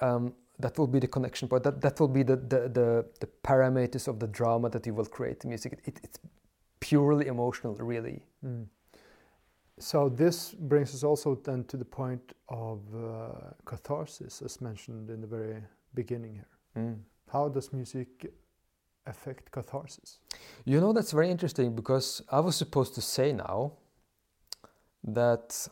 um, 0.00 0.34
that 0.58 0.78
will 0.78 0.86
be 0.86 0.98
the 0.98 1.08
connection 1.08 1.48
point. 1.48 1.62
That 1.64 1.80
that 1.80 2.00
will 2.00 2.08
be 2.08 2.22
the 2.22 2.36
the, 2.36 2.68
the, 2.68 3.06
the 3.20 3.28
parameters 3.42 4.08
of 4.08 4.18
the 4.18 4.26
drama 4.26 4.70
that 4.70 4.86
you 4.86 4.94
will 4.94 5.06
create. 5.06 5.40
The 5.40 5.48
music, 5.48 5.80
it, 5.84 6.00
it's 6.02 6.18
purely 6.80 7.26
emotional, 7.26 7.74
really. 7.74 8.22
Mm. 8.44 8.66
So 9.78 10.08
this 10.08 10.54
brings 10.54 10.94
us 10.94 11.04
also 11.04 11.34
then 11.34 11.64
to 11.64 11.76
the 11.76 11.84
point 11.84 12.32
of 12.48 12.80
uh, 12.94 13.52
catharsis, 13.66 14.40
as 14.42 14.60
mentioned 14.60 15.10
in 15.10 15.20
the 15.20 15.26
very 15.26 15.62
beginning 15.94 16.34
here. 16.34 16.48
Mm. 16.78 16.98
How 17.30 17.48
does 17.48 17.72
music 17.72 18.32
affect 19.06 19.50
catharsis? 19.50 20.18
You 20.64 20.80
know, 20.80 20.92
that's 20.92 21.12
very 21.12 21.30
interesting 21.30 21.74
because 21.74 22.22
I 22.30 22.40
was 22.40 22.56
supposed 22.56 22.94
to 22.94 23.00
say 23.00 23.32
now 23.32 23.72
that 25.04 25.68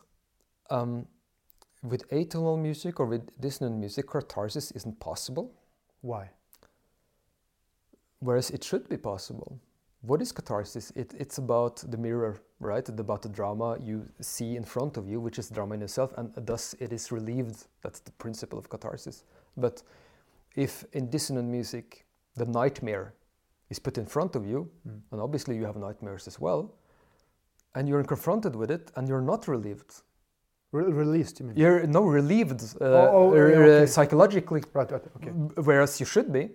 um, 0.69 1.07
with 1.83 2.09
atonal 2.09 2.59
music 2.59 2.99
or 2.99 3.05
with 3.05 3.29
dissonant 3.39 3.77
music, 3.77 4.07
catharsis 4.09 4.71
isn't 4.71 4.99
possible. 4.99 5.51
Why? 6.01 6.29
Whereas 8.19 8.49
it 8.49 8.63
should 8.63 8.89
be 8.89 8.97
possible. 8.97 9.59
What 10.01 10.21
is 10.21 10.31
catharsis? 10.31 10.91
It, 10.95 11.13
it's 11.17 11.39
about 11.39 11.77
the 11.77 11.97
mirror, 11.97 12.39
right? 12.59 12.87
It's 12.87 12.89
about 12.89 13.23
the 13.23 13.29
drama 13.29 13.77
you 13.81 14.07
see 14.21 14.55
in 14.55 14.63
front 14.63 14.97
of 14.97 15.09
you, 15.09 15.19
which 15.19 15.39
is 15.39 15.49
drama 15.49 15.75
in 15.75 15.81
itself, 15.81 16.13
and 16.17 16.31
thus 16.35 16.75
it 16.79 16.93
is 16.93 17.11
relieved. 17.11 17.65
That's 17.81 17.99
the 17.99 18.11
principle 18.11 18.59
of 18.59 18.69
catharsis. 18.69 19.23
But 19.57 19.81
if 20.55 20.85
in 20.93 21.09
dissonant 21.09 21.49
music, 21.49 22.05
the 22.35 22.45
nightmare 22.45 23.13
is 23.69 23.79
put 23.79 23.97
in 23.97 24.05
front 24.05 24.35
of 24.35 24.45
you, 24.45 24.69
mm. 24.87 24.99
and 25.11 25.21
obviously 25.21 25.55
you 25.55 25.65
have 25.65 25.75
nightmares 25.75 26.27
as 26.27 26.39
well, 26.39 26.75
and 27.73 27.87
you're 27.87 28.03
confronted 28.03 28.55
with 28.55 28.71
it, 28.71 28.91
and 28.95 29.07
you're 29.07 29.21
not 29.21 29.47
relieved. 29.47 30.01
Re 30.71 30.83
released, 30.83 31.39
you 31.39 31.45
mean? 31.47 31.57
You're 31.57 31.87
no 31.87 32.03
relieved 32.03 32.61
uh, 32.61 32.85
oh, 32.85 33.33
oh, 33.33 33.35
okay. 33.35 33.85
psychologically. 33.85 34.61
Right, 34.73 34.91
right, 34.91 35.03
okay. 35.17 35.31
Whereas 35.61 35.99
you 35.99 36.05
should 36.05 36.33
be, 36.33 36.49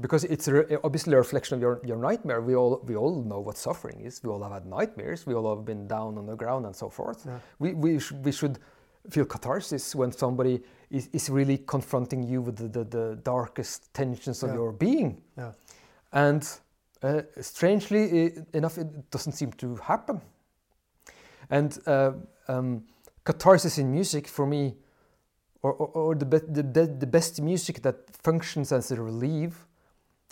because 0.00 0.24
it's 0.24 0.48
a, 0.48 0.80
obviously 0.82 1.14
a 1.14 1.18
reflection 1.18 1.56
of 1.56 1.60
your, 1.60 1.80
your 1.84 1.98
nightmare. 1.98 2.40
We 2.40 2.54
all 2.54 2.82
we 2.86 2.96
all 2.96 3.22
know 3.22 3.40
what 3.40 3.56
suffering 3.58 4.00
is. 4.00 4.22
We 4.22 4.30
all 4.30 4.42
have 4.42 4.52
had 4.52 4.66
nightmares. 4.66 5.26
We 5.26 5.34
all 5.34 5.54
have 5.54 5.64
been 5.64 5.86
down 5.86 6.16
on 6.18 6.26
the 6.26 6.36
ground 6.36 6.66
and 6.66 6.74
so 6.74 6.88
forth. 6.88 7.24
Yeah. 7.26 7.38
We 7.58 7.74
we 7.74 7.98
sh 7.98 8.12
we 8.12 8.32
should 8.32 8.58
feel 9.10 9.24
catharsis 9.24 9.94
when 9.94 10.12
somebody 10.12 10.60
is, 10.90 11.08
is 11.12 11.28
really 11.28 11.58
confronting 11.58 12.22
you 12.22 12.40
with 12.40 12.56
the, 12.56 12.68
the, 12.68 12.84
the 12.84 13.18
darkest 13.24 13.92
tensions 13.92 14.42
of 14.42 14.50
yeah. 14.50 14.56
your 14.56 14.72
being. 14.72 15.20
Yeah. 15.36 15.52
And 16.12 16.48
uh, 17.02 17.22
strangely 17.40 18.32
enough, 18.52 18.78
it 18.78 19.10
doesn't 19.10 19.32
seem 19.32 19.52
to 19.52 19.76
happen. 19.76 20.20
And 21.50 21.78
uh, 21.86 22.12
um, 22.48 22.84
catharsis 23.24 23.78
in 23.78 23.90
music, 23.90 24.28
for 24.28 24.46
me, 24.46 24.74
or, 25.62 25.72
or, 25.72 25.88
or 25.88 26.14
the, 26.14 26.24
be 26.24 26.38
the, 26.38 26.62
the, 26.86 27.06
best 27.06 27.40
music 27.40 27.82
that 27.82 27.96
functions 28.22 28.72
as 28.72 28.90
a 28.90 29.00
relief, 29.00 29.66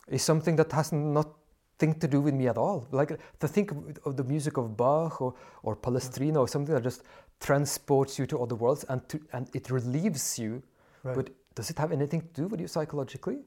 is 0.08 0.22
something 0.22 0.56
that 0.56 0.72
has 0.72 0.92
nothing 0.92 1.94
to 2.00 2.08
do 2.08 2.20
with 2.20 2.34
me 2.34 2.48
at 2.48 2.58
all. 2.58 2.86
Like 2.90 3.18
to 3.38 3.48
think 3.48 3.72
of 4.04 4.16
the 4.16 4.24
music 4.24 4.56
of 4.56 4.76
Bach 4.76 5.20
or, 5.20 5.34
or 5.62 5.76
Palestrina 5.76 6.38
or 6.38 6.48
something 6.48 6.74
that 6.74 6.82
just 6.82 7.02
transports 7.38 8.18
you 8.18 8.26
to 8.26 8.42
other 8.42 8.54
worlds 8.54 8.84
and, 8.88 9.08
to, 9.08 9.20
and 9.32 9.48
it 9.54 9.70
relieves 9.70 10.38
you. 10.38 10.62
Right. 11.02 11.16
But 11.16 11.30
does 11.54 11.70
it 11.70 11.78
have 11.78 11.92
anything 11.92 12.20
to 12.22 12.28
do 12.42 12.46
with 12.48 12.60
you 12.60 12.68
psychologically? 12.68 13.38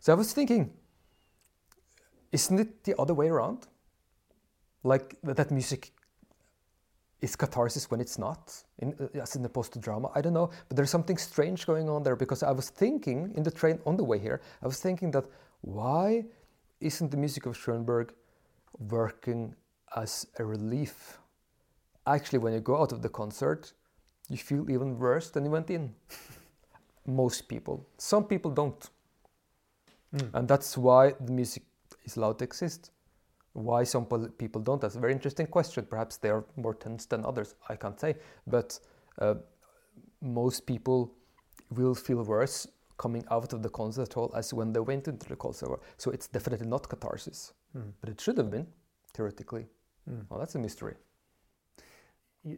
So 0.00 0.12
I 0.12 0.16
was 0.16 0.32
thinking, 0.32 0.72
isn't 2.34 2.58
it 2.58 2.84
the 2.84 2.94
other 2.98 3.14
way 3.14 3.28
around? 3.28 3.68
Like 4.82 5.16
that 5.22 5.50
music 5.50 5.92
is 7.22 7.36
catharsis 7.36 7.90
when 7.90 8.00
it's 8.00 8.18
not, 8.18 8.52
in, 8.80 8.94
uh, 9.00 9.22
as 9.22 9.36
in 9.36 9.44
opposed 9.44 9.72
to 9.74 9.78
drama. 9.78 10.10
I 10.14 10.20
don't 10.20 10.34
know, 10.34 10.50
but 10.68 10.76
there's 10.76 10.90
something 10.90 11.16
strange 11.16 11.64
going 11.64 11.88
on 11.88 12.02
there 12.02 12.16
because 12.16 12.42
I 12.42 12.50
was 12.50 12.68
thinking 12.68 13.32
in 13.36 13.42
the 13.44 13.50
train 13.50 13.78
on 13.86 13.96
the 13.96 14.04
way 14.04 14.18
here, 14.18 14.42
I 14.62 14.66
was 14.66 14.80
thinking 14.80 15.10
that 15.12 15.24
why 15.62 16.24
isn't 16.80 17.10
the 17.10 17.16
music 17.16 17.46
of 17.46 17.56
Schoenberg 17.56 18.12
working 18.78 19.54
as 19.96 20.26
a 20.38 20.44
relief. 20.44 21.18
Actually, 22.06 22.40
when 22.40 22.52
you 22.52 22.60
go 22.60 22.82
out 22.82 22.92
of 22.92 23.00
the 23.00 23.08
concert, 23.08 23.72
you 24.28 24.36
feel 24.36 24.68
even 24.68 24.98
worse 24.98 25.30
than 25.30 25.44
you 25.44 25.50
went 25.50 25.70
in. 25.70 25.94
Most 27.06 27.48
people. 27.48 27.86
Some 27.96 28.24
people 28.24 28.50
don't. 28.50 28.90
Mm. 30.14 30.30
And 30.34 30.48
that's 30.48 30.76
why 30.76 31.14
the 31.20 31.32
music 31.32 31.62
is 32.04 32.16
allowed 32.16 32.38
to 32.38 32.44
exist. 32.44 32.90
Why 33.52 33.84
some 33.84 34.06
pol- 34.06 34.28
people 34.38 34.60
don't, 34.60 34.80
that's 34.80 34.96
a 34.96 35.00
very 35.00 35.12
interesting 35.12 35.46
question. 35.46 35.86
Perhaps 35.88 36.16
they 36.16 36.30
are 36.30 36.44
more 36.56 36.74
tense 36.74 37.06
than 37.06 37.24
others, 37.24 37.54
I 37.68 37.76
can't 37.76 37.98
say. 37.98 38.16
But 38.46 38.78
uh, 39.18 39.34
most 40.20 40.66
people 40.66 41.12
will 41.70 41.94
feel 41.94 42.22
worse 42.24 42.66
coming 42.96 43.24
out 43.30 43.52
of 43.52 43.62
the 43.62 43.68
concert 43.68 44.12
hall 44.12 44.32
as 44.36 44.52
when 44.52 44.72
they 44.72 44.80
went 44.80 45.08
into 45.08 45.28
the 45.28 45.36
concert 45.36 45.66
hall. 45.68 45.80
So 45.96 46.10
it's 46.10 46.28
definitely 46.28 46.66
not 46.66 46.88
catharsis, 46.88 47.52
Mm. 47.76 47.92
but 48.00 48.08
it 48.10 48.20
should 48.20 48.38
have 48.38 48.50
been, 48.52 48.66
theoretically. 49.14 49.66
Mm. 50.08 50.26
Well, 50.28 50.38
that's 50.38 50.54
a 50.54 50.58
mystery. 50.60 50.94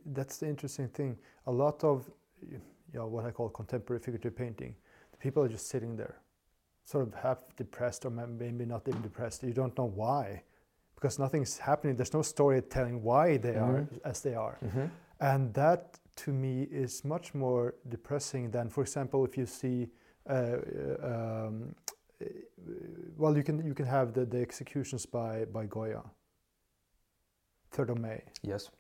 That's 0.05 0.37
the 0.39 0.47
interesting 0.49 0.89
thing. 0.89 1.17
A 1.47 1.53
lot 1.53 1.83
of 1.85 2.11
you 2.43 2.61
know, 2.93 3.07
what 3.07 3.25
I 3.25 3.31
call 3.31 3.49
contemporary 3.49 4.01
figurative 4.01 4.37
painting, 4.37 4.75
the 5.13 5.17
people 5.17 5.43
are 5.43 5.49
just 5.49 5.69
sitting 5.69 5.97
there, 5.97 6.17
sort 6.87 7.07
of 7.07 7.13
half 7.15 7.39
depressed 7.57 8.07
or 8.07 8.11
maybe 8.11 8.65
not 8.65 8.89
even 8.89 9.03
depressed. 9.03 9.43
You 9.43 9.53
don't 9.53 9.77
know 9.77 9.91
why, 10.03 10.43
because 10.95 11.19
nothing's 11.19 11.59
happening. 11.59 11.97
There's 11.97 12.15
no 12.15 12.23
story 12.23 12.63
telling 12.63 13.03
why 13.03 13.37
they 13.39 13.57
are 13.57 13.81
Mhm. 13.83 14.01
as 14.05 14.21
they 14.23 14.35
are. 14.35 14.57
Mm-hmm. 14.65 14.87
And 15.21 15.53
that 15.55 15.99
to 16.25 16.33
me 16.33 16.63
is 16.71 17.05
much 17.05 17.35
more 17.35 17.75
depressing 17.89 18.51
than, 18.53 18.69
for 18.71 18.83
example, 18.83 19.25
if 19.25 19.37
you 19.37 19.47
see, 19.47 19.89
uh, 20.29 20.33
uh, 20.33 21.47
um, 21.47 21.75
uh, 22.21 22.25
well, 23.19 23.37
you 23.37 23.43
can 23.43 23.67
you 23.67 23.75
can 23.75 23.87
have 23.87 24.13
the, 24.13 24.25
the 24.25 24.41
executions 24.41 25.07
by 25.07 25.45
by 25.53 25.67
Goya. 25.67 26.03
Third 27.71 27.91
of 27.91 27.99
May. 27.99 28.23
Yes, 28.43 28.71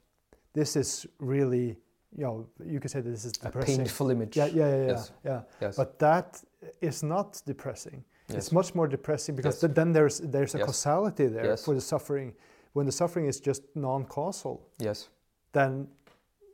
This 0.53 0.77
is 0.77 1.07
really, 1.19 1.77
you 2.16 2.24
know, 2.24 2.47
you 2.65 2.81
could 2.81 2.91
say 2.91 3.03
that 3.03 3.11
this 3.11 3.24
is 3.24 3.33
depressing. 3.33 3.74
a 3.74 3.78
painful 3.78 4.11
image. 4.11 4.37
Yeah, 4.37 4.47
yeah, 4.47 4.69
yeah, 4.69 4.77
yeah, 4.77 4.87
Yes. 4.93 5.12
yeah. 5.24 5.43
Yes. 5.61 5.77
But 5.77 5.99
that 5.99 6.43
is 6.81 7.03
not 7.03 7.43
depressing. 7.47 8.05
yes. 8.28 8.37
It's 8.39 8.53
much 8.53 8.74
more 8.74 8.89
depressing 8.89 9.37
because 9.37 9.55
Yes. 9.57 9.61
th- 9.61 9.74
then 9.74 9.93
there's 9.93 10.19
there's 10.20 10.55
a 10.55 10.59
Yes. 10.59 10.66
causality 10.66 11.27
there 11.28 11.57
for 11.57 11.74
the 11.74 11.81
suffering. 11.81 12.35
When 12.73 12.87
the 12.87 12.93
suffering 12.93 13.27
is 13.28 13.41
just 13.41 13.62
non-causal, 13.74 14.61
yes. 14.78 15.09
then 15.53 15.89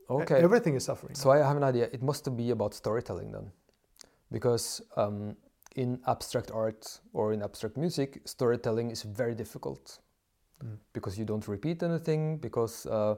Okay. 0.08 0.42
everything 0.42 0.76
is 0.76 0.84
suffering. 0.84 1.14
So 1.16 1.30
I 1.32 1.38
have 1.38 1.56
an 1.56 1.64
idea. 1.64 1.88
It 1.92 2.02
must 2.02 2.24
be 2.36 2.50
about 2.52 2.74
storytelling 2.74 3.32
then, 3.32 3.50
because 4.30 4.82
um, 4.96 5.36
in 5.76 6.00
abstract 6.06 6.50
art 6.50 7.00
or 7.12 7.32
in 7.32 7.42
abstract 7.42 7.76
music, 7.76 8.20
storytelling 8.24 8.90
is 8.90 9.02
very 9.02 9.34
difficult 9.34 10.00
Mm. 10.62 10.78
because 10.92 11.18
you 11.18 11.24
don't 11.26 11.48
repeat 11.48 11.82
anything 11.82 12.38
because 12.40 12.86
uh, 12.86 13.16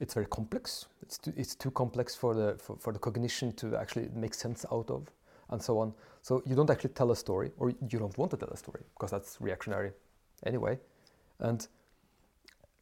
it's 0.00 0.14
very 0.14 0.26
complex. 0.26 0.86
It's 1.02 1.18
too, 1.18 1.32
it's 1.36 1.54
too 1.54 1.70
complex 1.70 2.16
for 2.16 2.34
the 2.34 2.56
for, 2.58 2.76
for 2.78 2.92
the 2.92 2.98
cognition 2.98 3.52
to 3.52 3.76
actually 3.76 4.08
make 4.14 4.34
sense 4.34 4.66
out 4.72 4.90
of, 4.90 5.02
and 5.52 5.62
so 5.62 5.78
on. 5.78 5.92
So 6.22 6.42
you 6.46 6.54
don't 6.54 6.70
actually 6.70 6.90
tell 6.90 7.10
a 7.10 7.16
story, 7.16 7.50
or 7.58 7.70
you 7.70 7.98
don't 7.98 8.16
want 8.18 8.30
to 8.32 8.36
tell 8.36 8.50
a 8.50 8.56
story 8.56 8.82
because 8.94 9.10
that's 9.10 9.40
reactionary, 9.40 9.92
anyway. 10.46 10.78
And 11.38 11.66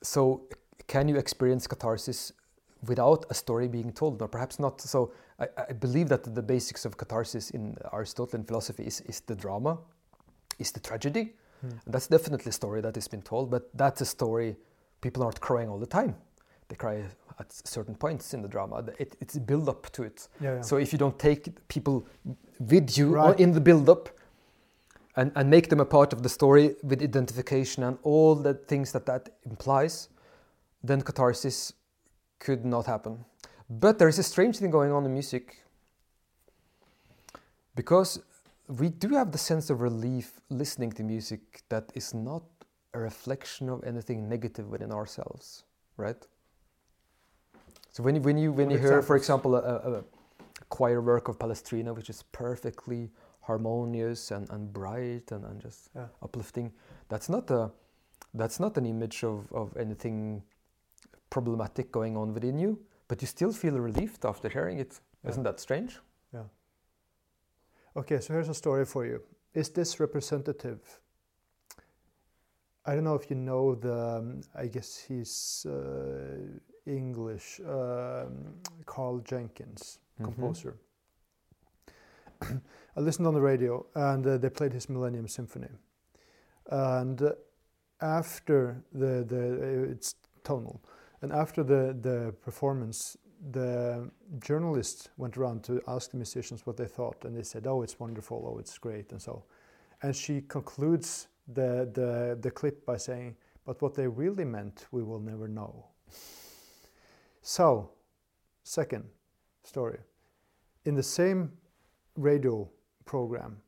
so, 0.02 0.42
can 0.86 1.08
you 1.08 1.16
experience 1.16 1.66
catharsis 1.66 2.32
without 2.86 3.26
a 3.30 3.34
story 3.34 3.68
being 3.68 3.92
told, 3.92 4.20
or 4.22 4.28
perhaps 4.28 4.58
not. 4.58 4.80
So 4.80 5.12
I, 5.38 5.48
I 5.68 5.72
believe 5.72 6.08
that 6.08 6.34
the 6.34 6.42
basics 6.42 6.84
of 6.84 6.96
catharsis 6.96 7.50
in 7.50 7.76
Aristotelian 7.92 8.46
philosophy 8.46 8.84
is, 8.84 9.00
is 9.02 9.20
the 9.20 9.34
drama, 9.34 9.78
is 10.58 10.72
the 10.72 10.80
tragedy. 10.80 11.34
Hmm. 11.60 11.68
And 11.84 11.94
that's 11.94 12.06
definitely 12.06 12.50
a 12.50 12.52
story 12.52 12.80
that 12.80 12.94
has 12.94 13.08
been 13.08 13.22
told, 13.22 13.50
but 13.50 13.68
that's 13.74 14.00
a 14.00 14.06
story 14.06 14.56
people 15.00 15.22
aren't 15.22 15.40
crying 15.40 15.68
all 15.68 15.78
the 15.78 15.86
time. 15.86 16.16
They 16.68 16.76
cry 16.76 17.02
at 17.38 17.52
certain 17.52 17.94
points 17.94 18.32
in 18.32 18.42
the 18.42 18.48
drama. 18.48 18.84
It, 18.98 19.16
it's 19.20 19.36
a 19.36 19.40
build 19.40 19.68
up 19.68 19.90
to 19.92 20.04
it. 20.04 20.28
Yeah, 20.40 20.56
yeah. 20.56 20.60
So 20.62 20.76
if 20.76 20.92
you 20.92 20.98
don't 20.98 21.18
take 21.18 21.66
people 21.68 22.06
with 22.60 22.96
you 22.96 23.14
Right. 23.14 23.40
in 23.40 23.52
the 23.52 23.60
build 23.60 23.88
up 23.88 24.08
and, 25.16 25.32
and 25.34 25.50
make 25.50 25.68
them 25.68 25.80
a 25.80 25.84
part 25.84 26.12
of 26.12 26.22
the 26.22 26.28
story 26.28 26.76
with 26.82 27.02
identification 27.02 27.82
and 27.82 27.98
all 28.02 28.34
the 28.34 28.54
things 28.54 28.92
that 28.92 29.06
that 29.06 29.30
implies, 29.44 30.08
then 30.84 31.00
catharsis 31.00 31.72
could 32.38 32.64
not 32.64 32.86
happen. 32.86 33.24
But 33.68 33.98
there 33.98 34.08
is 34.08 34.18
a 34.18 34.22
strange 34.22 34.58
thing 34.58 34.70
going 34.70 34.92
on 34.92 35.04
in 35.04 35.12
music 35.12 35.64
because 37.74 38.20
we 38.68 38.88
do 38.88 39.08
have 39.10 39.32
the 39.32 39.38
sense 39.38 39.70
of 39.70 39.80
relief 39.80 40.40
listening 40.48 40.92
to 40.92 41.02
music 41.02 41.62
that 41.68 41.90
is 41.94 42.14
not 42.14 42.42
a 42.94 42.98
reflection 42.98 43.68
of 43.68 43.82
anything 43.84 44.28
negative 44.28 44.68
within 44.68 44.92
ourselves, 44.92 45.64
right? 45.96 46.26
So 47.92 48.02
when 48.02 48.14
you 48.16 48.20
when 48.22 48.38
you 48.38 48.52
when 48.52 48.70
you 48.70 48.78
hear, 48.78 49.02
for 49.02 49.16
example, 49.16 49.54
a, 49.56 49.60
a, 49.60 49.92
a 49.98 50.04
choir 50.70 51.02
work 51.02 51.28
of 51.28 51.38
Palestrina, 51.38 51.94
which 51.94 52.08
is 52.08 52.22
perfectly 52.32 53.10
harmonious 53.42 54.30
and, 54.30 54.48
and 54.50 54.72
bright 54.72 55.32
and, 55.32 55.44
and 55.44 55.60
just 55.60 55.90
Yeah. 55.94 56.08
uplifting, 56.22 56.72
that's 57.08 57.28
not 57.28 57.50
a 57.50 57.70
that's 58.32 58.60
not 58.60 58.76
an 58.78 58.86
image 58.86 59.24
of, 59.24 59.52
of 59.52 59.76
anything 59.76 60.42
problematic 61.30 61.90
going 61.90 62.16
on 62.16 62.32
within 62.32 62.58
you, 62.58 62.78
but 63.08 63.20
you 63.20 63.26
still 63.26 63.52
feel 63.52 63.76
relieved 63.78 64.24
after 64.24 64.48
hearing 64.48 64.78
it. 64.78 65.00
Yeah. 65.24 65.30
Isn't 65.30 65.42
that 65.42 65.58
strange? 65.60 65.98
Yeah. 66.32 66.44
Okay, 67.96 68.20
so 68.20 68.32
here's 68.34 68.48
a 68.48 68.54
story 68.54 68.84
for 68.84 69.04
you. 69.04 69.20
Is 69.52 69.70
this 69.70 69.98
representative? 69.98 71.00
I 72.86 72.94
don't 72.94 73.04
know 73.04 73.16
if 73.16 73.28
you 73.30 73.36
know 73.36 73.74
the, 73.74 73.98
um, 74.18 74.40
I 74.54 74.66
guess 74.68 74.96
he's 74.96 75.66
uh, 75.68 76.38
English, 76.96 77.60
um, 77.66 78.54
Karl 78.86 79.18
Jenkins, 79.20 79.98
Mhm. 80.18 80.24
composer. 80.24 80.76
I 82.96 83.00
listened 83.00 83.26
on 83.26 83.34
the 83.34 83.40
radio 83.40 83.86
and 83.94 84.26
uh, 84.26 84.38
they 84.38 84.50
played 84.50 84.72
his 84.72 84.88
Millennium 84.88 85.28
Symphony. 85.28 85.68
And 86.70 87.20
uh, 87.22 87.32
after 88.00 88.82
the, 88.92 89.24
the, 89.24 89.90
it's 89.90 90.14
tonal, 90.44 90.80
and 91.22 91.32
after 91.32 91.62
the, 91.62 91.96
the 92.00 92.32
performance, 92.42 93.16
the 93.52 94.10
journalists 94.38 95.08
went 95.16 95.36
around 95.36 95.64
to 95.64 95.80
ask 95.88 96.10
the 96.10 96.16
musicians 96.16 96.66
what 96.66 96.76
they 96.76 96.86
thought, 96.86 97.24
and 97.24 97.34
they 97.36 97.42
said, 97.42 97.66
"Oh, 97.66 97.82
it's 97.82 97.98
wonderful. 97.98 98.44
Oh, 98.46 98.58
it's 98.58 98.76
great," 98.78 99.12
and 99.12 99.20
so. 99.20 99.44
And 100.02 100.14
she 100.14 100.42
concludes 100.42 101.28
the 101.54 101.88
the, 101.92 102.38
the 102.40 102.50
clip 102.50 102.84
by 102.86 102.98
saying, 102.98 103.36
"But 103.64 103.80
what 103.82 103.94
they 103.94 104.06
really 104.06 104.44
meant, 104.44 104.86
we 104.92 105.02
will 105.02 105.20
never 105.20 105.48
know." 105.48 105.86
So, 107.42 107.90
second 108.62 109.04
story. 109.62 109.98
In 110.84 110.94
the 110.94 111.02
same 111.02 111.52
radio 112.16 112.68
program, 113.04 113.62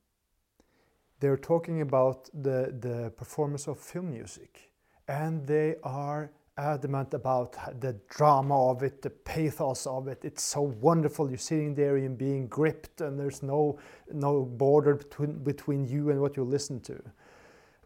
they're 1.20 1.36
talking 1.36 1.80
about 1.80 2.28
the 2.34 2.74
the 2.80 3.10
performance 3.16 3.68
of 3.68 3.78
film 3.78 4.10
music, 4.10 4.70
and 5.08 5.46
they 5.46 5.76
are 5.82 6.32
adamant 6.58 7.14
about 7.14 7.56
the 7.80 7.98
drama 8.08 8.70
of 8.70 8.82
it, 8.82 9.00
the 9.00 9.10
pathos 9.10 9.86
of 9.86 10.08
it. 10.08 10.24
It's 10.24 10.42
so 10.42 10.62
wonderful. 10.62 11.28
You're 11.28 11.38
sitting 11.38 11.74
there 11.74 11.96
and 11.96 12.18
being 12.18 12.48
gripped, 12.48 13.00
and 13.00 13.18
there's 13.18 13.42
no 13.42 13.78
no 14.12 14.44
border 14.44 14.96
between 14.96 15.42
between 15.42 15.86
you 15.86 16.10
and 16.10 16.20
what 16.20 16.36
you 16.36 16.44
listen 16.44 16.80
to. 16.80 17.02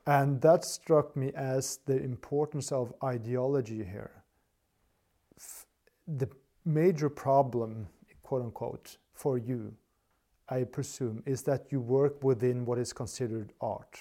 And 0.06 0.40
that 0.40 0.64
struck 0.64 1.16
me 1.16 1.32
as 1.34 1.78
the 1.86 1.96
importance 2.02 2.72
of 2.72 2.92
ideology 3.02 3.84
here. 3.84 4.22
The 6.06 6.28
major 6.64 7.08
problem, 7.08 7.88
quote 8.22 8.42
unquote, 8.42 8.98
for 9.12 9.38
you, 9.38 9.74
I 10.48 10.64
presume, 10.64 11.22
is 11.26 11.42
that 11.42 11.66
you 11.70 11.80
work 11.80 12.22
within 12.22 12.64
what 12.64 12.78
is 12.78 12.92
considered 12.92 13.52
art, 13.60 13.98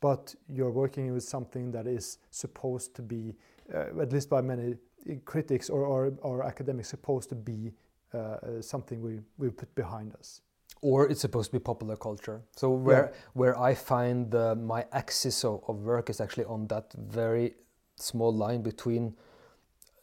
but 0.00 0.34
you're 0.48 0.70
working 0.70 1.12
with 1.12 1.24
something 1.24 1.72
that 1.72 1.86
is 1.86 2.18
supposed 2.30 2.94
to 2.96 3.02
be 3.02 3.34
uh, 3.74 4.00
at 4.00 4.12
least 4.12 4.28
by 4.28 4.40
many 4.40 4.76
critics 5.24 5.70
or, 5.70 5.84
or, 5.84 6.12
or 6.22 6.44
academics, 6.44 6.88
supposed 6.88 7.28
to 7.28 7.34
be 7.34 7.72
uh, 8.12 8.60
something 8.60 9.00
we, 9.00 9.18
we 9.38 9.50
put 9.50 9.74
behind 9.74 10.14
us. 10.14 10.42
Or 10.80 11.08
it's 11.08 11.20
supposed 11.20 11.50
to 11.52 11.58
be 11.58 11.62
popular 11.62 11.96
culture. 11.96 12.42
So 12.56 12.70
where 12.70 13.12
where 13.34 13.58
I 13.58 13.74
find 13.74 14.30
the, 14.30 14.56
my 14.56 14.84
axis 14.92 15.44
of, 15.44 15.62
of 15.68 15.76
work 15.82 16.10
is 16.10 16.20
actually 16.20 16.44
on 16.46 16.66
that 16.68 16.92
very 16.94 17.54
small 17.96 18.34
line 18.34 18.62
between 18.62 19.14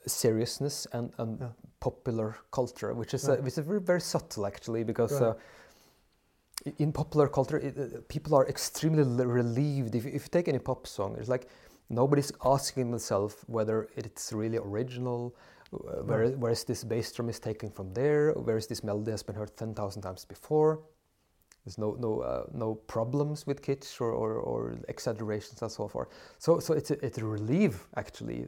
seriousness 0.05 0.87
and, 0.93 1.11
and 1.17 1.39
Yeah. 1.39 1.49
popular 1.79 2.35
culture, 2.51 2.93
which 2.93 3.13
is 3.13 3.23
Right. 3.27 3.39
uh, 3.39 3.43
which 3.43 3.57
is 3.57 3.65
very 3.65 3.81
very 3.81 4.01
subtle 4.01 4.45
actually 4.45 4.83
because. 4.83 5.13
Right. 5.13 5.21
Uh, 5.21 5.33
in 6.77 6.91
popular 6.91 7.27
culture, 7.29 7.57
it, 7.57 7.77
uh, 7.77 8.01
people 8.09 8.35
are 8.35 8.45
extremely 8.47 9.03
relieved. 9.25 9.95
If, 9.95 10.05
if 10.05 10.23
you 10.25 10.29
take 10.29 10.47
any 10.49 10.59
pop 10.59 10.87
song, 10.87 11.15
it's 11.17 11.29
like 11.29 11.47
nobody's 11.89 12.31
asking 12.43 12.91
themselves 12.91 13.35
whether 13.47 13.87
it's 13.95 14.33
really 14.33 14.57
original, 14.57 15.35
uh, 15.73 16.03
where, 16.03 16.29
where 16.31 16.51
is 16.51 16.65
this 16.65 16.83
bass 16.83 17.13
drum 17.13 17.29
is 17.29 17.39
taken 17.39 17.69
from 17.69 17.93
there, 17.93 18.33
where 18.33 18.57
is 18.57 18.67
this 18.67 18.83
melody 18.83 19.11
has 19.11 19.23
been 19.23 19.35
heard 19.35 19.55
10,000 19.55 20.01
times 20.01 20.25
before. 20.25 20.81
There's 21.65 21.77
no, 21.77 21.95
no, 21.99 22.19
uh, 22.21 22.43
no 22.53 22.75
problems 22.75 23.47
with 23.47 23.61
kitsch 23.61 24.01
or, 24.01 24.11
or, 24.11 24.33
or 24.33 24.79
exaggerations 24.87 25.61
and 25.61 25.71
so 25.71 25.87
forth. 25.87 26.09
So, 26.39 26.59
so 26.59 26.73
it's, 26.73 26.91
a, 26.91 27.05
it's 27.05 27.17
a 27.19 27.25
relief, 27.25 27.87
actually, 27.95 28.47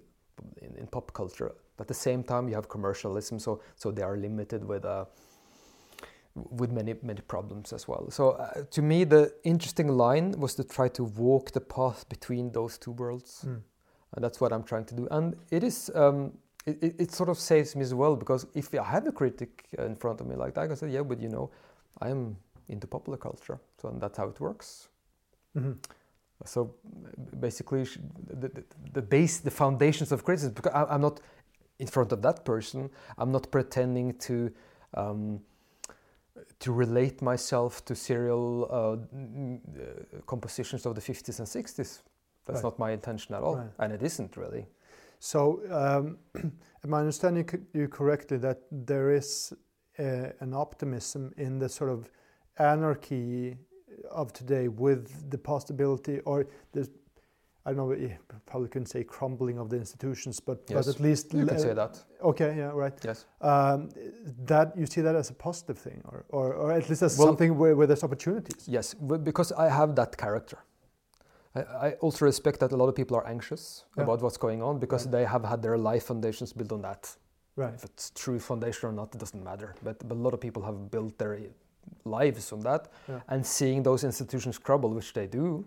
in, 0.61 0.75
in, 0.77 0.87
pop 0.87 1.13
culture. 1.13 1.53
But 1.77 1.85
at 1.85 1.87
the 1.87 1.93
same 1.93 2.23
time, 2.23 2.47
you 2.47 2.55
have 2.55 2.69
commercialism, 2.69 3.39
so 3.39 3.61
so 3.75 3.91
they 3.91 4.01
are 4.01 4.17
limited 4.17 4.63
with 4.63 4.85
uh, 4.85 5.05
with 6.35 6.71
many 6.71 6.95
many 7.01 7.21
problems 7.21 7.73
as 7.73 7.87
well. 7.87 8.09
So 8.09 8.31
uh, 8.31 8.63
to 8.71 8.81
me, 8.81 9.03
the 9.03 9.33
interesting 9.43 9.89
line 9.89 10.31
was 10.37 10.55
to 10.55 10.63
try 10.63 10.87
to 10.89 11.03
walk 11.03 11.51
the 11.51 11.61
path 11.61 12.07
between 12.09 12.51
those 12.51 12.77
two 12.77 12.91
worlds, 12.91 13.45
mm. 13.47 13.61
and 14.13 14.23
that's 14.23 14.39
what 14.41 14.53
I'm 14.53 14.63
trying 14.63 14.85
to 14.85 14.95
do. 14.95 15.07
And 15.11 15.35
it 15.51 15.63
is. 15.63 15.91
Um, 15.95 16.33
it, 16.67 16.77
it, 16.83 16.95
it, 16.99 17.11
sort 17.11 17.27
of 17.27 17.39
saves 17.39 17.75
me 17.75 17.81
as 17.81 17.91
well 17.91 18.15
because 18.15 18.45
if 18.53 18.71
I 18.75 18.83
have 18.83 19.07
a 19.07 19.11
critic 19.11 19.65
in 19.79 19.95
front 19.95 20.21
of 20.21 20.27
me 20.27 20.35
like 20.35 20.53
that, 20.53 20.61
I 20.61 20.67
can 20.67 20.75
say, 20.75 20.89
yeah, 20.89 21.01
but 21.01 21.19
you 21.19 21.27
know, 21.27 21.49
I'm 21.99 22.37
into 22.69 22.85
popular 22.85 23.17
culture, 23.17 23.59
so 23.81 23.89
and 23.89 23.99
that's 23.99 24.17
how 24.17 24.27
it 24.27 24.39
works. 24.39 24.89
Mm-hmm. 25.57 25.71
So 26.45 26.75
basically, 27.39 27.83
the, 27.83 28.49
the, 28.49 28.63
the, 28.93 29.01
base, 29.01 29.39
the 29.39 29.51
foundations 29.51 30.11
of 30.11 30.23
criticism, 30.23 30.53
because 30.53 30.73
I, 30.73 30.95
am 30.95 31.01
not 31.01 31.19
in 31.79 31.87
front 31.87 32.11
of 32.11 32.21
that 32.21 32.45
person, 32.45 32.89
I'm 33.17 33.31
not 33.31 33.51
pretending 33.51 34.13
to. 34.19 34.51
Um, 34.93 35.41
to 36.59 36.71
relate 36.71 37.21
myself 37.21 37.83
to 37.85 37.95
serial 37.95 38.67
uh, 38.69 38.75
uh, 38.75 40.21
compositions 40.25 40.85
of 40.85 40.95
the 40.95 41.01
50s 41.01 41.39
and 41.39 41.47
60s. 41.47 41.75
That's 41.75 42.01
right. 42.47 42.63
not 42.63 42.79
my 42.79 42.91
intention 42.91 43.35
at 43.35 43.41
all, 43.41 43.57
right. 43.57 43.69
and 43.79 43.93
it 43.93 44.01
isn't 44.01 44.37
really. 44.37 44.67
So, 45.19 45.61
um, 45.69 46.17
am 46.83 46.93
I 46.93 46.99
understanding 46.99 47.47
you 47.73 47.87
correctly 47.87 48.37
that 48.37 48.61
there 48.71 49.11
is 49.11 49.53
a, 49.99 50.33
an 50.39 50.53
optimism 50.53 51.31
in 51.37 51.59
the 51.59 51.69
sort 51.69 51.91
of 51.91 52.09
anarchy 52.57 53.57
of 54.09 54.33
today 54.33 54.67
with 54.67 55.29
the 55.29 55.37
possibility 55.37 56.19
or 56.19 56.47
the 56.73 56.89
I 57.63 57.73
don't 57.73 57.77
know, 57.77 57.95
you 57.95 58.11
probably 58.47 58.69
couldn't 58.69 58.87
say 58.87 59.03
crumbling 59.03 59.59
of 59.59 59.69
the 59.69 59.75
institutions, 59.75 60.39
but, 60.39 60.63
yes. 60.67 60.85
but 60.85 60.95
at 60.95 60.99
least 60.99 61.31
you 61.31 61.45
can 61.45 61.59
say 61.59 61.73
that. 61.73 62.03
Okay, 62.23 62.55
yeah, 62.57 62.71
right. 62.73 62.93
Yes. 63.03 63.25
Um, 63.39 63.89
that 64.45 64.75
you 64.75 64.87
see 64.87 65.01
that 65.01 65.15
as 65.15 65.29
a 65.29 65.33
positive 65.33 65.77
thing, 65.77 66.01
or, 66.05 66.25
or, 66.29 66.53
or 66.53 66.71
at 66.71 66.89
least 66.89 67.03
as 67.03 67.19
well, 67.19 67.27
something 67.27 67.55
where, 67.59 67.75
where 67.75 67.85
there's 67.85 68.03
opportunities. 68.03 68.67
Yes, 68.67 68.95
because 68.95 69.51
I 69.51 69.69
have 69.69 69.95
that 69.95 70.17
character. 70.17 70.57
I, 71.53 71.59
I 71.59 71.91
also 72.01 72.25
respect 72.25 72.59
that 72.61 72.71
a 72.71 72.75
lot 72.75 72.87
of 72.87 72.95
people 72.95 73.15
are 73.15 73.27
anxious 73.27 73.85
yeah. 73.95 74.03
about 74.03 74.23
what's 74.23 74.37
going 74.37 74.63
on 74.63 74.79
because 74.79 75.05
right. 75.05 75.11
they 75.11 75.25
have 75.25 75.45
had 75.45 75.61
their 75.61 75.77
life 75.77 76.05
foundations 76.05 76.53
built 76.53 76.71
on 76.71 76.81
that. 76.81 77.15
Right. 77.55 77.75
If 77.75 77.83
it's 77.83 78.09
true 78.11 78.39
foundation 78.39 78.89
or 78.89 78.91
not, 78.91 79.13
it 79.13 79.19
doesn't 79.19 79.43
matter. 79.43 79.75
But, 79.83 79.99
but 80.07 80.15
a 80.15 80.19
lot 80.19 80.33
of 80.33 80.41
people 80.41 80.63
have 80.63 80.89
built 80.89 81.17
their 81.19 81.37
lives 82.05 82.51
on 82.51 82.61
that, 82.61 82.87
yeah. 83.07 83.19
and 83.27 83.45
seeing 83.45 83.83
those 83.83 84.03
institutions 84.03 84.57
crumble, 84.57 84.89
which 84.89 85.13
they 85.13 85.27
do. 85.27 85.65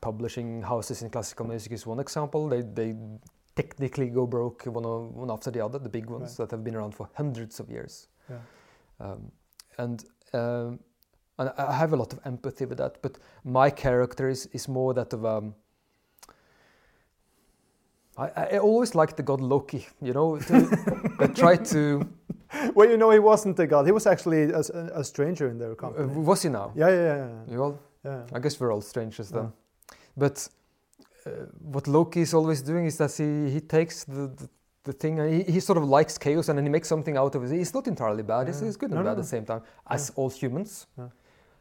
Publishing 0.00 0.62
houses 0.62 1.02
in 1.02 1.10
classical 1.10 1.46
music 1.46 1.72
is 1.72 1.86
one 1.86 2.00
example. 2.00 2.48
They 2.48 2.62
they 2.62 2.94
technically 3.56 4.10
go 4.10 4.26
broke 4.26 4.64
one, 4.66 4.84
one 5.14 5.30
after 5.30 5.50
the 5.50 5.64
other. 5.64 5.78
The 5.78 5.88
big 5.88 6.06
ones 6.06 6.30
right. 6.30 6.48
that 6.48 6.50
have 6.54 6.62
been 6.62 6.76
around 6.76 6.94
for 6.94 7.08
hundreds 7.14 7.60
of 7.60 7.68
years. 7.68 8.08
Yeah. 8.30 8.36
Um, 9.00 9.32
and 9.78 10.04
um, 10.32 10.78
and 11.38 11.52
I 11.56 11.72
have 11.72 11.92
a 11.92 11.96
lot 11.96 12.12
of 12.12 12.20
empathy 12.24 12.64
with 12.64 12.78
that. 12.78 13.02
But 13.02 13.18
my 13.44 13.70
character 13.70 14.28
is 14.28 14.46
is 14.52 14.68
more 14.68 14.94
that 14.94 15.12
of 15.12 15.24
um, 15.24 15.54
I, 18.18 18.30
I 18.36 18.58
always 18.58 18.94
like 18.94 19.16
the 19.16 19.22
god 19.22 19.40
Loki, 19.40 19.86
you 20.02 20.12
know, 20.12 20.38
to, 20.38 20.52
that 21.18 21.36
tried 21.36 21.64
to 21.66 22.06
well, 22.74 22.88
you 22.88 22.96
know, 22.96 23.10
he 23.10 23.18
wasn't 23.18 23.58
a 23.58 23.66
god. 23.66 23.86
He 23.86 23.92
was 23.92 24.06
actually 24.06 24.50
a, 24.50 24.60
a 24.94 25.04
stranger 25.04 25.48
in 25.48 25.58
their 25.58 25.74
company. 25.74 26.04
Uh, 26.04 26.20
was 26.20 26.42
he 26.42 26.48
now? 26.48 26.72
Yeah, 26.74 26.88
yeah, 26.88 27.28
yeah. 27.48 27.56
Well, 27.56 27.78
yeah. 28.04 28.22
I 28.32 28.38
guess 28.38 28.58
we're 28.58 28.72
all 28.72 28.80
strangers 28.80 29.28
then. 29.30 29.44
Yeah. 29.44 29.96
But 30.16 30.48
uh, 31.26 31.30
what 31.60 31.86
Loki 31.86 32.20
is 32.20 32.34
always 32.34 32.62
doing 32.62 32.86
is 32.86 32.96
that 32.98 33.12
he, 33.16 33.50
he 33.52 33.60
takes 33.60 34.04
the, 34.04 34.28
the, 34.28 34.48
the 34.84 34.92
thing 34.92 35.18
and 35.18 35.32
he, 35.32 35.52
he, 35.52 35.60
sort 35.60 35.78
of 35.78 35.84
likes 35.84 36.16
chaos 36.16 36.48
and 36.48 36.58
then 36.58 36.64
he 36.64 36.70
makes 36.70 36.88
something 36.88 37.16
out 37.16 37.34
of 37.34 37.44
it. 37.44 37.52
It's 37.52 37.74
not 37.74 37.86
entirely 37.86 38.22
bad. 38.22 38.46
Yeah. 38.46 38.52
He's, 38.52 38.60
he's, 38.60 38.76
good 38.76 38.90
and 38.90 38.98
no, 38.98 39.04
bad 39.04 39.04
no. 39.04 39.10
at 39.12 39.16
the 39.18 39.24
same 39.24 39.44
time, 39.44 39.62
as 39.86 40.10
all 40.16 40.30
humans. 40.30 40.86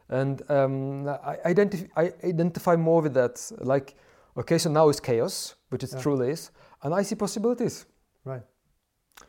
And 0.09 0.41
um, 0.49 1.07
I, 1.07 1.53
identif- 1.53 1.89
I 1.97 2.14
identify 2.23 2.77
more 2.77 3.01
with 3.01 3.14
that. 3.15 3.51
Like, 3.59 3.95
okay, 4.38 4.57
so 4.57 4.69
now 4.69 4.88
it's 4.88 5.01
chaos, 5.01 5.55
which 5.69 5.84
it 5.84 5.93
truly 5.99 6.30
is, 6.30 6.51
and 6.84 6.93
I 6.93 7.01
see 7.01 7.15
possibilities. 7.15 7.85
Right. 8.23 8.43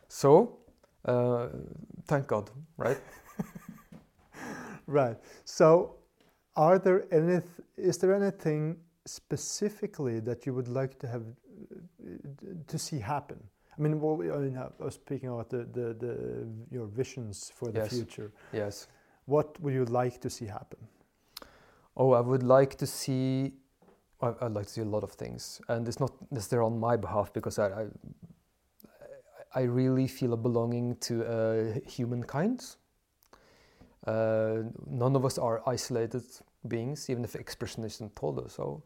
So 0.07 0.58
uh, 1.05 1.47
thank 2.05 2.27
God, 2.27 2.49
right? 2.77 2.97
right. 4.87 5.17
So, 5.45 5.95
are 6.55 6.79
there 6.79 7.05
any? 7.11 7.41
Is 7.77 7.97
there 7.97 8.13
anything 8.13 8.77
specifically 9.05 10.19
that 10.19 10.45
you 10.45 10.53
would 10.53 10.67
like 10.67 10.99
to 10.99 11.07
have 11.07 11.23
to 12.67 12.77
see 12.77 12.99
happen? 12.99 13.39
I 13.77 13.81
mean, 13.81 14.01
well, 14.01 14.21
I, 14.21 14.37
mean, 14.39 14.57
I 14.57 14.83
was 14.83 14.95
speaking 14.95 15.29
about 15.29 15.49
the, 15.49 15.59
the, 15.59 15.93
the 15.93 16.47
your 16.69 16.87
visions 16.87 17.51
for 17.55 17.71
the 17.71 17.79
yes. 17.79 17.89
future. 17.89 18.33
Yes. 18.51 18.87
What 19.25 19.59
would 19.61 19.73
you 19.73 19.85
like 19.85 20.19
to 20.21 20.29
see 20.29 20.45
happen? 20.45 20.79
Oh, 21.95 22.11
I 22.11 22.19
would 22.19 22.43
like 22.43 22.75
to 22.77 22.85
see. 22.85 23.53
I'd 24.21 24.51
like 24.51 24.65
to 24.65 24.71
see 24.71 24.81
a 24.81 24.85
lot 24.85 25.03
of 25.03 25.13
things, 25.13 25.61
and 25.69 25.87
it's 25.87 25.99
not 25.99 26.11
necessarily 26.29 26.65
on 26.65 26.77
my 26.77 26.97
behalf 26.97 27.31
because 27.31 27.57
I, 27.57 27.67
I 27.67 27.85
I 29.55 29.61
really 29.61 30.07
feel 30.07 30.33
a 30.33 30.37
belonging 30.37 30.95
to 30.97 31.25
uh, 31.25 31.79
humankind. 31.87 32.75
Uh, 34.05 34.63
none 34.87 35.15
of 35.15 35.25
us 35.25 35.37
are 35.37 35.61
isolated 35.67 36.23
beings, 36.67 37.09
even 37.09 37.23
if 37.23 37.33
expressionism 37.33 38.13
told 38.15 38.39
us 38.39 38.53
so. 38.53 38.83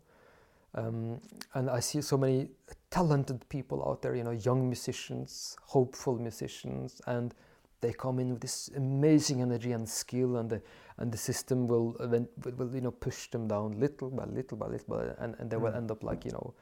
Um, 0.75 1.19
and 1.53 1.69
I 1.69 1.79
see 1.81 2.01
so 2.01 2.17
many 2.17 2.49
talented 2.89 3.47
people 3.49 3.87
out 3.87 4.01
there, 4.01 4.15
you 4.15 4.23
know, 4.23 4.31
young 4.31 4.67
musicians, 4.67 5.55
hopeful 5.61 6.17
musicians, 6.17 7.01
and 7.05 7.33
they 7.81 7.93
come 7.93 8.17
in 8.19 8.31
with 8.31 8.41
this 8.41 8.69
amazing 8.75 9.41
energy 9.41 9.73
and 9.73 9.87
skill, 9.87 10.37
and 10.37 10.49
the 10.49 10.61
and 10.97 11.11
the 11.11 11.17
system 11.17 11.67
will, 11.67 11.95
will, 11.99 12.27
will 12.57 12.73
you 12.73 12.81
know 12.81 12.91
push 12.91 13.29
them 13.29 13.47
down 13.47 13.79
little 13.79 14.09
by 14.09 14.25
little 14.25 14.57
by 14.57 14.67
little, 14.67 14.95
by, 14.95 15.03
and, 15.19 15.35
and 15.39 15.49
they 15.49 15.57
will 15.57 15.71
mm. 15.71 15.77
end 15.77 15.91
up 15.91 16.01
like 16.03 16.23
you 16.25 16.31
know 16.31 16.53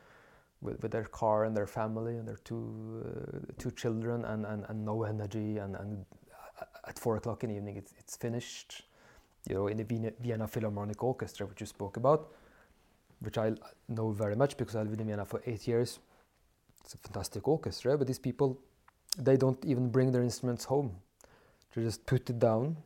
with, 0.62 0.82
with 0.82 0.92
their 0.92 1.06
car 1.06 1.46
and 1.46 1.56
their 1.56 1.68
family 1.68 2.18
and 2.18 2.28
their 2.28 2.40
two 2.44 3.04
uh, 3.06 3.40
two 3.58 3.72
children 3.72 4.26
and, 4.26 4.46
and, 4.46 4.66
and 4.70 4.86
no 4.86 5.04
energy 5.04 5.58
and, 5.58 5.76
and 5.76 6.06
at 6.88 6.98
four 6.98 7.18
o'clock 7.18 7.44
in 7.44 7.50
the 7.50 7.56
evening 7.56 7.78
it's, 7.78 7.94
it's 7.98 8.16
finished. 8.16 8.84
You 9.50 9.56
know 9.56 9.68
in 9.68 9.78
the 9.78 9.84
Vienna, 9.84 10.12
Vienna 10.20 10.48
Philharmonic 10.48 11.04
Orchestra 11.04 11.48
which 11.48 11.62
you 11.62 11.68
spoke 11.68 11.98
about 11.98 12.32
which 13.20 13.38
I 13.38 13.54
know 13.88 14.12
very 14.12 14.36
much 14.36 14.58
because 14.58 14.76
I 14.76 14.84
lived 14.84 15.02
in 15.02 15.08
Vienna 15.08 15.26
for 15.26 15.42
eight 15.46 15.68
years. 15.68 16.00
It's 16.84 16.94
a 16.94 16.98
fantastic 16.98 17.48
orchestra 17.48 17.98
but 17.98 18.08
these 18.08 18.20
people 18.20 18.60
they 19.18 19.38
don't 19.38 19.64
even 19.66 19.90
bring 19.90 20.12
their 20.12 20.24
instruments 20.24 20.66
home. 20.66 20.92
They 21.76 21.84
just 21.84 22.06
put 22.06 22.30
it 22.30 22.40
down 22.40 22.78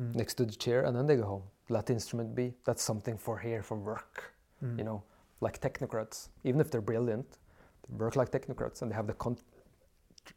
mm. 0.00 0.14
next 0.14 0.34
to 0.34 0.44
the 0.44 0.52
chair 0.52 0.82
and 0.82 0.96
then 0.96 1.06
they 1.06 1.16
go 1.16 1.24
home. 1.24 1.42
Let 1.68 1.86
the 1.86 1.92
instrument 1.92 2.34
be. 2.34 2.54
That's 2.64 2.82
something 2.82 3.16
for 3.16 3.38
here 3.38 3.62
for 3.62 3.76
work 3.76 4.34
mm. 4.64 4.78
you 4.78 4.84
know 4.84 5.02
like 5.40 5.60
technocrats, 5.60 6.28
even 6.44 6.60
if 6.60 6.70
they're 6.70 6.80
brilliant, 6.80 7.38
they 7.88 7.96
work 7.96 8.16
like 8.16 8.30
technocrats 8.30 8.82
and 8.82 8.90
they 8.90 8.94
have 8.94 9.06
the 9.06 9.14
con- 9.14 9.38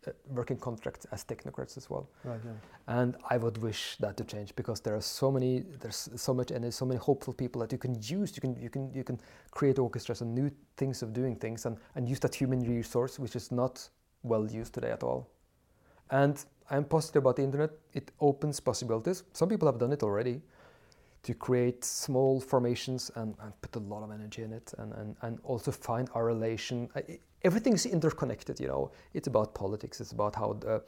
uh, 0.07 0.11
working 0.29 0.57
contracts 0.57 1.05
as 1.11 1.23
technocrats 1.23 1.77
as 1.77 1.89
well. 1.89 2.09
Right, 2.23 2.39
yeah. 2.43 2.51
And 2.87 3.15
I 3.29 3.37
would 3.37 3.57
wish 3.57 3.97
that 3.97 4.17
to 4.17 4.23
change 4.23 4.55
because 4.55 4.79
there 4.81 4.95
are 4.95 5.01
so 5.01 5.31
many, 5.31 5.63
there's 5.79 6.09
so 6.15 6.33
much 6.33 6.51
and 6.51 6.63
there's 6.63 6.75
so 6.75 6.85
many 6.85 6.99
hopeful 6.99 7.33
people 7.33 7.61
that 7.61 7.71
you 7.71 7.77
can 7.77 7.95
use. 8.01 8.35
You 8.35 8.41
can 8.41 8.55
you 8.55 8.69
can 8.69 8.93
you 8.93 9.03
can 9.03 9.19
create 9.51 9.79
orchestras 9.79 10.21
and 10.21 10.33
new 10.33 10.49
things 10.77 11.03
of 11.03 11.13
doing 11.13 11.35
things 11.35 11.65
and, 11.65 11.77
and 11.95 12.09
use 12.09 12.19
that 12.19 12.33
human 12.35 12.61
resource 12.61 13.19
which 13.19 13.35
is 13.35 13.51
not 13.51 13.87
well 14.23 14.49
used 14.49 14.73
today 14.73 14.91
at 14.91 15.03
all. 15.03 15.29
And 16.11 16.43
I'm 16.69 16.85
positive 16.85 17.23
about 17.23 17.35
the 17.35 17.43
internet. 17.43 17.71
It 17.93 18.11
opens 18.19 18.59
possibilities. 18.59 19.23
Some 19.33 19.49
people 19.49 19.67
have 19.67 19.79
done 19.79 19.91
it 19.91 20.03
already 20.03 20.41
to 21.23 21.33
create 21.33 21.85
small 21.85 22.39
formations 22.39 23.09
and, 23.15 23.35
and, 23.41 23.53
put 23.61 23.75
a 23.77 23.79
lot 23.79 24.03
of 24.03 24.11
energy 24.11 24.43
in 24.43 24.51
it 24.51 24.73
and, 24.77 24.91
and, 24.93 25.15
and 25.21 25.39
also 25.43 25.71
find 25.71 26.09
our 26.13 26.25
relation. 26.25 26.89
Everything's 27.43 27.85
interconnected, 27.85 28.59
you 28.59 28.67
know. 28.67 28.91
It's 29.13 29.27
about 29.27 29.55
politics, 29.55 30.01
it's 30.01 30.11
about 30.11 30.35
how 30.35 30.53
the 30.53 30.83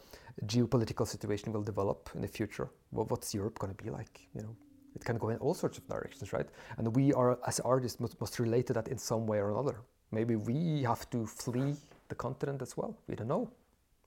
geopolitical 0.45 1.07
situation 1.07 1.53
will 1.53 1.63
develop 1.63 2.09
in 2.15 2.21
the 2.21 2.27
future. 2.27 2.69
what's 2.91 3.33
Europe 3.33 3.57
going 3.59 3.73
to 3.73 3.83
be 3.83 3.89
like, 3.89 4.27
you 4.35 4.41
know? 4.41 4.55
It 4.93 5.03
can 5.03 5.17
go 5.17 5.29
in 5.29 5.37
all 5.37 5.53
sorts 5.53 5.77
of 5.77 5.87
directions, 5.87 6.31
right? 6.31 6.47
And 6.77 6.95
we 6.95 7.11
are, 7.13 7.37
as 7.47 7.59
artists, 7.61 7.99
must, 7.99 8.19
must 8.19 8.39
relate 8.39 8.67
to 8.67 8.73
that 8.73 8.87
in 8.87 8.97
some 8.97 9.27
way 9.27 9.39
or 9.39 9.51
another. 9.51 9.81
Maybe 10.11 10.35
we 10.35 10.83
have 10.83 11.09
to 11.09 11.25
flee 11.25 11.75
the 12.07 12.15
continent 12.15 12.61
as 12.61 12.77
well. 12.77 12.97
We 13.07 13.15
don't 13.15 13.27
know 13.27 13.49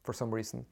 for 0.05 0.13
some 0.15 0.31
reason. 0.31 0.65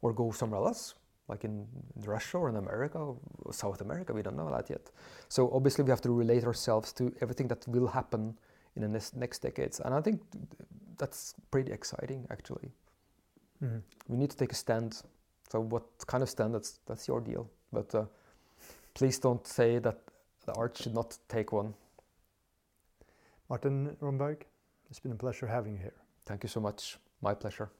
Or 0.00 0.12
go 0.12 0.32
somewhere 0.32 0.60
else 0.60 0.94
like 1.28 1.44
in 1.44 1.66
Russia 2.04 2.38
or 2.38 2.48
in 2.48 2.56
America 2.56 2.98
or 2.98 3.52
South 3.52 3.80
America. 3.80 4.12
We 4.12 4.22
don't 4.22 4.36
know 4.36 4.50
that 4.50 4.68
yet. 4.68 4.90
So 5.28 5.50
obviously 5.52 5.84
we 5.84 5.90
have 5.90 6.00
to 6.02 6.10
relate 6.10 6.44
ourselves 6.44 6.92
to 6.94 7.14
everything 7.20 7.48
that 7.48 7.66
will 7.68 7.86
happen 7.86 8.36
in 8.76 8.82
the 8.82 8.88
next, 8.88 9.16
next 9.16 9.38
decades, 9.40 9.80
and 9.80 9.94
I 9.94 10.00
think 10.00 10.20
that's 10.98 11.34
pretty 11.50 11.72
exciting 11.72 12.26
actually. 12.30 12.70
Mm-hmm. 13.62 13.78
We 14.08 14.16
need 14.16 14.30
to 14.30 14.36
take 14.36 14.52
a 14.52 14.54
stand. 14.54 15.02
So 15.50 15.60
what 15.60 15.84
kind 16.06 16.22
of 16.22 16.30
stand? 16.30 16.54
That's 16.54 16.80
that's 16.86 17.06
your 17.06 17.20
deal. 17.20 17.50
But 17.72 17.94
uh, 17.94 18.04
please 18.94 19.18
don't 19.18 19.46
say 19.46 19.78
that 19.78 19.98
the 20.46 20.52
art 20.54 20.76
should 20.78 20.94
not 20.94 21.18
take 21.28 21.52
one. 21.52 21.74
Martin 23.48 23.96
Romberg, 24.00 24.46
it's 24.90 25.00
been 25.00 25.12
a 25.12 25.16
pleasure 25.16 25.46
having 25.46 25.74
you 25.74 25.78
here. 25.78 26.00
Thank 26.24 26.42
you 26.42 26.48
so 26.48 26.60
much. 26.60 26.98
My 27.20 27.34
pleasure. 27.34 27.70